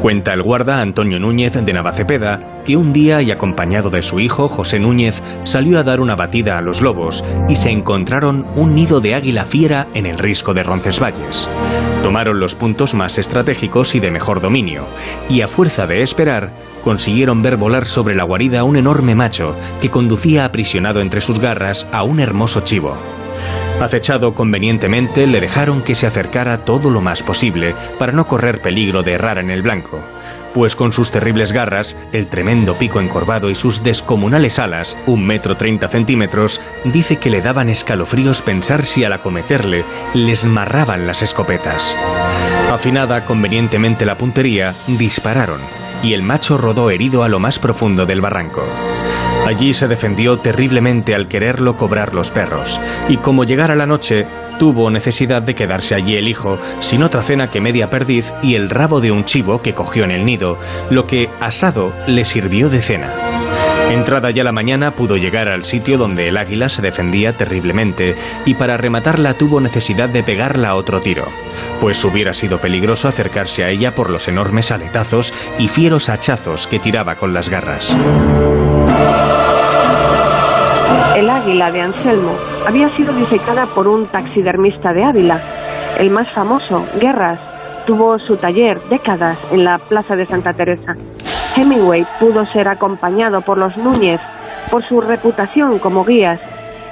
Cuenta 0.00 0.32
el 0.34 0.42
guarda 0.42 0.80
Antonio 0.80 1.18
Núñez 1.18 1.54
de 1.54 1.72
Navacepeda 1.72 2.62
que 2.64 2.76
un 2.76 2.92
día 2.92 3.22
y 3.22 3.30
acompañado 3.30 3.90
de 3.90 4.02
su 4.02 4.20
hijo 4.20 4.48
José 4.48 4.78
Núñez 4.78 5.22
salió 5.44 5.78
a 5.78 5.82
dar 5.82 6.00
una 6.00 6.16
batida 6.16 6.58
a 6.58 6.60
los 6.60 6.82
lobos 6.82 7.24
y 7.48 7.56
se 7.56 7.70
encontraron 7.70 8.46
un 8.56 8.74
nido 8.74 9.00
de 9.00 9.14
águila 9.14 9.46
fiera 9.46 9.88
en 9.94 10.06
el 10.06 10.18
risco 10.18 10.52
de 10.52 10.62
Roncesvalles. 10.62 11.48
Tomaron 12.02 12.38
los 12.38 12.54
puntos 12.54 12.94
más 12.94 13.18
estratégicos 13.18 13.94
y 13.94 14.00
de 14.00 14.10
mejor 14.10 14.40
dominio 14.40 14.86
y 15.28 15.40
a 15.40 15.48
fuerza 15.48 15.86
de 15.86 16.02
esperar 16.02 16.52
consiguieron 16.84 17.42
ver 17.42 17.56
volar 17.56 17.86
sobre 17.86 18.14
la 18.14 18.24
guarida 18.24 18.64
un 18.64 18.76
enorme 18.76 19.14
macho 19.14 19.56
que 19.80 19.90
conducía 19.90 20.44
aprisionado 20.44 21.00
entre 21.00 21.20
sus 21.20 21.40
garras 21.40 21.88
a 21.92 22.02
un 22.04 22.20
hermoso 22.20 22.60
chivo. 22.60 22.96
Acechado 23.80 24.34
convenientemente, 24.34 25.26
le 25.26 25.40
dejaron 25.40 25.82
que 25.82 25.94
se 25.94 26.06
acercara 26.06 26.64
todo 26.64 26.90
lo 26.90 27.02
más 27.02 27.22
posible 27.22 27.74
para 27.98 28.12
no 28.12 28.26
correr 28.26 28.60
peligro 28.60 29.02
de 29.02 29.12
errar 29.12 29.38
en 29.38 29.50
el 29.50 29.60
blanco, 29.60 30.00
pues 30.54 30.74
con 30.74 30.92
sus 30.92 31.10
terribles 31.10 31.52
garras, 31.52 31.96
el 32.12 32.28
tremendo 32.28 32.76
pico 32.76 33.00
encorvado 33.00 33.50
y 33.50 33.54
sus 33.54 33.82
descomunales 33.82 34.58
alas, 34.58 34.96
un 35.06 35.26
metro 35.26 35.56
treinta 35.56 35.88
centímetros, 35.88 36.62
dice 36.84 37.18
que 37.18 37.28
le 37.28 37.42
daban 37.42 37.68
escalofríos 37.68 38.40
pensar 38.40 38.84
si 38.84 39.04
al 39.04 39.12
acometerle 39.12 39.84
les 40.14 40.46
marraban 40.46 41.06
las 41.06 41.20
escopetas. 41.20 41.94
Afinada 42.72 43.26
convenientemente 43.26 44.06
la 44.06 44.14
puntería, 44.14 44.74
dispararon, 44.86 45.60
y 46.02 46.14
el 46.14 46.22
macho 46.22 46.56
rodó 46.56 46.90
herido 46.90 47.24
a 47.24 47.28
lo 47.28 47.38
más 47.38 47.58
profundo 47.58 48.06
del 48.06 48.22
barranco. 48.22 48.64
Allí 49.46 49.72
se 49.74 49.86
defendió 49.86 50.38
terriblemente 50.38 51.14
al 51.14 51.28
quererlo 51.28 51.76
cobrar 51.76 52.16
los 52.16 52.32
perros, 52.32 52.80
y 53.08 53.18
como 53.18 53.44
llegara 53.44 53.76
la 53.76 53.86
noche, 53.86 54.26
tuvo 54.58 54.90
necesidad 54.90 55.40
de 55.40 55.54
quedarse 55.54 55.94
allí 55.94 56.16
el 56.16 56.26
hijo, 56.26 56.58
sin 56.80 57.04
otra 57.04 57.22
cena 57.22 57.48
que 57.48 57.60
media 57.60 57.88
perdiz 57.88 58.34
y 58.42 58.56
el 58.56 58.68
rabo 58.68 59.00
de 59.00 59.12
un 59.12 59.24
chivo 59.24 59.62
que 59.62 59.72
cogió 59.72 60.02
en 60.02 60.10
el 60.10 60.24
nido, 60.24 60.58
lo 60.90 61.06
que, 61.06 61.30
asado, 61.38 61.92
le 62.08 62.24
sirvió 62.24 62.68
de 62.68 62.82
cena. 62.82 63.14
Entrada 63.88 64.32
ya 64.32 64.42
la 64.42 64.50
mañana 64.50 64.90
pudo 64.90 65.16
llegar 65.16 65.46
al 65.46 65.64
sitio 65.64 65.96
donde 65.96 66.26
el 66.26 66.38
águila 66.38 66.68
se 66.68 66.82
defendía 66.82 67.32
terriblemente 67.32 68.16
y 68.46 68.54
para 68.54 68.76
rematarla 68.76 69.34
tuvo 69.34 69.60
necesidad 69.60 70.08
de 70.08 70.24
pegarla 70.24 70.70
a 70.70 70.74
otro 70.74 71.00
tiro, 71.00 71.24
pues 71.80 72.04
hubiera 72.04 72.34
sido 72.34 72.60
peligroso 72.60 73.06
acercarse 73.06 73.62
a 73.62 73.70
ella 73.70 73.94
por 73.94 74.10
los 74.10 74.26
enormes 74.26 74.72
aletazos 74.72 75.32
y 75.56 75.68
fieros 75.68 76.08
hachazos 76.08 76.66
que 76.66 76.80
tiraba 76.80 77.14
con 77.14 77.32
las 77.32 77.48
garras. 77.48 77.96
El 81.16 81.30
águila 81.30 81.70
de 81.70 81.80
Anselmo 81.80 82.32
había 82.66 82.88
sido 82.90 83.12
disecada 83.12 83.66
por 83.66 83.88
un 83.88 84.06
taxidermista 84.06 84.92
de 84.92 85.04
Ávila. 85.04 85.40
El 85.98 86.10
más 86.10 86.30
famoso, 86.30 86.84
Guerras, 87.00 87.40
tuvo 87.86 88.18
su 88.18 88.36
taller 88.36 88.80
décadas 88.90 89.38
en 89.50 89.64
la 89.64 89.78
Plaza 89.78 90.16
de 90.16 90.26
Santa 90.26 90.52
Teresa. 90.52 90.94
Hemingway 91.56 92.06
pudo 92.20 92.44
ser 92.46 92.68
acompañado 92.68 93.40
por 93.40 93.56
los 93.56 93.76
Núñez 93.76 94.20
por 94.70 94.84
su 94.84 95.00
reputación 95.00 95.78
como 95.78 96.04
guías. 96.04 96.40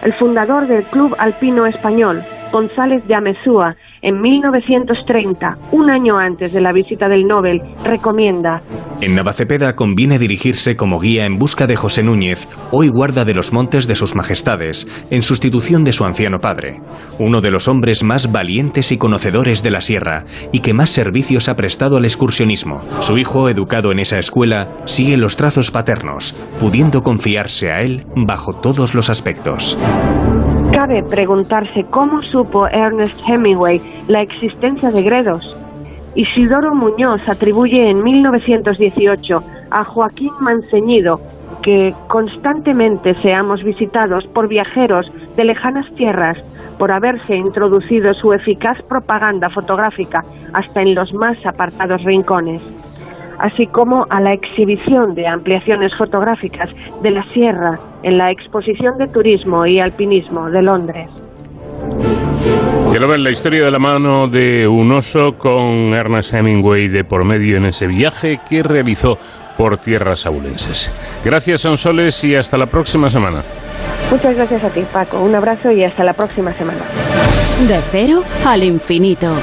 El 0.03 0.13
fundador 0.15 0.67
del 0.67 0.85
Club 0.85 1.15
Alpino 1.19 1.67
Español, 1.67 2.23
González 2.53 3.07
de 3.07 3.15
Amezúa, 3.15 3.77
en 4.05 4.21
1930, 4.21 5.57
un 5.73 5.91
año 5.91 6.19
antes 6.19 6.53
de 6.53 6.61
la 6.61 6.73
visita 6.73 7.09
del 7.09 7.27
Nobel, 7.27 7.63
recomienda 7.83 8.61
En 9.01 9.15
Navacepeda 9.15 9.75
conviene 9.75 10.19
dirigirse 10.19 10.77
como 10.77 11.01
guía 11.01 11.25
en 11.25 11.39
busca 11.39 11.67
de 11.67 11.75
José 11.75 12.03
Núñez, 12.03 12.47
hoy 12.71 12.89
guarda 12.89 13.25
de 13.25 13.33
los 13.33 13.55
montes 13.55 13.87
de 13.87 13.97
sus 13.97 14.15
majestades, 14.15 14.87
en 15.11 15.23
sustitución 15.23 15.85
de 15.85 15.93
su 15.93 16.05
anciano 16.05 16.39
padre, 16.39 16.81
uno 17.19 17.41
de 17.41 17.51
los 17.51 17.67
hombres 17.67 18.05
más 18.05 18.31
valientes 18.31 18.93
y 18.93 18.99
conocedores 18.99 19.63
de 19.63 19.71
la 19.71 19.81
sierra, 19.81 20.27
y 20.53 20.61
que 20.61 20.75
más 20.75 20.91
servicios 20.91 21.49
ha 21.49 21.57
prestado 21.57 21.97
al 21.97 22.05
excursionismo. 22.05 22.81
Su 23.01 23.17
hijo, 23.17 23.49
educado 23.49 23.91
en 23.91 24.01
esa 24.01 24.19
escuela, 24.19 24.69
sigue 24.85 25.17
los 25.17 25.37
trazos 25.39 25.71
paternos, 25.71 26.35
pudiendo 26.61 27.03
confiarse 27.03 27.71
a 27.71 27.81
él 27.81 28.05
bajo 28.15 28.53
todos 28.53 28.95
los 28.95 29.09
aspectos. 29.09 29.79
Cabe 30.87 31.03
preguntarse 31.03 31.87
cómo 31.89 32.21
supo 32.21 32.67
Ernest 32.69 33.19
Hemingway 33.27 33.81
la 34.07 34.21
existencia 34.21 34.91
de 34.91 35.03
Gredos. 35.03 35.59
Isidoro 36.15 36.75
Muñoz 36.75 37.27
atribuye 37.27 37.89
en 37.89 38.03
1918 38.05 39.43
a 39.71 39.85
Joaquín 39.85 40.31
Manceñido 40.43 41.23
que 41.63 41.95
constantemente 42.07 43.15
seamos 43.23 43.65
visitados 43.65 44.27
por 44.27 44.47
viajeros 44.47 45.11
de 45.37 45.45
lejanas 45.45 45.91
tierras 45.95 46.37
por 46.79 46.93
haberse 46.93 47.35
introducido 47.35 48.13
su 48.13 48.35
eficaz 48.35 48.83
propaganda 48.83 49.49
fotográfica 49.49 50.21
hasta 50.53 50.83
en 50.83 50.95
los 50.95 51.15
más 51.15 51.39
apartados 51.47 52.05
rincones 52.05 52.61
así 53.45 53.67
como 53.67 54.07
a 54.09 54.21
la 54.23 54.33
exhibición 54.33 55.15
de 55.15 55.27
ampliaciones 55.27 55.95
fotográficas 55.99 56.71
de 57.03 57.11
la 57.11 57.23
sierra 57.35 57.79
en 58.03 58.17
la 58.17 58.31
Exposición 58.31 58.97
de 58.97 59.07
Turismo 59.07 59.67
y 59.67 59.81
Alpinismo 59.81 60.49
de 60.49 60.63
Londres. 60.63 61.11
Quiero 62.91 63.07
ver 63.07 63.21
la 63.21 63.31
historia 63.31 63.63
de 63.65 63.71
la 63.71 63.79
mano 63.79 64.29
de 64.29 64.67
un 64.67 64.91
oso 64.93 65.37
con 65.37 65.93
Ernest 65.93 66.33
Hemingway 66.33 66.89
de 66.89 67.05
por 67.05 67.27
medio 67.27 67.59
en 67.59 67.67
ese 67.67 67.87
viaje 67.87 68.41
que 68.49 68.63
realizó 68.63 69.19
por 69.59 69.77
tierras 69.77 70.25
aulenses. 70.25 70.91
Gracias, 71.23 71.61
Sonsoles, 71.61 72.25
y 72.25 72.35
hasta 72.35 72.57
la 72.57 72.67
próxima 72.67 73.11
semana. 73.11 73.43
Muchas 74.11 74.37
gracias 74.37 74.65
a 74.65 74.71
ti, 74.71 74.85
Paco. 74.91 75.21
Un 75.21 75.35
abrazo 75.35 75.71
y 75.71 75.85
hasta 75.85 76.03
la 76.03 76.15
próxima 76.15 76.53
semana. 76.53 76.81
De 77.69 77.79
cero 77.91 78.23
al 78.47 78.65
infinito. 78.65 79.37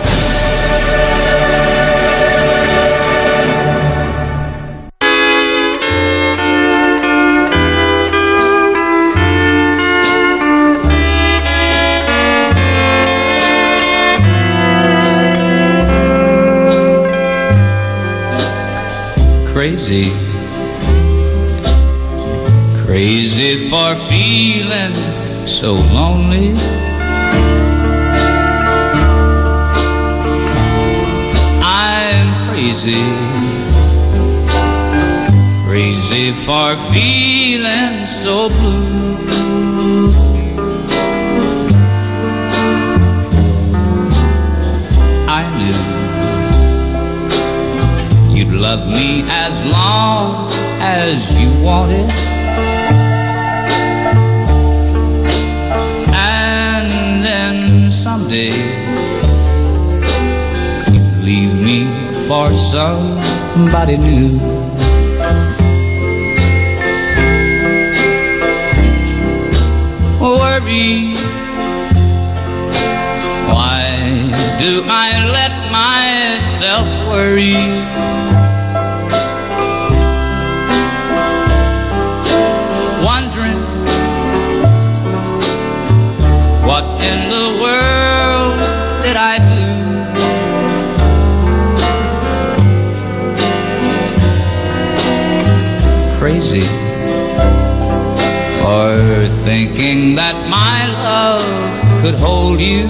Crazy. 19.62 20.10
Crazy 22.84 23.70
for 23.70 23.96
feeling 24.10 24.92
so 25.46 25.74
lonely. 25.94 26.56
I'm 31.62 32.50
crazy. 32.50 33.06
Crazy 35.68 36.32
for 36.32 36.76
feeling 36.92 38.08
so 38.08 38.50
blue. 38.50 39.31
Love 48.62 48.88
me 48.88 49.24
as 49.28 49.60
long 49.66 50.48
as 50.80 51.18
you 51.36 51.50
wanted. 51.64 52.08
And 56.14 57.24
then 57.24 57.90
someday 57.90 58.54
you'd 60.94 61.24
leave 61.26 61.56
me 61.56 61.88
for 62.28 62.54
somebody 62.54 63.98
new. 63.98 64.38
Worry. 70.22 71.16
Why 73.50 73.82
do 74.60 74.84
I 74.86 75.10
let 75.40 75.54
myself 75.72 76.88
worry? 77.10 78.11
Thinking 99.52 100.16
that 100.16 100.36
my 100.50 100.78
love 101.10 101.44
could 102.02 102.16
hold 102.16 102.58
you. 102.58 102.86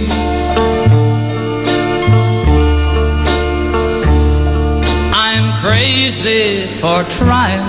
I'm 5.27 5.45
crazy 5.63 6.67
for 6.67 7.01
trying, 7.19 7.65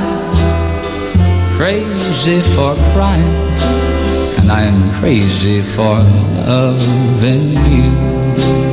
crazy 1.56 2.40
for 2.54 2.74
crying, 2.92 3.36
and 4.38 4.52
I'm 4.52 4.80
crazy 5.00 5.62
for 5.62 5.96
loving 6.44 7.52
you. 7.72 8.71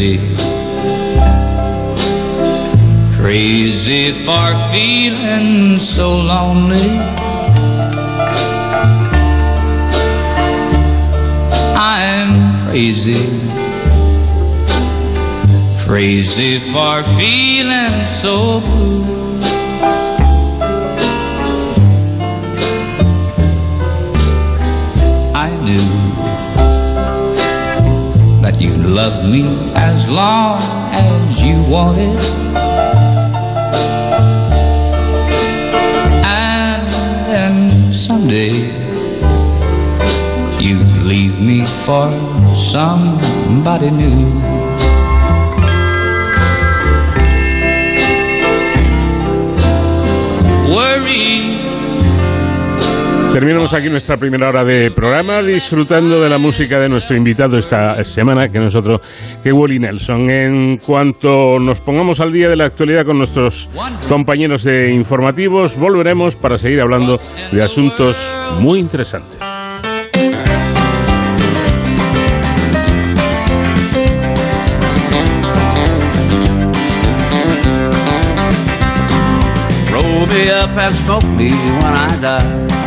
Crazy, 0.00 0.34
crazy 3.16 4.12
for 4.12 4.54
feeling 4.72 5.78
so 5.78 6.08
lonely. 6.16 6.88
I'm 11.76 12.32
crazy, 12.64 13.28
crazy 15.84 16.58
for 16.72 17.02
feeling 17.18 18.06
so 18.06 18.62
blue. 18.62 19.38
I 25.34 25.50
knew 25.62 25.99
loved 29.00 29.24
me 29.32 29.44
as 29.74 30.06
long 30.10 30.60
as 30.92 31.42
you 31.42 31.56
wanted. 31.74 32.18
And 36.44 36.84
then 37.30 37.94
someday 37.94 38.52
you 40.60 40.76
leave 41.12 41.40
me 41.40 41.64
for 41.64 42.12
somebody 42.54 43.90
new. 43.90 44.49
Terminamos 53.32 53.72
aquí 53.74 53.88
nuestra 53.88 54.16
primera 54.16 54.48
hora 54.48 54.64
de 54.64 54.90
programa 54.90 55.40
disfrutando 55.40 56.20
de 56.20 56.28
la 56.28 56.38
música 56.38 56.80
de 56.80 56.88
nuestro 56.88 57.16
invitado 57.16 57.56
esta 57.56 58.02
semana, 58.02 58.48
que 58.48 58.58
nosotros, 58.58 59.00
que 59.42 59.52
Wally 59.52 59.78
Nelson. 59.78 60.28
En 60.28 60.78
cuanto 60.78 61.60
nos 61.60 61.80
pongamos 61.80 62.20
al 62.20 62.32
día 62.32 62.48
de 62.48 62.56
la 62.56 62.66
actualidad 62.66 63.06
con 63.06 63.18
nuestros 63.18 63.70
compañeros 64.08 64.64
de 64.64 64.92
informativos, 64.92 65.78
volveremos 65.78 66.34
para 66.34 66.58
seguir 66.58 66.80
hablando 66.80 67.20
de 67.52 67.62
asuntos 67.62 68.36
muy 68.58 68.80
interesantes. 68.80 69.38
Roll 79.92 80.26
me 80.26 80.50
up 80.50 80.76
and 80.76 80.94
smoke 80.96 81.24
me 81.24 81.50
when 81.50 81.94
I 81.94 82.20
die. 82.20 82.79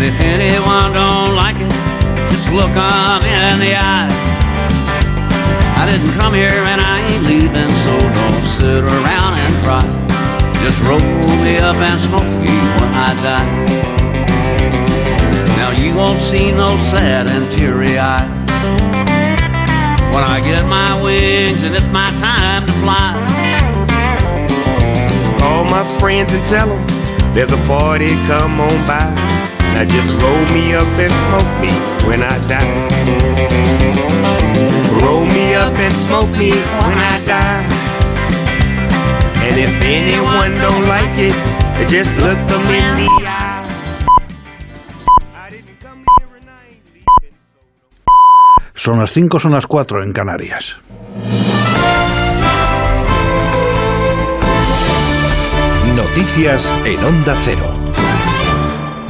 And 0.00 0.08
if 0.08 0.18
anyone 0.18 0.94
don't 0.94 1.36
like 1.36 1.56
it, 1.56 1.70
just 2.30 2.50
look 2.54 2.70
'em 2.70 3.22
in 3.22 3.60
the 3.60 3.76
eye. 3.76 4.08
I 5.76 5.84
didn't 5.90 6.14
come 6.14 6.32
here 6.32 6.48
and 6.48 6.80
I 6.80 7.00
ain't 7.00 7.24
leaving, 7.24 7.68
so 7.84 7.92
don't 8.18 8.44
sit 8.46 8.82
around 8.82 9.34
and 9.34 9.52
cry. 9.62 9.84
Just 10.64 10.80
roll 10.88 11.00
me 11.44 11.58
up 11.58 11.76
and 11.76 12.00
smoke 12.00 12.32
me 12.44 12.48
when 12.78 12.94
I 13.08 13.12
die. 13.28 13.48
Now 15.58 15.70
you 15.70 15.94
won't 15.94 16.22
see 16.22 16.50
no 16.50 16.78
sad 16.78 17.26
and 17.26 17.44
teary 17.52 17.98
eye. 17.98 18.26
When 20.14 20.24
I 20.24 20.40
get 20.40 20.66
my 20.66 20.98
wings 21.02 21.62
and 21.62 21.76
it's 21.76 21.88
my 21.88 22.08
time 22.16 22.64
to 22.64 22.72
fly. 22.84 23.10
Call 25.38 25.64
my 25.64 25.84
friends 26.00 26.32
and 26.32 26.46
tell 26.46 26.68
them 26.68 26.86
there's 27.34 27.52
a 27.52 27.60
party, 27.68 28.16
come 28.24 28.62
on 28.62 28.86
by. 28.86 29.49
Now 29.74 29.84
just 29.84 30.12
roll 30.22 30.44
me 30.54 30.74
up 30.74 30.88
and 30.98 31.12
smoke 31.24 31.52
me 31.60 31.70
when 32.06 32.22
I 32.22 32.36
die. 32.48 32.88
Roll 35.02 35.24
me 35.24 35.54
up 35.54 35.72
and 35.74 35.94
smoke 35.96 36.30
me 36.30 36.50
when 36.84 36.98
I 36.98 37.24
die. 37.24 37.64
And 39.46 39.56
if 39.58 39.74
anyone 39.82 40.52
don't 40.58 40.86
like 40.86 41.16
it, 41.18 41.34
just 41.88 42.12
look 42.18 42.38
them 42.48 42.66
in 42.70 42.96
the 43.00 43.10
eye. 43.26 43.50
Son 48.74 48.98
las 48.98 49.10
5, 49.10 49.38
son 49.38 49.52
las 49.52 49.66
4 49.66 50.02
en 50.04 50.12
Canarias. 50.12 50.78
Noticias 55.94 56.72
en 56.84 57.04
Onda 57.04 57.36
Cero. 57.44 57.79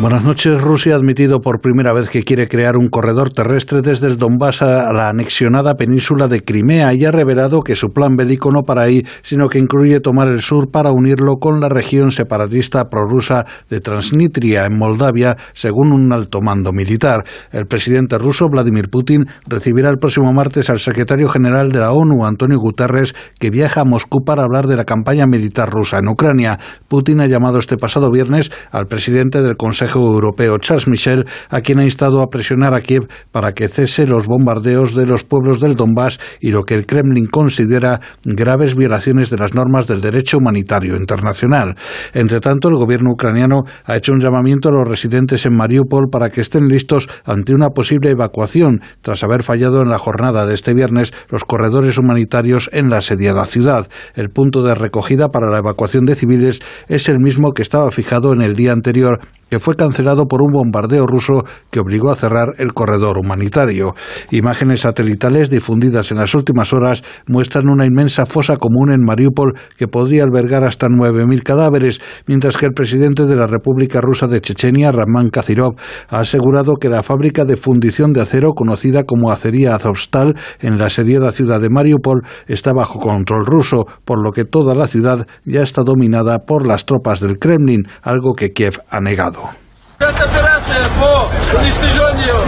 Buenas 0.00 0.24
noches. 0.24 0.58
Rusia 0.62 0.94
ha 0.94 0.96
admitido 0.96 1.42
por 1.42 1.60
primera 1.60 1.92
vez 1.92 2.08
que 2.08 2.24
quiere 2.24 2.48
crear 2.48 2.78
un 2.78 2.88
corredor 2.88 3.34
terrestre 3.34 3.82
desde 3.82 4.06
el 4.06 4.16
Donbass 4.16 4.62
a 4.62 4.90
la 4.94 5.10
anexionada 5.10 5.74
península 5.74 6.26
de 6.26 6.42
Crimea 6.42 6.94
y 6.94 7.04
ha 7.04 7.10
revelado 7.10 7.60
que 7.60 7.76
su 7.76 7.88
plan 7.88 8.16
bélico 8.16 8.50
no 8.50 8.62
para 8.62 8.80
ahí, 8.80 9.02
sino 9.20 9.50
que 9.50 9.58
incluye 9.58 10.00
tomar 10.00 10.28
el 10.28 10.40
sur 10.40 10.70
para 10.70 10.90
unirlo 10.90 11.36
con 11.36 11.60
la 11.60 11.68
región 11.68 12.12
separatista 12.12 12.88
prorrusa 12.88 13.44
de 13.68 13.82
Transnistria 13.82 14.64
en 14.64 14.78
Moldavia, 14.78 15.36
según 15.52 15.92
un 15.92 16.10
alto 16.14 16.40
mando 16.40 16.72
militar. 16.72 17.22
El 17.52 17.66
presidente 17.66 18.16
ruso 18.16 18.46
Vladimir 18.48 18.88
Putin 18.88 19.26
recibirá 19.46 19.90
el 19.90 19.98
próximo 19.98 20.32
martes 20.32 20.70
al 20.70 20.80
secretario 20.80 21.28
general 21.28 21.72
de 21.72 21.80
la 21.80 21.92
ONU, 21.92 22.24
Antonio 22.24 22.56
Guterres, 22.58 23.14
que 23.38 23.50
viaja 23.50 23.82
a 23.82 23.84
Moscú 23.84 24.24
para 24.24 24.44
hablar 24.44 24.66
de 24.66 24.76
la 24.76 24.86
campaña 24.86 25.26
militar 25.26 25.68
rusa 25.68 25.98
en 25.98 26.08
Ucrania. 26.08 26.58
Putin 26.88 27.20
ha 27.20 27.26
llamado 27.26 27.58
este 27.58 27.76
pasado 27.76 28.10
viernes 28.10 28.50
al 28.70 28.86
presidente 28.86 29.42
del 29.42 29.58
Consejo 29.58 29.89
Europeo, 29.98 30.58
Charles 30.58 30.86
Michel, 30.86 31.26
a 31.48 31.60
quien 31.60 31.78
ha 31.80 31.84
instado 31.84 32.22
a 32.22 32.28
presionar 32.28 32.74
a 32.74 32.80
Kiev 32.80 33.08
para 33.32 33.52
que 33.52 33.68
cese 33.68 34.06
los 34.06 34.26
bombardeos 34.26 34.94
de 34.94 35.06
los 35.06 35.24
pueblos 35.24 35.60
del 35.60 35.76
Donbass 35.76 36.18
y 36.40 36.50
lo 36.50 36.62
que 36.62 36.74
el 36.74 36.86
Kremlin 36.86 37.26
considera 37.26 38.00
graves 38.24 38.76
violaciones 38.76 39.30
de 39.30 39.38
las 39.38 39.54
normas 39.54 39.86
del 39.86 40.00
derecho 40.00 40.38
humanitario 40.38 40.96
internacional. 40.96 41.76
Entre 42.14 42.40
tanto, 42.40 42.68
el 42.68 42.76
gobierno 42.76 43.10
ucraniano 43.12 43.64
ha 43.84 43.96
hecho 43.96 44.12
un 44.12 44.20
llamamiento 44.20 44.68
a 44.68 44.72
los 44.72 44.88
residentes 44.88 45.46
en 45.46 45.56
Mariupol 45.56 46.08
para 46.10 46.30
que 46.30 46.40
estén 46.40 46.68
listos 46.68 47.08
ante 47.24 47.54
una 47.54 47.70
posible 47.70 48.10
evacuación, 48.10 48.80
tras 49.00 49.24
haber 49.24 49.42
fallado 49.42 49.82
en 49.82 49.88
la 49.88 49.98
jornada 49.98 50.46
de 50.46 50.54
este 50.54 50.74
viernes 50.74 51.12
los 51.28 51.44
corredores 51.44 51.98
humanitarios 51.98 52.70
en 52.72 52.90
la 52.90 52.98
asediada 52.98 53.46
ciudad. 53.46 53.88
El 54.14 54.30
punto 54.30 54.62
de 54.62 54.74
recogida 54.74 55.28
para 55.28 55.50
la 55.50 55.58
evacuación 55.58 56.04
de 56.04 56.14
civiles 56.14 56.60
es 56.88 57.08
el 57.08 57.18
mismo 57.18 57.52
que 57.52 57.62
estaba 57.62 57.90
fijado 57.90 58.32
en 58.32 58.42
el 58.42 58.56
día 58.56 58.72
anterior 58.72 59.20
que 59.50 59.58
fue 59.58 59.74
cancelado 59.74 60.26
por 60.26 60.40
un 60.42 60.52
bombardeo 60.52 61.06
ruso 61.06 61.44
que 61.70 61.80
obligó 61.80 62.10
a 62.10 62.16
cerrar 62.16 62.54
el 62.58 62.72
corredor 62.72 63.18
humanitario. 63.18 63.94
Imágenes 64.30 64.80
satelitales 64.80 65.50
difundidas 65.50 66.10
en 66.10 66.18
las 66.18 66.34
últimas 66.34 66.72
horas 66.72 67.02
muestran 67.26 67.68
una 67.68 67.84
inmensa 67.84 68.26
fosa 68.26 68.56
común 68.56 68.92
en 68.92 69.04
Mariupol 69.04 69.54
que 69.76 69.88
podría 69.88 70.24
albergar 70.24 70.64
hasta 70.64 70.86
9.000 70.88 71.42
cadáveres, 71.42 72.00
mientras 72.26 72.56
que 72.56 72.66
el 72.66 72.72
presidente 72.72 73.26
de 73.26 73.36
la 73.36 73.46
República 73.46 74.00
Rusa 74.00 74.26
de 74.28 74.40
Chechenia, 74.40 74.92
Ramán 74.92 75.30
Kadyrov, 75.30 75.74
ha 76.08 76.20
asegurado 76.20 76.76
que 76.76 76.88
la 76.88 77.02
fábrica 77.02 77.44
de 77.44 77.56
fundición 77.56 78.12
de 78.12 78.20
acero 78.20 78.52
conocida 78.52 79.04
como 79.04 79.30
Acería 79.32 79.74
Azovstal 79.74 80.34
en 80.60 80.78
la 80.78 80.86
asediada 80.86 81.32
ciudad 81.32 81.60
de 81.60 81.70
Mariupol 81.70 82.22
está 82.46 82.72
bajo 82.72 83.00
control 83.00 83.44
ruso, 83.44 83.86
por 84.04 84.22
lo 84.22 84.32
que 84.32 84.44
toda 84.44 84.74
la 84.74 84.86
ciudad 84.86 85.26
ya 85.44 85.62
está 85.62 85.82
dominada 85.82 86.40
por 86.46 86.66
las 86.66 86.86
tropas 86.86 87.20
del 87.20 87.38
Kremlin, 87.38 87.82
algo 88.02 88.34
que 88.34 88.52
Kiev 88.52 88.80
ha 88.90 89.00
negado. 89.00 89.39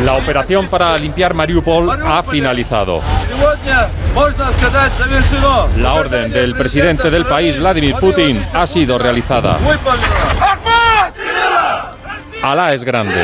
La 0.04 0.14
operación 0.14 0.68
para 0.68 0.96
limpiar 0.96 1.34
Mariupol 1.34 1.90
ha 1.90 2.22
finalizado. 2.22 2.96
La 5.76 5.92
orden 5.92 6.30
del 6.30 6.54
presidente 6.54 7.10
del 7.10 7.26
país, 7.26 7.58
Vladimir 7.58 7.94
Putin, 7.96 8.42
ha 8.54 8.66
sido 8.66 8.98
realizada. 8.98 9.58
Alá 12.42 12.72
es 12.72 12.84
grande. 12.84 13.22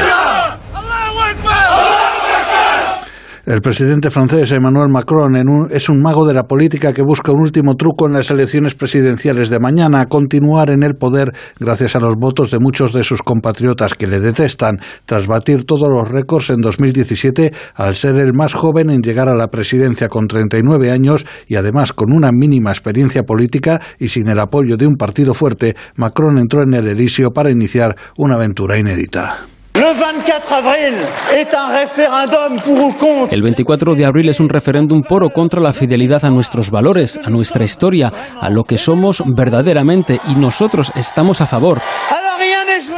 El 3.48 3.62
presidente 3.62 4.10
francés 4.10 4.52
Emmanuel 4.52 4.90
Macron 4.90 5.70
es 5.70 5.88
un 5.88 6.02
mago 6.02 6.26
de 6.26 6.34
la 6.34 6.42
política 6.42 6.92
que 6.92 7.00
busca 7.00 7.32
un 7.32 7.40
último 7.40 7.76
truco 7.76 8.06
en 8.06 8.12
las 8.12 8.30
elecciones 8.30 8.74
presidenciales 8.74 9.48
de 9.48 9.58
mañana, 9.58 10.04
continuar 10.04 10.68
en 10.68 10.82
el 10.82 10.96
poder 10.96 11.32
gracias 11.58 11.96
a 11.96 11.98
los 11.98 12.16
votos 12.16 12.50
de 12.50 12.58
muchos 12.58 12.92
de 12.92 13.04
sus 13.04 13.22
compatriotas 13.22 13.94
que 13.94 14.06
le 14.06 14.20
detestan, 14.20 14.80
tras 15.06 15.26
batir 15.26 15.64
todos 15.64 15.88
los 15.88 16.06
récords 16.06 16.50
en 16.50 16.60
2017 16.60 17.54
al 17.74 17.94
ser 17.94 18.16
el 18.16 18.34
más 18.34 18.52
joven 18.52 18.90
en 18.90 19.00
llegar 19.00 19.30
a 19.30 19.34
la 19.34 19.48
presidencia 19.48 20.10
con 20.10 20.26
39 20.26 20.90
años 20.90 21.24
y 21.46 21.56
además 21.56 21.94
con 21.94 22.12
una 22.12 22.30
mínima 22.30 22.70
experiencia 22.70 23.22
política 23.22 23.80
y 23.98 24.08
sin 24.08 24.28
el 24.28 24.40
apoyo 24.40 24.76
de 24.76 24.86
un 24.86 24.96
partido 24.96 25.32
fuerte, 25.32 25.74
Macron 25.96 26.36
entró 26.36 26.60
en 26.64 26.74
el 26.74 26.86
Elíseo 26.86 27.30
para 27.30 27.50
iniciar 27.50 27.96
una 28.18 28.34
aventura 28.34 28.76
inédita. 28.76 29.38
Le 29.78 29.94
24 29.94 30.52
avril 30.54 30.94
est 31.36 31.54
un 31.54 31.68
référendum 31.68 32.60
pour 32.64 32.84
ou 32.84 32.92
contre. 32.94 33.32
El 33.32 33.42
24 33.42 33.94
de 33.94 34.04
abril 34.04 34.28
es 34.28 34.40
un 34.40 34.48
referéndum 34.48 35.04
por 35.04 35.22
o 35.22 35.30
contra 35.30 35.60
la 35.60 35.72
fidelidad 35.72 36.24
a 36.24 36.30
nuestros 36.30 36.72
valores, 36.72 37.16
a 37.24 37.30
nuestra 37.30 37.62
historia, 37.62 38.12
a 38.40 38.50
lo 38.50 38.64
que 38.64 38.76
somos 38.76 39.22
verdaderamente 39.24 40.20
y 40.26 40.34
nosotros 40.34 40.90
estamos 40.96 41.40
a 41.40 41.46
favor. 41.46 41.78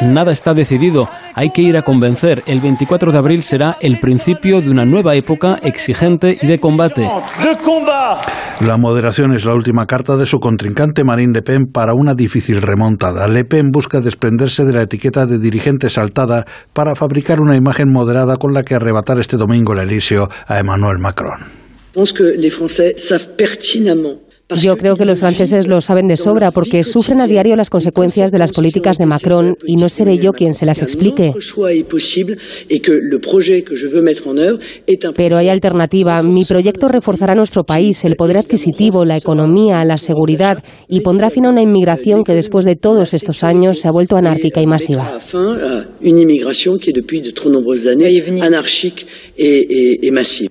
Nada 0.03 0.33
está 0.33 0.55
decidido, 0.55 1.09
hay 1.35 1.51
que 1.51 1.63
ir 1.63 1.77
a 1.77 1.83
convencer. 1.83 2.43
El 2.47 2.61
24 2.61 3.13
de 3.13 3.19
abril 3.19 3.43
será 3.43 3.77
el 3.81 3.99
principio 3.99 4.61
de 4.61 4.71
una 4.71 4.85
nueva 4.85 5.15
época 5.15 5.59
exigente 5.63 6.39
y 6.41 6.47
de 6.47 6.59
combate. 6.59 7.07
La 8.61 8.77
moderación 8.77 9.35
es 9.35 9.45
la 9.45 9.55
última 9.55 9.87
carta 9.87 10.17
de 10.17 10.27
su 10.27 10.41
contrincante 10.41 11.05
Marine 11.05 11.35
Le 11.35 11.43
Pen 11.43 11.67
para 11.67 11.93
una 11.95 12.15
difícil 12.15 12.63
remontada. 12.63 13.29
Le 13.29 13.45
Pen 13.45 13.71
busca 13.71 14.01
desprenderse 14.01 14.65
de 14.65 14.73
la 14.73 14.83
etiqueta 14.83 15.27
de 15.27 15.39
dirigente 15.39 15.91
saltada 15.91 16.47
para 16.73 16.95
fabricar 16.95 17.41
una 17.41 17.57
imagen 17.57 17.93
moderada 17.93 18.37
con 18.37 18.55
la 18.55 18.63
que 18.63 18.75
arrebatar 18.75 19.19
este 19.19 19.37
domingo 19.37 19.73
el 19.75 19.81
Elíseo 19.81 20.29
a 20.47 20.59
Emmanuel 20.59 20.99
Macron. 20.99 21.61
pense 21.93 22.13
que 22.13 22.37
les 22.37 22.51
Français 22.51 22.95
savent 22.97 23.37
pertinemment 23.37 24.30
Yo 24.57 24.77
creo 24.77 24.97
que 24.97 25.05
los 25.05 25.19
franceses 25.19 25.67
lo 25.67 25.81
saben 25.81 26.09
de 26.09 26.17
sobra 26.17 26.51
porque 26.51 26.83
sufren 26.85 27.21
a 27.21 27.27
diario 27.27 27.57
las 27.57 27.71
consecuencias 27.71 28.31
de 28.31 28.39
las 28.39 28.53
políticas 28.53 28.99
de 28.99 29.07
Macron 29.07 29.57
y 29.67 29.77
no 29.77 29.89
seré 29.89 30.19
yo 30.19 30.33
quien 30.33 30.55
se 30.55 30.67
las 30.67 30.83
explique. 30.83 31.31
Pero 35.15 35.37
hay 35.37 35.49
alternativa. 35.49 36.23
Mi 36.23 36.45
proyecto 36.45 36.89
reforzará 36.89 37.35
nuestro 37.35 37.65
país, 37.65 38.05
el 38.05 38.17
poder 38.17 38.39
adquisitivo, 38.39 39.05
la 39.05 39.17
economía, 39.17 39.85
la 39.85 39.99
seguridad 39.99 40.63
y 40.89 41.01
pondrá 41.01 41.31
fin 41.31 41.47
a 41.47 41.51
una 41.51 41.63
inmigración 41.63 42.25
que 42.25 42.35
después 42.35 42.65
de 42.65 42.77
todos 42.77 43.15
estos 43.15 43.45
años 43.45 43.79
se 43.79 43.89
ha 43.89 43.93
vuelto 43.93 44.17
anárquica 44.17 44.61
y 44.61 44.67
masiva. 44.67 45.19
de 46.91 47.51
nombreuses 47.51 47.87
années 47.87 48.07
et- 49.37 50.05
et 50.05 50.11
massive. 50.13 50.51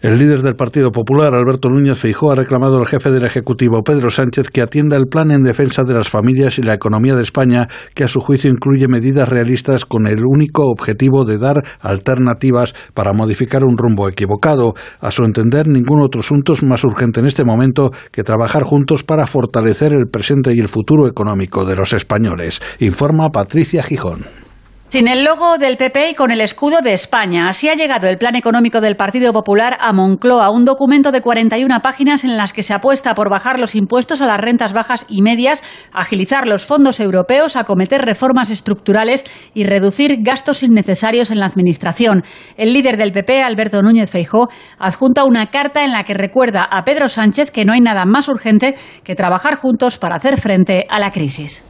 El 0.00 0.18
líder 0.18 0.42
del 0.42 0.56
Partido 0.56 0.90
Popular, 0.92 1.34
Alberto 1.34 1.68
Núñez 1.68 1.98
Feijóo, 1.98 2.32
ha 2.32 2.34
reclamado 2.34 2.78
al 2.78 2.86
jefe 2.86 3.10
del 3.10 3.24
Ejecutivo, 3.24 3.82
Pedro 3.82 4.10
Sánchez, 4.10 4.50
que 4.50 4.62
atienda 4.62 4.96
el 4.96 5.06
plan 5.06 5.30
en 5.30 5.42
defensa 5.42 5.84
de 5.84 5.94
las 5.94 6.08
familias 6.08 6.58
y 6.58 6.62
la 6.62 6.74
economía 6.74 7.14
de 7.14 7.22
España, 7.22 7.68
que 7.94 8.04
a 8.04 8.08
su 8.08 8.20
juicio 8.20 8.50
incluye 8.50 8.88
medidas 8.88 9.28
realistas 9.28 9.84
con 9.84 10.06
el 10.06 10.24
único 10.24 10.66
objetivo 10.66 11.24
de 11.24 11.38
dar 11.38 11.62
alternativas 11.80 12.74
para 12.94 13.12
modificar 13.12 13.64
un 13.64 13.76
rumbo 13.76 14.08
equivocado. 14.08 14.74
A 15.00 15.10
su 15.10 15.24
entender, 15.24 15.68
ningún 15.68 16.00
otro 16.00 16.20
asunto 16.20 16.52
es 16.52 16.62
más 16.62 16.84
urgente 16.84 17.20
en 17.20 17.26
este 17.26 17.44
momento 17.44 17.90
que 18.10 18.24
trabajar 18.24 18.62
juntos 18.62 19.04
para 19.04 19.26
fortalecer 19.26 19.92
el 19.92 20.08
presente 20.08 20.54
y 20.54 20.58
el 20.58 20.68
futuro 20.68 21.06
económico 21.06 21.64
de 21.64 21.76
los 21.76 21.92
españoles, 21.92 22.60
informa 22.78 23.30
Patricia 23.30 23.82
Gijón. 23.82 24.49
Sin 24.90 25.06
el 25.06 25.22
logo 25.22 25.56
del 25.56 25.76
PP 25.76 26.10
y 26.10 26.14
con 26.14 26.32
el 26.32 26.40
escudo 26.40 26.80
de 26.80 26.92
España. 26.92 27.46
Así 27.46 27.68
ha 27.68 27.76
llegado 27.76 28.08
el 28.08 28.18
plan 28.18 28.34
económico 28.34 28.80
del 28.80 28.96
Partido 28.96 29.32
Popular 29.32 29.76
a 29.78 29.92
Moncloa, 29.92 30.50
un 30.50 30.64
documento 30.64 31.12
de 31.12 31.20
41 31.20 31.80
páginas 31.80 32.24
en 32.24 32.36
las 32.36 32.52
que 32.52 32.64
se 32.64 32.74
apuesta 32.74 33.14
por 33.14 33.30
bajar 33.30 33.60
los 33.60 33.76
impuestos 33.76 34.20
a 34.20 34.26
las 34.26 34.40
rentas 34.40 34.72
bajas 34.72 35.06
y 35.08 35.22
medias, 35.22 35.62
agilizar 35.92 36.48
los 36.48 36.66
fondos 36.66 36.98
europeos, 36.98 37.54
acometer 37.54 38.04
reformas 38.04 38.50
estructurales 38.50 39.24
y 39.54 39.62
reducir 39.62 40.24
gastos 40.24 40.64
innecesarios 40.64 41.30
en 41.30 41.38
la 41.38 41.46
administración. 41.46 42.24
El 42.56 42.72
líder 42.72 42.96
del 42.96 43.12
PP, 43.12 43.44
Alberto 43.44 43.82
Núñez 43.82 44.10
Feijó, 44.10 44.48
adjunta 44.80 45.22
una 45.22 45.52
carta 45.52 45.84
en 45.84 45.92
la 45.92 46.02
que 46.02 46.14
recuerda 46.14 46.64
a 46.64 46.82
Pedro 46.82 47.06
Sánchez 47.06 47.52
que 47.52 47.64
no 47.64 47.74
hay 47.74 47.80
nada 47.80 48.06
más 48.06 48.26
urgente 48.26 48.74
que 49.04 49.14
trabajar 49.14 49.54
juntos 49.54 49.98
para 49.98 50.16
hacer 50.16 50.36
frente 50.36 50.88
a 50.90 50.98
la 50.98 51.12
crisis. 51.12 51.69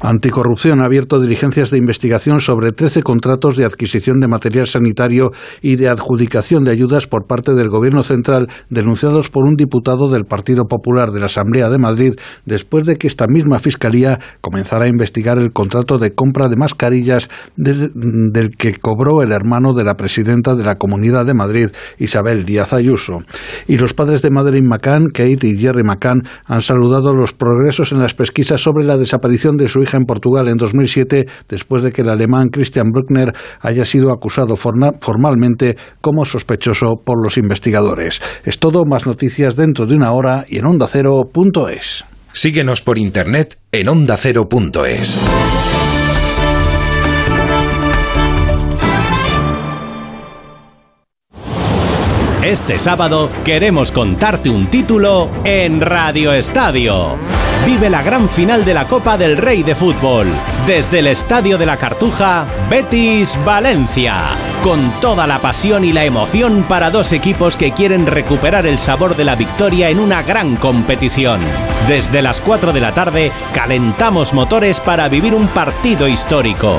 Anticorrupción 0.00 0.80
ha 0.80 0.86
abierto 0.86 1.20
diligencias 1.20 1.70
de 1.70 1.78
investigación 1.78 2.40
sobre 2.40 2.72
13 2.72 3.02
contratos 3.02 3.56
de 3.56 3.64
adquisición 3.64 4.18
de 4.20 4.28
material 4.28 4.66
sanitario 4.66 5.30
y 5.60 5.76
de 5.76 5.88
adjudicación 5.88 6.64
de 6.64 6.70
ayudas 6.70 7.06
por 7.06 7.26
parte 7.26 7.54
del 7.54 7.68
Gobierno 7.68 8.02
central 8.02 8.48
denunciados 8.68 9.28
por 9.28 9.46
un 9.46 9.56
diputado 9.56 10.08
del 10.08 10.24
Partido 10.24 10.66
Popular 10.66 11.10
de 11.10 11.20
la 11.20 11.26
Asamblea 11.26 11.68
de 11.68 11.78
Madrid 11.78 12.14
después 12.46 12.86
de 12.86 12.96
que 12.96 13.06
esta 13.06 13.26
misma 13.28 13.58
Fiscalía 13.58 14.18
comenzara 14.40 14.86
a 14.86 14.88
investigar 14.88 15.38
el 15.38 15.52
contrato 15.52 15.98
de 15.98 16.14
compra 16.14 16.48
de 16.48 16.56
mascarillas 16.56 17.28
del, 17.56 18.56
que 18.56 18.74
cobró 18.74 19.22
el 19.22 19.32
hermano 19.32 19.74
de 19.74 19.84
la 19.84 19.96
presidenta 19.96 20.54
de 20.54 20.64
la 20.64 20.76
Comunidad 20.76 21.26
de 21.26 21.34
Madrid, 21.34 21.68
Isabel 21.98 22.44
Díaz 22.44 22.72
Ayuso. 22.72 23.18
Y 23.66 23.76
los 23.76 23.94
padres 23.94 24.22
de 24.22 24.30
Madeleine 24.30 24.68
McCann, 24.68 25.08
Kate 25.08 25.46
y 25.46 25.58
Jerry 25.58 25.82
McCann, 25.84 26.22
han 26.46 26.62
saludado 26.62 27.14
los 27.14 27.32
progresos 27.32 27.92
en 27.92 28.00
las 28.00 28.14
pesquisas 28.14 28.60
sobre 28.60 28.84
la 28.84 28.96
desaparición 28.96 29.56
de 29.60 29.68
su 29.68 29.80
hija 29.80 29.96
en 29.96 30.04
Portugal 30.04 30.48
en 30.48 30.56
2007, 30.56 31.26
después 31.48 31.82
de 31.82 31.92
que 31.92 32.02
el 32.02 32.08
alemán 32.08 32.48
Christian 32.48 32.90
Bruckner 32.92 33.32
haya 33.60 33.84
sido 33.84 34.12
acusado 34.12 34.56
formalmente 34.56 35.76
como 36.00 36.24
sospechoso 36.24 36.94
por 37.04 37.22
los 37.22 37.36
investigadores. 37.38 38.20
Es 38.44 38.58
todo, 38.58 38.84
más 38.84 39.06
noticias 39.06 39.54
dentro 39.54 39.86
de 39.86 39.94
una 39.94 40.12
hora 40.12 40.44
y 40.48 40.58
en 40.58 40.66
ondacero.es. 40.66 42.04
Síguenos 42.32 42.82
por 42.82 42.98
internet 42.98 43.58
en 43.72 43.88
ondacero.es. 43.88 45.18
Este 52.50 52.80
sábado 52.80 53.30
queremos 53.44 53.92
contarte 53.92 54.50
un 54.50 54.66
título 54.66 55.30
en 55.44 55.80
Radio 55.80 56.32
Estadio. 56.32 57.16
Vive 57.64 57.88
la 57.88 58.02
gran 58.02 58.28
final 58.28 58.64
de 58.64 58.74
la 58.74 58.88
Copa 58.88 59.16
del 59.16 59.36
Rey 59.36 59.62
de 59.62 59.76
Fútbol. 59.76 60.26
Desde 60.70 61.00
el 61.00 61.08
Estadio 61.08 61.58
de 61.58 61.66
la 61.66 61.78
Cartuja, 61.78 62.46
Betis 62.70 63.36
Valencia. 63.44 64.36
Con 64.62 65.00
toda 65.00 65.26
la 65.26 65.40
pasión 65.40 65.84
y 65.84 65.92
la 65.92 66.04
emoción 66.04 66.62
para 66.68 66.92
dos 66.92 67.12
equipos 67.12 67.56
que 67.56 67.72
quieren 67.72 68.06
recuperar 68.06 68.66
el 68.66 68.78
sabor 68.78 69.16
de 69.16 69.24
la 69.24 69.34
victoria 69.34 69.90
en 69.90 69.98
una 69.98 70.22
gran 70.22 70.54
competición. 70.54 71.40
Desde 71.88 72.22
las 72.22 72.40
4 72.40 72.72
de 72.72 72.80
la 72.80 72.94
tarde 72.94 73.32
calentamos 73.52 74.32
motores 74.32 74.78
para 74.78 75.08
vivir 75.08 75.34
un 75.34 75.48
partido 75.48 76.06
histórico. 76.06 76.78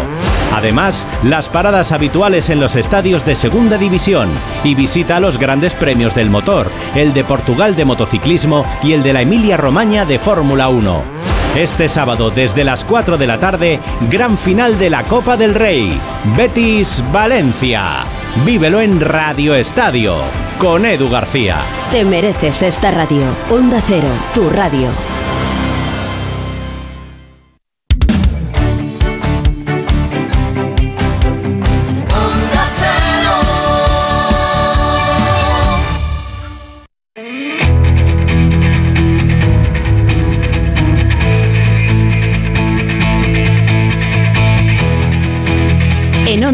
Además, 0.55 1.05
las 1.21 1.49
paradas 1.49 1.91
habituales 1.91 2.49
en 2.49 2.61
los 2.61 2.77
estadios 2.77 3.25
de 3.25 3.35
Segunda 3.35 3.77
División 3.77 4.29
y 4.63 4.73
visita 4.73 5.19
los 5.19 5.37
grandes 5.37 5.73
premios 5.73 6.15
del 6.15 6.29
motor, 6.29 6.71
el 6.95 7.13
de 7.13 7.25
Portugal 7.25 7.75
de 7.75 7.83
motociclismo 7.83 8.65
y 8.83 8.93
el 8.93 9.03
de 9.03 9.11
la 9.11 9.23
Emilia 9.23 9.57
Romagna 9.57 10.05
de 10.05 10.17
Fórmula 10.17 10.69
1. 10.69 11.40
Este 11.55 11.89
sábado 11.89 12.29
desde 12.29 12.63
las 12.63 12.85
4 12.85 13.17
de 13.17 13.27
la 13.27 13.37
tarde, 13.37 13.81
gran 14.09 14.37
final 14.37 14.79
de 14.79 14.89
la 14.89 15.03
Copa 15.03 15.35
del 15.35 15.53
Rey, 15.53 15.99
Betis 16.37 17.03
Valencia. 17.11 18.05
Vívelo 18.45 18.79
en 18.79 19.01
Radio 19.01 19.53
Estadio 19.53 20.15
con 20.57 20.85
Edu 20.85 21.09
García. 21.09 21.63
Te 21.91 22.05
mereces 22.05 22.61
esta 22.61 22.91
radio. 22.91 23.23
Onda 23.49 23.81
Cero, 23.85 24.07
tu 24.33 24.49
radio. 24.49 24.87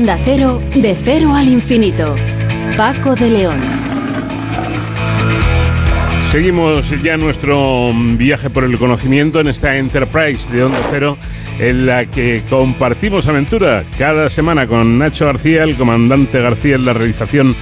Onda 0.08 0.24
Cero, 0.24 0.62
de 0.74 0.96
cero 0.96 1.36
al 1.36 1.50
infinito. 1.50 2.16
Paco 2.78 3.14
de 3.14 3.30
León. 3.30 3.60
Seguimos 6.22 6.96
ya 7.04 7.18
nuestro 7.18 7.92
viaje 8.16 8.50
por 8.50 8.64
el 8.64 8.78
conocimiento 8.78 9.42
en 9.42 9.50
esta 9.50 9.76
Enterprise 9.76 10.50
de 10.50 10.64
Onda 10.64 10.80
Cero, 10.90 11.18
en 11.60 11.86
la 11.86 12.06
que 12.06 12.42
compartimos 12.50 13.28
aventura 13.28 13.84
cada 13.98 14.30
semana 14.30 14.66
con 14.66 14.98
Nacho 14.98 15.26
García, 15.26 15.64
el 15.64 15.76
comandante 15.76 16.40
García 16.40 16.76
en 16.76 16.86
la 16.86 16.94
realización 16.94 17.54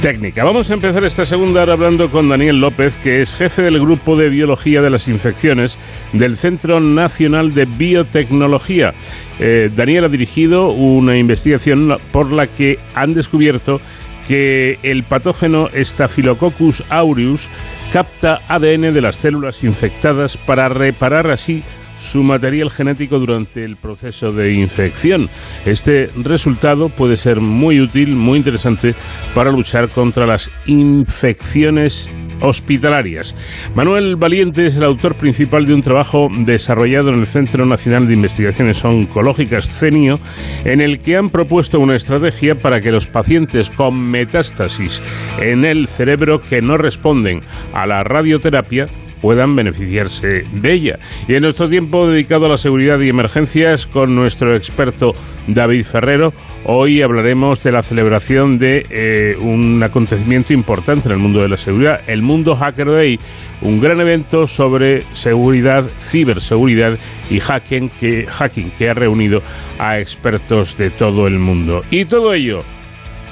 técnica. 0.00 0.44
Vamos 0.44 0.70
a 0.70 0.74
empezar 0.74 1.04
esta 1.04 1.24
segunda 1.24 1.62
hora 1.62 1.74
hablando 1.74 2.10
con 2.10 2.28
Daniel 2.28 2.60
López, 2.60 2.96
que 2.96 3.20
es 3.20 3.34
jefe 3.34 3.62
del 3.62 3.78
Grupo 3.80 4.16
de 4.16 4.30
Biología 4.30 4.80
de 4.80 4.88
las 4.88 5.08
Infecciones 5.08 5.78
del 6.12 6.36
Centro 6.36 6.80
Nacional 6.80 7.52
de 7.52 7.66
Biotecnología. 7.66 8.94
Eh, 9.38 9.70
Daniel 9.74 10.06
ha 10.06 10.08
dirigido 10.08 10.70
una 10.70 11.18
investigación 11.18 11.98
por 12.12 12.32
la 12.32 12.46
que 12.46 12.78
han 12.94 13.12
descubierto 13.12 13.80
que 14.26 14.78
el 14.82 15.04
patógeno 15.04 15.68
Staphylococcus 15.74 16.84
aureus 16.88 17.50
capta 17.92 18.40
ADN 18.48 18.92
de 18.92 19.00
las 19.02 19.16
células 19.16 19.64
infectadas 19.64 20.36
para 20.38 20.68
reparar 20.68 21.30
así 21.30 21.62
su 22.00 22.22
material 22.22 22.70
genético 22.70 23.18
durante 23.18 23.62
el 23.62 23.76
proceso 23.76 24.30
de 24.30 24.54
infección. 24.54 25.28
Este 25.66 26.08
resultado 26.16 26.88
puede 26.88 27.16
ser 27.16 27.40
muy 27.40 27.78
útil, 27.80 28.16
muy 28.16 28.38
interesante 28.38 28.94
para 29.34 29.52
luchar 29.52 29.90
contra 29.90 30.26
las 30.26 30.50
infecciones 30.66 32.10
hospitalarias. 32.40 33.36
Manuel 33.74 34.16
Valiente 34.16 34.64
es 34.64 34.76
el 34.78 34.84
autor 34.84 35.16
principal 35.16 35.66
de 35.66 35.74
un 35.74 35.82
trabajo 35.82 36.28
desarrollado 36.46 37.10
en 37.10 37.20
el 37.20 37.26
Centro 37.26 37.66
Nacional 37.66 38.08
de 38.08 38.14
Investigaciones 38.14 38.82
Oncológicas 38.82 39.68
CENIO, 39.68 40.18
en 40.64 40.80
el 40.80 41.00
que 41.00 41.16
han 41.16 41.28
propuesto 41.28 41.78
una 41.78 41.96
estrategia 41.96 42.54
para 42.54 42.80
que 42.80 42.90
los 42.90 43.06
pacientes 43.06 43.68
con 43.68 44.10
metástasis 44.10 45.02
en 45.38 45.66
el 45.66 45.86
cerebro 45.86 46.40
que 46.40 46.62
no 46.62 46.78
responden 46.78 47.40
a 47.74 47.86
la 47.86 48.02
radioterapia 48.02 48.86
puedan 49.20 49.54
beneficiarse 49.56 50.44
de 50.52 50.72
ella. 50.72 50.98
Y 51.28 51.34
en 51.34 51.42
nuestro 51.42 51.68
tiempo 51.68 52.08
dedicado 52.08 52.46
a 52.46 52.50
la 52.50 52.56
seguridad 52.56 52.98
y 53.00 53.08
emergencias 53.08 53.86
con 53.86 54.14
nuestro 54.14 54.56
experto 54.56 55.12
David 55.46 55.84
Ferrero, 55.84 56.32
hoy 56.64 57.02
hablaremos 57.02 57.62
de 57.62 57.72
la 57.72 57.82
celebración 57.82 58.58
de 58.58 58.86
eh, 58.90 59.36
un 59.38 59.82
acontecimiento 59.82 60.52
importante 60.52 61.08
en 61.08 61.12
el 61.12 61.18
mundo 61.18 61.42
de 61.42 61.48
la 61.48 61.56
seguridad, 61.56 62.00
el 62.06 62.22
Mundo 62.22 62.56
Hacker 62.56 62.90
Day, 62.90 63.18
un 63.62 63.80
gran 63.80 64.00
evento 64.00 64.46
sobre 64.46 65.04
seguridad, 65.12 65.88
ciberseguridad 66.00 66.98
y 67.28 67.40
hacking 67.40 67.90
que, 67.90 68.26
hacking 68.26 68.70
que 68.70 68.88
ha 68.88 68.94
reunido 68.94 69.42
a 69.78 69.98
expertos 69.98 70.76
de 70.76 70.90
todo 70.90 71.26
el 71.26 71.38
mundo. 71.38 71.82
Y 71.90 72.04
todo 72.04 72.34
ello 72.34 72.60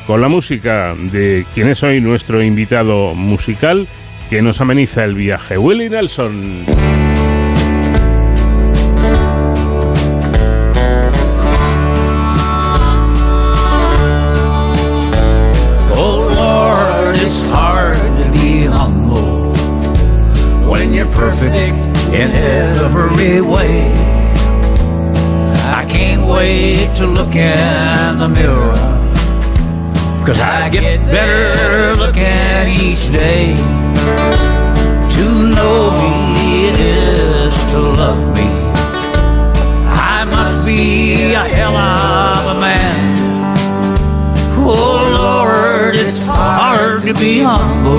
con 0.07 0.22
la 0.22 0.28
música 0.28 0.95
de 1.12 1.45
quien 1.55 1.68
es 1.68 1.82
hoy 1.82 2.01
nuestro 2.01 2.43
invitado 2.43 3.14
musical 3.14 3.86
que 4.28 4.42
nos 4.42 4.60
ameniza 4.60 5.04
el 5.04 5.14
viaje, 5.14 5.56
Willie 5.56 5.88
Nelson. 5.88 6.66
Oh 15.94 16.28
Lord, 16.34 17.16
it's 17.16 17.42
hard 17.48 17.96
to 18.16 18.30
be 18.30 18.64
humble 18.66 19.52
when 20.68 20.92
you're 20.92 21.10
perfect 21.12 21.76
in 22.12 22.30
every 22.32 23.40
way. 23.40 23.92
I 25.72 25.86
can't 25.88 26.26
wait 26.26 26.94
to 26.96 27.06
look 27.06 27.34
in 27.34 28.18
the 28.18 28.28
mirror, 28.28 28.74
cause 30.26 30.40
I 30.40 30.68
get 30.70 31.06
better 31.06 31.96
looking 31.96 32.68
each 32.78 33.10
day. 33.10 33.77
To 47.09 47.14
be 47.14 47.38
humble, 47.40 47.96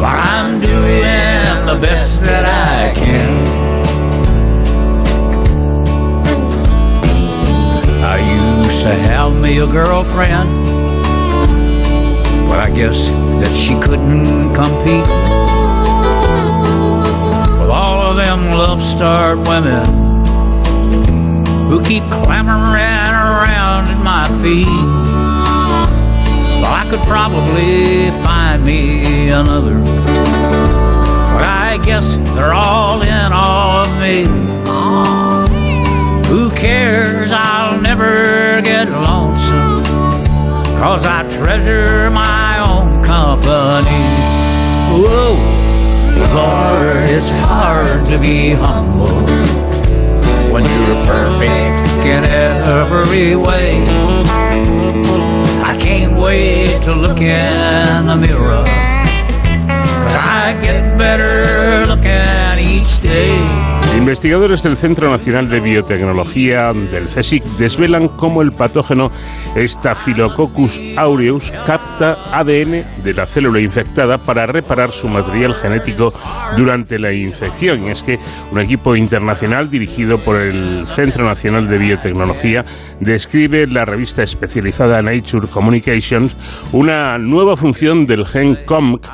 but 0.00 0.16
I'm 0.18 0.58
doing 0.58 1.66
the 1.66 1.78
best 1.80 2.22
that 2.22 2.44
I 2.44 2.92
can. 2.92 3.46
I 8.02 8.18
used 8.66 8.82
to 8.82 8.92
have 8.92 9.32
me 9.32 9.58
a 9.58 9.66
girlfriend, 9.66 10.48
but 12.48 12.58
I 12.58 12.70
guess 12.74 13.10
that 13.40 13.54
she 13.54 13.78
couldn't 13.78 14.54
compete 14.54 15.06
with 17.60 17.70
all 17.70 18.10
of 18.10 18.16
them 18.16 18.50
love 18.58 18.82
starved 18.82 19.46
women 19.46 19.86
who 21.68 21.80
keep 21.84 22.02
clamoring 22.10 23.14
around 23.14 23.86
at 23.86 24.02
my 24.02 24.26
feet. 24.42 25.27
Could 26.90 27.00
probably 27.00 28.08
find 28.22 28.64
me 28.64 29.28
another. 29.28 29.74
But 31.34 31.44
I 31.44 31.78
guess 31.84 32.16
they're 32.34 32.54
all 32.54 33.02
in 33.02 33.30
all 33.30 33.84
of 33.84 34.00
me. 34.00 34.24
Who 36.28 36.48
cares? 36.56 37.30
I'll 37.30 37.78
never 37.78 38.62
get 38.62 38.88
lonesome. 38.88 39.84
Cause 40.78 41.04
I 41.04 41.28
treasure 41.28 42.08
my 42.08 42.58
own 42.66 43.02
company. 43.02 44.04
Whoa, 44.90 45.34
Lord, 46.34 47.10
it's 47.10 47.28
hard 47.28 48.06
to 48.06 48.18
be 48.18 48.52
humble 48.52 49.57
when 50.60 50.88
you're 50.88 51.04
perfect 51.04 51.88
in 52.04 52.24
every 52.24 53.36
way. 53.36 53.80
I 55.62 55.76
can't 55.80 56.20
wait 56.20 56.82
to 56.82 56.94
look 56.94 57.20
in 57.20 58.06
the 58.06 58.16
mirror. 58.16 58.64
Cause 58.64 60.16
I 60.16 60.58
get 60.60 60.98
better 60.98 61.86
looking 61.86 62.58
each 62.58 63.00
day. 63.00 63.67
Investigadores 63.98 64.62
del 64.62 64.76
Centro 64.76 65.10
Nacional 65.10 65.48
de 65.48 65.58
Biotecnología 65.58 66.72
del 66.72 67.08
CSIC 67.08 67.42
desvelan 67.58 68.06
cómo 68.06 68.42
el 68.42 68.52
patógeno 68.52 69.10
Staphylococcus 69.56 70.80
aureus 70.96 71.50
capta 71.66 72.16
ADN 72.32 73.02
de 73.02 73.14
la 73.14 73.26
célula 73.26 73.60
infectada 73.60 74.18
para 74.18 74.46
reparar 74.46 74.92
su 74.92 75.08
material 75.08 75.52
genético 75.52 76.12
durante 76.56 76.96
la 77.00 77.12
infección. 77.12 77.88
Y 77.88 77.90
es 77.90 78.04
que 78.04 78.20
un 78.52 78.60
equipo 78.60 78.94
internacional 78.94 79.68
dirigido 79.68 80.18
por 80.18 80.40
el 80.40 80.86
Centro 80.86 81.24
Nacional 81.24 81.66
de 81.66 81.78
Biotecnología 81.78 82.64
describe 83.00 83.64
en 83.64 83.74
la 83.74 83.84
revista 83.84 84.22
especializada 84.22 85.02
Nature 85.02 85.48
Communications 85.48 86.36
una 86.72 87.18
nueva 87.18 87.56
función 87.56 88.06
del 88.06 88.24
gen 88.24 88.58
COMC 88.64 89.04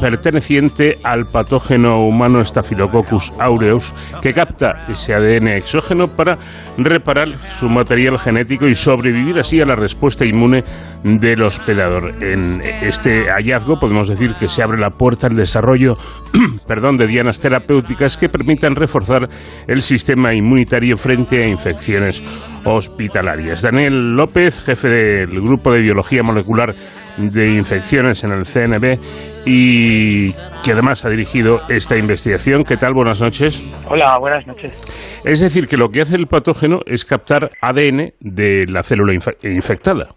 perteneciente 0.00 0.98
al 1.04 1.26
patógeno 1.30 2.00
humano 2.00 2.42
Staphylococcus 2.42 3.32
aureus 3.38 3.94
que 4.22 4.32
capta 4.32 4.86
ese 4.88 5.14
ADN 5.14 5.48
exógeno 5.48 6.08
para 6.08 6.38
reparar 6.78 7.28
su 7.52 7.68
material 7.68 8.18
genético 8.18 8.66
y 8.66 8.74
sobrevivir 8.74 9.38
así 9.38 9.60
a 9.60 9.66
la 9.66 9.76
respuesta 9.76 10.24
inmune 10.24 10.64
del 11.04 11.42
hospedador. 11.42 12.22
En 12.22 12.60
este 12.82 13.26
hallazgo 13.30 13.78
podemos 13.78 14.08
decir 14.08 14.34
que 14.34 14.48
se 14.48 14.62
abre 14.62 14.78
la 14.78 14.90
puerta 14.90 15.26
al 15.26 15.36
desarrollo 15.36 15.94
perdón, 16.66 16.96
de 16.96 17.06
dianas 17.06 17.38
terapéuticas 17.40 18.16
que 18.16 18.28
permitan 18.28 18.74
reforzar 18.74 19.28
el 19.66 19.82
sistema 19.82 20.34
inmunitario 20.34 20.96
frente 20.96 21.42
a 21.42 21.48
infecciones 21.48 22.22
hospitalarias. 22.64 23.62
Daniel 23.62 24.14
López, 24.14 24.64
jefe 24.64 24.88
del 24.88 25.40
Grupo 25.42 25.72
de 25.72 25.80
Biología 25.80 26.22
Molecular 26.22 26.74
de 27.18 27.48
Infecciones 27.48 28.24
en 28.24 28.32
el 28.32 28.44
CNB 28.44 29.39
y 29.46 30.32
que 30.62 30.72
además 30.72 31.04
ha 31.04 31.10
dirigido 31.10 31.58
esta 31.68 31.96
investigación. 31.96 32.64
¿Qué 32.64 32.76
tal? 32.76 32.92
Buenas 32.94 33.20
noches. 33.22 33.62
Hola, 33.88 34.16
buenas 34.18 34.46
noches. 34.46 34.72
Es 35.24 35.40
decir, 35.40 35.66
que 35.66 35.76
lo 35.76 35.88
que 35.90 36.02
hace 36.02 36.16
el 36.16 36.26
patógeno 36.26 36.80
es 36.86 37.04
captar 37.04 37.50
ADN 37.60 38.12
de 38.20 38.66
la 38.68 38.82
célula 38.82 39.12
infe- 39.12 39.36
infectada. 39.42 40.08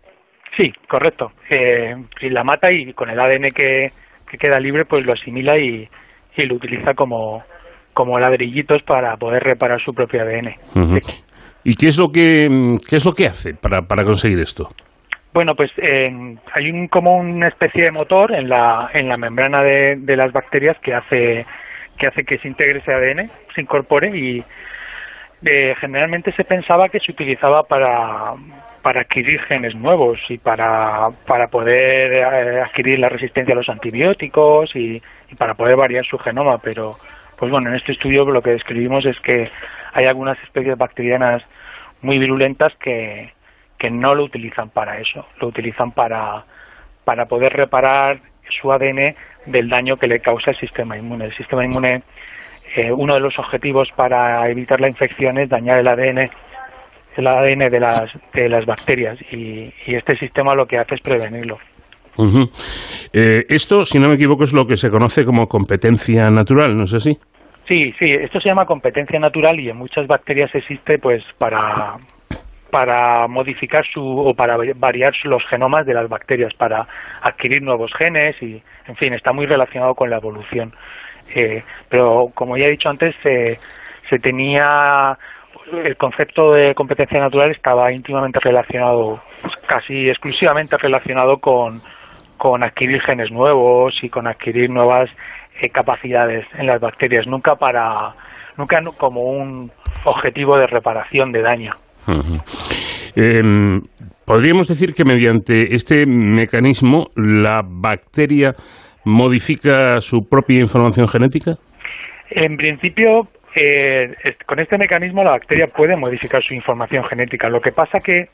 Sí, 0.57 0.71
correcto. 0.89 1.31
Eh, 1.49 1.95
y 2.21 2.29
la 2.29 2.43
mata 2.43 2.71
y 2.71 2.93
con 2.93 3.09
el 3.09 3.19
ADN 3.19 3.49
que, 3.55 3.91
que 4.29 4.37
queda 4.37 4.59
libre, 4.59 4.85
pues 4.85 5.05
lo 5.05 5.13
asimila 5.13 5.57
y, 5.57 5.87
y 6.37 6.45
lo 6.45 6.55
utiliza 6.55 6.93
como, 6.93 7.43
como 7.93 8.19
ladrillitos 8.19 8.83
para 8.83 9.15
poder 9.17 9.43
reparar 9.43 9.79
su 9.83 9.93
propio 9.93 10.21
ADN. 10.21 10.53
¿Y 11.63 11.75
qué 11.75 11.87
es 11.87 11.97
lo 11.97 12.09
que 12.11 12.77
qué 12.89 12.97
es 12.97 13.05
lo 13.05 13.13
que 13.13 13.25
hace 13.27 13.53
para, 13.53 13.81
para 13.83 14.03
conseguir 14.03 14.39
esto? 14.39 14.69
Bueno, 15.33 15.55
pues 15.55 15.71
eh, 15.77 16.37
hay 16.53 16.69
un, 16.69 16.87
como 16.87 17.17
una 17.17 17.47
especie 17.47 17.85
de 17.85 17.91
motor 17.91 18.33
en 18.33 18.49
la, 18.49 18.91
en 18.93 19.09
la 19.09 19.17
membrana 19.17 19.63
de, 19.63 19.95
de 19.97 20.15
las 20.15 20.31
bacterias 20.31 20.77
que 20.79 20.93
hace 20.93 21.45
que 21.97 22.07
hace 22.07 22.23
que 22.23 22.37
se 22.39 22.47
integre 22.47 22.79
ese 22.79 22.91
ADN, 22.91 23.29
se 23.53 23.61
incorpore 23.61 24.15
y 24.17 24.43
eh, 25.45 25.75
generalmente 25.79 26.31
se 26.33 26.43
pensaba 26.43 26.89
que 26.89 26.99
se 26.99 27.11
utilizaba 27.11 27.63
para, 27.63 28.33
para 28.81 29.01
adquirir 29.01 29.41
genes 29.41 29.75
nuevos 29.75 30.19
y 30.29 30.37
para, 30.37 31.09
para 31.27 31.47
poder 31.47 32.13
eh, 32.13 32.61
adquirir 32.61 32.99
la 32.99 33.09
resistencia 33.09 33.53
a 33.53 33.57
los 33.57 33.69
antibióticos 33.69 34.75
y, 34.75 35.01
y 35.29 35.35
para 35.35 35.53
poder 35.53 35.75
variar 35.75 36.05
su 36.05 36.17
genoma, 36.17 36.57
pero 36.59 36.95
pues 37.37 37.51
bueno, 37.51 37.69
en 37.69 37.75
este 37.75 37.91
estudio 37.91 38.25
lo 38.25 38.41
que 38.41 38.51
describimos 38.51 39.05
es 39.05 39.19
que 39.19 39.49
hay 39.93 40.05
algunas 40.05 40.41
especies 40.43 40.77
bacterianas 40.77 41.43
muy 42.01 42.17
virulentas 42.17 42.73
que, 42.77 43.31
que 43.83 43.91
no 43.91 44.15
lo 44.15 44.23
utilizan 44.23 44.69
para 44.69 44.97
eso, 44.97 45.25
lo 45.41 45.49
utilizan 45.49 45.91
para, 45.91 46.45
para 47.03 47.25
poder 47.25 47.51
reparar 47.51 48.17
su 48.61 48.71
ADN 48.71 49.13
del 49.45 49.67
daño 49.67 49.97
que 49.97 50.07
le 50.07 50.21
causa 50.21 50.51
el 50.51 50.57
sistema 50.57 50.97
inmune. 50.97 51.25
El 51.25 51.33
sistema 51.33 51.65
inmune, 51.65 52.01
eh, 52.77 52.93
uno 52.93 53.15
de 53.15 53.19
los 53.19 53.37
objetivos 53.37 53.89
para 53.93 54.49
evitar 54.49 54.79
la 54.79 54.87
infección 54.87 55.37
es 55.37 55.49
dañar 55.49 55.79
el 55.79 55.87
ADN, 55.89 56.29
el 57.17 57.27
ADN 57.27 57.67
de 57.69 57.79
las, 57.81 58.09
de 58.33 58.47
las 58.47 58.65
bacterias 58.65 59.19
y, 59.33 59.73
y 59.85 59.95
este 59.95 60.15
sistema 60.15 60.55
lo 60.55 60.65
que 60.65 60.77
hace 60.77 60.95
es 60.95 61.01
prevenirlo. 61.01 61.57
Ujú. 62.15 62.49
Eh, 63.11 63.43
esto, 63.49 63.83
si 63.83 63.99
no 63.99 64.07
me 64.07 64.15
equivoco, 64.15 64.45
es 64.45 64.53
lo 64.53 64.65
que 64.65 64.77
se 64.77 64.89
conoce 64.89 65.25
como 65.25 65.45
competencia 65.47 66.29
natural, 66.29 66.77
¿no 66.77 66.85
es 66.85 66.93
así? 66.93 67.17
Sí, 67.67 67.93
sí, 67.99 68.11
esto 68.11 68.39
se 68.39 68.47
llama 68.47 68.65
competencia 68.65 69.19
natural 69.19 69.59
y 69.59 69.69
en 69.69 69.75
muchas 69.75 70.07
bacterias 70.07 70.55
existe 70.55 70.99
pues 70.99 71.21
para 71.37 71.97
para 72.73 73.27
modificar 73.27 73.85
su 73.93 74.01
o 74.03 74.33
para 74.33 74.57
variar 74.75 75.13
los 75.25 75.45
genomas 75.45 75.85
de 75.85 75.93
las 75.93 76.09
bacterias 76.09 76.55
para 76.55 76.87
adquirir 77.21 77.61
nuevos 77.61 77.93
genes 77.93 78.35
y 78.41 78.63
en 78.87 78.95
fin 78.95 79.13
está 79.13 79.31
muy 79.31 79.45
relacionado 79.45 79.93
con 79.93 80.09
la 80.09 80.17
evolución. 80.17 80.73
Eh, 81.35 81.61
pero 81.87 82.31
como 82.33 82.57
ya 82.57 82.65
he 82.65 82.71
dicho 82.71 82.89
antes 82.89 83.13
se 83.21 83.59
se 84.09 84.17
tenía 84.17 85.15
el 85.83 85.95
concepto 85.97 86.53
de 86.53 86.73
competencia 86.73 87.19
natural 87.19 87.51
estaba 87.51 87.91
íntimamente 87.91 88.39
relacionado 88.39 89.21
pues, 89.43 89.53
casi 89.67 90.09
exclusivamente 90.09 90.75
relacionado 90.77 91.37
con 91.37 91.79
con 92.37 92.63
adquirir 92.63 93.01
genes 93.03 93.29
nuevos 93.31 93.93
y 94.01 94.09
con 94.09 94.25
adquirir 94.25 94.69
nuevas 94.71 95.09
eh, 95.61 95.69
capacidades 95.69 96.45
en 96.57 96.65
las 96.65 96.81
bacterias 96.81 97.27
nunca 97.27 97.55
para 97.55 98.15
nunca 98.57 98.81
nu- 98.81 98.97
como 98.97 99.21
un 99.21 99.71
objetivo 100.05 100.57
de 100.57 100.65
reparación 100.67 101.31
de 101.31 101.41
daño 101.43 101.73
Em, 103.15 103.81
Podríamos 104.25 104.69
decir 104.69 104.93
que 104.93 105.03
mediante 105.03 105.75
este 105.75 106.05
mecanismo 106.05 107.09
la 107.17 107.61
bacteria 107.61 108.53
modifica 109.03 109.99
su 109.99 110.29
propia 110.29 110.59
información 110.61 111.09
genética. 111.09 111.57
En 112.29 112.55
principio, 112.55 113.27
eh, 113.53 114.15
con 114.45 114.59
este 114.59 114.77
mecanismo 114.77 115.25
la 115.25 115.31
bacteria 115.31 115.67
puede 115.67 115.97
modificar 115.97 116.41
su 116.41 116.53
información 116.53 117.03
genética. 117.03 117.49
Lo 117.49 117.59
que 117.59 117.73
pasa 117.73 117.99
que 117.99 118.29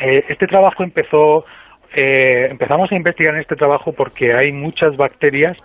eh, 0.00 0.24
este 0.28 0.46
trabajo 0.46 0.82
empezó, 0.82 1.44
eh, 1.94 2.48
empezamos 2.50 2.90
a 2.90 2.96
investigar 2.96 3.34
en 3.34 3.42
este 3.42 3.56
trabajo 3.56 3.92
porque 3.92 4.32
hay 4.32 4.52
muchas 4.52 4.96
bacterias 4.96 5.58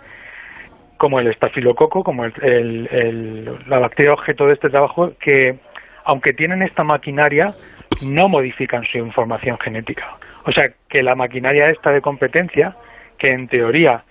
como 0.98 1.18
el 1.18 1.28
estafilococo, 1.28 2.04
como 2.04 2.26
el- 2.26 3.48
la 3.66 3.78
bacteria 3.78 4.12
objeto 4.12 4.46
de 4.46 4.52
este 4.52 4.68
trabajo, 4.68 5.12
que 5.18 5.56
aunque 6.04 6.32
tienen 6.32 6.62
esta 6.62 6.84
maquinaria, 6.84 7.52
no 8.02 8.28
modifican 8.28 8.84
su 8.84 8.98
información 8.98 9.58
genética. 9.58 10.16
O 10.44 10.52
sea, 10.52 10.70
que 10.88 11.02
la 11.02 11.14
maquinaria 11.14 11.68
esta 11.70 11.90
de 11.92 12.00
competencia, 12.00 12.74
que 13.18 13.30
en 13.30 13.48
teoría 13.48 14.02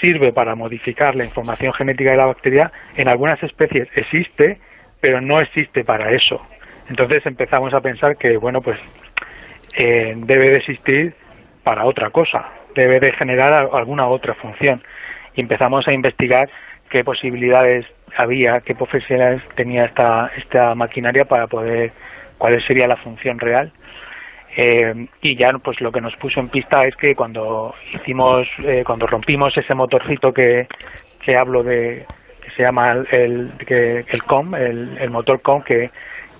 sirve 0.00 0.32
para 0.32 0.54
modificar 0.54 1.14
la 1.14 1.24
información 1.24 1.72
genética 1.74 2.10
de 2.10 2.16
la 2.16 2.26
bacteria, 2.26 2.72
en 2.96 3.08
algunas 3.08 3.42
especies 3.42 3.88
existe, 3.94 4.58
pero 5.00 5.20
no 5.20 5.40
existe 5.40 5.84
para 5.84 6.10
eso. 6.12 6.40
Entonces 6.88 7.24
empezamos 7.26 7.72
a 7.74 7.80
pensar 7.80 8.16
que, 8.16 8.36
bueno, 8.36 8.60
pues 8.60 8.78
eh, 9.76 10.14
debe 10.16 10.50
de 10.50 10.56
existir 10.58 11.14
para 11.62 11.84
otra 11.84 12.10
cosa, 12.10 12.46
debe 12.74 13.00
de 13.00 13.12
generar 13.12 13.52
al- 13.52 13.70
alguna 13.72 14.06
otra 14.08 14.34
función. 14.34 14.82
Y 15.34 15.40
empezamos 15.40 15.86
a 15.88 15.92
investigar 15.92 16.48
qué 16.90 17.04
posibilidades 17.04 17.86
había, 18.16 18.60
qué 18.60 18.74
profesionales 18.74 19.42
tenía 19.54 19.84
esta, 19.86 20.30
esta 20.36 20.74
maquinaria 20.74 21.24
para 21.24 21.46
poder, 21.46 21.92
cuál 22.38 22.62
sería 22.66 22.86
la 22.86 22.96
función 22.96 23.38
real. 23.38 23.72
Eh, 24.56 25.06
y 25.20 25.36
ya 25.36 25.50
pues 25.54 25.80
lo 25.80 25.90
que 25.90 26.00
nos 26.00 26.14
puso 26.16 26.38
en 26.38 26.48
pista 26.48 26.84
es 26.86 26.94
que 26.96 27.14
cuando 27.16 27.74
hicimos, 27.92 28.46
eh, 28.64 28.84
cuando 28.86 29.06
rompimos 29.06 29.56
ese 29.58 29.74
motorcito 29.74 30.32
que, 30.32 30.68
que 31.24 31.36
hablo 31.36 31.64
de, 31.64 32.06
que 32.40 32.50
se 32.52 32.62
llama 32.62 32.92
el, 32.92 33.06
el- 33.10 33.50
que, 33.66 34.04
el 34.08 34.22
COM, 34.22 34.54
el, 34.54 35.10
motor 35.10 35.42
COM 35.42 35.62
que, 35.62 35.90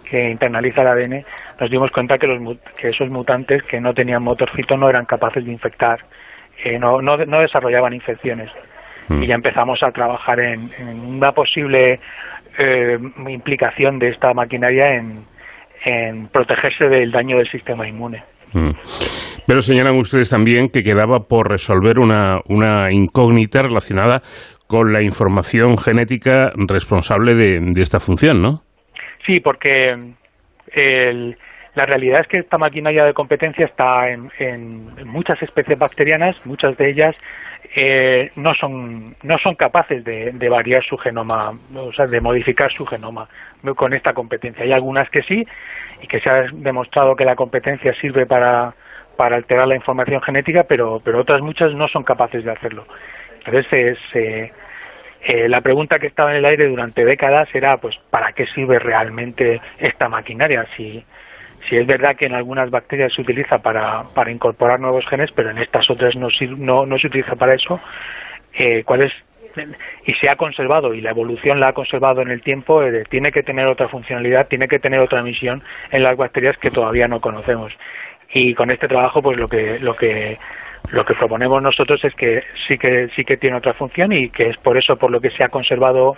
que 0.09 0.31
internaliza 0.31 0.83
el 0.83 0.87
ADN, 0.89 1.25
nos 1.59 1.71
dimos 1.71 1.91
cuenta 1.91 2.17
que, 2.19 2.29
los, 2.29 2.59
que 2.79 2.89
esos 2.89 3.09
mutantes 3.11 3.65
que 3.65 3.81
no 3.81 3.93
tenían 3.95 4.23
motorcito 4.23 4.77
no 4.77 4.89
eran 4.89 5.07
capaces 5.07 5.45
de 5.45 5.51
infectar, 5.51 5.99
eh, 6.63 6.79
no, 6.79 7.03
no 7.03 7.41
desarrollaban 7.41 7.95
infecciones. 7.95 8.49
Y 9.11 9.27
ya 9.27 9.35
empezamos 9.35 9.83
a 9.83 9.91
trabajar 9.91 10.41
en, 10.41 10.71
en 10.79 11.01
una 11.01 11.33
posible 11.33 12.01
eh, 12.59 12.99
implicación 13.29 13.99
de 13.99 14.09
esta 14.11 14.33
maquinaria 14.33 14.95
en, 14.95 15.25
en 15.85 16.29
protegerse 16.29 16.87
del 16.89 17.11
daño 17.13 17.37
del 17.37 17.51
sistema 17.51 17.87
inmune. 17.87 18.23
Mm. 18.53 18.71
Pero 19.47 19.61
señalan 19.61 19.99
ustedes 19.99 20.31
también 20.31 20.69
que 20.71 20.81
quedaba 20.83 21.21
por 21.29 21.51
resolver 21.51 21.99
una, 21.99 22.39
una 22.49 22.91
incógnita 22.91 23.61
relacionada 23.63 24.23
con 24.67 24.93
la 24.93 25.03
información 25.03 25.77
genética 25.77 26.51
responsable 26.69 27.35
de, 27.35 27.61
de 27.61 27.83
esta 27.83 28.01
función, 28.01 28.41
¿no? 28.41 28.63
Sí, 29.27 29.41
porque 29.41 29.95
el- 30.73 31.37
la 31.75 31.87
realidad 31.87 32.21
es 32.21 32.29
que 32.29 32.39
esta 32.39 32.59
maquinaria 32.59 33.05
de 33.05 33.15
competencia 33.15 33.67
está 33.67 34.09
en, 34.11 34.31
muchas 35.07 35.41
especies 35.43 35.79
bacterianas, 35.79 36.37
muchas 36.45 36.77
de 36.77 36.91
ellas 36.91 37.17
eh, 37.75 38.31
no 38.37 38.55
son 38.55 39.17
no 39.23 39.39
son 39.39 39.57
capaces 39.57 40.05
de, 40.05 40.33
de 40.33 40.49
variar 40.49 40.85
su 40.85 40.97
genoma, 40.97 41.53
o 41.75 41.93
sea, 41.93 42.07
de 42.07 42.21
modificar 42.21 42.73
su 42.73 42.87
genoma 42.87 43.29
con 43.77 43.93
esta 43.93 44.13
competencia. 44.13 44.65
Hay 44.65 44.73
algunas 44.73 45.11
que 45.11 45.23
sí 45.23 45.45
y 46.01 46.07
que 46.07 46.21
se 46.21 46.31
ha 46.31 46.47
demostrado 46.53 47.17
que 47.17 47.25
la 47.25 47.35
competencia 47.35 47.93
sirve 48.01 48.27
para 48.27 48.75
para 49.17 49.37
alterar 49.37 49.67
la 49.69 49.77
información 49.77 50.21
genética, 50.23 50.65
pero 50.69 51.01
pero 51.05 51.21
otras 51.21 51.41
muchas 51.41 51.73
no 51.75 51.89
son 51.89 52.05
capaces 52.05 52.45
de 52.45 52.53
hacerlo. 52.53 52.87
Entonces 53.45 53.67
es, 53.73 53.99
eh, 54.15 54.53
eh, 55.27 55.49
la 55.49 55.63
pregunta 55.63 55.99
que 55.99 56.07
estaba 56.07 56.33
en 56.33 56.37
el 56.37 56.45
aire 56.45 56.69
durante 56.69 57.05
décadas 57.05 57.49
era, 57.55 57.79
pues, 57.79 57.97
¿para 58.11 58.33
qué 58.33 58.47
sirve 58.49 58.79
realmente 58.79 59.61
esta 59.79 60.09
maquinaria? 60.09 60.67
Si, 60.77 61.03
si 61.69 61.77
es 61.77 61.87
verdad 61.87 62.17
que 62.17 62.27
en 62.27 62.35
algunas 62.35 62.71
bacterias 62.71 63.13
se 63.13 63.23
utiliza 63.23 63.59
para, 63.59 64.05
para 64.15 64.31
incorporar 64.31 64.81
nuevos 64.81 65.07
genes, 65.07 65.31
pero 65.35 65.51
en 65.51 65.59
estas 65.59 65.89
otras 65.91 66.15
no, 66.17 66.29
no, 66.59 66.87
no 66.87 66.99
se 66.99 67.07
utiliza 67.07 67.37
para 67.37 67.55
eso, 67.55 67.81
eh, 68.55 68.83
¿cuál 68.85 69.03
es? 69.03 69.13
Y 70.05 70.13
se 70.15 70.29
ha 70.29 70.37
conservado, 70.37 70.95
y 70.95 71.01
la 71.01 71.11
evolución 71.11 71.61
la 71.61 71.69
ha 71.69 71.73
conservado 71.73 72.23
en 72.23 72.31
el 72.31 72.43
tiempo, 72.43 72.83
tiene 73.09 73.31
que 73.31 73.45
tener 73.45 73.67
otra 73.67 73.89
funcionalidad, 73.89 74.49
tiene 74.49 74.67
que 74.67 74.81
tener 74.81 74.99
otra 74.99 75.23
misión 75.23 75.63
en 75.93 76.03
las 76.03 76.17
bacterias 76.17 76.59
que 76.59 76.73
todavía 76.73 77.07
no 77.07 77.21
conocemos. 77.21 77.73
Y 78.33 78.55
con 78.55 78.73
este 78.73 78.89
trabajo, 78.89 79.23
pues 79.23 79.39
lo 79.39 79.47
que, 79.47 79.79
lo 79.79 79.95
que 79.95 80.39
lo 80.91 81.05
que 81.05 81.15
proponemos 81.15 81.63
nosotros 81.63 82.05
es 82.05 82.15
que 82.15 82.43
sí 82.69 82.77
que 82.77 83.09
sí 83.17 83.25
que 83.25 83.37
tiene 83.37 83.57
otra 83.57 83.73
función 83.75 84.13
y 84.13 84.29
que 84.29 84.51
es 84.51 84.57
por 84.59 84.77
eso 84.77 84.97
por 84.97 85.11
lo 85.11 85.21
que 85.21 85.31
se 85.31 85.43
ha 85.43 85.49
conservado 85.49 86.17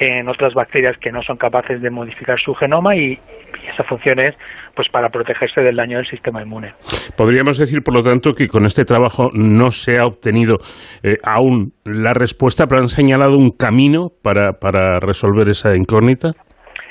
en 0.00 0.28
otras 0.28 0.54
bacterias 0.54 0.96
que 0.98 1.10
no 1.10 1.22
son 1.22 1.36
capaces 1.36 1.80
de 1.82 1.90
modificar 1.90 2.38
su 2.38 2.54
genoma 2.54 2.94
y, 2.96 3.12
y 3.12 3.66
esa 3.72 3.82
función 3.84 4.20
es 4.20 4.34
pues 4.74 4.88
para 4.90 5.08
protegerse 5.08 5.60
del 5.60 5.74
daño 5.76 5.96
del 5.96 6.06
sistema 6.06 6.40
inmune. 6.42 6.72
Podríamos 7.16 7.58
decir, 7.58 7.82
por 7.82 7.94
lo 7.94 8.02
tanto, 8.02 8.32
que 8.32 8.46
con 8.46 8.64
este 8.64 8.84
trabajo 8.84 9.30
no 9.32 9.70
se 9.72 9.98
ha 9.98 10.06
obtenido 10.06 10.58
eh, 11.02 11.16
aún 11.24 11.72
la 11.84 12.14
respuesta, 12.14 12.66
pero 12.68 12.80
han 12.82 12.88
señalado 12.88 13.36
un 13.36 13.50
camino 13.50 14.10
para, 14.22 14.52
para 14.52 15.00
resolver 15.00 15.48
esa 15.48 15.74
incógnita. 15.74 16.28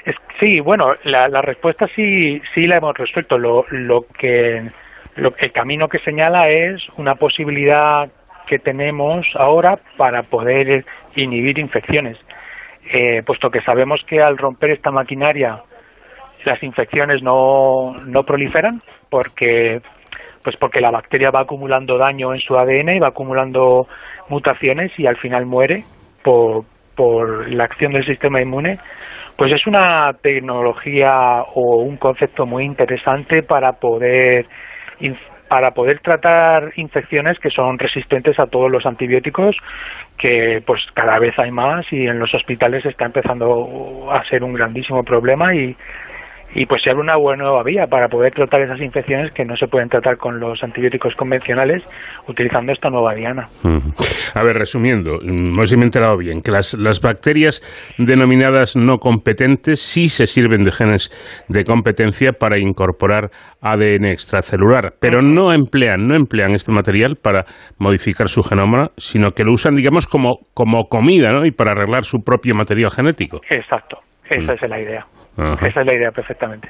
Es- 0.05 0.15
sí, 0.39 0.59
bueno, 0.59 0.87
la, 1.05 1.29
la 1.29 1.41
respuesta 1.41 1.87
sí 1.95 2.41
sí 2.53 2.67
la 2.67 2.77
hemos 2.77 2.97
resuelto. 2.97 3.37
Lo, 3.37 3.63
lo 3.71 4.01
que 4.19 4.67
lo- 5.15 5.33
el 5.39 5.51
camino 5.53 5.87
que 5.87 5.99
señala 5.99 6.49
es 6.49 6.81
una 6.97 7.15
posibilidad 7.15 8.09
que 8.47 8.59
tenemos 8.59 9.25
ahora 9.35 9.77
para 9.97 10.23
poder 10.23 10.85
inhibir 11.15 11.57
infecciones, 11.59 12.17
Eh, 12.91 13.21
puesto 13.25 13.49
que 13.49 13.61
sabemos 13.61 14.01
que 14.07 14.21
al 14.21 14.37
romper 14.37 14.71
esta 14.71 14.91
maquinaria 14.91 15.61
las 16.45 16.61
infecciones 16.63 17.21
no, 17.21 17.93
no 18.05 18.23
proliferan 18.23 18.79
porque 19.09 19.81
pues 20.43 20.55
porque 20.55 20.79
la 20.79 20.91
bacteria 20.91 21.29
va 21.29 21.41
acumulando 21.41 21.97
daño 21.97 22.33
en 22.33 22.39
su 22.39 22.57
ADN 22.57 22.95
y 22.95 22.99
va 22.99 23.09
acumulando 23.09 23.87
mutaciones 24.29 24.97
y 24.97 25.05
al 25.05 25.17
final 25.17 25.45
muere 25.45 25.83
por, 26.23 26.63
por 26.95 27.49
la 27.51 27.65
acción 27.65 27.91
del 27.91 28.05
sistema 28.05 28.41
inmune, 28.41 28.79
pues 29.35 29.51
es 29.51 29.67
una 29.67 30.13
tecnología 30.21 31.43
o 31.53 31.77
un 31.81 31.97
concepto 31.97 32.45
muy 32.45 32.63
interesante 32.63 33.43
para 33.43 33.73
poder 33.73 34.45
para 35.47 35.71
poder 35.71 35.99
tratar 35.99 36.71
infecciones 36.75 37.39
que 37.39 37.49
son 37.49 37.79
resistentes 37.79 38.39
a 38.39 38.47
todos 38.47 38.71
los 38.71 38.85
antibióticos 38.85 39.57
que 40.17 40.61
pues 40.65 40.81
cada 40.93 41.19
vez 41.19 41.37
hay 41.39 41.51
más 41.51 41.85
y 41.91 42.07
en 42.07 42.19
los 42.19 42.33
hospitales 42.33 42.85
está 42.85 43.05
empezando 43.05 44.09
a 44.11 44.23
ser 44.25 44.43
un 44.43 44.53
grandísimo 44.53 45.03
problema 45.03 45.53
y 45.53 45.75
y 46.57 46.65
pues 46.65 46.81
se 46.81 46.89
abre 46.89 47.03
una 47.03 47.15
buena 47.17 47.43
nueva 47.43 47.61
vía 47.61 47.85
para 47.85 48.07
poder 48.09 48.33
tratar 48.33 48.61
esas 48.61 48.81
infecciones 48.81 49.31
que 49.31 49.45
no 49.45 49.55
se 49.55 49.67
pueden 49.67 49.89
tratar 49.89 50.17
con 50.17 50.39
los 50.39 50.61
antibióticos 50.63 51.13
convencionales 51.15 51.83
utilizando 52.27 52.71
esta 52.73 52.89
nueva 52.89 53.13
diana. 53.13 53.47
A 54.33 54.43
ver, 54.43 54.55
resumiendo, 54.57 55.19
no 55.23 55.61
sé 55.65 55.67
si 55.67 55.77
me 55.77 55.83
he 55.83 55.85
enterado 55.85 56.17
bien, 56.17 56.41
que 56.41 56.51
las, 56.51 56.73
las 56.73 56.99
bacterias 56.99 57.61
denominadas 57.99 58.75
no 58.75 58.97
competentes 58.97 59.79
sí 59.79 60.07
se 60.07 60.25
sirven 60.25 60.63
de 60.63 60.71
genes 60.71 61.11
de 61.47 61.63
competencia 61.63 62.31
para 62.33 62.57
incorporar 62.57 63.29
ADN 63.61 64.05
extracelular, 64.05 64.93
pero 64.99 65.21
no 65.21 65.53
emplean, 65.53 66.07
no 66.07 66.15
emplean 66.15 66.55
este 66.55 66.71
material 66.71 67.17
para 67.21 67.45
modificar 67.77 68.29
su 68.29 68.41
genoma, 68.41 68.89
sino 68.97 69.31
que 69.31 69.43
lo 69.43 69.53
usan, 69.53 69.75
digamos, 69.75 70.07
como, 70.07 70.39
como 70.55 70.85
comida, 70.89 71.31
¿no? 71.31 71.45
Y 71.45 71.51
para 71.51 71.73
arreglar 71.73 72.03
su 72.03 72.23
propio 72.23 72.55
material 72.55 72.89
genético. 72.89 73.41
Exacto, 73.47 73.99
esa 74.27 74.53
Mm. 74.53 74.55
es 74.63 74.69
la 74.69 74.81
idea. 74.81 75.05
Ajá. 75.37 75.67
Esa 75.67 75.81
es 75.81 75.85
la 75.85 75.93
idea 75.93 76.11
perfectamente. 76.11 76.67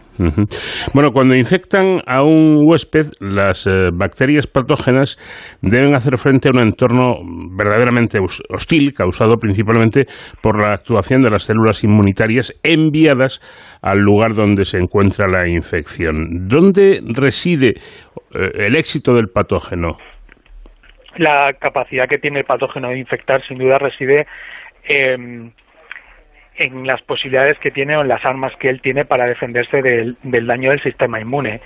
Bueno, 0.93 1.11
cuando 1.11 1.35
infectan 1.35 2.01
a 2.05 2.21
un 2.23 2.65
huésped, 2.67 3.07
las 3.21 3.65
eh, 3.65 3.89
bacterias 3.93 4.45
patógenas 4.45 5.17
deben 5.61 5.95
hacer 5.95 6.17
frente 6.17 6.49
a 6.49 6.51
un 6.53 6.59
entorno 6.59 7.15
verdaderamente 7.57 8.19
hos- 8.19 8.43
hostil, 8.49 8.93
causado 8.93 9.37
principalmente 9.37 10.05
por 10.41 10.61
la 10.61 10.73
actuación 10.73 11.21
de 11.21 11.29
las 11.31 11.43
células 11.43 11.83
inmunitarias 11.85 12.59
enviadas 12.61 13.39
al 13.81 13.99
lugar 13.99 14.33
donde 14.33 14.65
se 14.65 14.77
encuentra 14.79 15.27
la 15.27 15.47
infección. 15.47 16.47
¿Dónde 16.49 16.97
reside 17.15 17.69
eh, 17.69 18.51
el 18.65 18.75
éxito 18.75 19.13
del 19.13 19.27
patógeno? 19.33 19.91
La 21.15 21.53
capacidad 21.59 22.07
que 22.07 22.17
tiene 22.19 22.39
el 22.39 22.45
patógeno 22.45 22.89
de 22.89 22.99
infectar 22.99 23.41
sin 23.47 23.57
duda 23.57 23.77
reside 23.79 24.27
em, 24.87 25.51
en 26.57 26.85
las 26.87 27.01
posibilidades 27.01 27.57
que 27.59 27.71
tiene 27.71 27.95
o 27.97 28.01
en 28.01 28.07
las 28.07 28.23
armas 28.25 28.53
que 28.59 28.69
él 28.69 28.81
tiene 28.81 29.05
para 29.05 29.25
defenderse 29.25 29.81
del, 29.81 30.17
del 30.23 30.47
daño 30.47 30.71
del 30.71 30.81
sistema 30.81 31.19
inmune. 31.19 31.61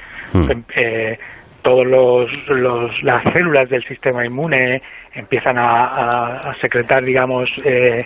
Eh, 0.76 1.18
todos 1.62 1.86
los, 1.86 2.48
los- 2.50 3.04
las 3.04 3.24
células 3.34 3.70
del 3.70 3.84
sistema 3.86 4.26
inmune 4.26 4.82
empiezan 5.14 5.58
a, 5.58 5.84
a- 5.86 6.38
a 6.52 6.56
secretar, 6.56 7.04
digamos, 7.04 7.50
eh, 7.64 8.06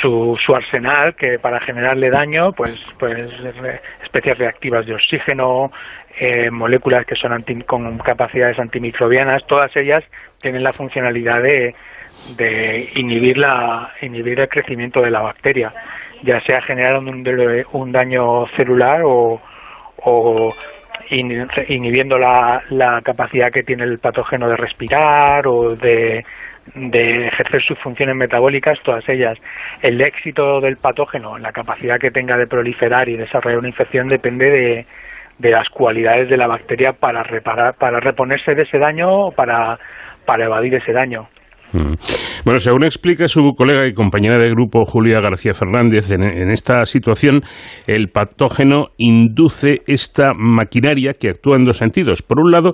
su, 0.00 0.38
su 0.44 0.54
arsenal 0.54 1.14
que 1.14 1.38
para 1.38 1.60
generarle 1.60 2.10
daño, 2.10 2.52
pues, 2.52 2.78
pues 2.98 3.14
especies 4.02 4.38
reactivas 4.38 4.86
de 4.86 4.94
oxígeno, 4.94 5.70
eh, 6.18 6.50
moléculas 6.50 7.04
que 7.06 7.14
son 7.14 7.32
anti- 7.32 7.62
con 7.62 7.98
capacidades 7.98 8.58
antimicrobianas, 8.58 9.46
todas 9.46 9.74
ellas 9.76 10.02
tienen 10.40 10.62
la 10.62 10.72
funcionalidad 10.72 11.42
de, 11.42 11.74
de 12.36 12.88
inhibir 12.96 13.38
la 13.38 13.92
inhibir 14.02 14.40
el 14.40 14.48
crecimiento 14.48 15.00
de 15.00 15.10
la 15.10 15.20
bacteria, 15.20 15.72
ya 16.22 16.40
sea 16.40 16.60
generar 16.62 16.98
un, 16.98 17.24
un 17.72 17.92
daño 17.92 18.46
celular 18.56 19.02
o, 19.04 19.40
o 20.02 20.54
in- 21.10 21.48
inhibiendo 21.68 22.18
la, 22.18 22.62
la 22.70 23.00
capacidad 23.02 23.52
que 23.52 23.62
tiene 23.62 23.84
el 23.84 23.98
patógeno 23.98 24.48
de 24.48 24.56
respirar 24.56 25.46
o 25.46 25.76
de, 25.76 26.24
ejercer 26.74 27.62
sus 27.62 27.78
funciones 27.78 28.16
metabólicas, 28.16 28.78
todas 28.82 29.08
ellas. 29.08 29.38
El 29.82 30.00
éxito 30.00 30.60
del 30.60 30.78
patógeno, 30.78 31.38
la 31.38 31.52
capacidad 31.52 32.00
que 32.00 32.10
tenga 32.10 32.36
de 32.36 32.46
proliferar 32.48 33.08
y 33.08 33.16
desarrollar 33.16 33.60
una 33.60 33.68
infección 33.68 34.08
depende 34.08 34.86
de, 35.38 35.50
las 35.50 35.68
cualidades 35.68 36.28
de 36.28 36.36
la 36.36 36.46
bacteria 36.48 36.92
para 36.92 37.22
reparar, 37.22 37.74
para 37.74 38.00
reponerse 38.00 38.54
de 38.54 38.62
ese 38.62 38.78
daño 38.78 39.26
o 39.26 39.32
para 39.32 39.78
evadir 40.44 40.74
ese 40.74 40.92
daño. 40.92 41.28
Mm. 41.72 41.94
Bueno, 42.44 42.58
según 42.58 42.84
explica 42.84 43.26
su 43.26 43.52
colega 43.56 43.86
y 43.86 43.92
compañera 43.92 44.38
de 44.38 44.50
grupo 44.50 44.84
Julia 44.84 45.20
García 45.20 45.52
Fernández, 45.52 46.10
en, 46.10 46.22
en 46.22 46.50
esta 46.50 46.84
situación 46.84 47.42
el 47.86 48.08
patógeno 48.08 48.88
induce 48.98 49.82
esta 49.86 50.32
maquinaria 50.36 51.12
que 51.18 51.30
actúa 51.30 51.56
en 51.56 51.64
dos 51.64 51.78
sentidos. 51.78 52.22
Por 52.22 52.40
un 52.40 52.50
lado, 52.50 52.72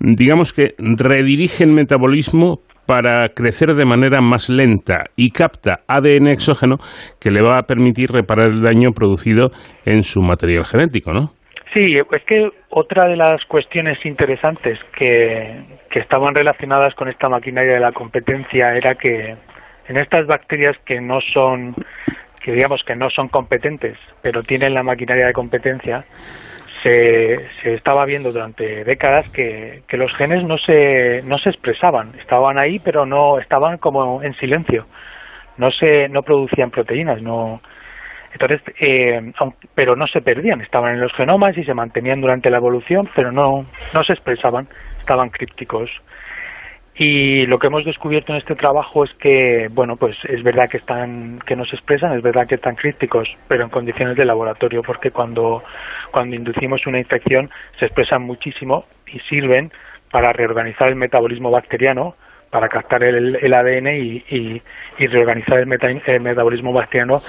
digamos 0.00 0.52
que 0.52 0.74
redirige 0.78 1.64
el 1.64 1.72
metabolismo 1.72 2.60
para 2.90 3.28
crecer 3.28 3.74
de 3.76 3.84
manera 3.84 4.20
más 4.20 4.48
lenta 4.48 5.04
y 5.14 5.30
capta 5.30 5.80
ADN 5.86 6.26
exógeno 6.26 6.78
que 7.20 7.30
le 7.30 7.40
va 7.40 7.58
a 7.58 7.62
permitir 7.62 8.10
reparar 8.10 8.50
el 8.50 8.62
daño 8.62 8.90
producido 8.92 9.50
en 9.84 10.02
su 10.02 10.20
material 10.22 10.64
genético, 10.64 11.12
¿no? 11.12 11.30
Sí, 11.72 11.96
es 11.96 12.24
que 12.24 12.50
otra 12.70 13.06
de 13.06 13.16
las 13.16 13.44
cuestiones 13.44 14.04
interesantes 14.04 14.78
que, 14.96 15.62
que 15.88 16.00
estaban 16.00 16.34
relacionadas 16.34 16.94
con 16.94 17.08
esta 17.08 17.28
maquinaria 17.28 17.74
de 17.74 17.80
la 17.80 17.92
competencia 17.92 18.74
era 18.74 18.96
que 18.96 19.36
en 19.86 19.96
estas 19.96 20.26
bacterias 20.26 20.76
que 20.84 21.00
no 21.00 21.20
son, 21.32 21.76
que 22.40 22.52
digamos 22.52 22.82
que 22.84 22.96
no 22.96 23.08
son 23.10 23.28
competentes, 23.28 23.96
pero 24.20 24.42
tienen 24.42 24.74
la 24.74 24.82
maquinaria 24.82 25.26
de 25.26 25.32
competencia, 25.32 26.04
se, 26.82 27.38
se 27.62 27.74
estaba 27.74 28.04
viendo 28.04 28.32
durante 28.32 28.82
décadas 28.84 29.30
que, 29.30 29.82
que 29.86 29.96
los 29.96 30.12
genes 30.16 30.42
no 30.44 30.58
se, 30.58 31.22
no 31.24 31.38
se 31.38 31.50
expresaban, 31.50 32.14
estaban 32.18 32.58
ahí, 32.58 32.80
pero 32.80 33.06
no 33.06 33.38
estaban 33.38 33.78
como 33.78 34.22
en 34.24 34.34
silencio, 34.34 34.86
no 35.56 35.70
se, 35.70 36.08
no 36.08 36.22
producían 36.22 36.70
proteínas, 36.70 37.22
no, 37.22 37.60
entonces, 38.32 38.60
eh, 38.80 39.32
pero 39.74 39.96
no 39.96 40.06
se 40.06 40.20
perdían, 40.20 40.60
estaban 40.60 40.94
en 40.94 41.00
los 41.00 41.12
genomas 41.12 41.56
y 41.58 41.64
se 41.64 41.74
mantenían 41.74 42.20
durante 42.20 42.50
la 42.50 42.58
evolución, 42.58 43.08
pero 43.14 43.32
no, 43.32 43.64
no 43.92 44.04
se 44.04 44.12
expresaban, 44.12 44.68
estaban 44.98 45.30
crípticos. 45.30 45.90
Y 46.94 47.46
lo 47.46 47.58
que 47.58 47.68
hemos 47.68 47.84
descubierto 47.84 48.32
en 48.32 48.38
este 48.38 48.54
trabajo 48.54 49.04
es 49.04 49.14
que, 49.14 49.68
bueno, 49.70 49.96
pues 49.96 50.16
es 50.24 50.42
verdad 50.42 50.68
que 50.68 50.76
están, 50.76 51.38
que 51.46 51.56
no 51.56 51.64
se 51.64 51.76
expresan, 51.76 52.12
es 52.12 52.22
verdad 52.22 52.46
que 52.46 52.56
están 52.56 52.74
crípticos, 52.74 53.28
pero 53.48 53.64
en 53.64 53.70
condiciones 53.70 54.16
de 54.16 54.24
laboratorio, 54.26 54.82
porque 54.82 55.10
cuando, 55.10 55.62
cuando 56.10 56.36
inducimos 56.36 56.86
una 56.86 56.98
infección 56.98 57.48
se 57.78 57.86
expresan 57.86 58.22
muchísimo 58.22 58.84
y 59.06 59.18
sirven 59.20 59.72
para 60.10 60.32
reorganizar 60.32 60.88
el 60.88 60.96
metabolismo 60.96 61.50
bacteriano, 61.50 62.16
para 62.50 62.68
captar 62.68 63.02
el, 63.04 63.36
el 63.36 63.54
ADN 63.54 63.88
y, 63.94 64.62
reorganizar 64.98 65.58
el, 65.60 65.66
meta- 65.66 65.88
el 65.88 66.20
metabolismo 66.20 66.72
bacteriano 66.72 67.22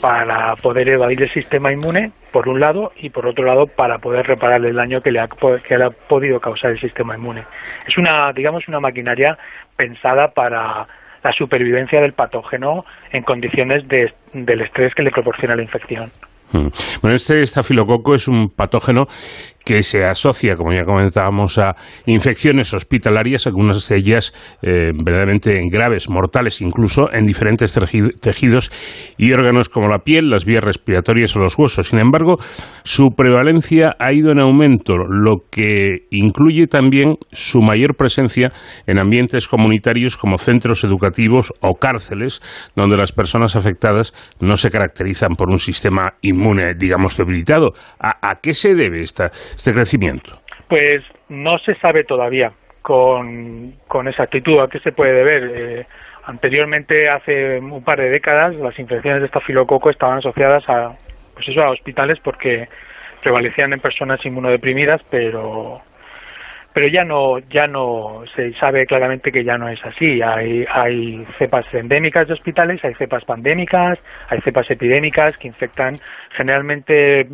para 0.00 0.56
poder 0.56 0.88
evadir 0.88 1.22
el 1.22 1.28
sistema 1.28 1.72
inmune, 1.72 2.12
por 2.32 2.48
un 2.48 2.58
lado, 2.60 2.92
y 2.96 3.10
por 3.10 3.26
otro 3.26 3.44
lado, 3.44 3.66
para 3.66 3.98
poder 3.98 4.26
reparar 4.26 4.64
el 4.64 4.74
daño 4.74 5.02
que 5.02 5.10
le 5.10 5.20
ha, 5.20 5.28
que 5.66 5.76
le 5.76 5.84
ha 5.84 5.90
podido 5.90 6.40
causar 6.40 6.70
el 6.70 6.80
sistema 6.80 7.16
inmune. 7.16 7.42
Es 7.86 7.98
una, 7.98 8.32
digamos, 8.32 8.66
una 8.68 8.80
maquinaria 8.80 9.36
pensada 9.76 10.28
para 10.28 10.86
la 11.22 11.32
supervivencia 11.32 12.00
del 12.00 12.14
patógeno 12.14 12.86
en 13.12 13.22
condiciones 13.24 13.86
de- 13.88 14.12
del 14.32 14.62
estrés 14.62 14.94
que 14.94 15.02
le 15.02 15.10
proporciona 15.10 15.54
la 15.56 15.62
infección. 15.62 16.10
Mm. 16.52 16.68
Bueno, 17.02 17.14
este 17.14 17.42
estafilococo 17.42 18.14
es 18.14 18.26
un 18.26 18.48
patógeno 18.48 19.06
que 19.64 19.82
se 19.82 20.04
asocia, 20.04 20.54
como 20.56 20.72
ya 20.72 20.84
comentábamos, 20.84 21.58
a 21.58 21.74
infecciones 22.06 22.72
hospitalarias, 22.74 23.46
algunas 23.46 23.88
de 23.88 23.96
ellas 23.96 24.32
eh, 24.62 24.90
verdaderamente 24.94 25.52
graves, 25.70 26.08
mortales 26.08 26.60
incluso, 26.60 27.12
en 27.12 27.26
diferentes 27.26 27.76
teji- 27.76 28.18
tejidos 28.20 28.70
y 29.16 29.32
órganos 29.32 29.68
como 29.68 29.88
la 29.88 29.98
piel, 29.98 30.30
las 30.30 30.44
vías 30.44 30.64
respiratorias 30.64 31.36
o 31.36 31.40
los 31.40 31.58
huesos. 31.58 31.88
Sin 31.88 31.98
embargo, 31.98 32.36
su 32.82 33.10
prevalencia 33.16 33.94
ha 33.98 34.12
ido 34.12 34.32
en 34.32 34.40
aumento, 34.40 34.96
lo 34.96 35.44
que 35.50 36.06
incluye 36.10 36.66
también 36.66 37.16
su 37.30 37.60
mayor 37.60 37.96
presencia 37.96 38.52
en 38.86 38.98
ambientes 38.98 39.46
comunitarios 39.46 40.16
como 40.16 40.38
centros 40.38 40.84
educativos 40.84 41.52
o 41.60 41.74
cárceles, 41.74 42.40
donde 42.74 42.96
las 42.96 43.12
personas 43.12 43.56
afectadas 43.56 44.12
no 44.40 44.56
se 44.56 44.70
caracterizan 44.70 45.36
por 45.36 45.50
un 45.50 45.58
sistema 45.58 46.14
inmune, 46.22 46.74
digamos, 46.78 47.16
debilitado. 47.16 47.72
¿A, 47.98 48.30
a 48.30 48.40
qué 48.42 48.54
se 48.54 48.74
debe 48.74 49.02
esta, 49.02 49.30
este 49.54 49.72
crecimiento? 49.72 50.40
Pues 50.68 51.02
no 51.28 51.58
se 51.58 51.74
sabe 51.76 52.04
todavía 52.04 52.52
con, 52.82 53.74
con 53.86 54.08
exactitud 54.08 54.60
a 54.60 54.68
qué 54.68 54.78
se 54.80 54.92
puede 54.92 55.12
deber. 55.12 55.52
Eh, 55.56 55.86
anteriormente, 56.24 57.08
hace 57.08 57.58
un 57.58 57.82
par 57.84 57.98
de 57.98 58.10
décadas, 58.10 58.54
las 58.56 58.78
infecciones 58.78 59.20
de 59.20 59.26
estafilococo 59.26 59.90
estaban 59.90 60.18
asociadas 60.18 60.64
a, 60.68 60.96
pues 61.34 61.48
eso, 61.48 61.62
a 61.62 61.70
hospitales 61.70 62.18
porque 62.22 62.68
prevalecían 63.22 63.72
en 63.72 63.80
personas 63.80 64.24
inmunodeprimidas, 64.24 65.00
pero 65.10 65.82
pero 66.72 66.86
ya 66.86 67.04
no 67.04 67.38
ya 67.38 67.66
no 67.66 68.22
se 68.34 68.52
sabe 68.54 68.86
claramente 68.86 69.32
que 69.32 69.42
ya 69.42 69.58
no 69.58 69.68
es 69.68 69.84
así 69.84 70.22
hay 70.22 70.64
hay 70.70 71.26
cepas 71.38 71.66
endémicas 71.74 72.28
de 72.28 72.34
hospitales 72.34 72.80
hay 72.84 72.94
cepas 72.94 73.24
pandémicas 73.24 73.98
hay 74.28 74.40
cepas 74.42 74.70
epidémicas 74.70 75.36
que 75.36 75.48
infectan 75.48 75.94
generalmente 76.36 77.26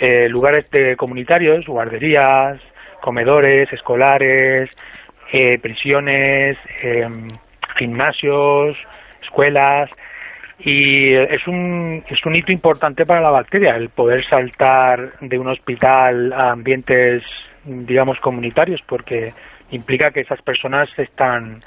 eh, 0.00 0.28
lugares 0.30 0.70
de 0.70 0.96
comunitarios 0.96 1.66
guarderías 1.66 2.58
comedores 3.02 3.70
escolares 3.72 4.74
eh, 5.30 5.58
prisiones 5.60 6.56
em, 6.82 7.28
gimnasios 7.76 8.76
escuelas 9.22 9.90
y 10.58 11.14
es 11.14 11.46
un, 11.46 12.02
es 12.08 12.24
un 12.24 12.34
hito 12.34 12.50
importante 12.50 13.04
para 13.04 13.20
la 13.20 13.30
bacteria 13.30 13.76
el 13.76 13.90
poder 13.90 14.26
saltar 14.26 15.18
de 15.20 15.38
un 15.38 15.48
hospital 15.48 16.32
a 16.32 16.52
ambientes 16.52 17.22
digamos 17.64 18.18
comunitarios 18.20 18.80
porque 18.86 19.34
implica 19.70 20.10
que 20.10 20.20
esas 20.20 20.40
personas 20.40 20.88
están 20.98 21.58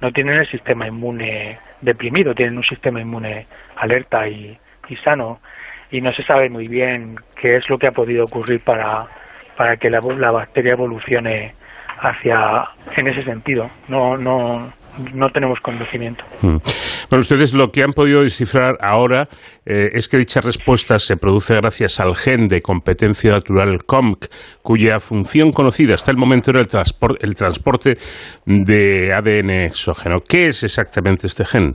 no 0.00 0.12
tienen 0.12 0.36
el 0.36 0.48
sistema 0.48 0.86
inmune 0.86 1.58
deprimido 1.80 2.34
tienen 2.34 2.56
un 2.56 2.64
sistema 2.64 3.00
inmune 3.00 3.46
alerta 3.76 4.28
y, 4.28 4.56
y 4.88 4.96
sano 4.96 5.40
y 5.90 6.00
no 6.00 6.12
se 6.12 6.22
sabe 6.24 6.48
muy 6.48 6.66
bien 6.66 7.16
qué 7.40 7.56
es 7.56 7.68
lo 7.68 7.78
que 7.78 7.86
ha 7.88 7.92
podido 7.92 8.24
ocurrir 8.24 8.60
para 8.60 9.06
para 9.56 9.76
que 9.76 9.90
la, 9.90 10.00
la 10.00 10.30
bacteria 10.30 10.72
evolucione 10.72 11.54
hacia 12.00 12.64
en 12.96 13.08
ese 13.08 13.24
sentido 13.24 13.68
no 13.88 14.16
no 14.16 14.72
no 15.14 15.30
tenemos 15.30 15.60
conocimiento 15.60 16.24
Mm. 16.42 16.56
Bueno, 17.10 17.20
ustedes 17.22 17.52
lo 17.54 17.70
que 17.72 17.82
han 17.82 17.90
podido 17.92 18.22
descifrar 18.22 18.76
ahora 18.80 19.26
eh, 19.66 19.90
es 19.94 20.08
que 20.08 20.16
dicha 20.16 20.40
respuesta 20.40 20.96
se 20.98 21.16
produce 21.16 21.54
gracias 21.56 21.98
al 22.00 22.14
gen 22.14 22.46
de 22.48 22.60
competencia 22.62 23.32
natural 23.32 23.84
COMC, 23.84 24.26
cuya 24.62 25.00
función 25.00 25.50
conocida 25.52 25.94
hasta 25.94 26.10
el 26.12 26.16
momento 26.16 26.50
era 26.52 26.60
el, 26.60 26.68
transpor- 26.68 27.18
el 27.20 27.34
transporte 27.34 27.96
de 28.46 29.12
ADN 29.12 29.50
exógeno. 29.64 30.20
¿Qué 30.26 30.46
es 30.48 30.62
exactamente 30.62 31.26
este 31.26 31.44
gen? 31.44 31.74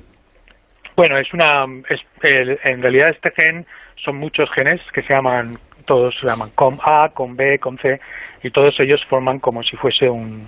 Bueno, 0.95 1.17
es 1.17 1.31
una, 1.33 1.65
es, 1.89 1.99
el- 2.23 2.57
en 2.63 2.81
realidad 2.81 3.09
este 3.09 3.31
gen 3.31 3.65
son 4.05 4.17
muchos 4.17 4.49
genes 4.51 4.79
que 4.93 5.01
se 5.01 5.13
llaman, 5.13 5.57
todos 5.85 6.15
se 6.19 6.27
llaman 6.27 6.51
COM-A, 6.55 7.09
COM-B, 7.09 7.59
COM-C, 7.59 7.99
y 8.43 8.51
todos 8.51 8.79
ellos 8.79 9.03
forman 9.09 9.39
como 9.39 9.63
si 9.63 9.75
fuese 9.75 10.07
un, 10.07 10.47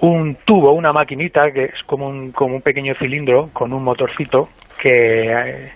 un 0.00 0.36
tubo, 0.44 0.72
una 0.72 0.92
maquinita 0.92 1.50
que 1.50 1.64
es 1.64 1.82
como 1.86 2.08
un, 2.08 2.32
como 2.32 2.56
un 2.56 2.62
pequeño 2.62 2.94
cilindro 2.94 3.50
con 3.52 3.72
un 3.72 3.82
motorcito 3.82 4.48
que, 4.78 5.32
eh, 5.32 5.72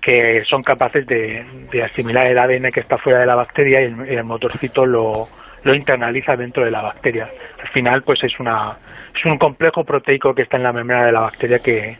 que 0.00 0.42
son 0.48 0.62
capaces 0.62 1.06
de, 1.06 1.44
de 1.70 1.82
asimilar 1.82 2.26
el 2.26 2.38
ADN 2.38 2.70
que 2.70 2.80
está 2.80 2.98
fuera 2.98 3.20
de 3.20 3.26
la 3.26 3.34
bacteria 3.34 3.82
y 3.82 3.84
el, 3.84 4.00
el 4.08 4.24
motorcito 4.24 4.86
lo, 4.86 5.28
lo 5.64 5.74
internaliza 5.74 6.36
dentro 6.36 6.64
de 6.64 6.70
la 6.70 6.82
bacteria. 6.82 7.28
Al 7.60 7.68
final, 7.68 8.02
pues 8.02 8.22
es 8.22 8.38
una 8.40 8.76
es 9.14 9.24
un 9.24 9.38
complejo 9.38 9.84
proteico 9.84 10.34
que 10.34 10.42
está 10.42 10.56
en 10.56 10.62
la 10.62 10.72
membrana 10.72 11.06
de 11.06 11.12
la 11.12 11.20
bacteria 11.20 11.58
que, 11.58 11.96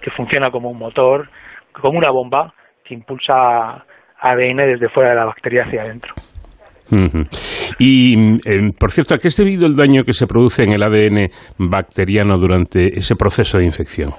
que 0.00 0.10
funciona 0.10 0.50
como 0.50 0.70
un 0.70 0.78
motor, 0.78 1.28
como 1.72 1.98
una 1.98 2.10
bomba 2.10 2.54
que 2.90 2.94
impulsa 2.94 3.84
ADN 4.20 4.56
desde 4.56 4.88
fuera 4.88 5.10
de 5.10 5.16
la 5.16 5.24
bacteria 5.26 5.62
hacia 5.64 5.82
adentro. 5.82 6.12
Y, 7.78 8.14
eh, 8.44 8.72
por 8.78 8.90
cierto, 8.90 9.14
¿a 9.14 9.18
qué 9.18 9.28
es 9.28 9.36
debido 9.36 9.66
el 9.66 9.76
daño 9.76 10.02
que 10.02 10.12
se 10.12 10.26
produce 10.26 10.64
en 10.64 10.72
el 10.72 10.82
ADN 10.82 11.28
bacteriano 11.56 12.36
durante 12.36 12.88
ese 12.98 13.14
proceso 13.16 13.58
de 13.58 13.64
infección? 13.64 14.12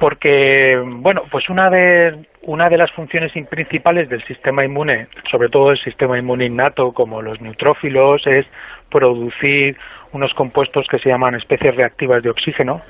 porque 0.00 0.82
bueno 0.96 1.22
pues 1.30 1.48
una 1.48 1.70
de 1.70 2.26
una 2.48 2.68
de 2.68 2.76
las 2.76 2.90
funciones 2.90 3.36
in- 3.36 3.46
principales 3.46 4.08
del 4.08 4.20
sistema 4.24 4.64
inmune 4.64 5.06
sobre 5.30 5.48
todo 5.48 5.70
el 5.70 5.78
sistema 5.78 6.18
inmune 6.18 6.46
innato 6.46 6.90
como 6.90 7.22
los 7.22 7.40
neutrófilos 7.40 8.26
es 8.26 8.44
producir 8.90 9.76
unos 10.10 10.34
compuestos 10.34 10.86
que 10.90 10.98
se 10.98 11.08
llaman 11.08 11.36
especies 11.36 11.76
reactivas 11.76 12.20
de 12.24 12.30
oxígeno 12.30 12.80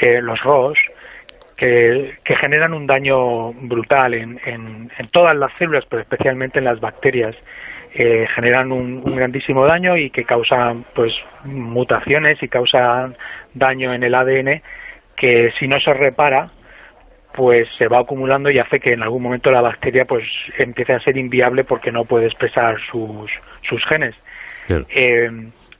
eh, 0.00 0.22
los 0.22 0.40
ROS 0.40 0.78
que, 1.56 2.14
que 2.24 2.36
generan 2.36 2.74
un 2.74 2.86
daño 2.86 3.52
brutal 3.52 4.14
en, 4.14 4.40
en, 4.44 4.90
en 4.96 5.06
todas 5.10 5.36
las 5.36 5.52
células 5.54 5.84
pero 5.88 6.02
especialmente 6.02 6.58
en 6.58 6.66
las 6.66 6.80
bacterias 6.80 7.34
eh, 7.94 8.26
generan 8.34 8.72
un, 8.72 9.02
un 9.04 9.16
grandísimo 9.16 9.64
daño 9.64 9.96
y 9.96 10.10
que 10.10 10.24
causan 10.24 10.84
pues 10.94 11.12
mutaciones 11.44 12.42
y 12.42 12.48
causan 12.48 13.16
daño 13.54 13.94
en 13.94 14.02
el 14.02 14.14
ADN 14.14 14.60
que 15.16 15.50
si 15.58 15.66
no 15.66 15.80
se 15.80 15.94
repara 15.94 16.46
pues 17.36 17.68
se 17.76 17.86
va 17.86 18.00
acumulando 18.00 18.50
y 18.50 18.58
hace 18.58 18.80
que 18.80 18.94
en 18.94 19.02
algún 19.02 19.22
momento 19.22 19.50
la 19.50 19.60
bacteria 19.60 20.06
pues 20.06 20.24
empiece 20.58 20.94
a 20.94 21.00
ser 21.00 21.16
inviable 21.18 21.64
porque 21.64 21.92
no 21.92 22.04
puede 22.04 22.26
expresar 22.26 22.76
sus, 22.90 23.30
sus 23.68 23.84
genes. 23.84 24.14
Eh, 24.88 25.30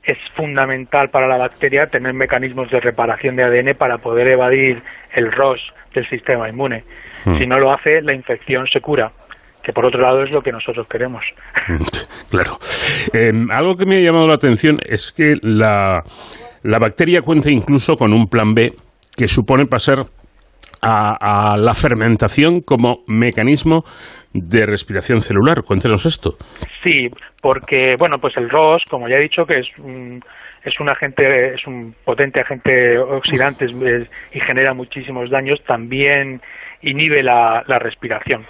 es 0.07 0.19
fundamental 0.37 1.11
para 1.11 1.27
la 1.27 1.37
bacteria 1.37 1.89
tener 1.89 2.15
mecanismos 2.15 2.71
de 2.71 2.81
reparación 2.81 3.35
de 3.35 3.43
ADN 3.43 3.75
para 3.77 3.99
poder 3.99 4.29
evadir 4.29 4.83
el 5.15 5.33
ROS 5.33 5.61
del 5.95 6.09
sistema 6.09 6.49
inmune. 6.49 6.85
Mm. 7.25 7.39
Si 7.39 7.47
no 7.47 7.59
lo 7.59 7.73
hace, 7.73 8.01
la 8.03 8.15
infección 8.15 8.67
se 8.73 8.81
cura, 8.81 9.11
que 9.65 9.73
por 9.73 9.85
otro 9.85 10.01
lado 10.01 10.23
es 10.23 10.31
lo 10.31 10.41
que 10.41 10.53
nosotros 10.53 10.87
queremos. 10.89 11.25
Claro. 12.29 12.59
Eh, 13.13 13.31
algo 13.51 13.77
que 13.77 13.87
me 13.87 13.99
ha 13.99 14.01
llamado 14.01 14.27
la 14.27 14.35
atención 14.35 14.81
es 14.85 15.13
que 15.13 15.37
la, 15.43 16.03
la 16.65 16.79
bacteria 16.81 17.23
cuenta 17.23 17.51
incluso 17.51 17.95
con 17.95 18.13
un 18.13 18.27
plan 18.27 18.53
B 18.53 18.73
que 19.17 19.29
supone 19.29 19.67
pasar 19.67 20.07
a, 20.83 21.53
a 21.53 21.57
la 21.57 21.73
fermentación 21.73 22.63
como 22.63 23.05
mecanismo 23.07 23.85
de 24.43 24.67
respiración 24.67 25.21
celular. 25.21 25.63
Cuéntenos 25.63 26.07
esto. 26.07 26.37
Sí, 26.83 27.09
porque 27.41 27.97
bueno, 27.99 28.17
pues 28.21 28.37
el 28.37 28.49
ROS, 28.51 28.83
como 28.89 29.09
ya 29.09 29.17
he 29.17 29.23
dicho, 29.23 29.47
que 29.47 29.59
es 29.59 29.67
un, 29.79 30.23
es 30.65 30.81
un 30.81 30.89
agente, 30.89 31.55
es 31.55 31.67
un 31.67 31.95
potente 32.05 32.41
agente 32.41 32.99
oxidante 32.99 33.67
y 34.33 34.41
genera 34.41 34.75
muchísimos 34.75 35.31
daños, 35.31 35.63
también 35.65 36.41
inhibe 36.83 37.23
la, 37.23 37.63
respiración. 37.79 38.47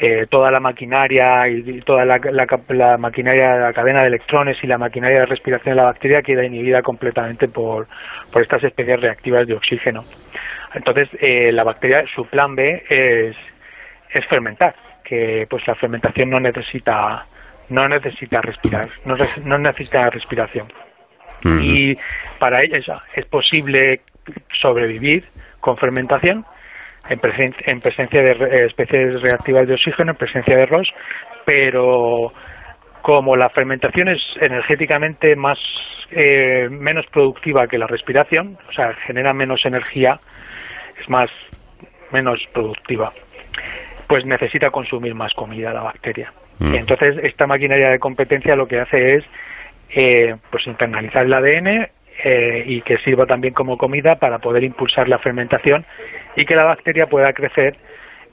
Eh, 0.00 0.26
toda 0.30 0.52
la 0.52 0.60
maquinaria 0.60 1.48
y 1.48 1.80
toda 1.80 2.04
la, 2.04 2.18
la 2.18 2.46
la 2.68 2.98
maquinaria, 2.98 3.56
la 3.56 3.72
cadena 3.72 4.02
de 4.02 4.08
electrones 4.08 4.56
y 4.62 4.68
la 4.68 4.78
maquinaria 4.78 5.20
de 5.20 5.26
respiración 5.26 5.74
de 5.74 5.80
la 5.80 5.88
bacteria 5.88 6.22
queda 6.22 6.44
inhibida 6.44 6.82
completamente 6.82 7.48
por, 7.48 7.88
por 8.32 8.42
estas 8.42 8.62
especies 8.62 9.00
reactivas 9.00 9.48
de 9.48 9.54
oxígeno. 9.54 10.02
Entonces, 10.74 11.08
eh, 11.20 11.50
la 11.50 11.64
bacteria, 11.64 12.04
su 12.14 12.26
plan 12.26 12.54
B 12.54 12.84
es, 12.88 13.36
es 14.12 14.26
fermentar, 14.26 14.74
que 15.08 15.46
pues 15.48 15.66
la 15.66 15.74
fermentación 15.74 16.30
no 16.30 16.40
necesita 16.40 17.24
no 17.70 17.86
necesita 17.86 18.40
respirar, 18.40 18.88
no, 19.44 19.58
necesita 19.58 20.08
respiración. 20.10 20.66
Y 21.62 21.94
para 22.38 22.62
ella 22.62 22.78
es- 23.14 23.26
posible 23.26 24.00
sobrevivir 24.60 25.24
con 25.60 25.76
fermentación 25.76 26.44
en, 27.10 27.18
presen- 27.20 27.54
en 27.66 27.78
presencia 27.80 28.22
de 28.22 28.34
re- 28.34 28.66
especies 28.66 29.20
reactivas 29.20 29.66
de 29.68 29.74
oxígeno, 29.74 30.12
en 30.12 30.16
presencia 30.16 30.56
de 30.56 30.66
ROS, 30.66 30.88
pero 31.44 32.32
como 33.02 33.36
la 33.36 33.48
fermentación 33.50 34.08
es 34.08 34.20
energéticamente 34.40 35.36
más 35.36 35.58
eh, 36.10 36.68
menos 36.70 37.06
productiva 37.12 37.66
que 37.66 37.76
la 37.78 37.86
respiración, 37.86 38.58
o 38.68 38.72
sea, 38.72 38.94
genera 39.06 39.32
menos 39.34 39.64
energía, 39.66 40.16
es 41.00 41.08
más 41.08 41.30
menos 42.12 42.40
productiva, 42.54 43.12
pues 44.08 44.24
necesita 44.24 44.70
consumir 44.70 45.14
más 45.14 45.32
comida 45.34 45.72
la 45.72 45.82
bacteria. 45.82 46.32
Mm. 46.58 46.74
Entonces, 46.74 47.16
esta 47.22 47.46
maquinaria 47.46 47.90
de 47.90 47.98
competencia 47.98 48.56
lo 48.56 48.66
que 48.66 48.80
hace 48.80 49.16
es 49.16 49.24
eh, 49.90 50.34
pues 50.50 50.66
internalizar 50.66 51.26
el 51.26 51.32
ADN 51.32 51.88
eh, 52.24 52.64
y 52.66 52.80
que 52.82 52.98
sirva 52.98 53.26
también 53.26 53.54
como 53.54 53.76
comida 53.76 54.16
para 54.16 54.38
poder 54.38 54.64
impulsar 54.64 55.08
la 55.08 55.18
fermentación 55.18 55.84
y 56.36 56.44
que 56.44 56.56
la 56.56 56.64
bacteria 56.64 57.06
pueda 57.06 57.32
crecer 57.32 57.76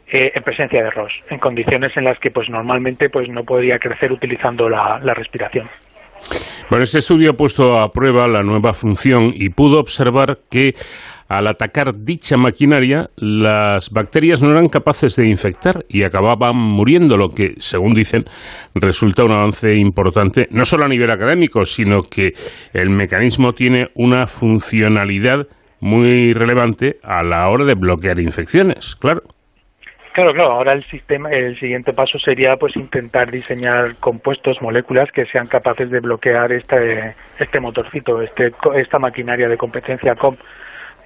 eh, 0.08 0.32
en 0.34 0.44
presencia 0.44 0.84
de 0.84 0.90
ROS, 0.92 1.14
en 1.30 1.40
condiciones 1.40 1.96
en 1.98 2.06
las 2.06 2.18
que 2.20 2.32
pues 2.32 2.50
normalmente 2.50 3.10
pues 3.10 3.30
no 3.30 3.44
podría 3.44 3.78
crecer 3.78 4.12
utilizando 4.12 4.70
la, 4.70 5.00
la 5.04 5.14
respiración. 5.14 5.70
Bueno, 6.70 6.84
este 6.84 7.00
estudio 7.00 7.32
ha 7.32 7.34
puesto 7.34 7.80
a 7.80 7.92
prueba 7.92 8.28
la 8.28 8.42
nueva 8.42 8.74
función 8.74 9.32
y 9.34 9.50
pudo 9.50 9.80
observar 9.80 10.38
que 10.50 10.74
al 11.28 11.48
atacar 11.48 11.96
dicha 11.96 12.38
maquinaria, 12.38 13.10
las 13.18 13.90
bacterias 13.90 14.44
no 14.44 14.52
eran 14.52 14.70
capaces 14.70 15.16
de 15.16 15.28
infectar 15.28 15.84
y 15.90 16.04
acababan 16.04 16.56
muriendo, 16.56 17.18
lo 17.18 17.30
que, 17.30 17.56
según 17.58 17.94
dicen, 17.94 18.26
resulta 18.76 19.24
un 19.24 19.32
avance 19.32 19.74
importante, 19.74 20.48
no 20.52 20.66
solo 20.66 20.86
a 20.86 20.90
nivel 20.90 21.10
académico, 21.10 21.66
sino 21.66 22.04
que 22.04 22.34
el 22.74 22.90
mecanismo 22.90 23.54
tiene 23.54 23.88
una 23.96 24.28
funcionalidad 24.28 25.48
muy 25.80 26.34
relevante 26.34 26.98
a 27.04 27.24
la 27.24 27.50
hora 27.50 27.66
de 27.66 27.76
bloquear 27.76 28.20
infecciones, 28.20 28.96
claro. 28.96 29.22
Claro, 30.14 30.32
claro. 30.34 30.52
Ahora 30.54 30.72
el 30.72 30.86
sistema, 30.86 31.30
el 31.30 31.60
siguiente 31.60 31.92
paso 31.92 32.18
sería 32.20 32.56
pues 32.56 32.74
intentar 32.78 33.30
diseñar 33.30 33.98
compuestos, 34.00 34.62
moléculas 34.62 35.12
que 35.12 35.26
sean 35.26 35.46
capaces 35.46 35.92
de 35.92 36.00
bloquear 36.00 36.54
este 36.54 37.14
este 37.38 37.60
motorcito, 37.60 38.22
este 38.22 38.54
esta 38.78 38.98
maquinaria 38.98 39.50
de 39.50 39.58
competencia 39.58 40.16
COP 40.16 40.40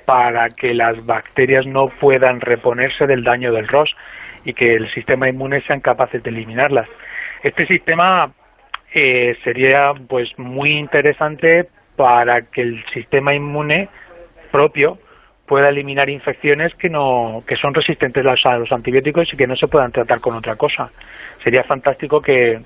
para 0.10 0.46
que 0.50 0.74
las 0.74 1.06
bacterias 1.06 1.68
no 1.68 1.90
puedan 1.90 2.42
reponerse 2.42 3.06
del 3.06 3.24
daño 3.24 3.54
del 3.54 3.68
ROS 3.68 3.96
y 4.44 4.54
que 4.54 4.74
el 4.74 4.92
sistema 4.92 5.30
inmune 5.30 5.62
sean 5.62 5.82
capaces 5.82 6.24
de 6.24 6.32
eliminarlas. 6.32 6.90
Este 7.44 7.68
sistema 7.68 8.32
eh, 8.92 9.38
sería 9.44 9.94
pues 10.08 10.28
muy 10.40 10.80
interesante 10.80 11.70
para 11.96 12.42
que 12.42 12.62
el 12.64 12.84
sistema 12.92 13.36
inmune 13.36 13.88
propio 14.52 14.98
pueda 15.46 15.70
eliminar 15.70 16.10
infecciones 16.10 16.74
que 16.74 16.90
no 16.90 17.44
que 17.48 17.56
son 17.56 17.76
resistentes 17.76 18.26
a 18.26 18.58
los, 18.58 18.72
antibióticos 18.72 19.32
y 19.32 19.38
que 19.38 19.46
no 19.46 19.56
se 19.58 19.68
puedan 19.68 19.92
tratar 19.92 20.20
con 20.22 20.36
otra 20.36 20.56
cosa. 20.56 20.90
Sería 21.44 21.64
fantástico 21.66 22.20
que 22.20 22.60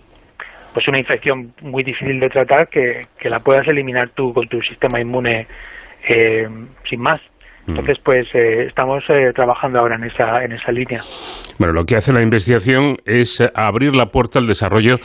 pues 0.73 0.87
una 0.87 0.97
infección 0.97 1.53
muy 1.59 1.83
difícil 1.83 2.21
de 2.21 2.29
tratar 2.29 2.69
que, 2.69 3.01
que 3.19 3.29
la 3.29 3.41
puedas 3.41 3.67
eliminar 3.67 4.11
tú 4.11 4.33
con 4.33 4.47
tu 4.47 4.61
sistema 4.61 5.01
inmune 5.01 5.45
eh, 6.07 6.47
sin 6.89 7.01
más. 7.01 7.19
Entonces, 7.67 7.97
pues 8.03 8.27
eh, 8.33 8.65
estamos 8.67 9.03
eh, 9.09 9.31
trabajando 9.33 9.79
ahora 9.79 9.95
en 9.95 10.03
esa 10.03 10.43
en 10.43 10.51
esa 10.51 10.71
línea. 10.71 11.01
Bueno, 11.57 11.73
lo 11.73 11.85
que 11.85 11.95
hace 11.95 12.11
la 12.11 12.21
investigación 12.21 12.97
es 13.05 13.41
abrir 13.55 13.95
la 13.95 14.07
puerta 14.07 14.39
al 14.39 14.47
desarrollo 14.47 14.97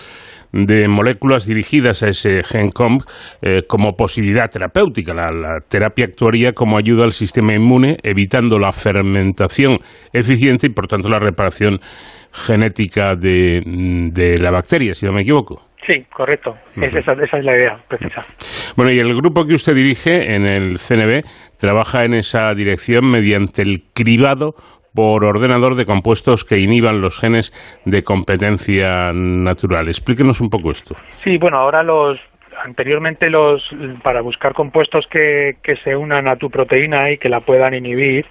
de 0.52 0.88
moléculas 0.88 1.46
dirigidas 1.46 2.02
a 2.02 2.08
ese 2.08 2.42
gen 2.42 2.70
COMP 2.70 3.02
eh, 3.42 3.60
como 3.68 3.92
posibilidad 3.92 4.50
terapéutica. 4.50 5.14
La, 5.14 5.26
la 5.26 5.60
terapia 5.68 6.06
actuaría 6.06 6.52
como 6.52 6.78
ayuda 6.78 7.04
al 7.04 7.12
sistema 7.12 7.54
inmune, 7.54 7.98
evitando 8.02 8.58
la 8.58 8.72
fermentación 8.72 9.78
eficiente 10.12 10.66
y, 10.66 10.70
por 10.70 10.88
tanto, 10.88 11.08
la 11.08 11.18
reparación 11.18 11.78
genética 12.32 13.14
de, 13.14 13.62
de 14.12 14.38
la 14.42 14.50
bacteria, 14.50 14.94
si 14.94 15.06
no 15.06 15.12
me 15.12 15.22
equivoco. 15.22 15.67
Sí, 15.88 16.04
correcto. 16.12 16.54
Es 16.76 16.94
esa, 16.94 17.12
esa 17.14 17.38
es 17.38 17.44
la 17.44 17.56
idea 17.56 17.78
precisa. 17.88 18.26
Bueno, 18.76 18.92
y 18.92 18.98
el 18.98 19.16
grupo 19.16 19.46
que 19.46 19.54
usted 19.54 19.74
dirige 19.74 20.34
en 20.34 20.44
el 20.44 20.76
CNB 20.76 21.24
trabaja 21.58 22.04
en 22.04 22.12
esa 22.12 22.52
dirección 22.52 23.10
mediante 23.10 23.62
el 23.62 23.84
cribado 23.94 24.54
por 24.94 25.24
ordenador 25.24 25.76
de 25.76 25.86
compuestos 25.86 26.44
que 26.44 26.58
inhiban 26.58 27.00
los 27.00 27.18
genes 27.18 27.52
de 27.86 28.02
competencia 28.02 29.12
natural. 29.14 29.88
Explíquenos 29.88 30.42
un 30.42 30.50
poco 30.50 30.72
esto. 30.72 30.94
Sí, 31.24 31.38
bueno, 31.38 31.56
ahora 31.56 31.82
los 31.82 32.18
anteriormente 32.62 33.30
los 33.30 33.66
para 34.02 34.20
buscar 34.20 34.52
compuestos 34.52 35.06
que, 35.06 35.56
que 35.62 35.76
se 35.76 35.96
unan 35.96 36.28
a 36.28 36.36
tu 36.36 36.50
proteína 36.50 37.12
y 37.12 37.16
que 37.16 37.30
la 37.30 37.40
puedan 37.40 37.72
inhibir, 37.72 38.26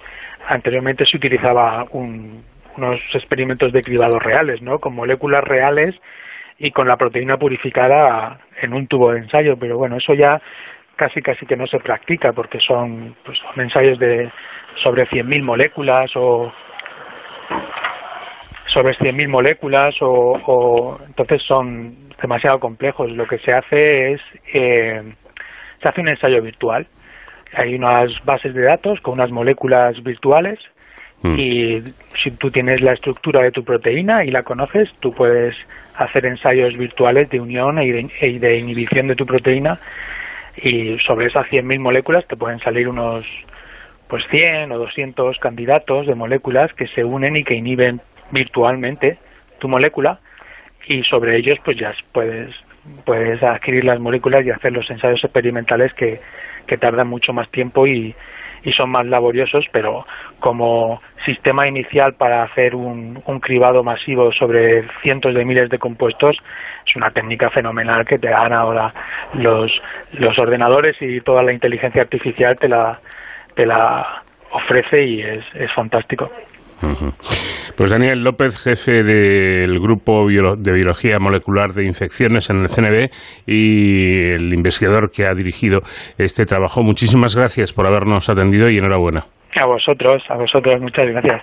anteriormente 0.46 1.06
se 1.06 1.16
utilizaba 1.16 1.86
un, 1.90 2.44
unos 2.76 3.00
experimentos 3.14 3.72
de 3.72 3.82
cribado 3.82 4.20
reales, 4.20 4.62
¿no? 4.62 4.78
Con 4.78 4.94
moléculas 4.94 5.42
reales 5.42 5.96
y 6.58 6.70
con 6.72 6.88
la 6.88 6.96
proteína 6.96 7.36
purificada 7.36 8.40
en 8.60 8.74
un 8.74 8.86
tubo 8.86 9.12
de 9.12 9.20
ensayo, 9.20 9.56
pero 9.56 9.78
bueno, 9.78 9.96
eso 9.96 10.14
ya 10.14 10.40
casi 10.96 11.22
casi 11.22 11.46
que 11.46 11.56
no 11.56 11.66
se 11.66 11.78
practica 11.78 12.32
porque 12.32 12.58
son, 12.58 13.14
pues, 13.24 13.38
son 13.38 13.60
ensayos 13.64 13.98
de 13.98 14.30
sobre 14.82 15.06
100.000 15.06 15.42
moléculas 15.42 16.10
o 16.16 16.52
sobre 18.66 18.94
100.000 18.96 19.28
moléculas 19.28 19.94
o, 20.00 20.32
o 20.44 20.98
entonces 21.06 21.40
son 21.42 22.10
demasiado 22.20 22.58
complejos. 22.58 23.10
Lo 23.12 23.26
que 23.26 23.38
se 23.38 23.52
hace 23.52 24.12
es 24.12 24.20
eh, 24.52 25.02
se 25.80 25.88
hace 25.88 26.00
un 26.00 26.08
ensayo 26.08 26.42
virtual. 26.42 26.86
Hay 27.54 27.74
unas 27.74 28.12
bases 28.24 28.52
de 28.52 28.62
datos 28.62 29.00
con 29.00 29.14
unas 29.14 29.30
moléculas 29.30 30.02
virtuales 30.02 30.58
y 31.24 31.80
si 32.22 32.30
tú 32.38 32.48
tienes 32.48 32.80
la 32.80 32.92
estructura 32.92 33.42
de 33.42 33.50
tu 33.50 33.64
proteína 33.64 34.24
y 34.24 34.30
la 34.30 34.44
conoces, 34.44 34.88
tú 35.00 35.12
puedes 35.12 35.56
hacer 35.98 36.26
ensayos 36.26 36.76
virtuales 36.76 37.28
de 37.30 37.40
unión 37.40 37.82
y 37.82 37.90
de, 37.90 38.08
y 38.20 38.38
de 38.38 38.58
inhibición 38.58 39.08
de 39.08 39.16
tu 39.16 39.26
proteína 39.26 39.78
y 40.56 40.98
sobre 40.98 41.26
esas 41.26 41.46
100.000 41.46 41.78
moléculas 41.78 42.26
te 42.26 42.36
pueden 42.36 42.58
salir 42.60 42.88
unos 42.88 43.26
pues 44.08 44.24
100 44.30 44.72
o 44.72 44.78
200 44.78 45.38
candidatos 45.38 46.06
de 46.06 46.14
moléculas 46.14 46.72
que 46.72 46.86
se 46.88 47.04
unen 47.04 47.36
y 47.36 47.44
que 47.44 47.54
inhiben 47.54 48.00
virtualmente 48.30 49.18
tu 49.58 49.68
molécula 49.68 50.20
y 50.86 51.02
sobre 51.02 51.36
ellos 51.36 51.58
pues 51.64 51.76
ya 51.76 51.92
puedes 52.12 52.54
puedes 53.04 53.42
adquirir 53.42 53.84
las 53.84 54.00
moléculas 54.00 54.46
y 54.46 54.50
hacer 54.50 54.72
los 54.72 54.88
ensayos 54.90 55.22
experimentales 55.22 55.92
que, 55.94 56.20
que 56.66 56.78
tardan 56.78 57.08
mucho 57.08 57.32
más 57.32 57.50
tiempo 57.50 57.86
y, 57.86 58.14
y 58.62 58.72
son 58.72 58.90
más 58.90 59.06
laboriosos, 59.06 59.64
pero 59.72 60.06
como 60.40 61.00
sistema 61.24 61.68
inicial 61.68 62.14
para 62.14 62.42
hacer 62.42 62.74
un, 62.74 63.22
un 63.26 63.40
cribado 63.40 63.82
masivo 63.82 64.32
sobre 64.32 64.84
cientos 65.02 65.34
de 65.34 65.44
miles 65.44 65.68
de 65.68 65.78
compuestos 65.78 66.36
es 66.86 66.96
una 66.96 67.10
técnica 67.10 67.50
fenomenal 67.50 68.06
que 68.06 68.18
te 68.18 68.28
dan 68.28 68.52
ahora 68.52 68.92
los, 69.34 69.70
los 70.18 70.38
ordenadores 70.38 70.96
y 71.00 71.20
toda 71.20 71.42
la 71.42 71.52
inteligencia 71.52 72.02
artificial 72.02 72.56
te 72.58 72.68
la, 72.68 72.98
te 73.54 73.66
la 73.66 74.22
ofrece 74.50 75.04
y 75.04 75.20
es, 75.20 75.44
es 75.54 75.72
fantástico. 75.72 76.30
Pues 77.76 77.90
Daniel 77.90 78.22
López, 78.22 78.62
jefe 78.62 79.02
del 79.02 79.78
Grupo 79.78 80.26
de 80.28 80.72
Biología 80.72 81.18
Molecular 81.18 81.70
de 81.70 81.84
Infecciones 81.84 82.50
en 82.50 82.58
el 82.58 82.68
CNB 82.68 83.08
y 83.46 84.32
el 84.32 84.52
investigador 84.52 85.10
que 85.10 85.26
ha 85.26 85.34
dirigido 85.34 85.80
este 86.18 86.44
trabajo. 86.44 86.82
Muchísimas 86.82 87.36
gracias 87.36 87.72
por 87.72 87.86
habernos 87.86 88.28
atendido 88.28 88.68
y 88.68 88.78
enhorabuena. 88.78 89.24
A 89.60 89.66
vosotros, 89.66 90.22
a 90.28 90.36
vosotros, 90.36 90.80
muchas 90.80 91.06
gracias. 91.08 91.42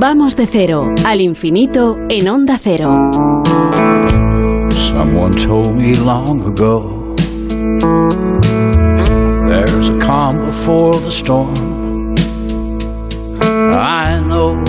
Vamos 0.00 0.36
de 0.36 0.46
cero 0.46 0.94
al 1.06 1.20
infinito 1.20 1.96
en 2.08 2.28
Onda 2.28 2.56
Cero. 2.58 2.94
Someone 4.70 5.34
told 5.44 5.74
me 5.74 5.92
long 5.94 6.40
ago 6.46 7.08
there's 9.66 9.88
a 9.88 9.98
calm 9.98 10.44
before 10.44 10.94
the 10.94 11.10
storm. 11.10 12.14
I 13.74 14.20
know 14.20 14.62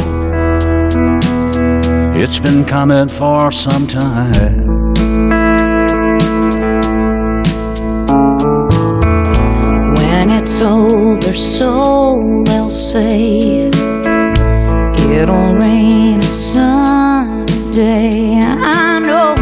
it's 2.22 2.40
been 2.40 2.66
coming 2.66 3.08
for 3.08 3.52
some 3.52 3.86
time. 3.88 4.68
When 9.98 10.30
it's 10.32 10.62
over, 10.62 11.34
so 11.34 12.44
they'll 12.46 12.72
say 12.72 13.70
it'll 15.20 15.54
rain 15.56 16.20
a 16.20 16.24
sunny 16.24 17.72
day. 17.72 18.40
I 18.40 19.00
know, 19.00 19.36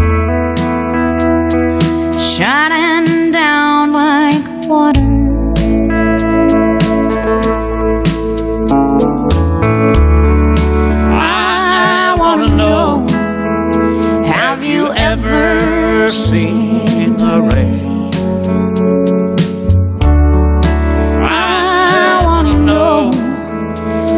shining 2.20 2.87
seen 16.10 17.18
the 17.18 17.42
rain? 17.52 18.10
I 21.24 22.22
wanna 22.24 22.58
know, 22.58 23.12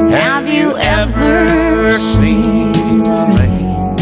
have 0.10 0.48
you 0.48 0.78
ever 0.78 1.98
seen 1.98 2.72
the 3.02 3.26
rain 3.38 3.96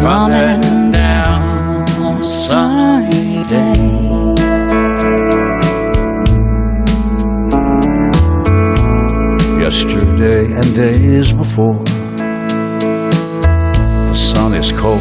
coming 0.00 0.92
down 0.92 1.88
on 2.00 2.20
a 2.20 2.24
sunny 2.24 3.44
day? 3.44 3.96
Yesterday 9.58 10.52
and 10.52 10.74
days 10.74 11.32
before, 11.32 11.82
sun 14.36 14.52
is 14.52 14.70
cold, 14.70 15.00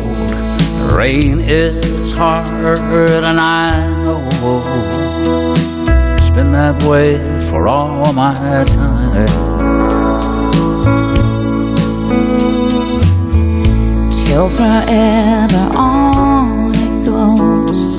the 0.79 0.95
rain 0.97 1.41
is 1.41 2.13
hard, 2.13 2.47
and 3.27 3.37
I 3.37 3.85
know 4.01 4.21
it's 6.17 6.29
been 6.29 6.51
that 6.53 6.81
way 6.83 7.17
for 7.49 7.67
all 7.67 8.13
my 8.13 8.63
time. 8.63 9.25
till 14.15 14.49
forever 14.49 15.65
on 15.75 16.71
it 16.85 16.95
goes. 17.03 17.97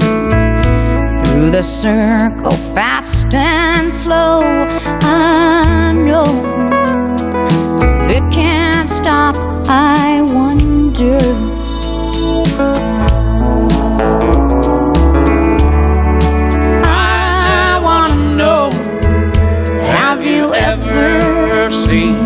Through 1.29 1.51
the 1.51 1.63
circle 1.63 2.57
fast 2.75 3.35
and 3.35 3.93
slow 3.93 4.41
i 5.03 5.93
know 5.93 6.29
it 8.09 8.25
can't 8.33 8.89
stop. 8.89 9.37
I 9.69 10.23
wonder 10.23 10.76
i 10.99 11.03
want 17.83 18.13
to 18.15 18.19
know 18.35 18.71
have 19.85 20.25
you 20.25 20.55
ever 20.55 21.71
seen 21.71 22.26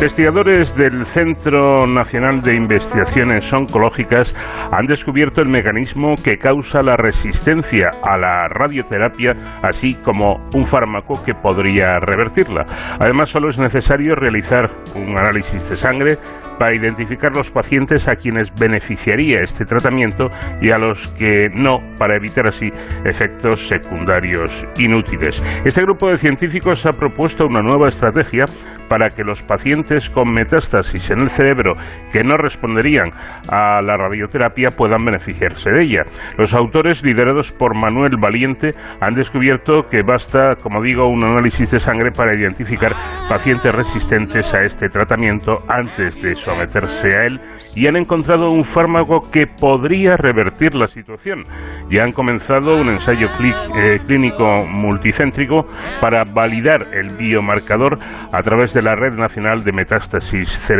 Investigadores 0.00 0.74
del 0.74 0.89
Centro 1.10 1.88
Nacional 1.88 2.40
de 2.40 2.54
Investigaciones 2.54 3.52
Oncológicas 3.52 4.32
han 4.70 4.86
descubierto 4.86 5.42
el 5.42 5.48
mecanismo 5.48 6.14
que 6.22 6.38
causa 6.38 6.82
la 6.82 6.96
resistencia 6.96 7.90
a 8.04 8.16
la 8.16 8.46
radioterapia, 8.48 9.32
así 9.60 9.96
como 10.04 10.36
un 10.54 10.64
fármaco 10.64 11.20
que 11.24 11.34
podría 11.34 11.98
revertirla. 11.98 12.64
Además, 13.00 13.28
solo 13.28 13.48
es 13.48 13.58
necesario 13.58 14.14
realizar 14.14 14.70
un 14.94 15.18
análisis 15.18 15.68
de 15.68 15.74
sangre 15.74 16.16
para 16.60 16.76
identificar 16.76 17.34
los 17.34 17.50
pacientes 17.50 18.06
a 18.06 18.14
quienes 18.14 18.52
beneficiaría 18.54 19.40
este 19.42 19.64
tratamiento 19.64 20.28
y 20.60 20.70
a 20.70 20.78
los 20.78 21.08
que 21.18 21.48
no, 21.52 21.78
para 21.98 22.16
evitar 22.16 22.46
así 22.46 22.70
efectos 23.04 23.66
secundarios 23.66 24.64
inútiles. 24.78 25.42
Este 25.64 25.82
grupo 25.82 26.10
de 26.10 26.18
científicos 26.18 26.86
ha 26.86 26.92
propuesto 26.92 27.46
una 27.46 27.62
nueva 27.62 27.88
estrategia 27.88 28.44
para 28.88 29.08
que 29.08 29.24
los 29.24 29.42
pacientes 29.42 30.10
con 30.10 30.30
metástasis 30.30 30.99
en 31.10 31.20
el 31.20 31.30
cerebro 31.30 31.74
que 32.12 32.22
no 32.22 32.36
responderían 32.36 33.10
a 33.50 33.80
la 33.80 33.96
radioterapia 33.96 34.68
puedan 34.76 35.04
beneficiarse 35.04 35.70
de 35.70 35.84
ella. 35.84 36.02
Los 36.36 36.54
autores, 36.54 37.02
liderados 37.02 37.52
por 37.52 37.74
Manuel 37.74 38.16
Valiente, 38.20 38.70
han 39.00 39.14
descubierto 39.14 39.88
que 39.90 40.02
basta, 40.02 40.56
como 40.62 40.82
digo, 40.82 41.08
un 41.08 41.24
análisis 41.24 41.70
de 41.70 41.78
sangre 41.78 42.10
para 42.10 42.34
identificar 42.34 42.92
pacientes 43.28 43.72
resistentes 43.72 44.52
a 44.54 44.60
este 44.60 44.88
tratamiento 44.88 45.58
antes 45.68 46.20
de 46.20 46.34
someterse 46.34 47.08
a 47.16 47.26
él 47.26 47.40
y 47.74 47.86
han 47.86 47.96
encontrado 47.96 48.50
un 48.50 48.64
fármaco 48.64 49.30
que 49.30 49.46
podría 49.46 50.16
revertir 50.16 50.74
la 50.74 50.88
situación. 50.88 51.44
Ya 51.90 52.02
han 52.02 52.12
comenzado 52.12 52.76
un 52.80 52.88
ensayo 52.88 53.28
eh, 53.76 53.98
clínico 54.06 54.56
multicéntrico 54.68 55.62
para 56.00 56.24
validar 56.24 56.88
el 56.92 57.16
biomarcador 57.16 57.98
a 58.32 58.42
través 58.42 58.74
de 58.74 58.82
la 58.82 58.94
Red 58.94 59.14
Nacional 59.14 59.62
de 59.64 59.72
Metástasis 59.72 60.48
Cerebral. 60.48 60.79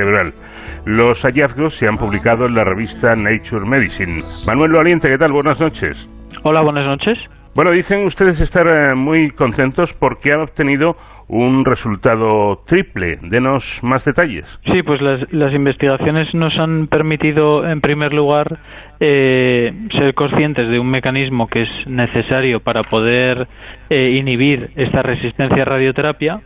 Los 0.87 1.23
hallazgos 1.25 1.75
se 1.75 1.87
han 1.87 1.97
publicado 1.97 2.47
en 2.47 2.55
la 2.55 2.65
revista 2.65 3.15
Nature 3.15 3.67
Medicine. 3.67 4.21
Manuel 4.47 4.73
Valiente, 4.73 5.09
¿qué 5.09 5.19
tal? 5.19 5.33
Buenas 5.33 5.61
noches. 5.61 6.09
Hola, 6.43 6.63
buenas 6.63 6.87
noches. 6.87 7.19
Bueno, 7.55 7.73
dicen 7.73 8.05
ustedes 8.05 8.41
estar 8.41 8.67
eh, 8.67 8.95
muy 8.95 9.31
contentos 9.31 9.93
porque 9.93 10.33
han 10.33 10.41
obtenido 10.41 10.97
un 11.29 11.65
resultado 11.65 12.63
triple. 12.67 13.19
Denos 13.23 13.81
más 13.83 14.05
detalles. 14.05 14.61
Sí, 14.65 14.83
pues 14.85 15.01
las, 15.01 15.33
las 15.33 15.53
investigaciones 15.53 16.33
nos 16.35 16.57
han 16.59 16.87
permitido, 16.87 17.69
en 17.69 17.81
primer 17.81 18.13
lugar, 18.13 18.59
eh, 19.01 19.73
ser 19.97 20.15
conscientes 20.15 20.69
de 20.69 20.79
un 20.79 20.91
mecanismo 20.91 21.47
que 21.47 21.63
es 21.63 21.87
necesario 21.87 22.61
para 22.61 22.83
poder 22.83 23.47
eh, 23.91 24.11
inhibir 24.11 24.71
esta 24.77 25.03
resistencia 25.03 25.63
a 25.63 25.67
radioterapia. 25.67 26.41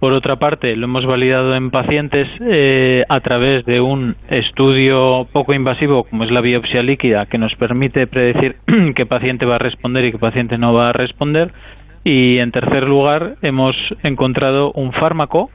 Por 0.00 0.12
otra 0.12 0.36
parte, 0.36 0.76
lo 0.76 0.84
hemos 0.84 1.04
validado 1.06 1.56
en 1.56 1.70
pacientes 1.70 2.28
eh, 2.40 3.02
a 3.08 3.18
través 3.20 3.64
de 3.64 3.80
un 3.80 4.14
estudio 4.30 5.26
poco 5.32 5.54
invasivo, 5.54 6.04
como 6.04 6.22
es 6.22 6.30
la 6.30 6.40
biopsia 6.40 6.84
líquida, 6.84 7.26
que 7.26 7.36
nos 7.36 7.52
permite 7.56 8.06
predecir 8.06 8.56
qué 8.94 9.06
paciente 9.06 9.44
va 9.44 9.56
a 9.56 9.58
responder 9.58 10.04
y 10.04 10.12
qué 10.12 10.18
paciente 10.18 10.56
no 10.56 10.72
va 10.72 10.90
a 10.90 10.92
responder. 10.92 11.50
Y 12.04 12.38
en 12.38 12.52
tercer 12.52 12.84
lugar, 12.84 13.34
hemos 13.42 13.74
encontrado 14.04 14.70
un 14.72 14.92
fármaco 14.92 15.50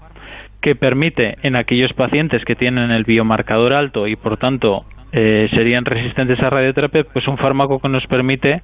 que 0.61 0.75
permite 0.75 1.37
en 1.43 1.55
aquellos 1.55 1.93
pacientes 1.93 2.43
que 2.43 2.55
tienen 2.55 2.91
el 2.91 3.05
biomarcador 3.05 3.73
alto 3.73 4.07
y 4.07 4.17
por 4.17 4.37
tanto 4.37 4.83
eh, 5.13 5.47
serían 5.51 5.85
resistentes 5.85 6.39
a 6.41 6.49
radioterapia, 6.49 7.05
pues 7.05 7.27
un 7.27 7.37
fármaco 7.37 7.79
que 7.79 7.89
nos 7.89 8.05
permite 8.07 8.61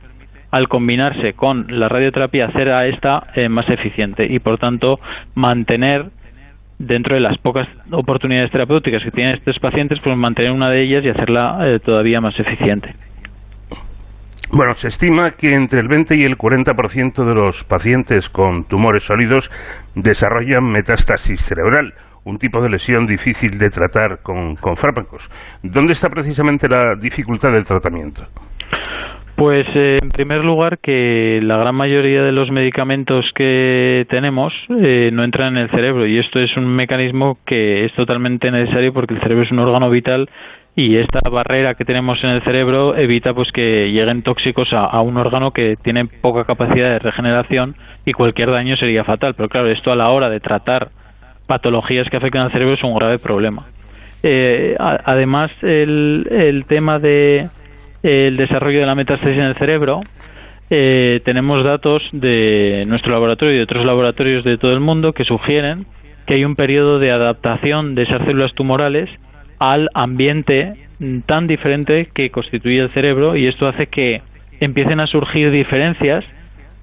al 0.52 0.68
combinarse 0.68 1.34
con 1.34 1.68
la 1.70 1.90
radioterapia 1.90 2.48
hacer 2.48 2.70
a 2.70 2.88
esta 2.88 3.24
eh, 3.36 3.50
más 3.50 3.70
eficiente 3.70 4.26
y 4.30 4.40
por 4.40 4.58
tanto 4.58 4.96
mantener 5.36 6.06
dentro 6.80 7.16
de 7.16 7.22
las 7.22 7.38
pocas 7.38 7.68
oportunidades 7.92 8.52
terapéuticas 8.52 9.04
que 9.04 9.12
tienen 9.12 9.36
estos 9.36 9.60
pacientes, 9.60 10.00
pues 10.02 10.18
mantener 10.18 10.52
una 10.52 10.70
de 10.70 10.84
ellas 10.84 11.04
y 11.04 11.10
hacerla 11.10 11.60
eh, 11.68 11.80
todavía 11.80 12.22
más 12.22 12.40
eficiente. 12.40 12.90
Bueno, 14.52 14.74
se 14.74 14.88
estima 14.88 15.30
que 15.30 15.54
entre 15.54 15.80
el 15.82 15.88
20 15.88 16.16
y 16.16 16.24
el 16.24 16.36
40% 16.36 17.24
de 17.24 17.36
los 17.36 17.64
pacientes 17.66 18.30
con 18.30 18.64
tumores 18.64 19.04
sólidos 19.04 19.52
desarrollan 19.94 20.64
metástasis 20.64 21.40
cerebral, 21.40 21.94
un 22.24 22.40
tipo 22.40 22.60
de 22.60 22.70
lesión 22.70 23.06
difícil 23.06 23.60
de 23.60 23.70
tratar 23.70 24.24
con, 24.24 24.56
con 24.56 24.76
fármacos. 24.76 25.30
¿Dónde 25.62 25.92
está 25.92 26.10
precisamente 26.10 26.68
la 26.68 26.96
dificultad 27.00 27.52
del 27.52 27.66
tratamiento? 27.66 28.24
Pues 29.40 29.66
eh, 29.74 30.00
en 30.02 30.10
primer 30.10 30.44
lugar 30.44 30.80
que 30.80 31.40
la 31.42 31.56
gran 31.56 31.74
mayoría 31.74 32.24
de 32.24 32.34
los 32.34 32.52
medicamentos 32.52 33.24
que 33.34 34.06
tenemos 34.10 34.52
eh, 34.82 35.12
no 35.14 35.24
entran 35.24 35.56
en 35.56 35.64
el 35.64 35.70
cerebro 35.70 36.06
y 36.06 36.20
esto 36.20 36.42
es 36.42 36.58
un 36.58 36.68
mecanismo 36.68 37.38
que 37.46 37.86
es 37.86 37.94
totalmente 37.94 38.52
necesario 38.52 38.92
porque 38.92 39.14
el 39.14 39.22
cerebro 39.22 39.46
es 39.46 39.52
un 39.54 39.60
órgano 39.60 39.90
vital 39.90 40.30
y 40.76 40.98
esta 40.98 41.22
barrera 41.32 41.76
que 41.76 41.86
tenemos 41.86 42.22
en 42.22 42.32
el 42.32 42.44
cerebro 42.44 42.98
evita 42.98 43.34
pues 43.34 43.50
que 43.54 43.90
lleguen 43.94 44.24
tóxicos 44.24 44.74
a, 44.74 45.00
un 45.00 45.16
órgano 45.16 45.52
que 45.52 45.78
tiene 45.82 46.04
poca 46.04 46.44
capacidad 46.44 46.90
de 46.90 47.00
regeneración 47.00 47.76
y 48.06 48.12
cualquier 48.12 48.52
daño 48.52 48.76
sería 48.76 49.06
fatal. 49.06 49.36
Pero 49.36 49.48
claro, 49.48 49.70
esto 49.70 49.94
a 49.94 49.96
la 49.96 50.10
hora 50.10 50.30
de 50.30 50.42
tratar 50.42 50.90
patologías 51.48 52.10
que 52.10 52.18
afectan 52.18 52.42
al 52.42 52.52
cerebro 52.52 52.74
es 52.74 52.84
un 52.84 52.94
grave 52.94 53.20
problema. 53.20 53.68
Eh, 54.22 54.76
además, 54.78 55.50
el, 55.62 56.28
el 56.30 56.66
tema 56.66 57.00
de 57.00 57.48
el 58.04 58.38
desarrollo 58.38 58.80
de 58.80 58.86
la 58.86 58.96
metástasis 58.96 59.38
en 59.38 59.44
el 59.44 59.56
cerebro, 59.56 60.02
eh, 60.70 61.22
tenemos 61.26 61.64
datos 61.64 62.04
de 62.12 62.84
nuestro 62.88 63.12
laboratorio 63.12 63.56
y 63.56 63.58
de 63.58 63.64
otros 63.64 63.86
laboratorios 63.86 64.44
de 64.44 64.58
todo 64.58 64.72
el 64.72 64.80
mundo 64.80 65.14
que 65.14 65.26
sugieren 65.26 65.86
que 66.28 66.36
hay 66.36 66.46
un 66.46 66.56
periodo 66.56 67.00
de 67.00 67.12
adaptación 67.12 67.96
de 67.96 68.04
esas 68.04 68.24
células 68.24 68.54
tumorales 68.54 69.10
al 69.58 69.90
ambiente 69.96 70.74
tan 71.26 71.48
diferente 71.48 72.10
que 72.14 72.30
constituye 72.30 72.80
el 72.80 72.92
cerebro 72.92 73.36
y 73.36 73.48
esto 73.48 73.68
hace 73.68 73.88
que 73.88 74.22
empiecen 74.60 75.00
a 75.00 75.08
surgir 75.08 75.50
diferencias 75.50 76.24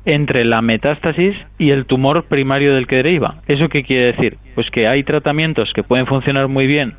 entre 0.05 0.45
la 0.45 0.63
metástasis 0.63 1.37
y 1.59 1.71
el 1.71 1.87
tumor 1.87 2.25
primario 2.25 2.75
del 2.75 2.87
que 2.87 2.97
deriva. 2.97 3.37
¿Eso 3.47 3.69
qué 3.69 3.83
quiere 3.83 4.13
decir? 4.13 4.37
Pues 4.55 4.69
que 4.71 4.89
hay 4.89 5.05
tratamientos 5.05 5.73
que 5.73 5.83
pueden 5.83 6.07
funcionar 6.07 6.49
muy 6.49 6.67
bien 6.67 6.95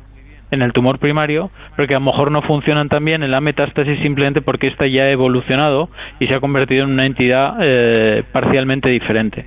en 0.50 0.62
el 0.62 0.72
tumor 0.72 0.98
primario, 0.98 1.50
pero 1.76 1.86
que 1.88 1.94
a 1.94 1.98
lo 1.98 2.04
mejor 2.04 2.30
no 2.30 2.42
funcionan 2.42 2.88
tan 2.88 3.04
bien 3.04 3.22
en 3.22 3.30
la 3.30 3.40
metástasis 3.40 3.98
simplemente 4.00 4.40
porque 4.40 4.68
ésta 4.68 4.86
ya 4.86 5.02
ha 5.02 5.10
evolucionado 5.10 5.88
y 6.20 6.26
se 6.26 6.34
ha 6.34 6.40
convertido 6.40 6.84
en 6.84 6.92
una 6.92 7.06
entidad 7.06 7.56
eh, 7.60 8.22
parcialmente 8.32 8.88
diferente. 8.88 9.44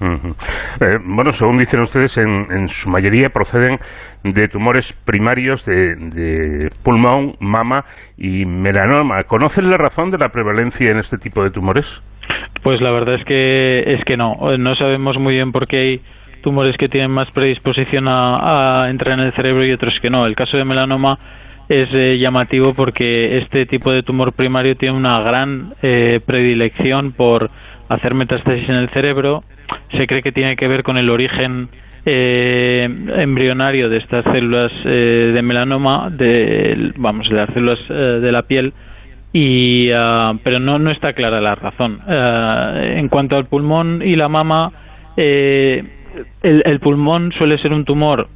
Eh, 0.00 0.98
bueno, 1.04 1.32
según 1.32 1.58
dicen 1.58 1.80
ustedes, 1.80 2.18
en, 2.18 2.46
en 2.50 2.68
su 2.68 2.90
mayoría 2.90 3.30
proceden 3.30 3.78
de 4.22 4.48
tumores 4.48 4.92
primarios 4.92 5.64
de, 5.64 5.94
de 5.94 6.70
pulmón, 6.84 7.34
mama 7.40 7.84
y 8.18 8.44
melanoma. 8.44 9.22
¿Conocen 9.24 9.70
la 9.70 9.76
razón 9.76 10.10
de 10.10 10.18
la 10.18 10.28
prevalencia 10.30 10.90
en 10.90 10.98
este 10.98 11.16
tipo 11.16 11.42
de 11.42 11.50
tumores? 11.50 12.02
Pues 12.62 12.80
la 12.80 12.90
verdad 12.90 13.16
es 13.16 13.24
que 13.24 13.94
es 13.94 14.04
que 14.04 14.16
no, 14.16 14.36
no 14.58 14.74
sabemos 14.74 15.18
muy 15.18 15.34
bien 15.34 15.52
por 15.52 15.66
qué 15.66 15.76
hay 15.76 16.00
tumores 16.44 16.76
que 16.76 16.88
tienen 16.88 17.10
más 17.10 17.28
predisposición 17.32 18.06
a, 18.06 18.84
a 18.84 18.90
entrar 18.90 19.18
en 19.18 19.26
el 19.26 19.32
cerebro 19.32 19.66
y 19.66 19.72
otros 19.72 19.94
que 20.00 20.10
no. 20.10 20.26
El 20.26 20.36
caso 20.36 20.56
de 20.56 20.64
melanoma 20.64 21.18
es 21.68 21.88
eh, 21.92 22.18
llamativo 22.18 22.74
porque 22.74 23.38
este 23.38 23.66
tipo 23.66 23.90
de 23.90 24.02
tumor 24.02 24.32
primario 24.32 24.76
tiene 24.76 24.96
una 24.96 25.20
gran 25.20 25.72
eh, 25.82 26.20
predilección 26.24 27.12
por 27.12 27.50
hacer 27.88 28.14
metástasis 28.14 28.68
en 28.68 28.76
el 28.76 28.90
cerebro. 28.90 29.42
Se 29.96 30.06
cree 30.06 30.22
que 30.22 30.32
tiene 30.32 30.56
que 30.56 30.68
ver 30.68 30.82
con 30.82 30.98
el 30.98 31.08
origen 31.08 31.68
eh, 32.06 32.86
embrionario 33.16 33.88
de 33.88 33.96
estas 33.96 34.24
células 34.24 34.72
eh, 34.84 35.32
de 35.34 35.42
melanoma, 35.42 36.10
de, 36.10 36.92
vamos, 36.96 37.28
de 37.28 37.34
las 37.34 37.50
células 37.54 37.78
eh, 37.88 37.94
de 37.94 38.32
la 38.32 38.42
piel, 38.42 38.74
y 39.32 39.90
ah, 39.90 40.32
pero 40.44 40.60
no 40.60 40.78
no 40.78 40.90
está 40.90 41.12
clara 41.14 41.40
la 41.40 41.54
razón 41.54 41.98
Ah, 42.06 42.74
en 42.82 43.08
cuanto 43.08 43.36
al 43.36 43.46
pulmón 43.46 44.02
y 44.04 44.16
la 44.16 44.28
mama 44.28 44.70
eh, 45.16 45.82
el, 46.42 46.62
el 46.64 46.80
pulmón 46.80 47.32
suele 47.32 47.58
ser 47.58 47.72
un 47.72 47.84
tumor 47.84 48.28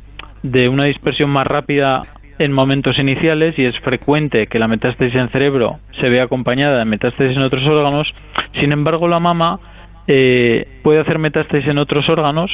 de 0.43 0.69
una 0.69 0.85
dispersión 0.85 1.31
más 1.31 1.47
rápida 1.47 2.03
en 2.39 2.53
momentos 2.53 2.99
iniciales 2.99 3.59
y 3.59 3.65
es 3.65 3.79
frecuente 3.81 4.47
que 4.47 4.59
la 4.59 4.69
metástasis 4.69 5.15
en 5.15 5.29
cerebro 5.29 5.77
se 5.93 6.09
vea 6.09 6.25
acompañada 6.25 6.79
de 6.79 6.85
metástasis 6.85 7.37
en 7.37 7.43
otros 7.43 7.65
órganos. 7.67 8.09
Sin 8.61 8.73
embargo 8.73 9.09
la 9.09 9.19
mama 9.19 9.59
eh, 10.07 10.67
puede 10.83 11.01
hacer 11.01 11.19
metástasis 11.19 11.69
en 11.69 11.79
otros 11.79 12.09
órganos 12.09 12.51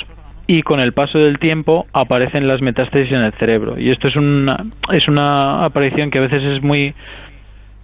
y 0.47 0.63
con 0.63 0.81
el 0.81 0.93
paso 0.93 1.19
del 1.19 1.39
tiempo 1.39 1.87
aparecen 1.93 2.49
las 2.49 2.63
metástasis 2.63 3.13
en 3.13 3.23
el 3.23 3.33
cerebro. 3.33 3.79
Y 3.79 3.91
esto 3.91 4.09
es 4.09 4.17
una 4.17 4.65
es 4.93 5.07
una 5.09 5.65
aparición 5.65 6.11
que 6.11 6.19
a 6.19 6.23
veces 6.23 6.43
es 6.43 6.63
muy 6.63 6.95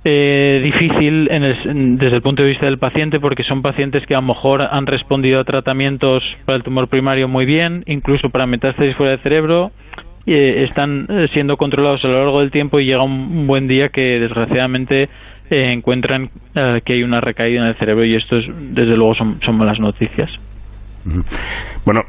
eh, 0.05 0.60
difícil 0.64 1.28
en 1.31 1.44
el- 1.44 1.98
desde 1.98 2.16
el 2.16 2.22
punto 2.22 2.43
de 2.43 2.48
vista 2.48 2.66
del 2.66 2.78
paciente 2.78 3.20
porque 3.20 3.43
son 3.43 3.60
pacientes 3.60 4.06
que 4.06 4.14
a 4.14 4.20
lo 4.20 4.27
mejor 4.27 4.62
han 4.62 4.86
respondido 4.86 5.40
a 5.40 5.44
tratamientos 5.44 6.22
para 6.47 6.56
el 6.56 6.62
tumor 6.62 6.89
primario 6.89 7.28
muy 7.28 7.44
bien, 7.44 7.85
incluso 7.86 8.31
para 8.31 8.47
metástasis 8.47 8.97
fuera 8.97 9.12
del 9.12 9.20
cerebro, 9.20 9.72
y, 10.24 10.32
eh, 10.32 10.64
están 10.64 11.06
eh, 11.09 11.28
siendo 11.32 11.56
controlados 11.56 12.05
a 12.05 12.09
lo 12.09 12.14
largo 12.14 12.40
del 12.40 12.51
tiempo 12.51 12.81
y 12.81 12.86
llega 12.86 13.02
un, 13.02 13.47
buen 13.47 13.68
día 13.68 13.90
que 13.90 14.18
desgraciadamente 14.20 15.09
eh, 15.51 15.72
encuentran 15.72 16.31
que 16.55 16.93
hay 16.93 17.02
una 17.02 17.20
recaída 17.20 17.62
en 17.62 17.68
el 17.68 17.74
cerebro 17.74 18.05
y 18.05 18.14
esto 18.14 18.36
es, 18.36 18.47
desde 18.74 18.97
luego 18.97 19.14
son, 19.14 19.39
malas 19.56 19.81
noticias. 19.81 20.31
Bueno, 21.85 22.02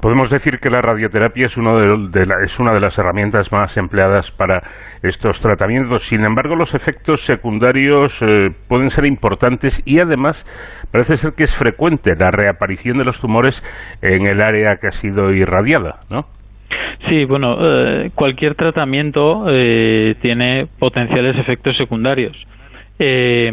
podemos 0.00 0.30
decir 0.30 0.58
que 0.60 0.70
la 0.70 0.80
radioterapia 0.80 1.46
es, 1.46 1.56
uno 1.56 1.78
de, 1.78 2.08
de 2.20 2.26
la- 2.26 2.44
es 2.44 2.58
una 2.60 2.72
de 2.72 2.80
las 2.80 2.98
herramientas 2.98 3.50
más 3.52 3.76
empleadas 3.76 4.30
para 4.30 4.62
estos 5.02 5.40
tratamientos. 5.40 6.04
Sin 6.04 6.24
embargo, 6.24 6.54
los 6.56 6.74
efectos 6.74 7.22
secundarios 7.22 8.22
eh, 8.22 8.48
pueden 8.68 8.90
ser 8.90 9.06
importantes 9.06 9.82
y 9.86 9.98
además 9.98 10.44
parece 10.92 11.16
ser 11.16 11.32
que 11.36 11.44
es 11.44 11.54
frecuente 11.56 12.12
la 12.18 12.30
reaparición 12.30 12.98
de 12.98 13.04
los 13.04 13.20
tumores 13.20 13.62
en 14.02 14.26
el 14.26 14.40
área 14.40 14.76
que 14.80 14.88
ha 14.88 14.92
sido 14.92 15.32
irradiada, 15.32 15.96
¿no? 16.10 16.24
Sí, 17.08 17.24
bueno, 17.24 17.56
eh, 17.60 18.10
cualquier 18.14 18.54
tratamiento 18.54 19.46
eh, 19.48 20.14
tiene 20.22 20.66
potenciales 20.78 21.36
efectos 21.36 21.76
secundarios. 21.76 22.36
Eh, 22.98 23.50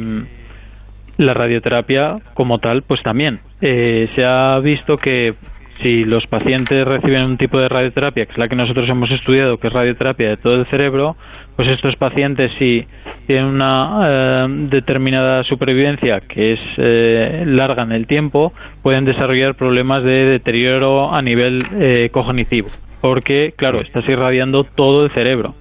la 1.17 1.33
radioterapia, 1.33 2.17
como 2.35 2.59
tal, 2.59 2.83
pues 2.83 3.01
también. 3.01 3.39
Eh, 3.61 4.07
se 4.15 4.23
ha 4.23 4.59
visto 4.59 4.97
que 4.97 5.33
si 5.81 6.03
los 6.03 6.25
pacientes 6.27 6.85
reciben 6.85 7.23
un 7.23 7.37
tipo 7.37 7.59
de 7.59 7.69
radioterapia, 7.69 8.25
que 8.25 8.31
es 8.31 8.37
la 8.37 8.47
que 8.47 8.55
nosotros 8.55 8.89
hemos 8.89 9.11
estudiado, 9.11 9.57
que 9.57 9.67
es 9.67 9.73
radioterapia 9.73 10.29
de 10.29 10.37
todo 10.37 10.55
el 10.55 10.65
cerebro, 10.67 11.15
pues 11.55 11.67
estos 11.69 11.95
pacientes 11.95 12.51
si 12.59 12.85
tienen 13.25 13.45
una 13.45 14.01
eh, 14.03 14.45
determinada 14.69 15.43
supervivencia 15.43 16.21
que 16.21 16.53
es 16.53 16.59
eh, 16.77 17.43
larga 17.45 17.83
en 17.83 17.91
el 17.91 18.07
tiempo, 18.07 18.53
pueden 18.83 19.05
desarrollar 19.05 19.55
problemas 19.55 20.03
de 20.03 20.25
deterioro 20.25 21.13
a 21.13 21.21
nivel 21.21 21.63
eh, 21.79 22.09
cognitivo, 22.11 22.69
porque, 23.01 23.53
claro, 23.55 23.81
estás 23.81 24.07
irradiando 24.07 24.63
todo 24.63 25.05
el 25.05 25.11
cerebro. 25.11 25.55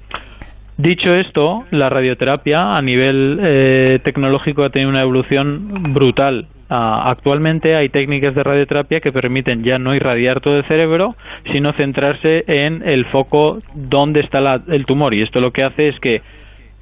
Dicho 0.78 1.14
esto, 1.14 1.64
la 1.70 1.88
radioterapia 1.88 2.76
a 2.76 2.82
nivel 2.82 3.40
eh, 3.42 3.98
tecnológico 4.04 4.62
ha 4.62 4.70
tenido 4.70 4.90
una 4.90 5.00
evolución 5.00 5.94
brutal 5.94 6.48
Ah, 6.68 7.10
actualmente 7.10 7.76
hay 7.76 7.88
técnicas 7.90 8.34
de 8.34 8.42
radioterapia 8.42 9.00
que 9.00 9.12
permiten 9.12 9.62
ya 9.62 9.78
no 9.78 9.94
irradiar 9.94 10.40
todo 10.40 10.56
el 10.58 10.64
cerebro, 10.64 11.14
sino 11.52 11.72
centrarse 11.74 12.42
en 12.48 12.82
el 12.86 13.04
foco 13.06 13.58
donde 13.74 14.20
está 14.20 14.40
la- 14.40 14.60
el 14.68 14.84
tumor. 14.84 15.14
Y 15.14 15.22
esto 15.22 15.40
lo 15.40 15.52
que 15.52 15.62
hace 15.62 15.88
es 15.88 16.00
que 16.00 16.22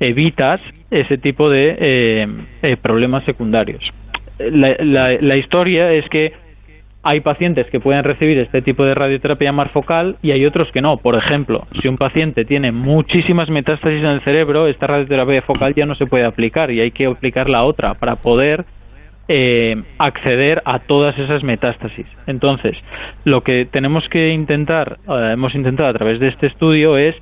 evitas 0.01 0.61
ese 0.91 1.19
tipo 1.19 1.51
de 1.51 1.77
eh, 1.79 2.27
eh, 2.63 2.77
problemas 2.81 3.25
secundarios. 3.25 3.83
La, 4.39 4.75
la- 4.79 5.19
la 5.21 5.37
historia 5.37 5.93
es 5.93 6.09
que 6.09 6.33
hay 7.03 7.21
pacientes 7.21 7.67
que 7.71 7.81
pueden 7.81 8.03
recibir 8.03 8.39
este 8.39 8.63
tipo 8.63 8.85
de 8.87 8.95
radioterapia 8.95 9.53
marfocal 9.53 10.17
y 10.23 10.31
hay 10.31 10.47
otros 10.47 10.73
que 10.73 10.81
no. 10.81 10.97
Por 10.97 11.15
ejemplo, 11.17 11.65
si 11.83 11.89
un 11.89 11.99
paciente 11.99 12.47
tiene 12.47 12.73
muchísimas 12.73 13.51
metástasis 13.51 14.01
en 14.01 14.07
el 14.07 14.21
cerebro, 14.23 14.67
esta 14.67 14.87
radioterapia 14.87 15.43
focal 15.43 15.75
ya 15.75 15.85
no 15.85 15.95
se 15.95 16.07
puede 16.07 16.25
aplicar 16.25 16.71
y 16.71 16.81
hay 16.81 16.91
que 16.91 17.05
aplicar 17.05 17.51
la 17.51 17.65
otra 17.65 17.93
para 17.93 18.17
poder 18.17 18.65
eh, 19.29 19.83
acceder 19.99 20.63
a 20.65 20.79
todas 20.79 21.19
esas 21.19 21.43
metástasis. 21.43 22.07
Entonces, 22.27 22.77
lo 23.25 23.41
que 23.41 23.67
tenemos 23.71 24.09
que 24.09 24.31
intentar, 24.31 24.99
eh, 25.09 25.31
hemos 25.33 25.55
intentado 25.55 25.89
a 25.89 25.95
través 25.95 26.21
de 26.21 26.29
este 26.29 26.47
estudio 26.47 26.97
es 26.97 27.17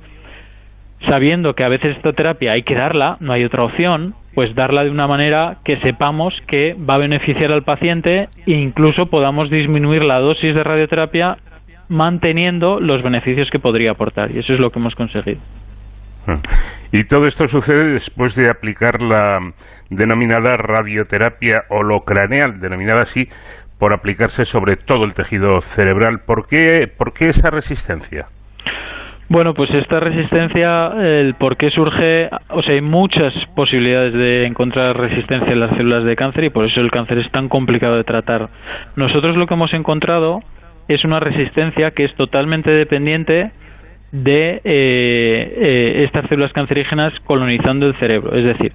sabiendo 1.07 1.53
que 1.53 1.63
a 1.63 1.69
veces 1.69 1.97
esta 1.97 2.13
terapia 2.13 2.53
hay 2.53 2.63
que 2.63 2.75
darla, 2.75 3.17
no 3.19 3.33
hay 3.33 3.43
otra 3.43 3.63
opción, 3.63 4.13
pues 4.33 4.55
darla 4.55 4.83
de 4.83 4.89
una 4.89 5.07
manera 5.07 5.57
que 5.63 5.77
sepamos 5.77 6.33
que 6.47 6.75
va 6.75 6.95
a 6.95 6.99
beneficiar 6.99 7.51
al 7.51 7.63
paciente 7.63 8.29
e 8.45 8.51
incluso 8.51 9.07
podamos 9.07 9.49
disminuir 9.49 10.03
la 10.03 10.19
dosis 10.19 10.55
de 10.55 10.63
radioterapia 10.63 11.37
manteniendo 11.89 12.79
los 12.79 13.03
beneficios 13.03 13.49
que 13.49 13.59
podría 13.59 13.91
aportar. 13.91 14.31
Y 14.31 14.39
eso 14.39 14.53
es 14.53 14.59
lo 14.59 14.69
que 14.69 14.79
hemos 14.79 14.95
conseguido. 14.95 15.39
Y 16.91 17.05
todo 17.05 17.25
esto 17.25 17.47
sucede 17.47 17.93
después 17.93 18.35
de 18.35 18.49
aplicar 18.49 19.01
la 19.01 19.39
denominada 19.89 20.57
radioterapia 20.57 21.63
holocraneal, 21.69 22.59
denominada 22.59 23.01
así 23.01 23.27
por 23.79 23.93
aplicarse 23.93 24.45
sobre 24.45 24.77
todo 24.77 25.03
el 25.03 25.13
tejido 25.13 25.59
cerebral. 25.61 26.21
¿Por 26.25 26.47
qué, 26.47 26.87
por 26.87 27.13
qué 27.13 27.29
esa 27.29 27.49
resistencia? 27.49 28.27
Bueno, 29.29 29.53
pues 29.53 29.69
esta 29.71 29.99
resistencia, 29.99 30.87
el 30.89 31.33
por 31.35 31.57
qué 31.57 31.71
surge, 31.71 32.29
o 32.49 32.61
sea, 32.61 32.75
hay 32.75 32.81
muchas 32.81 33.33
posibilidades 33.55 34.13
de 34.13 34.45
encontrar 34.45 34.95
resistencia 34.95 35.51
en 35.51 35.59
las 35.59 35.75
células 35.75 36.03
de 36.03 36.15
cáncer 36.15 36.43
y 36.43 36.49
por 36.49 36.65
eso 36.65 36.79
el 36.81 36.91
cáncer 36.91 37.17
es 37.17 37.31
tan 37.31 37.49
complicado 37.49 37.95
de 37.95 38.03
tratar. 38.03 38.49
Nosotros 38.95 39.35
lo 39.35 39.47
que 39.47 39.53
hemos 39.55 39.73
encontrado 39.73 40.41
es 40.87 41.03
una 41.03 41.19
resistencia 41.19 41.91
que 41.91 42.05
es 42.05 42.13
totalmente 42.15 42.69
dependiente 42.69 43.51
de 44.13 44.61
eh, 44.63 44.63
eh, 44.63 46.03
estas 46.05 46.29
células 46.29 46.53
cancerígenas 46.53 47.13
colonizando 47.25 47.87
el 47.87 47.95
cerebro. 47.95 48.35
Es 48.37 48.45
decir, 48.45 48.71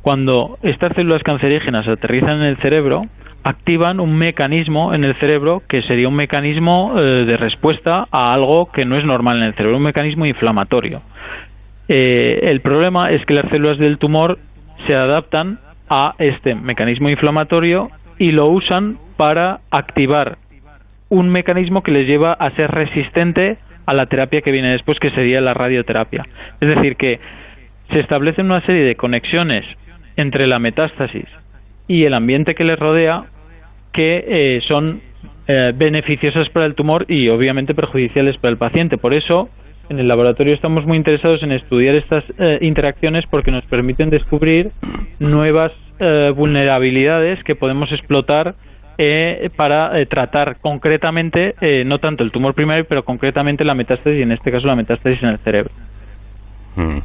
cuando 0.00 0.58
estas 0.62 0.94
células 0.94 1.24
cancerígenas 1.24 1.88
aterrizan 1.88 2.36
en 2.36 2.44
el 2.44 2.56
cerebro, 2.58 3.02
activan 3.42 3.98
un 3.98 4.16
mecanismo 4.16 4.94
en 4.94 5.02
el 5.02 5.16
cerebro 5.16 5.62
que 5.68 5.82
sería 5.82 6.08
un 6.08 6.14
mecanismo 6.14 6.94
eh, 6.96 7.24
de 7.26 7.36
respuesta 7.36 8.06
a 8.12 8.32
algo 8.32 8.70
que 8.70 8.84
no 8.84 8.96
es 8.96 9.04
normal 9.04 9.38
en 9.38 9.44
el 9.44 9.54
cerebro, 9.54 9.76
un 9.76 9.82
mecanismo 9.82 10.24
inflamatorio. 10.24 11.02
El 11.88 12.60
problema 12.62 13.12
es 13.12 13.24
que 13.26 13.34
las 13.34 13.48
células 13.48 13.78
del 13.78 13.98
tumor 13.98 14.38
se 14.88 14.94
adaptan 14.94 15.60
a 15.88 16.14
este 16.18 16.56
mecanismo 16.56 17.08
inflamatorio 17.08 17.90
y 18.18 18.32
lo 18.32 18.48
usan 18.48 18.96
para 19.16 19.60
activar 19.70 20.36
un 21.08 21.28
mecanismo 21.28 21.84
que 21.84 21.92
les 21.92 22.08
lleva 22.08 22.32
a 22.32 22.50
ser 22.50 22.72
resistente 22.72 23.58
a 23.86 23.94
la 23.94 24.06
terapia 24.06 24.42
que 24.42 24.50
viene 24.50 24.72
después, 24.72 24.98
que 24.98 25.10
sería 25.10 25.40
la 25.40 25.54
radioterapia. 25.54 26.24
Es 26.60 26.68
decir, 26.68 26.96
que 26.96 27.20
se 27.90 28.00
establecen 28.00 28.46
una 28.46 28.60
serie 28.62 28.82
de 28.82 28.96
conexiones 28.96 29.64
entre 30.16 30.46
la 30.46 30.58
metástasis 30.58 31.26
y 31.88 32.04
el 32.04 32.14
ambiente 32.14 32.54
que 32.54 32.64
les 32.64 32.78
rodea 32.78 33.22
que 33.92 34.24
eh, 34.26 34.60
son 34.66 35.00
eh, 35.48 35.72
beneficiosas 35.74 36.48
para 36.50 36.66
el 36.66 36.74
tumor 36.74 37.06
y 37.08 37.28
obviamente 37.28 37.74
perjudiciales 37.74 38.36
para 38.38 38.50
el 38.50 38.58
paciente. 38.58 38.98
Por 38.98 39.14
eso, 39.14 39.48
en 39.88 40.00
el 40.00 40.08
laboratorio 40.08 40.52
estamos 40.52 40.84
muy 40.86 40.96
interesados 40.96 41.42
en 41.44 41.52
estudiar 41.52 41.94
estas 41.94 42.24
eh, 42.38 42.58
interacciones 42.62 43.24
porque 43.30 43.52
nos 43.52 43.64
permiten 43.66 44.10
descubrir 44.10 44.70
nuevas 45.20 45.72
eh, 46.00 46.32
vulnerabilidades 46.34 47.42
que 47.44 47.54
podemos 47.54 47.92
explotar 47.92 48.54
eh, 48.98 49.50
para 49.56 49.98
eh, 50.00 50.06
tratar 50.06 50.56
concretamente, 50.60 51.54
eh, 51.60 51.84
no 51.84 51.98
tanto 51.98 52.24
el 52.24 52.30
tumor 52.30 52.54
primario, 52.54 52.84
pero 52.88 53.04
concretamente 53.04 53.64
la 53.64 53.74
metástasis 53.74 54.18
y 54.18 54.22
en 54.22 54.32
este 54.32 54.50
caso 54.50 54.66
la 54.66 54.76
metástasis 54.76 55.22
en 55.22 55.30
el 55.30 55.38
cerebro. 55.38 55.70
Mm. 56.76 56.98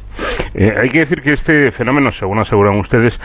Eh, 0.55 0.73
hay 0.81 0.89
que 0.89 0.99
decir 0.99 1.21
que 1.21 1.31
este 1.31 1.71
fenómeno, 1.71 2.11
según 2.11 2.39
aseguran 2.39 2.77
ustedes, 2.77 3.21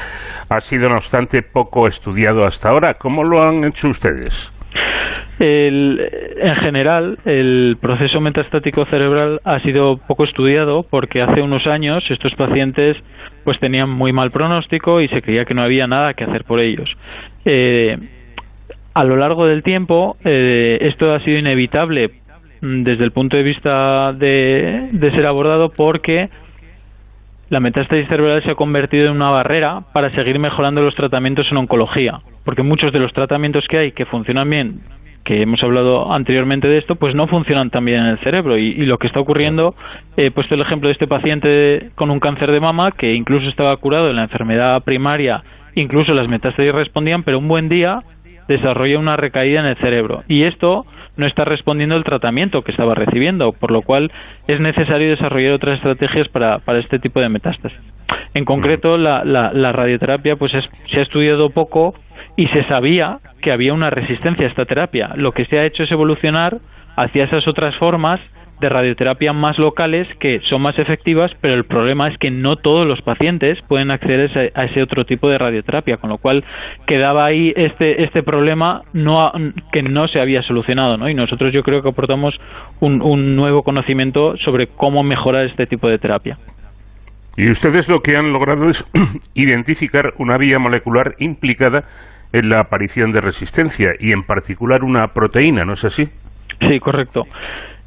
ha 0.48 0.60
sido, 0.60 0.88
no 0.88 0.97
obstante, 0.97 1.43
poco 1.43 1.88
estudiado 1.88 2.44
hasta 2.44 2.68
ahora. 2.68 2.94
¿Cómo 2.94 3.24
lo 3.24 3.43
han 3.43 3.64
hecho 3.64 3.88
ustedes? 3.88 4.52
El- 5.38 6.01
en 6.40 6.55
general, 6.56 7.18
el 7.24 7.76
proceso 7.80 8.20
metastático 8.20 8.84
cerebral 8.86 9.40
ha 9.44 9.60
sido 9.60 9.98
poco 9.98 10.24
estudiado 10.24 10.82
porque 10.88 11.20
hace 11.20 11.43
unos 11.43 11.66
años 11.66 12.05
estos 12.10 12.34
pacientes 12.34 12.97
pues 13.44 13.59
tenían 13.60 13.90
muy 13.90 14.12
mal 14.12 14.30
pronóstico 14.30 15.01
y 15.01 15.09
se 15.09 15.22
creía 15.22 15.44
que 15.44 15.55
no 15.55 15.62
había 15.62 15.86
nada 15.86 16.14
que 16.14 16.24
hacer 16.24 16.44
por 16.44 16.60
ellos. 16.60 16.90
Eh, 17.44 17.97
a 18.97 19.05
lo 19.05 19.16
largo 19.16 19.47
del 19.47 19.62
tiempo, 19.62 20.16
eh, 20.24 20.78
esto 20.81 21.12
ha 21.12 21.20
sido 21.20 21.36
inevitable 21.36 22.12
mm, 22.62 22.82
desde 22.82 23.05
el 23.05 23.10
punto 23.10 23.36
de 23.36 23.43
vista 23.43 24.14
de, 24.14 24.89
ser 25.14 25.27
abordado 25.27 25.68
porque 25.68 26.31
la 27.51 27.60
metástasis 27.60 28.09
cerebral 28.09 28.43
se 28.43 28.52
ha 28.52 28.55
convertido 28.55 29.09
en 29.09 29.16
una 29.16 29.28
barrera 29.28 29.82
para 29.93 30.09
seguir 30.12 30.39
mejorando 30.39 30.81
los 30.81 30.94
tratamientos 30.94 31.47
en 31.51 31.59
oncología, 31.59 32.20
porque 32.43 32.62
muchos 32.62 32.90
de 32.90 32.98
los 32.98 33.12
tratamientos 33.12 33.66
que 33.68 33.77
hay 33.77 33.93
que 33.93 34.06
funcionan 34.06 34.48
bien, 34.48 34.77
que 35.24 35.43
hemos 35.43 35.62
hablado 35.62 36.10
anteriormente 36.10 36.66
de 36.66 36.78
esto, 36.78 36.94
pues 36.94 37.14
no 37.14 37.27
funcionan 37.27 37.68
tan 37.68 37.85
bien 37.85 37.98
en 37.98 38.06
el 38.06 38.18
cerebro. 38.20 38.56
Y, 38.56 38.68
y 38.68 38.86
lo 38.86 38.97
que 38.97 39.09
está 39.09 39.20
ocurriendo, 39.20 39.74
he 40.16 40.31
puesto 40.31 40.55
el 40.55 40.62
ejemplo 40.62 40.89
de 40.89 40.94
este 40.94 41.06
paciente 41.06 41.90
con 41.97 42.10
un 42.10 42.18
cáncer 42.18 42.51
de 42.51 42.60
mama 42.60 42.93
que 42.93 43.12
incluso 43.12 43.47
estaba 43.51 43.77
curado 43.77 44.09
en 44.09 44.16
la 44.16 44.23
enfermedad 44.23 44.82
primaria, 44.85 45.43
incluso 45.74 46.14
las 46.14 46.28
metástasis 46.28 46.73
respondían, 46.73 47.24
pero 47.24 47.39
un 47.39 47.48
buen 47.48 47.68
día 47.68 48.01
desarrolla 48.48 48.98
una 48.98 49.16
recaída 49.16 49.60
en 49.60 49.66
el 49.66 49.77
cerebro 49.77 50.23
y 50.28 50.44
esto 50.44 50.85
no 51.16 51.27
está 51.27 51.44
respondiendo 51.47 51.94
al 51.97 52.05
tratamiento 52.05 52.62
que 52.62 52.73
estaba 52.73 52.94
recibiendo, 52.94 53.52
por 53.52 53.70
lo 53.70 53.81
cual 53.82 54.12
es 54.48 54.60
necesario 54.60 55.09
desarrollar 55.09 55.52
otras 55.55 55.77
estrategias 55.78 56.28
para, 56.28 56.59
para 56.59 56.78
este 56.78 56.98
tipo 56.98 57.20
de 57.20 57.31
metástasis. 57.31 57.81
En 58.35 58.44
concreto, 58.44 58.98
la, 58.98 59.24
la- 59.24 59.51
la 59.52 59.73
radioterapia 59.73 60.36
pues 60.36 60.52
es- 60.52 60.68
se 60.90 60.98
ha 60.98 61.02
estudiado 61.02 61.48
poco 61.51 61.94
y 62.36 62.47
se 62.48 62.64
sabía 62.64 63.18
que 63.40 63.51
había 63.51 63.73
una 63.73 63.89
resistencia 63.89 64.44
a 64.44 64.48
esta 64.51 64.66
terapia. 64.66 65.12
Lo 65.16 65.32
que 65.32 65.47
se 65.47 65.59
ha 65.59 65.64
hecho 65.64 65.85
es 65.85 65.90
evolucionar 65.90 66.59
hacia 66.97 67.24
esas 67.24 67.48
otras 67.48 67.74
formas 67.77 68.20
de 68.60 68.68
radioterapia 68.68 69.32
más 69.32 69.58
locales 69.58 70.08
que 70.18 70.40
son 70.48 70.62
más 70.62 70.78
efectivas, 70.78 71.30
pero 71.40 71.54
el 71.54 71.64
problema 71.64 72.08
es 72.08 72.18
que 72.18 72.30
no 72.30 72.56
todos 72.56 72.86
los 72.86 73.02
pacientes 73.02 73.58
pueden 73.68 73.90
acceder 73.90 74.20
a 74.20 74.24
ese, 74.24 74.52
a 74.54 74.64
ese 74.64 74.82
otro 74.82 75.04
tipo 75.04 75.28
de 75.28 75.38
radioterapia, 75.38 75.98
con 75.98 76.10
lo 76.10 76.18
cual 76.18 76.44
quedaba 76.86 77.24
ahí 77.24 77.52
este 77.56 78.02
este 78.04 78.22
problema 78.22 78.82
no 78.92 79.32
que 79.72 79.82
no 79.82 80.08
se 80.08 80.20
había 80.20 80.42
solucionado, 80.42 80.96
¿no? 80.96 81.08
Y 81.08 81.14
nosotros 81.14 81.52
yo 81.52 81.62
creo 81.62 81.82
que 81.82 81.90
aportamos 81.90 82.40
un, 82.80 83.02
un 83.02 83.36
nuevo 83.36 83.62
conocimiento 83.62 84.36
sobre 84.38 84.68
cómo 84.68 85.02
mejorar 85.02 85.46
este 85.46 85.66
tipo 85.66 85.88
de 85.88 85.98
terapia. 85.98 86.38
Y 87.36 87.50
ustedes 87.50 87.88
lo 87.88 88.00
que 88.00 88.16
han 88.16 88.32
logrado 88.32 88.70
es 88.70 88.84
identificar 89.34 90.14
una 90.18 90.38
vía 90.38 90.58
molecular 90.58 91.14
implicada 91.18 91.84
en 92.32 92.48
la 92.48 92.60
aparición 92.60 93.12
de 93.12 93.20
resistencia 93.20 93.90
y 93.98 94.12
en 94.12 94.22
particular 94.22 94.82
una 94.82 95.08
proteína, 95.08 95.64
¿no 95.64 95.74
es 95.74 95.84
así? 95.84 96.08
Sí, 96.60 96.80
correcto. 96.80 97.26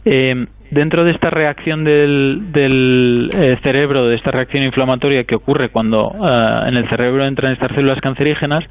Eh, 0.05 0.45
dentro 0.71 1.03
de 1.03 1.11
esta 1.11 1.30
reacción 1.30 1.84
del, 1.84 2.51
del, 2.51 3.30
eh, 3.35 3.57
cerebro, 3.63 4.07
de 4.07 4.15
esta 4.15 4.31
reacción 4.31 4.63
inflamatoria 4.63 5.23
que 5.26 5.35
ocurre 5.35 5.69
cuando 5.69 6.11
eh, 6.15 6.67
en 6.67 6.77
el 6.77 6.88
cerebro 6.89 7.26
entran 7.26 7.51
estas 7.53 7.71
células 7.73 7.99
cancerígenas, 8.01 8.63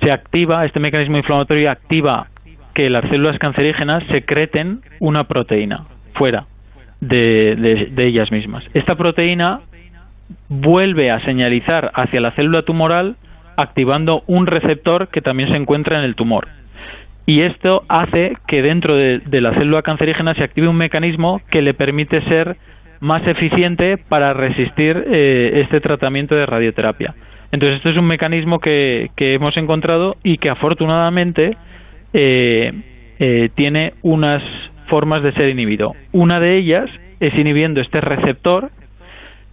se 0.00 0.10
activa, 0.12 0.64
este 0.64 0.78
mecanismo 0.80 1.16
inflamatorio 1.16 1.70
activa 1.70 2.26
que 2.74 2.90
las 2.90 3.08
células 3.08 3.38
cancerígenas 3.38 4.04
secreten 4.08 4.80
una 5.00 5.24
proteína 5.24 5.84
fuera 6.14 6.44
de, 7.00 7.56
de- 7.56 7.86
de 7.90 8.06
ellas 8.06 8.30
mismas. 8.30 8.64
Esta 8.74 8.94
proteína 8.94 9.60
vuelve 10.48 11.10
a 11.10 11.20
señalizar 11.20 11.90
hacia 11.94 12.20
la 12.20 12.32
célula 12.32 12.62
tumoral 12.62 13.16
activando 13.56 14.22
un 14.26 14.46
receptor 14.46 15.08
que 15.08 15.22
también 15.22 15.48
se 15.48 15.56
encuentra 15.56 15.98
en 15.98 16.04
el 16.04 16.14
tumor. 16.14 16.48
Y 17.26 17.40
esto 17.40 17.82
hace 17.88 18.36
que 18.46 18.62
dentro 18.62 18.94
de, 18.94 19.20
la 19.40 19.52
célula 19.54 19.82
cancerígena 19.82 20.34
se 20.34 20.44
active 20.44 20.68
un 20.68 20.76
mecanismo 20.76 21.40
que 21.50 21.60
le 21.60 21.74
permite 21.74 22.22
ser 22.22 22.56
más 23.00 23.26
eficiente 23.26 23.98
para 23.98 24.32
resistir 24.32 25.04
eh, 25.06 25.62
este 25.64 25.80
tratamiento 25.80 26.36
de 26.36 26.46
radioterapia. 26.46 27.14
Entonces, 27.50 27.78
esto 27.78 27.90
es 27.90 27.96
un 27.96 28.06
mecanismo 28.06 28.60
que, 28.60 29.10
que 29.16 29.34
hemos 29.34 29.56
encontrado 29.56 30.16
y 30.22 30.38
que 30.38 30.50
afortunadamente 30.50 31.56
eh, 32.12 32.72
eh, 33.18 33.50
tiene 33.54 33.94
unas 34.02 34.42
formas 34.86 35.22
de 35.22 35.32
ser 35.32 35.48
inhibido. 35.48 35.92
Una 36.12 36.38
de 36.38 36.56
ellas 36.56 36.88
es 37.18 37.34
inhibiendo 37.34 37.80
este 37.80 38.00
receptor 38.00 38.70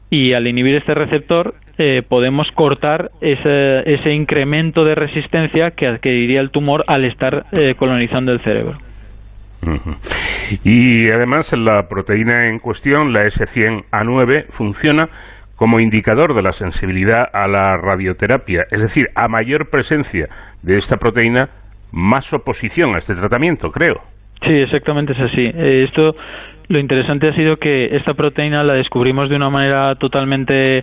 y 0.10 0.34
al 0.34 0.48
inhibir 0.48 0.76
este 0.76 0.94
receptor 0.94 1.56
eh, 1.78 2.04
podemos 2.08 2.48
cortar 2.52 3.10
ese, 3.22 3.80
ese 3.92 4.12
incremento 4.12 4.84
de 4.86 4.96
resistencia 4.96 5.72
que 5.72 5.88
adquiriría 5.88 6.40
el 6.40 6.52
tumor 6.52 6.84
al 6.88 7.06
estar 7.06 7.46
eh, 7.52 7.74
colonizando 7.78 8.32
el 8.32 8.42
cerebro. 8.42 8.78
Y 10.64 11.10
además 11.10 11.54
la 11.58 11.88
proteína 11.88 12.50
en 12.50 12.60
cuestión, 12.60 13.14
la 13.14 13.24
S100A9, 13.24 14.48
funciona 14.50 15.08
como 15.56 15.80
indicador 15.80 16.36
de 16.36 16.42
la 16.42 16.52
sensibilidad 16.52 17.28
a 17.32 17.48
la 17.48 17.78
radioterapia. 17.78 18.66
Es 18.70 18.82
decir, 18.82 19.08
a 19.16 19.28
mayor 19.28 19.70
presencia 19.70 20.28
de 20.62 20.76
esta 20.76 20.98
proteína, 20.98 21.50
más 21.92 22.34
oposición 22.34 22.96
a 22.96 22.98
este 22.98 23.16
tratamiento, 23.16 23.70
creo. 23.70 24.02
Sí, 24.42 24.52
exactamente 24.52 25.14
es 25.14 25.20
así. 25.20 25.46
Eh, 25.54 25.86
esto, 25.88 26.16
lo 26.68 26.80
interesante 26.80 27.30
ha 27.30 27.36
sido 27.36 27.58
que 27.58 27.96
esta 27.96 28.14
proteína 28.14 28.64
la 28.64 28.74
descubrimos 28.74 29.30
de 29.30 29.36
una 29.36 29.50
manera 29.50 29.96
totalmente 29.96 30.82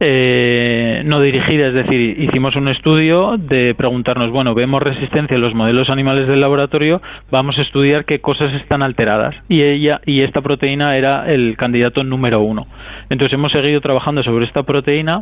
eh, 0.00 1.02
no 1.04 1.20
dirigida, 1.20 1.68
es 1.68 1.74
decir, 1.74 2.20
hicimos 2.20 2.56
un 2.56 2.68
estudio 2.68 3.36
de 3.38 3.74
preguntarnos, 3.74 4.30
bueno, 4.30 4.54
vemos 4.54 4.82
resistencia 4.82 5.34
en 5.34 5.40
los 5.40 5.54
modelos 5.54 5.88
animales 5.90 6.26
del 6.26 6.40
laboratorio, 6.40 7.00
vamos 7.30 7.58
a 7.58 7.62
estudiar 7.62 8.04
qué 8.04 8.18
cosas 8.18 8.52
están 8.54 8.82
alteradas. 8.82 9.34
Y 9.48 9.62
ella 9.62 10.00
y 10.04 10.22
esta 10.22 10.40
proteína 10.40 10.96
era 10.96 11.32
el 11.32 11.56
candidato 11.56 12.02
número 12.02 12.40
uno. 12.40 12.62
Entonces 13.10 13.34
hemos 13.34 13.52
seguido 13.52 13.80
trabajando 13.80 14.22
sobre 14.22 14.46
esta 14.46 14.62
proteína 14.64 15.20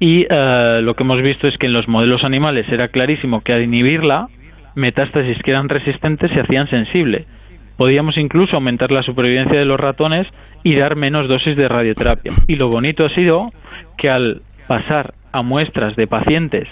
y 0.00 0.26
eh, 0.28 0.80
lo 0.82 0.94
que 0.94 1.02
hemos 1.02 1.22
visto 1.22 1.48
es 1.48 1.56
que 1.58 1.66
en 1.66 1.72
los 1.72 1.88
modelos 1.88 2.24
animales 2.24 2.66
era 2.70 2.88
clarísimo 2.88 3.40
que 3.42 3.52
al 3.52 3.62
inhibirla, 3.62 4.28
metástasis 4.74 5.38
que 5.42 5.50
eran 5.50 5.68
resistentes 5.68 6.30
se 6.32 6.40
hacían 6.40 6.68
sensibles. 6.68 7.26
Podíamos 7.76 8.16
incluso 8.16 8.56
aumentar 8.56 8.90
la 8.90 9.02
supervivencia 9.02 9.58
de 9.58 9.64
los 9.64 9.80
ratones 9.80 10.26
y 10.62 10.76
dar 10.76 10.96
menos 10.96 11.28
dosis 11.28 11.56
de 11.56 11.68
radioterapia. 11.68 12.32
Y 12.46 12.56
lo 12.56 12.68
bonito 12.68 13.04
ha 13.04 13.10
sido 13.10 13.50
que 13.98 14.10
al 14.10 14.42
pasar 14.66 15.14
a 15.32 15.42
muestras 15.42 15.96
de 15.96 16.06
pacientes 16.06 16.68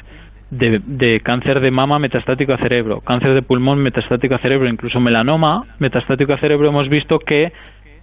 de, 0.50 0.80
de 0.84 1.20
cáncer 1.20 1.60
de 1.60 1.70
mama 1.70 1.98
metastático 1.98 2.52
a 2.52 2.58
cerebro, 2.58 3.00
cáncer 3.00 3.34
de 3.34 3.42
pulmón 3.42 3.78
metastático 3.78 4.34
a 4.34 4.38
cerebro, 4.38 4.68
incluso 4.68 5.00
melanoma 5.00 5.64
metastático 5.78 6.34
a 6.34 6.38
cerebro, 6.38 6.68
hemos 6.68 6.88
visto 6.88 7.18
que 7.18 7.52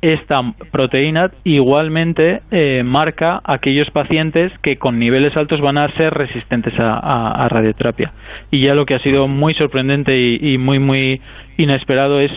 esta 0.02 0.42
proteína 0.72 1.30
igualmente 1.44 2.42
eh, 2.52 2.84
marca 2.86 3.42
aquellos 3.44 3.90
pacientes 3.92 4.52
que 4.60 4.78
con 4.78 4.98
niveles 4.98 5.36
altos 5.36 5.60
van 5.62 5.78
a 5.78 5.90
ser 5.96 6.14
resistentes 6.14 6.74
a, 6.78 7.48
radioterapia. 7.50 8.12
Y 8.50 8.62
ya 8.62 8.76
lo 8.76 8.86
que 8.86 8.96
ha 8.96 9.00
sido 9.00 9.28
muy 9.28 9.54
sorprendente 9.56 10.18
y, 10.18 10.54
y 10.54 10.58
muy, 10.58 10.80
muy 10.80 11.22
inesperado 11.58 12.22
es 12.22 12.32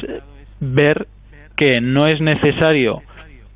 ver 0.63 1.07
que 1.57 1.81
no 1.81 2.07
es 2.07 2.21
necesario 2.21 3.03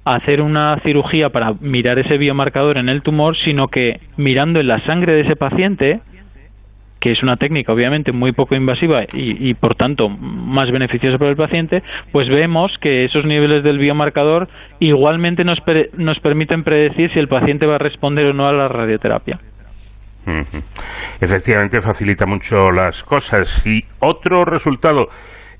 hacer 0.05 0.41
una 0.41 0.79
cirugía 0.81 1.31
para 1.31 1.53
mirar 1.61 1.99
ese 1.99 2.19
biomarcador 2.19 2.77
en 2.79 2.89
el 2.89 3.03
tumor, 3.03 3.37
sino 3.45 3.69
que 3.69 4.01
mirando 4.17 4.61
en 4.61 4.69
la 4.69 4.81
sangre 4.85 5.15
de 5.15 5.21
ese 5.23 5.37
paciente, 5.37 6.01
que 7.01 7.13
es 7.13 7.23
una 7.23 7.37
técnica 7.37 7.73
obviamente 7.73 8.13
muy 8.13 8.33
poco 8.33 8.55
invasiva 8.55 9.05
y, 9.05 9.49
y, 9.49 9.55
por 9.55 9.75
tanto 9.75 10.09
más 10.09 10.71
beneficiosa 10.71 11.19
para 11.19 11.31
el 11.31 11.37
paciente, 11.37 11.83
pues 12.13 12.29
vemos 12.29 12.73
que 12.81 13.05
esos 13.05 13.25
niveles 13.25 13.63
del 13.63 13.79
biomarcador 13.79 14.49
igualmente 14.81 15.45
nos, 15.45 15.61
pre- 15.61 15.91
nos 15.97 16.19
permiten 16.21 16.65
predecir 16.65 17.13
si 17.13 17.19
el 17.19 17.29
paciente 17.29 17.67
va 17.67 17.77
a 17.77 17.79
responder 17.79 18.27
o 18.27 18.33
no 18.33 18.47
a 18.49 18.53
la 18.53 18.69
radioterapia. 18.69 19.39
Efectivamente 21.21 21.81
facilita 21.81 22.27
mucho 22.27 22.73
las 22.73 23.05
cosas. 23.05 23.65
Y 23.67 23.85
otro 24.01 24.45
resultado 24.45 25.09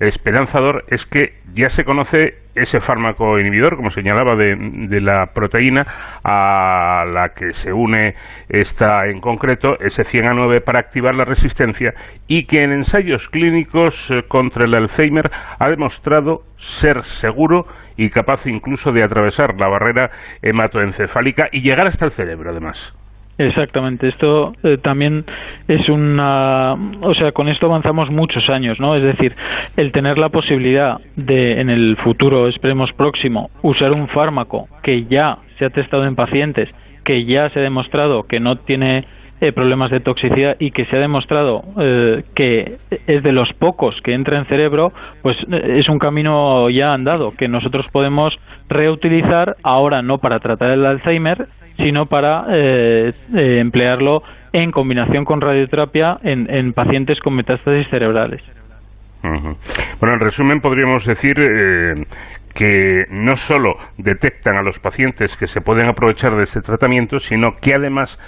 esperanzador 0.01 0.85
es 0.89 1.07
que 1.07 1.35
ya 1.55 1.69
se 1.69 1.85
conoce 1.85 2.35
ese 2.55 2.81
fármaco 2.81 3.39
inhibidor, 3.39 3.77
como 3.77 3.91
señalaba, 3.91 4.35
de, 4.35 4.57
de 4.57 5.01
la 5.01 5.27
proteína 5.27 5.87
a 6.25 7.05
la 7.07 7.31
que 7.31 7.53
se 7.53 7.73
une 7.73 8.15
esta 8.49 9.07
en 9.07 9.21
concreto, 9.21 9.79
ese 9.79 10.03
100A9, 10.03 10.63
para 10.63 10.81
activar 10.81 11.15
la 11.15 11.25
resistencia 11.25 11.95
y 12.27 12.45
que 12.47 12.63
en 12.63 12.73
ensayos 12.73 13.29
clínicos 13.29 14.11
eh, 14.11 14.23
contra 14.27 14.65
el 14.65 14.75
Alzheimer 14.75 15.31
ha 15.59 15.69
demostrado 15.69 16.43
ser 16.57 17.03
seguro 17.03 17.67
y 17.97 18.11
capaz 18.11 18.47
incluso 18.47 18.93
de 18.93 19.03
atravesar 19.03 19.59
la 19.59 19.69
barrera 19.69 20.11
hematoencefálica 20.43 21.49
y 21.53 21.63
llegar 21.63 21.87
hasta 21.87 22.07
el 22.07 22.11
cerebro, 22.11 22.51
además. 22.51 22.95
Exactamente, 23.39 24.09
esto 24.09 24.55
eh, 24.63 24.79
también 24.79 25.25
es 25.69 25.87
una, 25.91 26.73
o 27.03 27.15
sea, 27.15 27.33
con 27.33 27.49
esto 27.49 27.67
avanzamos 27.67 28.11
muchos 28.11 28.49
años, 28.49 28.81
¿no? 28.81 28.97
Es 28.97 29.03
decir, 29.03 29.35
el 29.77 29.93
tener 29.93 30.17
la 30.17 30.31
posibilidad 30.31 30.99
de 31.17 31.61
en 31.61 31.69
el 31.69 31.97
futuro, 31.99 32.49
esperemos 32.49 32.91
próximo, 32.95 33.51
usar 33.61 33.91
un 33.93 34.09
fármaco 34.09 34.69
que 34.83 35.05
ya 35.05 35.37
se 35.59 35.67
ha 35.67 35.71
testado 35.71 36.07
en 36.07 36.17
pacientes, 36.17 36.71
que 37.05 37.27
ya 37.27 37.51
se 37.51 37.59
ha 37.59 37.63
demostrado 37.63 38.23
que 38.23 38.41
no 38.41 38.57
tiene 38.57 39.05
eh, 39.39 39.53
problemas 39.53 39.91
de 39.91 40.01
toxicidad 40.01 40.57
y 40.59 40.71
que 40.71 40.87
se 40.87 40.97
ha 40.97 40.99
demostrado 40.99 41.63
eh, 41.79 42.23
que 42.35 42.77
es 43.07 43.23
de 43.23 43.33
los 43.33 43.53
pocos 43.53 43.95
que 44.03 44.15
entra 44.15 44.39
en 44.39 44.47
cerebro, 44.47 44.95
pues 45.21 45.37
eh, 45.53 45.77
es 45.79 45.91
un 45.91 45.99
camino 45.99 46.71
ya 46.71 46.95
andado 46.95 47.33
que 47.33 47.47
nosotros 47.47 47.85
podemos 47.93 48.35
reutilizar 48.69 49.57
ahora 49.63 50.03
no 50.03 50.19
para 50.19 50.39
tratar 50.41 50.71
el 50.71 50.87
Alzheimer, 50.87 51.47
sino 51.77 52.07
para 52.07 52.47
eh, 52.51 53.13
eh, 53.35 53.59
emplearlo 53.61 54.23
en 54.53 54.71
combinación 54.71 55.25
con 55.25 55.41
radioterapia 55.41 56.19
en, 56.23 56.49
en 56.53 56.73
pacientes 56.73 57.21
con 57.21 57.35
metástasis 57.35 57.89
cerebrales. 57.91 58.43
Bueno, 59.23 60.15
en 60.15 60.21
resumen 60.21 60.61
podríamos 60.61 61.05
decir 61.05 61.35
eh, 61.41 62.05
que 62.55 63.05
no 63.11 63.37
solo 63.37 63.75
detectan 63.99 64.57
a 64.57 64.63
los 64.63 64.79
pacientes 64.79 65.37
que 65.37 65.47
se 65.47 65.61
pueden 65.61 65.89
aprovechar 65.89 66.37
de 66.37 66.45
este 66.45 66.61
tratamiento, 66.61 67.19
sino 67.19 67.53
que 67.61 67.75
además 67.75 68.19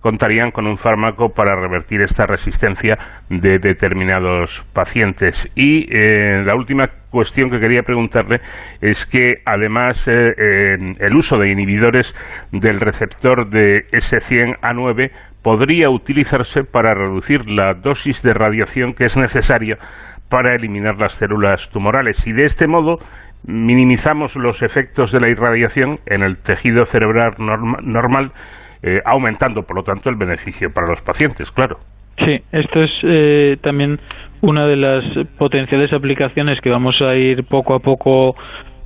contarían 0.00 0.50
con 0.50 0.66
un 0.66 0.76
fármaco 0.76 1.30
para 1.30 1.56
revertir 1.56 2.00
esta 2.02 2.24
resistencia 2.26 2.96
de 3.28 3.58
determinados 3.58 4.64
pacientes. 4.72 5.50
Y 5.54 5.86
eh, 5.94 6.42
la 6.44 6.54
última 6.54 6.88
cuestión 7.10 7.50
que 7.50 7.58
quería 7.58 7.82
preguntarle 7.82 8.40
es 8.80 9.06
que 9.06 9.36
además 9.44 10.06
eh, 10.08 10.12
eh, 10.12 10.76
el 11.00 11.16
uso 11.16 11.36
de 11.38 11.50
inhibidores 11.50 12.14
del 12.52 12.80
receptor 12.80 13.48
de 13.50 13.82
S100A9 13.92 15.10
podría 15.42 15.90
utilizarse 15.90 16.62
para 16.64 16.94
reducir 16.94 17.50
la 17.50 17.74
dosis 17.74 18.22
de 18.22 18.34
radiación 18.34 18.92
que 18.92 19.04
es 19.04 19.16
necesaria 19.16 19.78
para 20.28 20.54
eliminar 20.54 20.98
las 20.98 21.12
células 21.14 21.70
tumorales 21.70 22.26
y 22.26 22.32
de 22.32 22.44
este 22.44 22.66
modo 22.66 22.98
minimizamos 23.46 24.36
los 24.36 24.62
efectos 24.62 25.12
de 25.12 25.20
la 25.20 25.30
irradiación 25.30 26.00
en 26.06 26.22
el 26.22 26.36
tejido 26.38 26.84
cerebral 26.84 27.32
norma- 27.38 27.78
normal, 27.82 28.32
eh, 28.82 29.00
aumentando 29.04 29.62
por 29.62 29.76
lo 29.76 29.82
tanto 29.82 30.08
el 30.10 30.16
beneficio 30.16 30.72
para 30.72 30.86
los 30.86 31.00
pacientes, 31.02 31.50
claro. 31.50 31.78
Sí, 32.24 32.40
esto 32.52 32.82
es 32.82 32.90
eh, 33.04 33.56
también 33.62 33.98
una 34.40 34.66
de 34.66 34.76
las 34.76 35.04
potenciales 35.38 35.92
aplicaciones 35.92 36.60
que 36.60 36.70
vamos 36.70 37.00
a 37.00 37.14
ir 37.14 37.44
poco 37.44 37.74
a 37.74 37.78
poco 37.80 38.34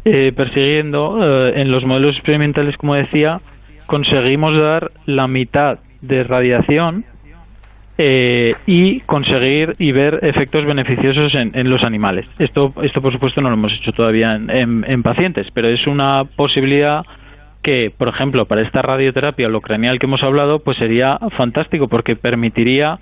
eh, 0.05 0.33
persiguiendo. 0.37 1.19
Eh, 1.49 1.61
en 1.63 1.71
los 1.71 1.85
modelos 1.85 2.15
experimentales, 2.17 2.77
como 2.77 2.95
decía, 2.95 3.41
conseguimos 3.87 4.57
dar 4.59 4.91
la 5.07 5.27
mitad 5.29 5.79
de 6.03 6.25
radiación 6.25 7.05
eh, 7.99 8.51
y 8.67 9.01
conseguir 9.01 9.75
y 9.79 9.93
ver 9.93 10.19
efectos 10.23 10.65
beneficiosos 10.65 11.35
en, 11.35 11.53
en 11.55 11.69
los 11.71 11.83
animales. 11.85 12.27
Esto, 12.39 12.73
esto, 12.83 13.01
por 13.03 13.13
supuesto, 13.13 13.41
no 13.41 13.49
lo 13.49 13.55
hemos 13.55 13.73
hecho 13.73 13.93
todavía 13.93 14.35
en, 14.35 14.51
en- 14.51 14.85
en 14.89 15.03
pacientes, 15.03 15.47
pero 15.53 15.69
es 15.69 15.87
una 15.87 16.25
posibilidad 16.37 17.03
que, 17.63 17.93
por 17.97 18.09
ejemplo, 18.09 18.47
para 18.47 18.63
esta 18.63 18.83
radioterapia 18.83 19.47
holocranial 19.47 19.99
que 19.99 20.07
hemos 20.07 20.23
hablado, 20.23 20.59
pues 20.61 20.77
sería 20.79 21.19
fantástico 21.37 21.89
porque 21.89 22.17
permitiría 22.17 22.99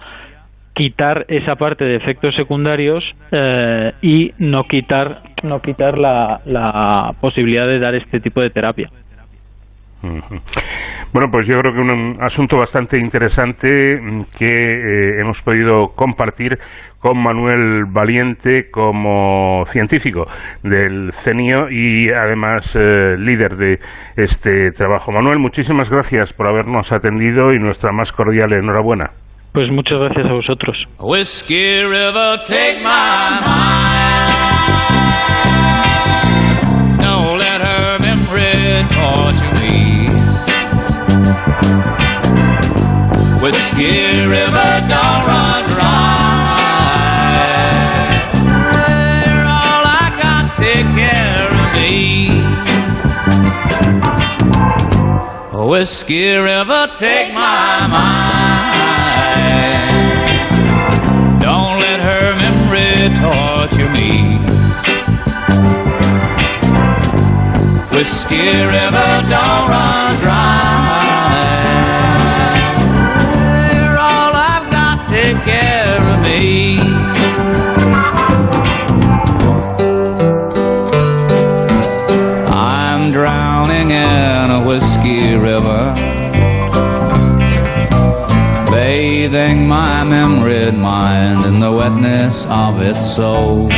quitar 0.75 1.25
esa 1.29 1.57
parte 1.57 1.85
de 1.85 1.97
efectos 1.97 2.35
secundarios 2.37 3.05
eh, 3.33 3.93
y 4.03 4.33
no 4.39 4.65
quitar 4.65 5.23
no 5.43 5.61
quitar 5.61 5.99
la, 5.99 6.41
la 6.47 7.13
posibilidad 7.21 7.67
de 7.67 7.79
dar 7.79 7.95
este 7.95 8.21
tipo 8.21 8.41
de 8.41 8.51
terapia. 8.51 8.91
Bueno, 11.13 11.31
pues 11.31 11.47
yo 11.47 11.59
creo 11.61 11.73
que 11.75 11.81
un 11.81 12.17
asunto 12.21 12.57
bastante 12.57 12.99
interesante 12.99 14.01
mm, 14.01 14.23
que 14.39 14.47
eh, 14.47 15.21
hemos 15.21 15.43
podido 15.43 15.89
compartir 15.89 16.59
con 17.01 17.19
Manuel 17.23 17.87
Valiente 17.87 18.71
como 18.71 19.65
científico 19.67 20.27
del 20.63 21.13
CENIO 21.13 21.71
y 21.71 22.11
además 22.11 22.77
eh, 22.79 23.17
líder 23.19 23.57
de 23.57 23.79
este 24.17 24.71
trabajo. 24.73 25.11
Manuel, 25.11 25.39
muchísimas 25.39 25.91
gracias 25.91 26.33
por 26.33 26.47
habernos 26.47 26.93
atendido 26.93 27.53
y 27.53 27.59
nuestra 27.59 27.91
más 27.93 28.13
cordial 28.13 28.53
enhorabuena. 28.53 29.11
Pues 29.53 29.69
muchas 29.71 29.99
gracias 29.99 30.27
a 30.27 30.33
vosotros. 30.33 30.77
Whiskey 43.43 44.27
River, 44.27 44.71
run 45.27 45.65
dry. 45.71 46.21
You're 49.25 49.49
all 49.49 49.85
I 49.87 50.07
got, 50.21 50.45
take 50.57 50.89
care 50.95 51.49
of 51.63 51.69
me. 51.75 51.95
Whiskey 55.71 56.35
River, 56.35 56.87
take 56.99 57.33
my 57.33 57.87
mind. 57.97 59.01
Don't 61.41 61.79
let 61.79 62.01
her 62.09 62.37
memory 62.37 63.09
torture 63.19 63.89
me. 63.89 64.39
Whiskey 67.97 68.49
River, 68.77 69.25
don't 69.29 69.69
run 69.71 70.19
dry. 70.21 71.00
I'm 82.49 83.13
drowning 83.13 83.91
in 83.93 84.51
a 84.51 84.61
whiskey 84.65 85.37
river, 85.37 85.95
bathing 88.69 89.69
my 89.69 90.03
memory 90.03 90.73
mind 90.73 91.45
in 91.45 91.61
the 91.61 91.71
wetness 91.73 92.45
of 92.47 92.81
its 92.81 93.15
soul. 93.15 93.71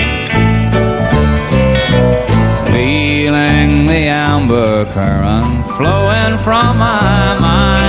Feeling 2.73 3.85
the 3.85 4.07
amber 4.09 4.86
current 4.86 5.66
flowing 5.77 6.39
from 6.39 6.78
my 6.78 7.39
mind, 7.39 7.81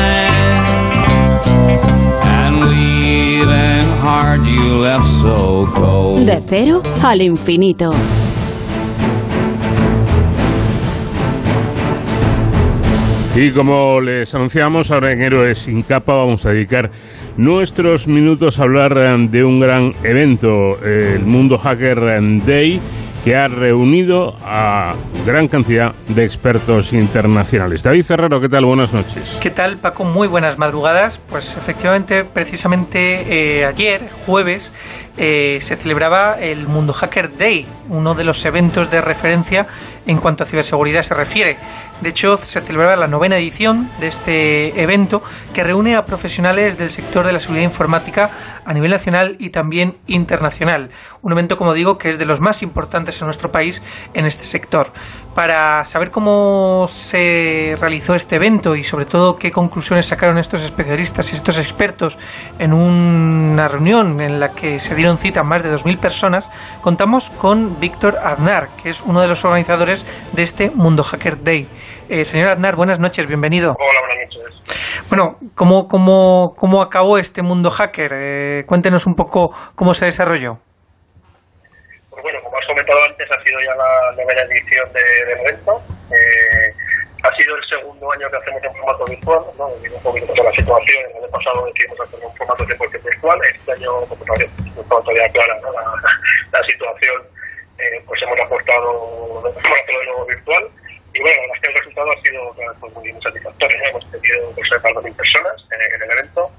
De 6.25 6.41
cero 6.45 6.83
al 7.01 7.21
infinito. 7.21 7.91
Y 13.35 13.51
como 13.51 14.01
les 14.01 14.35
anunciamos, 14.35 14.91
ahora 14.91 15.13
en 15.13 15.21
Héroes 15.21 15.57
sin 15.57 15.83
capa 15.83 16.13
vamos 16.13 16.45
a 16.45 16.49
dedicar 16.49 16.91
nuestros 17.37 18.07
minutos 18.07 18.59
a 18.59 18.63
hablar 18.63 18.97
eh, 18.97 19.27
de 19.29 19.43
un 19.43 19.59
gran 19.61 19.91
evento, 20.03 20.73
eh, 20.85 21.13
el 21.15 21.25
Mundo 21.25 21.57
Hacker 21.57 22.19
Day, 22.45 22.79
que 23.23 23.35
ha 23.35 23.47
reunido 23.47 24.35
a 24.43 24.95
gran 25.25 25.47
cantidad 25.47 25.95
de 26.09 26.25
expertos 26.25 26.91
internacionales. 26.91 27.81
David 27.81 28.03
Ferrero, 28.03 28.41
¿qué 28.41 28.49
tal? 28.49 28.65
Buenas 28.65 28.93
noches. 28.93 29.37
¿Qué 29.41 29.49
tal, 29.49 29.77
Paco? 29.77 30.03
Muy 30.03 30.27
buenas 30.27 30.57
madrugadas. 30.57 31.19
Pues 31.29 31.55
efectivamente, 31.55 32.25
precisamente 32.25 33.59
eh, 33.61 33.65
ayer, 33.65 34.09
jueves, 34.25 34.73
eh, 35.15 35.59
se 35.61 35.77
celebraba 35.77 36.33
el 36.33 36.67
Mundo 36.67 36.91
Hacker 36.91 37.37
Day, 37.37 37.65
uno 37.87 38.13
de 38.13 38.25
los 38.25 38.43
eventos 38.45 38.91
de 38.91 38.99
referencia 38.99 39.67
en 40.05 40.17
cuanto 40.17 40.43
a 40.43 40.47
ciberseguridad 40.47 41.03
se 41.03 41.13
refiere. 41.13 41.57
De 42.01 42.09
hecho, 42.09 42.35
se 42.37 42.59
celebraba 42.59 42.97
la 42.97 43.07
novena 43.07 43.37
edición 43.37 43.89
de 44.01 44.07
este 44.07 44.81
evento 44.81 45.23
que 45.53 45.63
reúne 45.63 45.95
a 45.95 46.03
profesionales 46.05 46.77
del 46.77 46.89
sector 46.89 47.25
de 47.25 47.31
la 47.31 47.39
seguridad 47.39 47.63
informática 47.63 48.31
a 48.65 48.73
nivel 48.73 48.91
nacional 48.91 49.37
y 49.39 49.51
también 49.51 49.97
internacional. 50.07 50.89
Un 51.21 51.31
evento, 51.31 51.55
como 51.55 51.73
digo, 51.73 51.97
que 51.97 52.09
es 52.09 52.17
de 52.17 52.25
los 52.25 52.41
más 52.41 52.63
importantes 52.63 53.12
en 53.21 53.27
nuestro 53.27 53.51
país 53.51 53.81
en 54.13 54.25
este 54.25 54.45
sector. 54.45 54.91
Para 55.33 55.83
saber 55.85 56.11
cómo 56.11 56.85
se 56.87 57.75
realizó 57.79 58.13
este 58.13 58.35
evento 58.35 58.75
y 58.75 58.83
sobre 58.83 59.05
todo 59.05 59.37
qué 59.37 59.51
conclusiones 59.51 60.05
sacaron 60.05 60.37
estos 60.37 60.63
especialistas 60.63 61.31
y 61.31 61.35
estos 61.35 61.57
expertos 61.57 62.17
en 62.59 62.73
una 62.73 63.67
reunión 63.67 64.21
en 64.21 64.39
la 64.39 64.53
que 64.53 64.79
se 64.79 64.95
dieron 64.95 65.17
cita 65.17 65.43
más 65.43 65.63
de 65.63 65.73
2.000 65.73 65.99
personas, 65.99 66.51
contamos 66.81 67.29
con 67.31 67.79
Víctor 67.79 68.17
Aznar, 68.23 68.69
que 68.81 68.89
es 68.89 69.01
uno 69.01 69.21
de 69.21 69.27
los 69.27 69.43
organizadores 69.45 70.05
de 70.33 70.43
este 70.43 70.69
Mundo 70.71 71.03
Hacker 71.03 71.43
Day. 71.43 71.67
Eh, 72.09 72.25
señor 72.25 72.49
Aznar, 72.49 72.75
buenas 72.75 72.99
noches, 72.99 73.27
bienvenido. 73.27 73.75
Hola, 73.79 73.99
buenas 74.07 74.35
noches. 74.35 74.63
Bueno, 75.09 75.37
¿cómo, 75.55 75.87
cómo, 75.87 76.53
cómo 76.55 76.81
acabó 76.81 77.17
este 77.17 77.41
Mundo 77.41 77.69
Hacker? 77.69 78.11
Eh, 78.13 78.63
cuéntenos 78.65 79.05
un 79.05 79.15
poco 79.15 79.51
cómo 79.75 79.93
se 79.93 80.05
desarrolló. 80.05 80.59
Bueno, 82.23 82.41
como 82.41 82.57
has 82.57 82.65
comentado 82.65 82.99
antes, 83.03 83.27
ha 83.31 83.41
sido 83.43 83.59
ya 83.59 83.75
la 83.75 84.11
novena 84.17 84.41
edición 84.43 84.91
de- 84.93 85.25
del 85.25 85.39
evento. 85.39 85.81
Eh, 86.11 86.73
ha 87.23 87.35
sido 87.35 87.55
el 87.55 87.63
segundo 87.65 88.11
año 88.13 88.29
que 88.31 88.37
hacemos 88.37 88.63
en 88.63 88.73
formato 88.75 89.05
virtual, 89.05 89.41
¿no? 89.57 89.67
Un 89.67 90.03
poquito 90.03 90.33
la 90.43 90.51
situación. 90.51 91.03
El 91.11 91.17
año 91.23 91.29
pasado 91.31 91.65
decidimos 91.67 91.99
hacerlo 92.01 92.27
en 92.29 92.35
formato 92.37 92.65
100% 92.65 93.03
virtual. 93.03 93.39
Este 93.45 93.71
año, 93.73 93.91
como 94.07 94.23
todavía 94.25 94.47
estaba 94.47 95.01
todavía 95.01 95.29
clara 95.29 95.59
¿no? 95.61 95.71
la, 95.71 95.93
la 96.51 96.63
situación, 96.65 97.23
eh, 97.79 98.01
pues 98.05 98.21
hemos 98.23 98.39
apostado 98.39 99.41
por 99.41 99.51
hacerlo 99.51 99.99
de 99.99 100.05
nuevo 100.07 100.25
virtual. 100.25 100.69
Y 101.13 101.21
bueno, 101.21 101.41
la 101.53 101.59
que 101.61 101.67
el 101.71 101.77
resultado 101.77 102.11
ha 102.11 102.21
sido 102.21 102.55
pues, 102.79 102.93
muy 102.95 103.21
satisfactorio. 103.21 103.77
¿no? 103.83 103.89
Hemos 103.89 104.11
tenido 104.11 104.51
pues, 104.55 104.71
más 104.71 104.83
de 104.83 104.89
2.000 104.89 105.15
personas 105.15 105.53
en, 105.71 105.81
en 105.95 106.01
el 106.03 106.11
evento. 106.17 106.51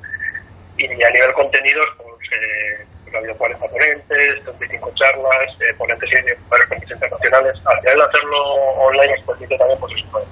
Y 0.77 1.03
a 1.03 1.11
nivel 1.11 1.33
contenidos, 1.35 1.87
pues, 1.99 2.29
eh, 2.41 2.85
ha 3.17 3.21
habido 3.21 3.37
40 3.37 3.67
ponentes, 3.67 4.45
35 4.45 4.93
charlas, 4.95 5.57
eh, 5.61 5.75
ponentes 5.79 6.11
y 6.11 6.49
varios 6.49 6.69
ponentes 6.69 6.91
internacionales. 6.91 7.61
Al 7.65 7.81
final 7.81 7.99
de 7.99 8.05
hacerlo 8.05 8.39
online 8.87 9.13
nos 9.17 9.23
permite 9.23 9.59
también 9.59 9.81
pues, 9.81 9.93
eso, 9.95 10.07
pues, 10.13 10.25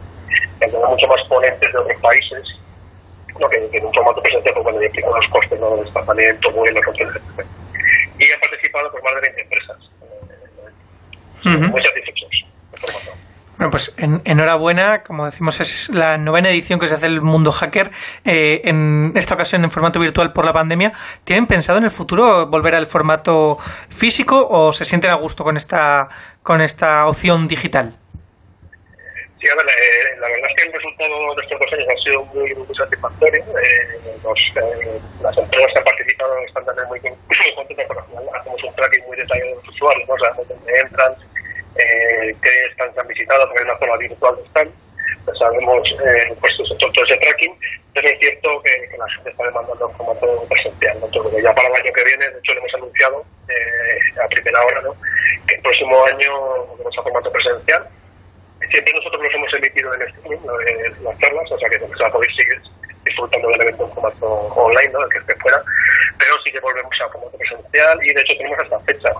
que 0.58 0.64
haya 0.64 0.86
mucho 0.86 1.06
más 1.06 1.22
ponentes 1.28 1.72
de 1.72 1.78
otros 1.78 2.00
países, 2.00 2.60
¿no? 3.38 3.48
que, 3.48 3.68
que 3.70 3.78
en 3.78 3.86
un 3.86 3.94
formato 3.94 4.22
presencial 4.22 4.54
pues, 4.54 4.64
bueno, 4.64 4.80
ya 4.80 4.86
implica 4.86 5.10
unos 5.10 5.30
costes 5.30 5.60
¿no? 5.60 5.70
de 5.76 5.82
desplazamiento, 5.82 6.50
vuelos, 6.52 6.84
etc. 6.86 7.46
Y 8.18 8.32
han 8.32 8.40
participado 8.40 8.90
pues, 8.92 9.04
más 9.04 9.14
de 9.14 9.20
20 9.20 9.40
empresas. 9.42 9.78
Ujú. 11.44 11.72
Muy 11.72 11.82
satisfechos. 11.82 12.11
Bueno, 13.62 13.70
pues 13.70 13.94
en- 13.96 14.20
enhorabuena, 14.24 15.04
como 15.04 15.24
decimos, 15.24 15.60
es 15.60 15.88
la 15.90 16.18
novena 16.18 16.50
edición 16.50 16.80
que 16.80 16.88
se 16.88 16.94
hace 16.94 17.06
el 17.06 17.20
Mundo 17.20 17.52
Hacker, 17.52 17.92
eh, 18.24 18.60
en 18.64 19.12
esta 19.14 19.34
ocasión 19.34 19.62
en 19.62 19.70
formato 19.70 20.00
virtual 20.00 20.32
por 20.32 20.44
la 20.44 20.52
pandemia. 20.52 20.92
¿Tienen 21.22 21.46
pensado 21.46 21.78
en 21.78 21.84
el 21.84 21.92
futuro 21.92 22.48
volver 22.48 22.74
al 22.74 22.86
formato 22.86 23.58
físico 23.88 24.48
o 24.50 24.72
se 24.72 24.84
sienten 24.84 25.12
a 25.12 25.14
gusto 25.14 25.44
con 25.44 25.56
esta, 25.56 26.08
con 26.42 26.60
esta 26.60 27.06
opción 27.06 27.46
digital? 27.46 27.94
Sí, 29.38 29.46
a 29.48 29.54
ver, 29.54 29.66
eh, 29.66 30.18
la 30.18 30.26
verdad 30.26 30.50
es 30.50 30.54
que 30.60 30.68
el 30.68 30.74
resultado 30.74 31.34
de 31.36 31.42
estos 31.42 31.58
dos 31.60 31.72
años 31.72 31.86
ha 31.86 32.02
sido 32.02 32.24
muy, 32.34 32.74
satisfactorio. 32.74 33.44
Eh, 33.44 34.18
los, 34.24 34.38
eh, 34.56 35.00
las 35.22 35.38
empresas 35.38 35.72
que 35.72 35.78
han 35.78 35.84
participado 35.84 36.36
están 36.48 36.64
también 36.64 36.88
muy, 36.88 36.98
muy 37.00 37.54
contentas 37.54 37.86
porque 37.86 38.02
al 38.02 38.08
final 38.08 38.24
hacemos 38.40 38.64
un 38.64 38.74
tracking 38.74 39.06
muy 39.06 39.16
detallado 39.16 39.50
de 39.50 39.54
los 39.54 39.68
usuarios, 39.68 40.08
¿no? 40.08 40.18
sabemos 40.18 40.48
dónde 40.48 40.72
entran, 40.80 41.14
eh, 41.76 42.34
qué 42.42 42.50
stands 42.72 42.98
han 42.98 43.08
visitado, 43.08 43.46
porque 43.46 43.62
hay 43.62 43.70
una 43.70 43.78
zona 43.78 43.96
virtual 43.96 44.36
de 44.36 44.42
stand, 44.48 44.72
pues 45.24 45.38
sabemos 45.38 45.90
eh, 45.92 46.34
pues, 46.40 46.56
todo, 46.56 46.92
todo 46.92 47.04
ese 47.04 47.16
tracking, 47.16 47.54
pero 47.94 48.08
es 48.08 48.18
cierto 48.18 48.62
que, 48.62 48.96
la 48.96 49.08
gente 49.08 49.30
está 49.30 49.44
demandando 49.44 49.88
en 49.88 49.96
formato 49.96 50.46
presencial. 50.48 50.98
¿no? 51.00 51.38
Ya 51.40 51.52
para 51.52 51.68
el 51.68 51.74
año 51.74 51.92
que 51.92 52.04
viene, 52.04 52.28
de 52.28 52.38
hecho, 52.38 52.54
lo 52.54 52.60
hemos 52.60 52.74
anunciado 52.74 53.24
eh, 53.48 54.20
a 54.22 54.28
primera 54.28 54.64
hora, 54.64 54.80
¿no? 54.82 54.96
que 55.46 55.54
el 55.54 55.62
próximo 55.62 56.04
año 56.06 56.66
volvemos 56.66 56.98
a 56.98 57.02
formato 57.02 57.30
presencial. 57.30 57.86
Siempre 58.70 58.94
nosotros 58.94 59.22
los 59.22 59.34
hemos 59.34 59.54
emitido 59.54 59.94
en 59.94 60.02
streaming, 60.02 60.46
¿no? 60.46 60.58
las 61.02 61.18
charlas, 61.18 61.50
o 61.50 61.58
sea 61.58 61.68
que 61.68 61.76
o 61.84 61.96
sea, 61.96 62.08
podéis 62.08 62.34
seguir 62.36 62.62
disfrutando 63.04 63.48
del 63.48 63.60
evento 63.62 63.84
en 63.84 63.92
formato 63.92 64.26
online, 64.26 64.92
¿no? 64.92 65.04
el 65.04 65.10
que 65.10 65.18
esté 65.18 65.34
fuera, 65.36 65.62
pero 66.18 66.34
sí 66.44 66.52
que 66.52 66.60
volvemos 66.60 67.00
a 67.00 67.08
formato 67.08 67.36
presencial 67.36 67.98
y 68.04 68.14
de 68.14 68.20
hecho 68.20 68.36
tenemos 68.36 68.58
hasta 68.60 68.80
fecha, 68.80 69.12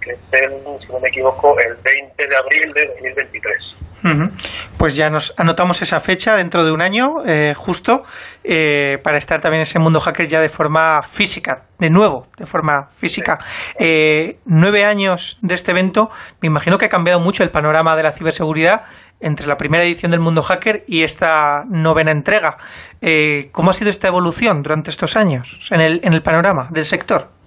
que 0.00 0.12
es 0.12 0.18
el, 0.32 0.52
si 0.80 0.92
no 0.92 1.00
me 1.00 1.08
equivoco, 1.08 1.54
el 1.58 1.76
20 1.76 2.26
de 2.26 2.36
abril 2.36 2.72
de 2.74 2.86
2023. 2.86 3.76
Ujú. 4.02 4.30
Pues 4.78 4.96
ya 4.96 5.10
nos 5.10 5.34
anotamos 5.36 5.82
esa 5.82 6.00
fecha 6.00 6.34
dentro 6.34 6.64
de 6.64 6.72
un 6.72 6.80
año, 6.80 7.16
eh, 7.26 7.52
justo, 7.54 8.02
eh, 8.42 8.98
para 9.02 9.18
estar 9.18 9.40
también 9.40 9.60
en 9.60 9.62
ese 9.62 9.78
mundo 9.78 10.00
hacker 10.00 10.26
ya 10.26 10.40
de 10.40 10.48
forma 10.48 11.02
física, 11.02 11.66
de 11.78 11.90
nuevo, 11.90 12.26
de 12.38 12.46
forma 12.46 12.88
física. 12.88 13.38
Eh, 13.78 14.38
nueve 14.46 14.84
años 14.84 15.38
de 15.42 15.54
este 15.54 15.72
evento, 15.72 16.08
me 16.40 16.46
imagino 16.46 16.78
que 16.78 16.86
ha 16.86 16.88
cambiado 16.88 17.20
mucho 17.20 17.42
el 17.42 17.50
panorama 17.50 17.94
de 17.94 18.02
la 18.02 18.12
ciberseguridad 18.12 18.82
entre 19.20 19.46
la 19.46 19.58
primera 19.58 19.84
edición 19.84 20.10
del 20.10 20.20
mundo 20.20 20.42
hacker 20.42 20.84
y 20.86 21.02
esta 21.02 21.64
novena 21.68 22.10
entrega. 22.10 22.56
Eh, 23.02 23.50
¿Cómo 23.52 23.70
ha 23.70 23.74
sido 23.74 23.90
esta 23.90 24.08
evolución 24.08 24.62
durante 24.62 24.90
estos 24.90 25.16
años 25.16 25.68
en 25.70 25.80
el, 25.80 26.00
en 26.02 26.14
el 26.14 26.22
panorama 26.22 26.68
del 26.70 26.86
sector? 26.86 27.39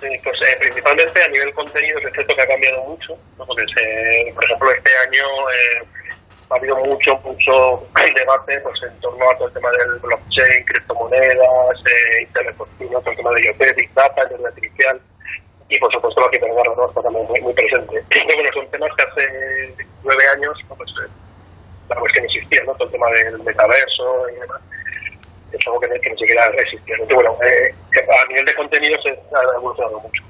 Pues 0.00 0.40
eh, 0.42 0.56
principalmente 0.60 1.22
a 1.22 1.28
nivel 1.28 1.52
contenidos 1.52 2.02
es 2.04 2.12
cierto 2.14 2.34
que 2.34 2.42
ha 2.42 2.48
cambiado 2.48 2.82
mucho, 2.84 3.18
¿no? 3.38 3.44
porque 3.46 3.64
se- 3.68 4.32
por 4.34 4.44
ejemplo 4.44 4.70
este 4.72 4.90
año 5.06 5.26
eh, 5.50 5.84
ha 6.50 6.54
habido 6.54 6.76
mucho, 6.76 7.14
mucho 7.18 7.86
debate 8.16 8.60
pues 8.60 8.82
en 8.82 8.98
torno 9.00 9.30
a 9.30 9.36
todo 9.36 9.48
el 9.48 9.54
tema 9.54 9.70
del 9.72 9.98
blockchain, 10.00 10.64
criptomonedas, 10.64 11.78
eh, 11.84 12.22
internet 12.22 12.54
por 12.56 12.68
fin, 12.78 12.88
todo 12.90 13.10
el 13.10 13.16
tema 13.16 13.30
de 13.32 13.42
IoT, 13.44 13.76
Big 13.76 13.92
Data, 13.94 14.22
internet 14.22 14.46
artificial 14.54 15.00
y 15.68 15.78
por 15.78 15.92
supuesto 15.92 16.20
la 16.22 16.30
ciberguerra 16.30 16.74
¿no? 16.76 16.88
está 16.88 17.02
también 17.02 17.26
muy, 17.26 17.40
muy 17.42 17.52
presente. 17.52 18.02
Y 18.10 18.34
bueno, 18.36 18.50
son 18.54 18.70
temas 18.70 18.90
que 18.96 19.02
hace 19.04 19.74
nueve 20.02 20.24
años 20.34 20.58
¿no? 20.68 20.74
pues, 20.76 20.90
eh, 21.04 21.10
la 21.90 21.96
cuestión 21.96 22.24
existía, 22.24 22.62
¿no? 22.64 22.72
todo 22.74 22.86
el 22.86 22.92
tema 22.92 23.10
del 23.10 23.38
metaverso 23.42 24.28
y 24.30 24.40
demás 24.40 24.60
algo 25.66 25.80
que, 25.80 25.88
no- 25.88 25.94
que 26.00 26.10
ni 26.10 26.16
siquiera. 26.16 26.42
Entonces, 26.46 27.14
bueno, 27.14 27.30
eh, 27.42 27.74
que 27.92 28.00
a 28.00 28.28
nivel 28.28 28.44
de 28.44 28.54
contenido 28.54 28.96
se 29.02 29.08
ha 29.10 29.56
evolucionado 29.56 30.00
mucho. 30.00 30.22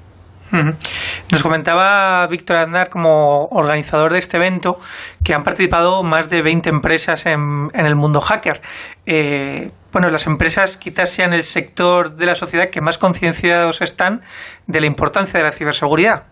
Nos 1.31 1.43
comentaba 1.43 2.27
Víctor 2.27 2.57
Aznar 2.57 2.89
como 2.89 3.45
organizador 3.51 4.11
de 4.11 4.19
este 4.19 4.35
evento 4.35 4.77
que 5.23 5.33
han 5.33 5.43
participado 5.43 6.03
más 6.03 6.29
de 6.29 6.41
20 6.41 6.67
empresas 6.69 7.25
en, 7.25 7.69
en 7.73 7.85
el 7.85 7.95
mundo 7.95 8.19
hacker. 8.19 8.61
Eh, 9.05 9.71
bueno, 9.93 10.09
las 10.09 10.27
empresas 10.27 10.75
quizás 10.75 11.09
sean 11.09 11.31
el 11.31 11.43
sector 11.43 12.15
de 12.15 12.25
la 12.25 12.35
sociedad 12.35 12.69
que 12.69 12.81
más 12.81 12.97
concienciados 12.97 13.81
están 13.81 14.23
de 14.67 14.81
la 14.81 14.87
importancia 14.87 15.39
de 15.39 15.45
la 15.45 15.53
ciberseguridad. 15.53 16.23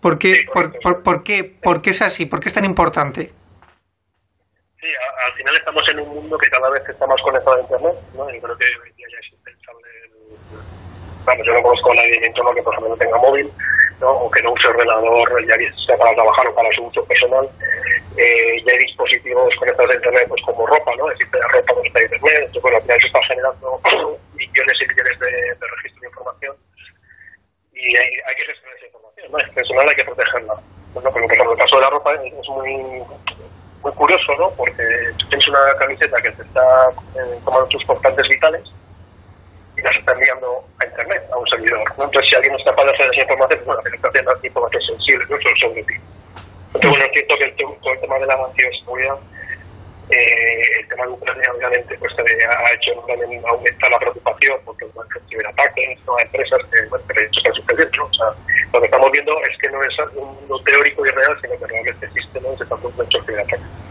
¿Por 0.00 0.18
qué, 0.18 0.34
por, 0.52 0.78
por- 0.80 1.02
por 1.02 1.22
qué, 1.22 1.44
por 1.44 1.82
qué 1.82 1.90
es 1.90 2.02
así? 2.02 2.26
¿Por 2.26 2.40
qué 2.40 2.48
es 2.48 2.54
tan 2.54 2.64
importante? 2.64 3.32
Sí, 4.84 4.90
al 5.26 5.32
final 5.32 5.56
estamos 5.56 5.88
en 5.88 6.00
un 6.00 6.14
mundo 6.14 6.36
que 6.36 6.50
cada 6.50 6.68
vez 6.68 6.86
está 6.86 7.06
más 7.06 7.20
conectado 7.22 7.56
a 7.56 7.60
Internet, 7.60 7.96
¿no? 8.12 8.28
Y 8.28 8.38
creo 8.38 8.58
que 8.58 8.66
hoy 8.84 8.92
día 8.92 9.06
ya 9.10 9.18
es 9.18 9.32
impensable. 9.32 9.88
Vamos, 11.24 11.46
yo 11.46 11.54
no 11.54 11.62
conozco 11.62 11.92
a 11.92 11.94
nadie 11.94 12.14
en 12.16 12.20
mi 12.20 12.26
entorno 12.26 12.52
que, 12.52 12.62
por 12.62 12.74
ejemplo, 12.74 12.90
no 12.90 12.96
tenga 12.98 13.16
móvil, 13.16 13.50
¿no? 13.98 14.10
O 14.12 14.30
que 14.30 14.42
no 14.42 14.52
use 14.52 14.68
ordenador, 14.68 15.46
ya 15.48 15.56
sea 15.86 15.96
para 15.96 16.12
trabajar 16.12 16.48
o 16.48 16.54
para 16.54 16.70
su 16.72 16.84
uso 16.84 17.02
personal. 17.06 17.48
Eh, 18.18 18.60
ya 18.60 18.72
hay 18.74 18.78
dispositivos 18.84 19.56
conectados 19.56 19.90
a 19.90 19.96
Internet, 19.96 20.26
pues 20.28 20.42
como 20.42 20.66
ropa, 20.66 20.92
¿no? 20.98 21.10
Existe 21.12 21.38
la 21.38 21.48
ropa 21.48 21.74
conectada 21.74 22.00
a 22.00 22.04
Internet, 22.04 22.36
entonces, 22.36 22.62
bueno, 22.62 22.76
al 22.76 22.82
final 22.82 23.00
se 23.00 23.06
está 23.06 23.20
generando 23.26 23.80
millones 24.36 24.76
y 24.82 24.86
millones 24.86 25.18
de, 25.18 25.66
registros 25.76 26.00
de 26.02 26.08
información 26.08 26.56
y 27.72 27.96
hay, 27.96 28.04
hay 28.04 28.34
que 28.36 28.44
gestionar 28.52 28.76
esa 28.76 28.86
información, 28.86 29.32
¿no? 29.32 29.38
Es 29.38 29.48
personal, 29.48 29.88
hay 29.88 29.96
que 29.96 30.04
protegerla. 30.04 30.54
Bueno, 30.92 31.10
por 31.10 31.24
ejemplo, 31.24 31.52
el 31.52 31.58
caso 31.58 31.76
de 31.76 31.82
la 31.82 31.90
ropa 31.90 32.12
es 32.12 32.32
es 32.34 32.48
muy 32.50 33.02
muy 33.84 33.92
curioso, 33.92 34.32
¿no? 34.38 34.48
Porque 34.56 34.82
tú 35.18 35.28
tienes 35.28 35.46
una 35.48 35.60
camiseta 35.78 36.16
que 36.22 36.30
te 36.32 36.42
está 36.42 36.62
eh, 37.16 37.38
tomando 37.44 37.68
tus 37.68 37.84
constantes 37.84 38.26
vitales 38.28 38.62
y 39.76 39.82
las 39.82 39.96
está 39.96 40.12
enviando 40.12 40.64
a 40.82 40.86
Internet, 40.86 41.22
a 41.30 41.36
un 41.36 41.46
servidor. 41.46 41.80
Entonces, 41.90 42.28
si 42.28 42.34
alguien 42.36 42.54
es 42.56 42.64
capaz 42.64 42.84
de 42.84 42.90
hacer 42.92 43.10
esa 43.12 43.22
información, 43.22 43.48
pues, 43.60 43.66
bueno, 43.66 43.82
que 43.82 43.96
está 43.96 44.08
haciendo 44.08 44.32
información 44.42 44.82
sensible, 44.82 45.24
¿no? 45.28 45.36
Sobre- 45.60 45.82
ti. 45.84 45.94
Entonces, 46.74 46.90
bueno, 46.90 47.04
es 47.04 47.12
cierto 47.12 47.34
que 47.38 47.44
el, 47.44 47.54
todo 47.54 47.92
el 47.92 48.00
tema 48.00 48.18
de 48.18 48.26
la 48.26 48.48
ciberseguridad, 48.56 49.14
eh, 50.10 50.62
el 50.80 50.88
tema 50.88 51.06
de 51.06 51.12
Ucrania, 51.12 51.44
obviamente, 51.56 51.96
pues 51.98 52.12
eh, 52.18 52.44
ha 52.46 52.74
hecho 52.74 52.92
también 53.06 53.42
aumentar 53.46 53.90
la 53.90 53.98
preocupación 53.98 54.58
porque 54.64 54.84
bueno, 54.94 55.10
hay 55.14 55.28
ciberataques, 55.28 55.98
¿no? 56.06 56.16
a 56.16 56.22
empresas 56.22 56.58
que, 56.70 56.88
bueno, 56.90 57.04
que 57.06 57.24
están 57.24 57.54
sucediendo, 57.54 57.96
¿no? 57.96 58.04
O 58.04 58.12
sea, 58.12 58.26
lo 58.72 58.80
que 58.80 58.86
estamos 58.86 59.10
viendo 59.10 59.32
es 59.50 59.58
que 59.58 59.70
no 59.70 59.82
es 59.82 59.98
un 60.14 60.34
mundo 60.34 60.58
teórico 60.64 61.06
y 61.06 61.10
real, 61.10 61.38
sino 61.40 61.58
que 61.58 61.66
realmente 61.66 62.06
existe, 62.06 62.40
¿no? 62.40 62.56
Se 62.56 62.64
están 62.64 62.78
produciendo 62.80 63.04
muchos 63.04 63.26
ciberataques. 63.26 63.84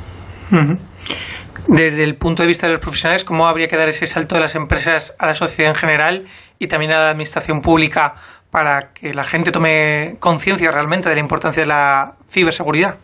Desde 1.67 2.03
el 2.03 2.15
punto 2.15 2.43
de 2.43 2.47
vista 2.47 2.67
de 2.67 2.73
los 2.73 2.79
profesionales, 2.79 3.23
¿cómo 3.23 3.47
habría 3.47 3.67
que 3.67 3.77
dar 3.77 3.89
ese 3.89 4.05
salto 4.05 4.35
de 4.35 4.41
las 4.41 4.55
empresas 4.55 5.15
a 5.17 5.27
la 5.27 5.33
sociedad 5.33 5.71
en 5.71 5.75
general 5.75 6.25
y 6.59 6.67
también 6.67 6.91
a 6.91 6.99
la 6.99 7.09
administración 7.09 7.61
pública 7.61 8.13
para 8.51 8.91
que 8.93 9.13
la 9.13 9.23
gente 9.23 9.51
tome 9.51 10.17
conciencia 10.19 10.69
realmente 10.69 11.09
de 11.09 11.15
la 11.15 11.21
importancia 11.21 11.63
de 11.63 11.67
la 11.67 12.13
ciberseguridad? 12.29 12.97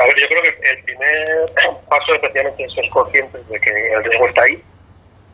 A 0.00 0.04
ver, 0.04 0.14
yo 0.16 0.26
creo 0.28 0.42
que 0.42 0.70
el 0.70 0.84
primer 0.84 1.52
paso 1.88 2.14
efectivamente 2.14 2.64
es 2.64 2.72
ser 2.72 2.88
conscientes 2.88 3.46
de 3.48 3.60
que 3.60 3.70
el 3.70 4.04
riesgo 4.04 4.28
está 4.28 4.42
ahí 4.42 4.62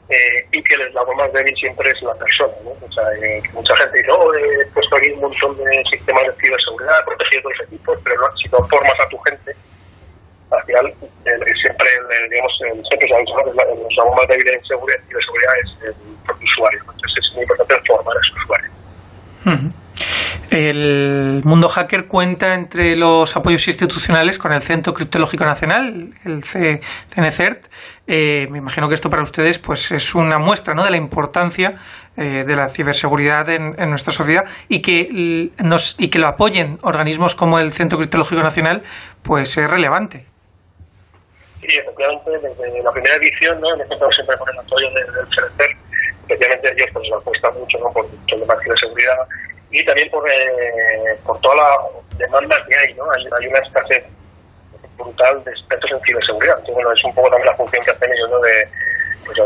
eh, 0.09 0.47
y 0.51 0.63
que 0.63 0.75
el 0.75 0.83
eslabón 0.89 1.17
más 1.17 1.33
débil 1.33 1.55
siempre 1.57 1.89
es 1.89 2.03
la 2.03 2.15
persona. 2.15 2.53
¿no? 2.65 2.71
O 2.71 2.93
sea, 2.93 3.05
eh, 3.23 3.41
mucha 3.53 3.77
gente 3.77 3.99
dice, 3.99 4.11
oh, 4.11 4.35
he 4.35 4.67
puesto 4.67 4.97
aquí 4.97 5.11
un 5.13 5.21
montón 5.21 5.57
de 5.57 5.85
sistemas 5.89 6.25
de 6.25 6.33
ciberseguridad, 6.43 7.05
protegiendo 7.05 7.51
los 7.51 7.61
equipos, 7.69 7.99
pero 8.03 8.17
no, 8.17 8.37
si 8.37 8.49
no 8.49 8.59
formas 8.67 9.01
a 9.01 9.09
tu 9.09 9.19
gente, 9.19 9.55
al 10.51 10.63
final 10.65 10.87
eh, 10.87 11.55
siempre, 11.63 11.89
el, 12.23 12.31
digamos, 12.31 12.53
siempre 12.59 13.09
el, 13.09 13.87
eslabón 13.91 14.15
más 14.17 14.29
débil 14.29 14.49
en 14.53 14.65
seguridad, 14.65 14.99
ciberseguridad 15.09 15.53
es 15.63 15.77
el 15.87 15.95
propio 16.25 16.45
usuario. 16.45 16.81
Entonces 16.81 17.25
es 17.25 17.35
muy 17.35 17.43
importante 17.43 17.87
formar 17.87 18.17
a 18.17 18.21
su 18.21 18.35
usuario. 18.43 18.71
El 20.51 21.41
mundo 21.45 21.69
hacker 21.69 22.07
cuenta 22.07 22.55
entre 22.55 22.97
los 22.97 23.37
apoyos 23.37 23.67
institucionales 23.67 24.39
con 24.39 24.53
el 24.53 24.63
Centro 24.63 24.95
Criptológico 24.95 25.45
Nacional, 25.45 26.13
el 26.25 26.43
CNCERT. 26.45 27.67
Eh, 28.07 28.47
me 28.51 28.59
imagino 28.59 28.89
que 28.89 28.95
esto 28.95 29.11
para 29.11 29.23
ustedes 29.23 29.59
pues 29.59 29.91
es 29.91 30.15
una 30.15 30.39
muestra 30.39 30.75
¿no? 30.75 30.85
de 30.85 30.91
la 30.91 30.97
importancia 30.97 31.75
eh, 32.17 32.45
de 32.47 32.57
la 32.57 32.69
ciberseguridad 32.69 33.49
en, 33.49 33.75
en 33.79 33.91
nuestra 33.91 34.13
sociedad 34.13 34.45
y 34.69 34.81
que, 34.83 35.51
nos, 35.59 35.97
y 35.99 36.09
que 36.09 36.19
lo 36.19 36.29
apoyen 36.29 36.79
organismos 36.83 37.35
como 37.35 37.59
el 37.59 37.73
Centro 37.73 37.99
Criptológico 37.99 38.43
Nacional 38.43 38.83
pues 39.23 39.57
es 39.57 39.69
relevante. 39.71 40.27
Sí, 41.61 41.67
efectivamente, 41.79 42.31
desde 42.31 42.83
la 42.83 42.91
primera 42.93 43.15
edición, 43.17 43.61
¿no? 43.61 43.75
En 43.75 43.81
este 43.81 43.97
siempre 43.97 44.37
el 44.53 44.59
apoyo 44.61 44.87
de- 44.91 45.01
del 45.01 45.27
CERECER, 45.35 45.77
especialmente 46.23 46.73
ellos 46.77 46.89
pues 46.93 47.09
apuestan 47.19 47.55
mucho, 47.59 47.79
¿no? 47.79 47.89
Por 47.91 48.07
tema 48.27 48.55
de 48.55 48.77
seguridad 48.77 49.17
y 49.77 49.85
también 49.85 50.11
por, 50.11 50.29
eh, 50.31 51.19
por 51.25 51.39
toda 51.43 51.57
la 51.57 52.17
demanda 52.17 52.57
que 52.67 52.75
hay, 52.75 52.95
¿no? 52.95 53.05
Hay, 53.13 53.27
hay 53.39 53.47
una 53.47 53.59
escasez 53.59 54.05
brutal 54.97 55.45
de 55.45 55.51
expertos 55.51 55.91
en 55.91 56.01
ciberseguridad. 56.01 56.55
Entonces, 56.61 56.75
bueno, 56.75 56.93
es 56.93 57.05
un 57.05 57.15
poco 57.15 57.29
también 57.29 57.47
la 57.47 57.57
función 57.57 57.85
que 57.85 57.91
hacen 57.91 58.11
ellos, 58.11 58.31
¿no? 58.31 58.41
De, 58.41 58.69
pues, 59.27 59.39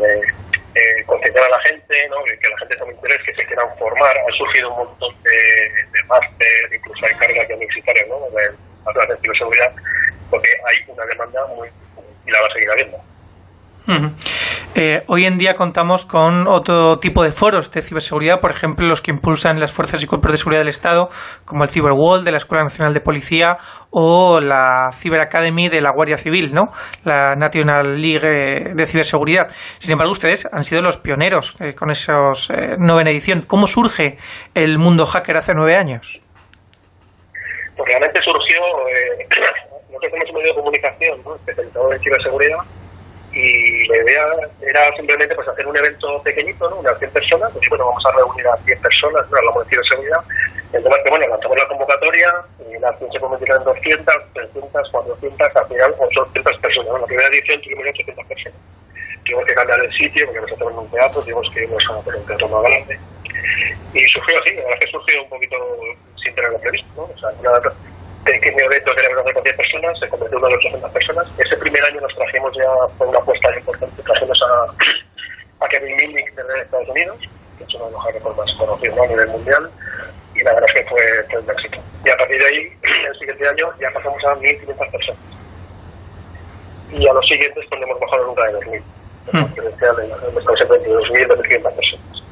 concienciar 1.04 1.44
a 1.44 1.48
la 1.48 1.60
gente, 1.62 2.08
¿no? 2.10 2.22
Que, 2.22 2.48
la 2.48 2.58
gente 2.58 2.76
tome 2.76 2.92
interés, 2.92 3.18
que 3.26 3.34
se 3.34 3.44
quieran 3.44 3.76
formar. 3.76 4.16
Ha 4.18 4.32
surgido 4.36 4.70
un 4.70 4.76
montón 4.86 5.14
de, 5.24 5.72
máster, 6.06 6.74
incluso 6.74 7.06
hay 7.06 7.14
cargas 7.14 7.48
de 7.48 7.54
universitarios, 7.54 8.08
¿no? 8.08 8.20
De, 8.30 9.06
de 9.06 9.20
ciberseguridad, 9.20 9.72
porque 10.30 10.48
hay 10.68 10.76
una 10.86 11.04
demanda 11.06 11.44
muy 11.56 11.68
y 12.24 12.30
la 12.30 12.40
va 12.40 12.46
a 12.46 12.52
seguir 12.52 12.70
habiendo. 12.70 13.09
Eh, 14.74 15.02
hoy 15.08 15.24
en 15.24 15.36
día 15.36 15.54
contamos 15.54 16.06
con 16.06 16.46
otro 16.46 16.98
tipo 16.98 17.24
de 17.24 17.32
foros 17.32 17.70
de 17.72 17.82
ciberseguridad, 17.82 18.40
por 18.40 18.52
ejemplo, 18.52 18.86
los 18.86 19.02
que 19.02 19.10
impulsan 19.10 19.58
las 19.58 19.72
fuerzas 19.72 20.02
y 20.02 20.06
cuerpos 20.06 20.30
de 20.30 20.38
seguridad 20.38 20.60
del 20.60 20.68
Estado, 20.68 21.08
como 21.44 21.64
el 21.64 21.68
Cyberwall 21.68 22.24
de 22.24 22.30
la 22.30 22.38
Escuela 22.38 22.62
Nacional 22.62 22.94
de 22.94 23.00
Policía 23.00 23.56
o 23.90 24.40
la 24.40 24.90
Cyber 24.92 25.20
Academy 25.20 25.68
de 25.68 25.80
la 25.80 25.90
Guardia 25.92 26.18
Civil, 26.18 26.54
¿no? 26.54 26.68
La 27.04 27.34
National 27.34 28.00
League 28.00 28.20
eh, 28.22 28.74
de 28.74 28.86
Ciberseguridad. 28.86 29.48
Sin 29.78 29.92
embargo, 29.92 30.12
ustedes 30.12 30.48
han 30.52 30.62
sido 30.62 30.82
los 30.82 30.98
pioneros 30.98 31.60
eh, 31.60 31.74
con 31.74 31.90
esos 31.90 32.50
eh, 32.50 32.76
edición. 33.10 33.42
¿Cómo 33.42 33.66
surge 33.66 34.18
el 34.54 34.78
mundo 34.78 35.04
hacker 35.04 35.36
hace 35.36 35.52
nueve 35.54 35.76
años? 35.76 36.22
Pues 37.76 37.88
realmente 37.88 38.20
surgió, 38.22 38.60
nosotros 39.90 40.30
un 40.30 40.34
medio 40.36 40.48
de 40.48 40.54
comunicación 40.54 41.22
¿no? 41.24 41.34
especializado 41.34 41.92
en 41.92 41.98
ciberseguridad 41.98 42.58
y 43.32 43.86
la 43.86 43.96
idea 43.96 44.26
era 44.60 44.96
simplemente 44.96 45.34
pues 45.34 45.46
hacer 45.48 45.66
un 45.66 45.76
evento 45.76 46.20
pequeñito, 46.22 46.68
¿no? 46.68 46.76
unas 46.76 46.98
100 46.98 47.10
personas, 47.10 47.52
pues 47.52 47.68
bueno, 47.68 47.86
vamos 47.86 48.04
a 48.06 48.10
reunir 48.12 48.46
a 48.48 48.56
100 48.56 48.80
personas, 48.80 49.30
¿no? 49.30 49.38
hablamos 49.38 49.64
de 49.64 49.70
ciberseguridad, 49.70 50.20
el 50.72 50.82
tema 50.82 50.96
es 50.96 51.04
que 51.04 51.10
bueno, 51.10 51.28
lanzamos 51.28 51.56
la 51.56 51.68
convocatoria 51.68 52.34
y 52.68 52.78
las 52.78 52.98
100 52.98 53.12
se 53.12 53.20
convirtieron 53.20 53.58
en 53.58 53.64
200, 53.64 54.14
300, 54.34 54.90
400, 54.90 55.56
al 55.56 55.66
final 55.66 55.94
800 55.98 56.58
personas, 56.58 56.88
¿no? 56.88 56.96
en 56.96 57.02
la 57.02 57.06
primera 57.06 57.28
edición 57.28 57.60
tuvimos 57.62 57.86
800 57.88 58.26
personas. 58.26 58.60
Tuvimos 59.24 59.46
que 59.46 59.54
cambiar 59.54 59.80
el 59.80 59.92
sitio 59.92 60.26
porque 60.26 60.40
nos 60.40 60.52
hacemos 60.52 60.72
en 60.72 60.78
un 60.78 60.90
teatro, 60.90 61.22
tuvimos 61.22 61.50
que 61.54 61.62
irnos 61.62 61.84
a 61.90 61.98
hacer 61.98 62.14
un 62.16 62.26
teatro 62.26 62.48
más 62.48 62.62
grande. 62.62 62.98
Y 63.92 64.04
surgió 64.06 64.40
así, 64.40 64.54
la 64.54 64.62
verdad 64.64 64.80
que 64.80 64.86
surgió 64.86 65.22
un 65.22 65.28
poquito 65.28 65.56
sin 66.22 66.34
tenerlo 66.34 66.58
previsto, 66.58 66.88
¿no? 66.96 67.02
O 67.02 67.18
sea, 67.18 67.30
pequeño 68.24 68.64
evento 68.64 68.92
que 68.94 69.04
era 69.04 69.22
de 69.22 69.40
10 69.42 69.56
personas, 69.56 69.98
se 69.98 70.08
convirtió 70.08 70.38
en 70.38 70.44
uno 70.44 70.48
de 70.48 70.54
800 70.56 70.92
personas. 70.92 71.26
Ese 71.38 71.56
primer 71.56 71.84
año 71.84 72.00
nos 72.00 72.14
trajimos 72.14 72.56
ya, 72.56 72.68
fue 72.96 73.06
una 73.06 73.18
apuesta 73.18 73.56
importante, 73.56 74.02
trajimos 74.02 74.40
a, 74.42 75.64
a 75.64 75.68
Kevin 75.68 75.96
Mitnick 75.96 76.34
de 76.34 76.60
Estados 76.60 76.88
Unidos, 76.88 77.18
que 77.58 77.64
es 77.64 77.74
uno 77.74 77.86
de 77.86 77.92
los 77.92 78.02
hackers 78.02 78.36
más 78.36 78.52
conocidos 78.54 78.96
¿no? 78.96 79.02
a 79.02 79.06
nivel 79.06 79.28
mundial, 79.28 79.70
y 80.34 80.42
la 80.42 80.52
verdad 80.52 80.70
es 80.74 80.80
que 80.80 80.88
fue, 80.88 81.02
fue 81.30 81.40
un 81.40 81.50
éxito. 81.50 81.78
Y 82.04 82.10
a 82.10 82.16
partir 82.16 82.38
de 82.38 82.46
ahí, 82.46 82.72
el 83.08 83.18
siguiente 83.18 83.48
año, 83.48 83.72
ya 83.80 83.90
pasamos 83.90 84.24
a 84.24 84.34
1.500 84.36 84.90
personas. 84.90 85.20
Y 86.92 87.08
a 87.08 87.12
los 87.12 87.26
siguientes, 87.26 87.64
pues 87.68 87.82
hemos 87.82 88.00
bajado 88.00 88.26
nunca 88.26 88.44
de 88.46 88.52
2.000. 88.54 88.82
Estamos 89.26 90.58
siempre 90.58 90.76
entre 90.76 90.92
2.000 90.92 91.20
y 91.20 91.24
2.500 91.24 91.62
personas. 91.62 92.29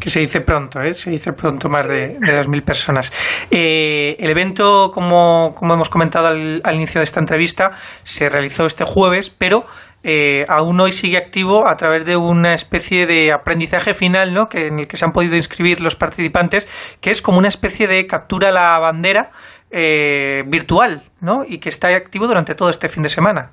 Que 0.00 0.10
se 0.10 0.20
dice 0.20 0.40
pronto, 0.40 0.80
¿eh? 0.82 0.94
se 0.94 1.10
dice 1.10 1.32
pronto 1.32 1.68
más 1.68 1.86
de, 1.86 2.18
de 2.18 2.40
2.000 2.40 2.64
personas. 2.64 3.12
Eh, 3.50 4.16
el 4.18 4.30
evento, 4.30 4.90
como, 4.92 5.54
hemos 5.60 5.88
comentado 5.88 6.28
al, 6.28 6.60
al 6.64 6.74
inicio 6.74 7.00
de 7.00 7.04
esta 7.04 7.20
entrevista, 7.20 7.70
se 8.02 8.28
realizó 8.28 8.66
este 8.66 8.84
jueves, 8.84 9.30
pero 9.30 9.64
eh, 10.08 10.44
aún 10.48 10.78
hoy 10.80 10.92
sigue 10.92 11.16
activo 11.16 11.66
a 11.66 11.76
través 11.76 12.04
de 12.04 12.16
una 12.16 12.54
especie 12.54 13.06
de 13.06 13.32
aprendizaje 13.32 13.92
final, 13.92 14.34
¿no? 14.34 14.48
que, 14.48 14.68
en 14.68 14.78
el 14.78 14.86
que 14.86 14.96
se 14.96 15.04
han 15.04 15.12
podido 15.12 15.34
inscribir 15.34 15.80
los 15.80 15.96
participantes, 15.96 16.68
que 17.00 17.10
es 17.10 17.22
como 17.22 17.38
una 17.38 17.48
especie 17.48 17.88
de 17.88 18.06
captura 18.06 18.52
la 18.52 18.78
bandera 18.78 19.32
eh, 19.72 20.44
virtual, 20.46 21.02
¿no? 21.20 21.44
y 21.44 21.58
que 21.58 21.68
está 21.68 21.88
activo 21.88 22.28
durante 22.28 22.54
todo 22.54 22.68
este 22.68 22.88
fin 22.88 23.02
de 23.02 23.08
semana. 23.08 23.50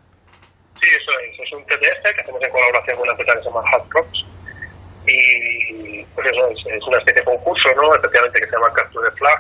Sí, 0.80 0.90
eso 0.95 1.11
es. 1.20 1.40
Es 1.40 1.53
un 1.53 1.65
TTF 1.65 2.15
que 2.15 2.22
hacemos 2.22 2.41
en 2.44 2.52
colaboración 2.52 2.98
con 2.98 3.03
una 3.03 3.11
empresa 3.14 3.34
que 3.34 3.40
se 3.40 3.49
llama 3.49 3.61
Hard 3.72 3.90
Rocks. 3.90 4.33
Y 5.06 6.04
pues 6.16 6.32
eso 6.32 6.50
es, 6.50 6.66
es 6.66 6.88
una 6.88 6.98
especie 6.98 7.22
de 7.22 7.26
concurso, 7.26 7.70
¿no? 7.76 7.96
Especialmente 7.96 8.40
que 8.40 8.46
se 8.46 8.52
llama 8.52 8.74
Capture 8.74 9.10
the 9.10 9.16
Flag, 9.18 9.40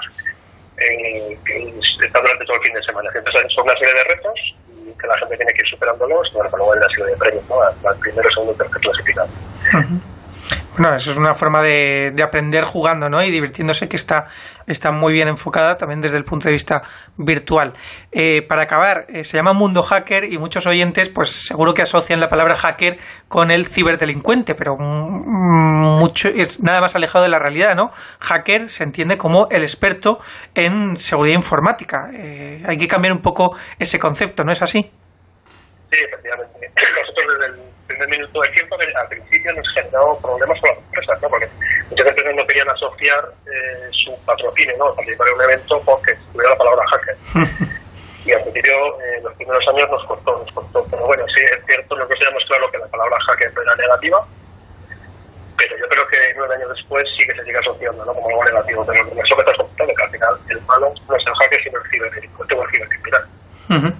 eh, 0.77 1.37
que 1.45 1.73
está 2.05 2.19
durante 2.19 2.45
todo 2.45 2.57
el 2.57 2.63
fin 2.63 2.73
de 2.73 2.83
semana. 2.83 3.09
Entonces 3.13 3.51
son 3.53 3.63
una 3.63 3.77
serie 3.77 3.93
de 3.93 4.03
retos 4.15 4.55
que 4.99 5.07
la 5.07 5.17
gente 5.17 5.37
tiene 5.37 5.53
que 5.53 5.61
ir 5.61 5.67
superándolos. 5.69 6.33
Bueno, 6.33 6.49
luego 6.53 6.73
hay 6.73 6.77
una 6.79 6.89
serie 6.89 7.05
de 7.05 7.17
premios, 7.17 7.49
¿no? 7.49 7.61
Al 7.61 7.97
primero, 7.99 8.29
segundo 8.31 8.53
tercer 8.53 8.81
clasificado. 8.81 9.29
Bueno, 10.75 10.95
eso 10.95 11.11
es 11.11 11.17
una 11.17 11.35
forma 11.35 11.61
de, 11.61 12.11
de 12.15 12.23
aprender 12.23 12.63
jugando, 12.63 13.07
¿no? 13.07 13.21
Y 13.21 13.29
divirtiéndose 13.29 13.87
que 13.87 13.95
está, 13.95 14.25
está 14.65 14.89
muy 14.89 15.13
bien 15.13 15.27
enfocada 15.27 15.77
también 15.77 16.01
desde 16.01 16.17
el 16.17 16.23
punto 16.23 16.47
de 16.47 16.53
vista 16.53 16.81
virtual. 17.15 17.73
Eh, 18.11 18.41
para 18.47 18.63
acabar, 18.63 19.05
eh, 19.09 19.23
se 19.23 19.37
llama 19.37 19.53
Mundo 19.53 19.83
Hacker 19.83 20.23
y 20.23 20.39
muchos 20.39 20.65
oyentes, 20.65 21.09
pues 21.09 21.29
seguro 21.29 21.75
que 21.75 21.83
asocian 21.83 22.19
la 22.19 22.27
palabra 22.27 22.55
hacker 22.55 22.97
con 23.27 23.51
el 23.51 23.67
ciberdelincuente, 23.67 24.55
pero 24.55 24.75
mucho 24.77 26.29
es 26.29 26.59
nada 26.61 26.81
más 26.81 26.95
alejado 26.95 27.23
de 27.23 27.29
la 27.29 27.37
realidad, 27.37 27.75
¿no? 27.75 27.91
Hacker 28.19 28.67
se 28.67 28.83
entiende 28.83 29.17
como 29.17 29.47
el 29.51 29.61
experto 29.61 30.17
en 30.55 30.97
seguridad 30.97 31.35
informática. 31.35 32.09
Eh, 32.13 32.63
hay 32.65 32.77
que 32.77 32.87
cambiar 32.87 33.13
un 33.13 33.21
poco 33.21 33.55
ese 33.77 33.99
concepto, 33.99 34.43
¿no 34.43 34.51
es 34.51 34.63
así? 34.63 34.91
Sí, 35.91 36.03
efectivamente. 36.03 36.71
Nosotros 37.01 37.25
desde 37.39 37.53
el 37.53 37.72
primer 37.97 38.09
minuto 38.09 38.41
del 38.41 38.51
tiempo, 38.53 38.75
al 38.75 39.07
principio 39.07 39.53
nos 39.53 39.73
generó 39.73 40.17
problemas 40.21 40.59
con 40.59 40.69
las 40.69 40.79
empresas, 40.79 41.21
¿no? 41.21 41.29
Porque 41.29 41.49
muchas 41.89 42.07
empresas 42.07 42.35
no 42.35 42.47
querían 42.47 42.69
asociar 42.69 43.31
eh, 43.45 43.89
su 43.91 44.17
patrocinio, 44.25 44.75
¿no? 44.77 44.91
Participar 44.93 45.27
en 45.27 45.33
un 45.33 45.41
evento 45.41 45.81
porque 45.85 46.15
tuviera 46.31 46.49
la 46.51 46.57
palabra 46.57 46.83
hacker. 46.87 47.17
y 48.25 48.31
al 48.31 48.41
principio, 48.41 49.01
eh, 49.01 49.21
los 49.23 49.33
primeros 49.35 49.67
años 49.67 49.89
nos 49.89 50.05
costó, 50.05 50.37
nos 50.37 50.51
costó. 50.51 50.85
Pero 50.89 51.05
bueno, 51.05 51.25
sí, 51.27 51.41
es 51.41 51.65
cierto, 51.65 51.95
nosotros 51.95 52.19
teníamos 52.19 52.45
claro 52.45 52.71
que 52.71 52.77
la 52.77 52.87
palabra 52.87 53.17
hacker 53.27 53.53
era 53.61 53.75
negativa, 53.75 54.27
pero 55.57 55.77
yo 55.77 55.87
creo 55.87 56.07
que 56.07 56.17
nueve 56.35 56.55
años 56.55 56.69
después 56.75 57.03
sí 57.17 57.27
que 57.27 57.35
se 57.35 57.43
sigue 57.43 57.57
asociando, 57.57 58.05
¿no? 58.05 58.13
Como 58.13 58.29
algo 58.29 58.43
negativo. 58.43 58.85
Pero 58.85 59.03
eso 59.03 59.35
que 59.35 59.43
te 59.43 59.51
has 59.51 59.57
comentado, 59.57 59.93
que 59.95 60.03
al 60.03 60.09
final 60.09 60.33
el 60.49 60.61
malo 60.61 60.93
no 61.07 61.15
es 61.15 61.23
el 61.25 61.33
hacker, 61.33 61.63
sino 61.63 61.77
el 61.79 62.29
o 62.53 62.63
el 62.63 62.69
cibercriminal. 62.69 63.27
Ujú. 63.69 63.93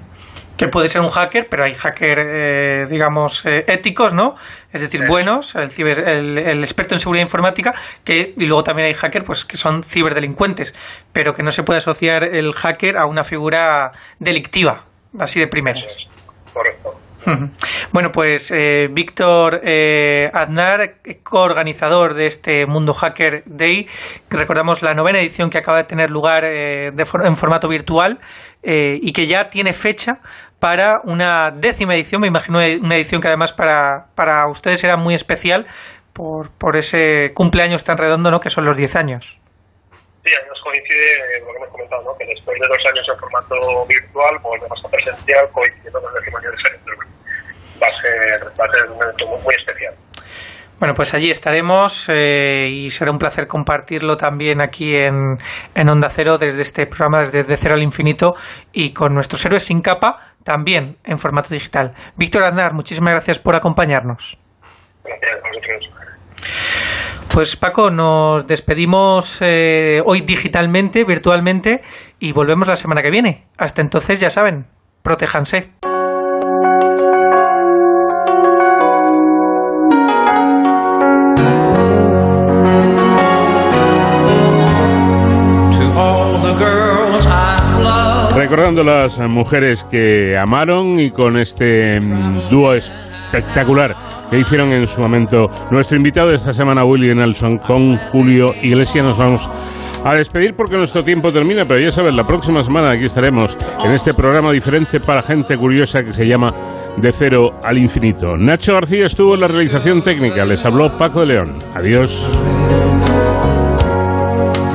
Que 0.57 0.67
puede 0.67 0.87
ser 0.87 1.01
un 1.01 1.09
hacker, 1.09 1.47
pero 1.49 1.63
hay 1.63 1.73
hacker, 1.73 2.19
eh, 2.19 2.85
digamos, 2.87 3.43
eh, 3.45 3.65
éticos, 3.67 4.13
¿no? 4.13 4.35
Es 4.71 4.81
decir, 4.81 5.07
buenos, 5.07 5.55
el, 5.55 5.71
ciber, 5.71 6.07
el, 6.07 6.37
el 6.37 6.63
experto 6.63 6.93
en 6.93 6.99
seguridad 6.99 7.23
informática, 7.23 7.73
que, 8.03 8.33
y 8.37 8.45
luego 8.45 8.63
también 8.63 8.87
hay 8.87 8.93
hacker, 8.93 9.23
pues, 9.23 9.45
que 9.45 9.57
son 9.57 9.83
ciberdelincuentes, 9.83 10.75
pero 11.11 11.33
que 11.33 11.41
no 11.41 11.51
se 11.51 11.63
puede 11.63 11.79
asociar 11.79 12.23
el 12.23 12.53
hacker 12.53 12.97
a 12.97 13.05
una 13.05 13.23
figura 13.23 13.91
delictiva, 14.19 14.85
así 15.19 15.39
de 15.39 15.47
primeras. 15.47 15.97
Correcto. 16.53 17.02
Bueno, 17.91 18.11
pues 18.11 18.51
eh, 18.51 18.87
Víctor 18.89 19.61
eh, 19.63 20.29
Aznar, 20.33 20.95
coorganizador 21.23 22.13
de 22.15 22.25
este 22.25 22.65
Mundo 22.65 22.93
Hacker 22.93 23.43
Day, 23.45 23.87
recordamos 24.29 24.81
la 24.81 24.93
novena 24.93 25.19
edición 25.19 25.49
que 25.49 25.59
acaba 25.59 25.77
de 25.77 25.83
tener 25.83 26.09
lugar 26.09 26.43
eh, 26.45 26.87
en 26.87 27.37
formato 27.37 27.67
virtual 27.67 28.19
eh, 28.63 28.97
y 29.01 29.13
que 29.13 29.27
ya 29.27 29.49
tiene 29.49 29.73
fecha 29.73 30.19
para 30.59 31.01
una 31.03 31.51
décima 31.51 31.93
edición, 31.93 32.21
me 32.21 32.27
imagino 32.27 32.59
una 32.81 32.95
edición 32.95 33.21
que 33.21 33.27
además 33.27 33.53
para, 33.53 34.07
para 34.15 34.47
ustedes 34.47 34.79
será 34.79 34.97
muy 34.97 35.13
especial 35.13 35.67
por, 36.13 36.51
por 36.51 36.77
ese 36.77 37.31
cumpleaños 37.33 37.83
tan 37.83 37.97
redondo 37.97 38.31
¿no? 38.31 38.39
que 38.39 38.49
son 38.49 38.65
los 38.65 38.77
10 38.77 38.95
años. 38.95 39.39
Sí, 40.25 40.33
además 40.39 40.59
coincide 40.63 41.39
lo 41.41 41.51
que 41.51 41.57
hemos 41.57 41.69
comentado, 41.69 42.03
¿no? 42.03 42.17
que 42.17 42.25
después 42.25 42.57
de 42.57 42.67
dos 42.67 42.85
años 42.85 43.05
en 43.09 43.19
formato 43.19 43.85
virtual, 43.85 44.39
volvemos 44.41 44.85
a 44.85 44.89
presencial, 44.89 45.49
coincidiendo 45.51 46.01
con 46.01 46.15
el 46.15 46.19
décimo 46.19 46.37
aniversario. 46.37 46.79
Bueno, 46.85 47.12
Va 47.83 47.87
a 47.87 48.01
ser, 48.01 48.43
va 48.59 48.65
a 48.65 48.73
ser 48.73 48.89
un 48.89 49.03
evento 49.03 49.27
muy, 49.27 49.41
muy 49.41 49.55
especial. 49.55 49.93
Bueno, 50.79 50.95
pues 50.95 51.13
allí 51.13 51.31
estaremos 51.31 52.07
eh, 52.09 52.67
y 52.69 52.89
será 52.89 53.11
un 53.11 53.19
placer 53.19 53.47
compartirlo 53.47 54.17
también 54.17 54.59
aquí 54.59 54.95
en, 54.95 55.37
en 55.75 55.89
Onda 55.89 56.09
Cero 56.09 56.37
desde 56.37 56.61
este 56.61 56.87
programa, 56.87 57.19
desde 57.19 57.43
De 57.43 57.55
Cero 57.55 57.75
al 57.75 57.83
Infinito 57.83 58.35
y 58.73 58.91
con 58.91 59.13
nuestros 59.13 59.45
héroes 59.45 59.63
sin 59.63 59.81
capa 59.81 60.17
también 60.43 60.97
en 61.05 61.19
formato 61.19 61.53
digital. 61.53 61.93
Víctor 62.17 62.43
Aznar, 62.43 62.73
muchísimas 62.73 63.13
gracias 63.13 63.39
por 63.39 63.55
acompañarnos. 63.55 64.37
Gracias 65.05 65.31
a 65.35 65.47
vosotros. 65.47 65.89
Pues 67.33 67.55
Paco, 67.55 67.89
nos 67.89 68.45
despedimos 68.45 69.37
eh, 69.41 70.01
hoy 70.05 70.21
digitalmente, 70.21 71.03
virtualmente 71.03 71.81
y 72.19 72.31
volvemos 72.31 72.67
la 72.67 72.75
semana 72.75 73.01
que 73.01 73.09
viene. 73.09 73.47
Hasta 73.57 73.81
entonces, 73.81 74.19
ya 74.19 74.29
saben, 74.29 74.67
protéjanse. 75.01 75.71
Recordando 88.53 88.83
las 88.83 89.19
mujeres 89.19 89.83
que 89.83 90.37
amaron 90.37 90.99
y 90.99 91.09
con 91.09 91.37
este 91.37 91.99
mm, 91.99 92.51
dúo 92.51 92.75
espectacular 92.75 93.95
que 94.29 94.37
hicieron 94.37 94.71
en 94.71 94.85
su 94.85 95.01
momento 95.01 95.49
nuestro 95.71 95.97
invitado 95.97 96.29
de 96.29 96.35
esta 96.35 96.51
semana, 96.51 96.85
Willie 96.85 97.15
Nelson, 97.15 97.57
con 97.57 97.97
Julio 97.97 98.53
Iglesias. 98.61 99.05
Nos 99.05 99.17
vamos 99.17 99.49
a 100.05 100.13
despedir 100.13 100.53
porque 100.55 100.77
nuestro 100.77 101.03
tiempo 101.03 101.33
termina, 101.33 101.65
pero 101.65 101.79
ya 101.79 101.89
sabes, 101.89 102.13
la 102.13 102.27
próxima 102.27 102.61
semana 102.61 102.91
aquí 102.91 103.05
estaremos 103.05 103.57
en 103.83 103.91
este 103.91 104.13
programa 104.13 104.51
diferente 104.51 104.99
para 104.99 105.23
gente 105.23 105.57
curiosa 105.57 106.03
que 106.03 106.13
se 106.13 106.27
llama 106.27 106.53
De 106.97 107.11
Cero 107.11 107.55
al 107.63 107.79
Infinito. 107.79 108.37
Nacho 108.37 108.75
García 108.75 109.07
estuvo 109.07 109.33
en 109.33 109.41
la 109.41 109.47
realización 109.47 110.03
técnica, 110.03 110.45
les 110.45 110.63
habló 110.63 110.95
Paco 110.95 111.21
de 111.21 111.25
León. 111.25 111.53
Adiós. 111.73 112.29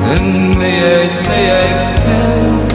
Then 0.05 0.57
may 0.57 1.05
I 1.05 1.07
say 1.07 1.49
I 1.49 1.95
paid 1.95 2.67
the 2.67 2.68